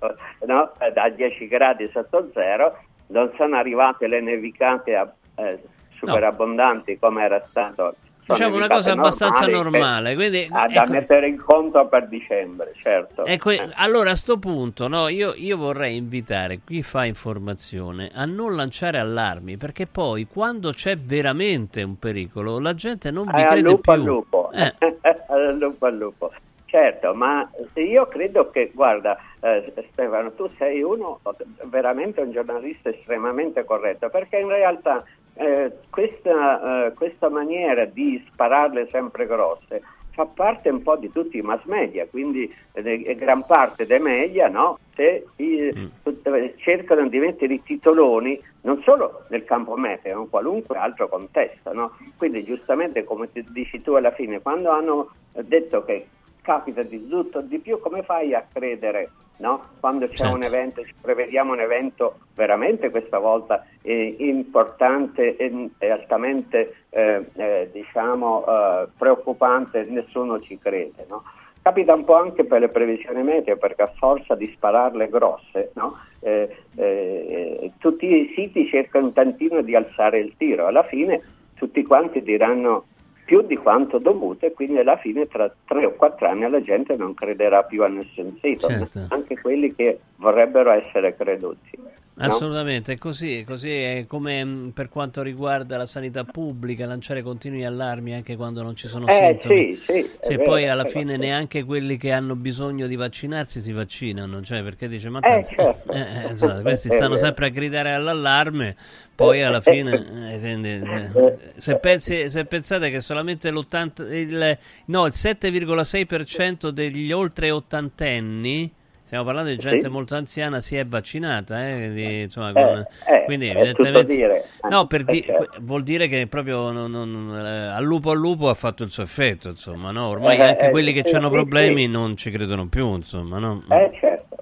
no? 0.47 0.73
Eh, 0.81 0.91
da 0.91 1.09
10 1.11 1.47
gradi 1.47 1.89
sotto 1.93 2.29
zero, 2.35 2.77
non 3.09 3.31
sono 3.37 3.57
arrivate 3.57 4.09
le 4.09 4.21
nevicate 4.21 4.97
a- 4.97 5.13
eh, 5.37 5.63
super 5.99 6.25
abbondanti 6.25 6.99
come 6.99 7.23
era 7.25 7.41
stato 7.47 7.95
Diciamo 8.27 8.57
una 8.57 8.69
cosa 8.69 8.93
abbastanza 8.93 9.47
normale. 9.47 10.15
Quindi, 10.15 10.49
ah, 10.51 10.67
da 10.67 10.85
ecco- 10.85 10.93
mettere 10.93 11.29
in 11.29 11.37
conto 11.37 11.87
per 11.89 12.09
dicembre, 12.09 12.73
certo. 12.83 13.27
Ecco, 13.27 13.51
Eh. 13.51 13.69
allora 13.75 14.13
a 14.13 14.17
sto 14.17 14.39
punto 14.39 14.89
no, 14.89 15.09
io, 15.09 15.35
io 15.37 15.59
vorrei 15.59 15.97
invitare 15.97 16.61
chi 16.65 16.83
fa 16.83 17.05
informazione 17.05 18.11
a 18.15 18.25
non 18.25 18.57
lanciare 18.57 18.99
allarmi 18.99 19.59
perché 19.59 19.87
poi 19.87 20.27
quando 20.27 20.71
c'è 20.73 20.97
veramente 20.97 21.83
un 21.83 21.99
pericolo 21.99 22.59
la 22.61 22.73
gente 22.73 23.11
non 23.11 23.27
vi 23.27 23.43
Eh, 23.43 23.45
crede 23.45 23.61
lupo 23.61 23.81
più. 23.83 23.93
al 23.93 24.01
lupo. 24.01 24.51
Eh. 24.55 24.75
al 25.29 25.57
lupo 25.59 25.85
al 25.85 25.97
lupo. 25.97 26.33
Certo, 26.65 27.15
ma 27.15 27.47
io 27.75 28.07
credo 28.09 28.51
che, 28.51 28.71
guarda, 28.75 29.17
eh, 29.41 29.71
Stefano, 29.93 30.33
tu 30.33 30.51
sei 30.57 30.83
uno 30.83 31.21
veramente 31.65 32.23
un 32.23 32.33
giornalista 32.33 32.89
estremamente 32.89 33.65
corretto, 33.65 34.09
perché 34.09 34.39
in 34.39 34.49
realtà 34.49 35.05
eh, 35.35 35.73
questa, 35.91 36.87
eh, 36.87 36.93
questa 36.95 37.29
maniera 37.29 37.85
di 37.85 38.23
spararle 38.33 38.89
sempre 38.91 39.27
grosse 39.27 39.83
fa 40.15 40.27
parte 40.27 40.69
un 40.69 40.81
po' 40.83 40.95
di 40.97 41.11
tutti 41.11 41.39
i 41.39 41.43
mass 41.43 41.65
media, 41.65 42.07
quindi 42.07 42.49
eh, 42.73 43.17
gran 43.17 43.45
parte 43.45 43.85
dei 43.85 43.99
media 43.99 44.49
no? 44.49 44.79
Se, 44.95 45.27
i- 45.37 45.73
tut- 46.05 46.55
cercano 46.59 47.09
di 47.09 47.19
mettere 47.19 47.55
i 47.55 47.63
titoloni 47.65 48.41
non 48.61 48.81
solo 48.83 49.25
nel 49.31 49.45
campo 49.45 49.75
meteo, 49.77 50.15
ma 50.15 50.23
in 50.23 50.31
qualunque 50.31 50.79
altro 50.79 51.09
contesto. 51.09 51.73
no? 51.73 51.97
Quindi 52.17 52.45
giustamente 52.45 53.03
come 53.03 53.31
ti 53.33 53.45
dici 53.49 53.83
tu 53.83 53.95
alla 53.95 54.13
fine, 54.13 54.41
quando 54.41 54.71
hanno 54.71 55.11
detto 55.33 55.85
che 55.85 56.07
capita 56.45 56.83
di 56.83 57.09
tutto 57.09 57.41
di 57.41 57.59
più, 57.59 57.81
come 57.81 58.03
fai 58.03 58.35
a 58.35 58.47
credere? 58.53 59.11
No? 59.39 59.65
Quando 59.81 60.07
c'è 60.07 60.17
Certo. 60.17 60.35
un 60.35 60.43
evento, 60.45 60.85
ci 60.85 60.95
prevediamo 61.01 61.53
un 61.53 61.61
evento 61.61 62.19
veramente 62.37 62.91
questa 62.91 63.19
volta 63.19 63.67
eh, 63.83 64.15
importante 64.19 65.37
e, 65.37 65.71
e 65.77 65.91
altamente 65.91 66.85
eh, 66.91 67.25
eh, 67.35 67.69
diciamo, 67.73 68.45
eh, 68.47 68.87
preoccupante, 68.97 69.87
nessuno 69.89 70.39
ci 70.41 70.57
crede. 70.59 71.07
No? 71.09 71.25
Capita 71.63 71.95
un 71.95 72.05
po' 72.05 72.15
anche 72.17 72.45
per 72.45 72.61
le 72.61 72.69
previsioni 72.69 73.23
meteo, 73.23 73.57
perché 73.57 73.83
a 73.83 73.93
forza 73.97 74.35
di 74.37 74.53
spararle 74.55 75.09
grosse, 75.09 75.71
no? 75.75 75.99
Eh, 76.21 76.57
eh, 76.77 77.73
tutti 77.79 78.07
i 78.07 78.33
siti 78.37 78.69
cercano 78.69 79.07
un 79.07 79.13
tantino 79.15 79.63
di 79.63 79.75
alzare 79.75 80.19
il 80.19 80.35
tiro. 80.37 80.67
Alla 80.67 80.85
fine 80.85 81.23
tutti 81.55 81.83
quanti 81.83 82.23
diranno 82.23 82.85
più 83.25 83.43
di 83.43 83.57
quanto 83.57 83.99
dovuto 83.99 84.47
e 84.47 84.53
quindi 84.53 84.79
alla 84.79 84.97
fine 84.97 85.27
tra 85.27 85.53
tre 85.67 85.87
o 85.87 85.93
quattro 85.93 86.29
anni 86.29 86.49
la 86.49 86.63
gente 86.63 86.95
non 86.97 87.15
crederà 87.15 87.63
più 87.63 87.83
a 87.83 87.89
nessun 87.89 88.37
sito, 88.41 88.69
Certo. 88.69 89.07
anche 89.09 89.41
quelli 89.41 89.75
che 89.75 90.01
vorrebbero 90.17 90.71
essere 90.71 91.17
creduti. 91.17 91.71
No? 92.17 92.23
Assolutamente, 92.25 92.93
è 92.93 92.99
così, 92.99 93.39
è 93.39 93.45
così 93.45 93.71
è 93.71 94.05
come 94.07 94.45
mh, 94.45 94.71
per 94.73 94.89
quanto 94.89 95.21
riguarda 95.23 95.77
la 95.77 95.87
sanità 95.87 96.23
pubblica, 96.25 96.87
lanciare 96.87 97.23
continui 97.23 97.65
allarmi 97.65 98.15
anche 98.15 98.37
quando 98.37 98.63
non 98.63 98.77
ci 98.77 98.87
sono 98.87 99.09
Eh, 99.09 99.39
sintomi. 99.39 99.75
sì, 99.77 99.83
sì, 99.85 100.11
Se 100.21 100.37
vero, 100.37 100.43
poi 100.43 100.69
alla 100.69 100.85
fine 100.85 101.05
vero. 101.13 101.19
neanche 101.19 101.65
quelli 101.65 101.97
che 101.97 102.13
hanno 102.13 102.37
bisogno 102.37 102.87
di 102.87 102.95
vaccinarsi 102.95 103.61
si 103.61 103.73
vaccinano, 103.73 104.43
cioè 104.43 104.63
perché 104.63 104.87
dice 104.89 105.09
ma 105.09 105.19
Eh, 105.19 105.23
tanto- 105.23 105.51
certo. 105.55 105.91
eh, 105.93 105.99
eh, 106.29 106.31
insomma, 106.31 106.61
questi 106.63 106.89
È 106.93 106.93
stanno 106.93 107.17
sempre 107.17 107.47
a 107.47 107.49
gridare 107.49 107.93
all'allarme, 107.95 108.77
poi 109.15 109.43
alla 109.43 109.61
fine 109.61 109.93
eh, 110.35 110.39
quindi, 110.39 110.69
eh, 110.69 111.53
se, 111.57 111.77
pensi- 111.77 112.31
se 112.31 112.45
pensate 112.45 112.91
che 112.91 113.01
solamente 113.01 113.51
l'80 113.51 114.03
il, 114.13 114.59
no, 114.87 115.07
il 115.07 115.13
7,6% 115.15 116.71
degli 116.71 117.11
oltre 117.13 117.51
ottantenni 117.51 118.73
Stiamo 119.15 119.31
parlando 119.31 119.53
di 119.57 119.59
gente 119.63 119.87
Sì. 119.87 119.93
molto 119.93 120.17
anziana, 120.17 120.61
si 120.61 120.75
è 120.75 120.85
vaccinata, 120.85 121.69
eh, 121.69 121.77
quindi, 121.77 122.23
insomma, 122.23 122.49
Eh, 122.51 122.53
con- 122.53 122.87
eh, 123.15 123.23
quindi 123.27 123.47
è 123.47 123.51
evidentemente... 123.53 124.01
tutto 124.01 124.13
dire. 124.13 124.45
No, 124.69 124.89
per 124.89 125.01
Eh, 125.03 125.05
di- 125.05 125.23
certo. 125.23 125.51
vuol 125.61 125.85
dire 125.85 126.09
che 126.09 126.27
proprio 126.27 126.73
non- 126.73 126.91
non- 126.91 127.33
eh, 127.37 127.67
al 127.69 127.85
lupo 127.85 128.11
al 128.11 128.19
lupo 128.19 128.49
ha 128.49 128.55
fatto 128.55 128.83
il 128.83 128.91
suo 128.91 129.05
effetto, 129.05 129.51
insomma, 129.51 129.93
no? 129.93 130.09
Ormai 130.09 130.37
Eh, 130.39 130.43
anche 130.43 130.67
eh, 130.67 130.71
quelli 130.71 130.93
che 130.93 131.09
hanno 131.15 131.31
problemi 131.31 131.87
non 131.87 132.17
ci 132.17 132.33
credono 132.33 132.67
più, 132.67 132.93
insomma, 132.93 133.39
no? 133.39 133.63
Eh, 133.71 133.93
certo, 134.01 134.34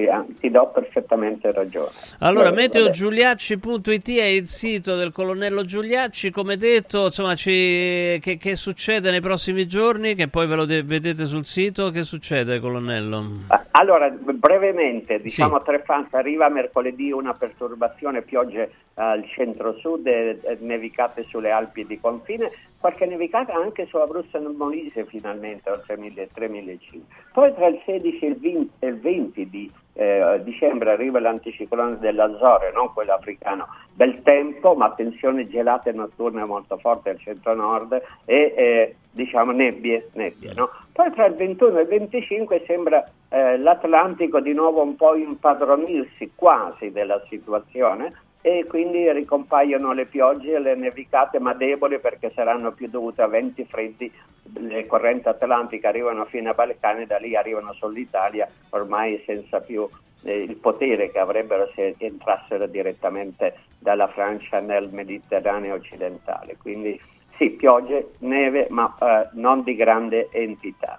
sì, 0.00 0.04
sì, 0.04 0.08
ah, 0.08 0.24
ti 0.40 0.50
do 0.50 0.70
perfettamente 0.72 1.52
ragione. 1.52 1.90
Allora, 2.20 2.50
meteogiuliacci.it 2.50 4.18
è 4.18 4.24
il 4.24 4.48
sito 4.48 4.96
del 4.96 5.12
colonnello 5.12 5.64
Giuliacci. 5.64 6.30
Come 6.30 6.56
detto, 6.56 7.06
insomma, 7.06 7.34
ci- 7.34 8.18
che, 8.20 8.36
che 8.38 8.54
succede 8.54 9.10
nei 9.10 9.20
prossimi 9.20 9.66
giorni? 9.66 10.14
Che 10.14 10.28
poi 10.28 10.46
ve 10.46 10.54
lo 10.54 10.64
de- 10.64 10.82
vedete 10.82 11.24
sul 11.26 11.44
sito. 11.44 11.90
Che 11.90 12.02
succede, 12.02 12.60
colonnello? 12.60 13.24
Ah, 13.48 13.64
Allora, 13.72 14.08
brevemente, 14.10 15.20
diciamo 15.20 15.56
a 15.56 15.60
tre 15.60 15.82
fans, 15.84 16.12
arriva 16.12 16.48
mercoledì 16.48 17.10
una 17.12 17.34
perturbazione, 17.34 18.22
piogge 18.22 18.70
al 19.00 19.26
centro-sud, 19.26 20.06
e, 20.06 20.38
nevicate 20.60 21.24
sulle 21.24 21.50
Alpi 21.50 21.86
di 21.86 21.98
confine, 21.98 22.50
qualche 22.78 23.06
nevicata 23.06 23.54
anche 23.54 23.86
su 23.86 23.96
Abruzzo 23.96 24.36
e 24.36 24.40
Molise 24.40 25.06
finalmente, 25.06 25.70
oltre 25.70 25.96
1.300-1.500. 25.96 27.00
Poi 27.32 27.54
tra 27.54 27.66
il 27.66 27.80
16 27.84 28.24
e 28.24 28.28
il 28.28 28.38
20, 28.38 28.70
e 28.78 28.86
il 28.88 29.00
20 29.00 29.48
di 29.48 29.72
eh, 29.94 30.40
dicembre 30.44 30.92
arriva 30.92 31.18
l'anticiclone 31.18 31.98
dell'Azore, 31.98 32.72
non 32.72 32.92
quello 32.92 33.14
africano, 33.14 33.68
bel 33.94 34.22
tempo, 34.22 34.74
ma 34.74 34.92
tensioni 34.92 35.48
gelate 35.48 35.92
notturne 35.92 36.44
molto 36.44 36.76
forti 36.76 37.08
al 37.08 37.18
centro-nord 37.18 38.00
e 38.24 38.54
eh, 38.56 38.94
diciamo 39.10 39.52
nebbie, 39.52 40.10
nebbie 40.12 40.52
no? 40.54 40.70
Poi 40.92 41.10
tra 41.12 41.26
il 41.26 41.34
21 41.34 41.78
e 41.78 41.82
il 41.82 41.88
25 41.88 42.64
sembra 42.66 43.04
eh, 43.28 43.58
l'Atlantico 43.58 44.40
di 44.40 44.52
nuovo 44.52 44.82
un 44.82 44.96
po' 44.96 45.16
impadronirsi 45.16 46.32
quasi 46.34 46.90
della 46.92 47.22
situazione 47.28 48.12
e 48.42 48.64
quindi 48.66 49.10
ricompaiono 49.12 49.92
le 49.92 50.06
piogge 50.06 50.54
e 50.54 50.58
le 50.58 50.74
nevicate 50.74 51.38
ma 51.38 51.52
deboli 51.52 51.98
perché 51.98 52.32
saranno 52.34 52.72
più 52.72 52.88
dovute 52.88 53.22
a 53.22 53.26
venti 53.26 53.64
freddi, 53.64 54.10
le 54.54 54.86
correnti 54.86 55.28
atlantiche 55.28 55.86
arrivano 55.86 56.24
fino 56.24 56.50
a 56.50 56.54
Balcani, 56.54 57.06
da 57.06 57.18
lì 57.18 57.36
arrivano 57.36 57.72
sull'Italia 57.74 58.48
ormai 58.70 59.22
senza 59.26 59.60
più 59.60 59.86
eh, 60.24 60.42
il 60.42 60.56
potere 60.56 61.10
che 61.10 61.18
avrebbero 61.18 61.70
se 61.74 61.94
entrassero 61.98 62.66
direttamente 62.66 63.56
dalla 63.78 64.08
Francia 64.08 64.60
nel 64.60 64.88
Mediterraneo 64.90 65.74
occidentale. 65.74 66.56
Quindi 66.56 66.98
sì, 67.36 67.50
piogge, 67.50 68.12
neve 68.18 68.66
ma 68.70 68.94
eh, 69.00 69.28
non 69.32 69.62
di 69.62 69.74
grande 69.74 70.28
entità. 70.30 70.98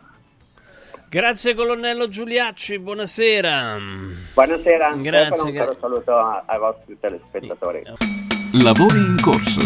Grazie, 1.11 1.53
colonnello 1.55 2.07
Giuliacci. 2.07 2.79
Buonasera. 2.79 3.77
Buonasera, 4.33 4.93
Grazie, 4.95 5.25
Stefano, 5.25 5.43
un 5.43 5.51
gra- 5.51 5.65
caro 5.65 5.77
saluto 5.81 6.15
ai 6.45 6.57
vostri 6.57 6.97
telespettatori. 7.01 7.83
Lavori 8.63 8.97
in 8.99 9.17
corso. 9.21 9.59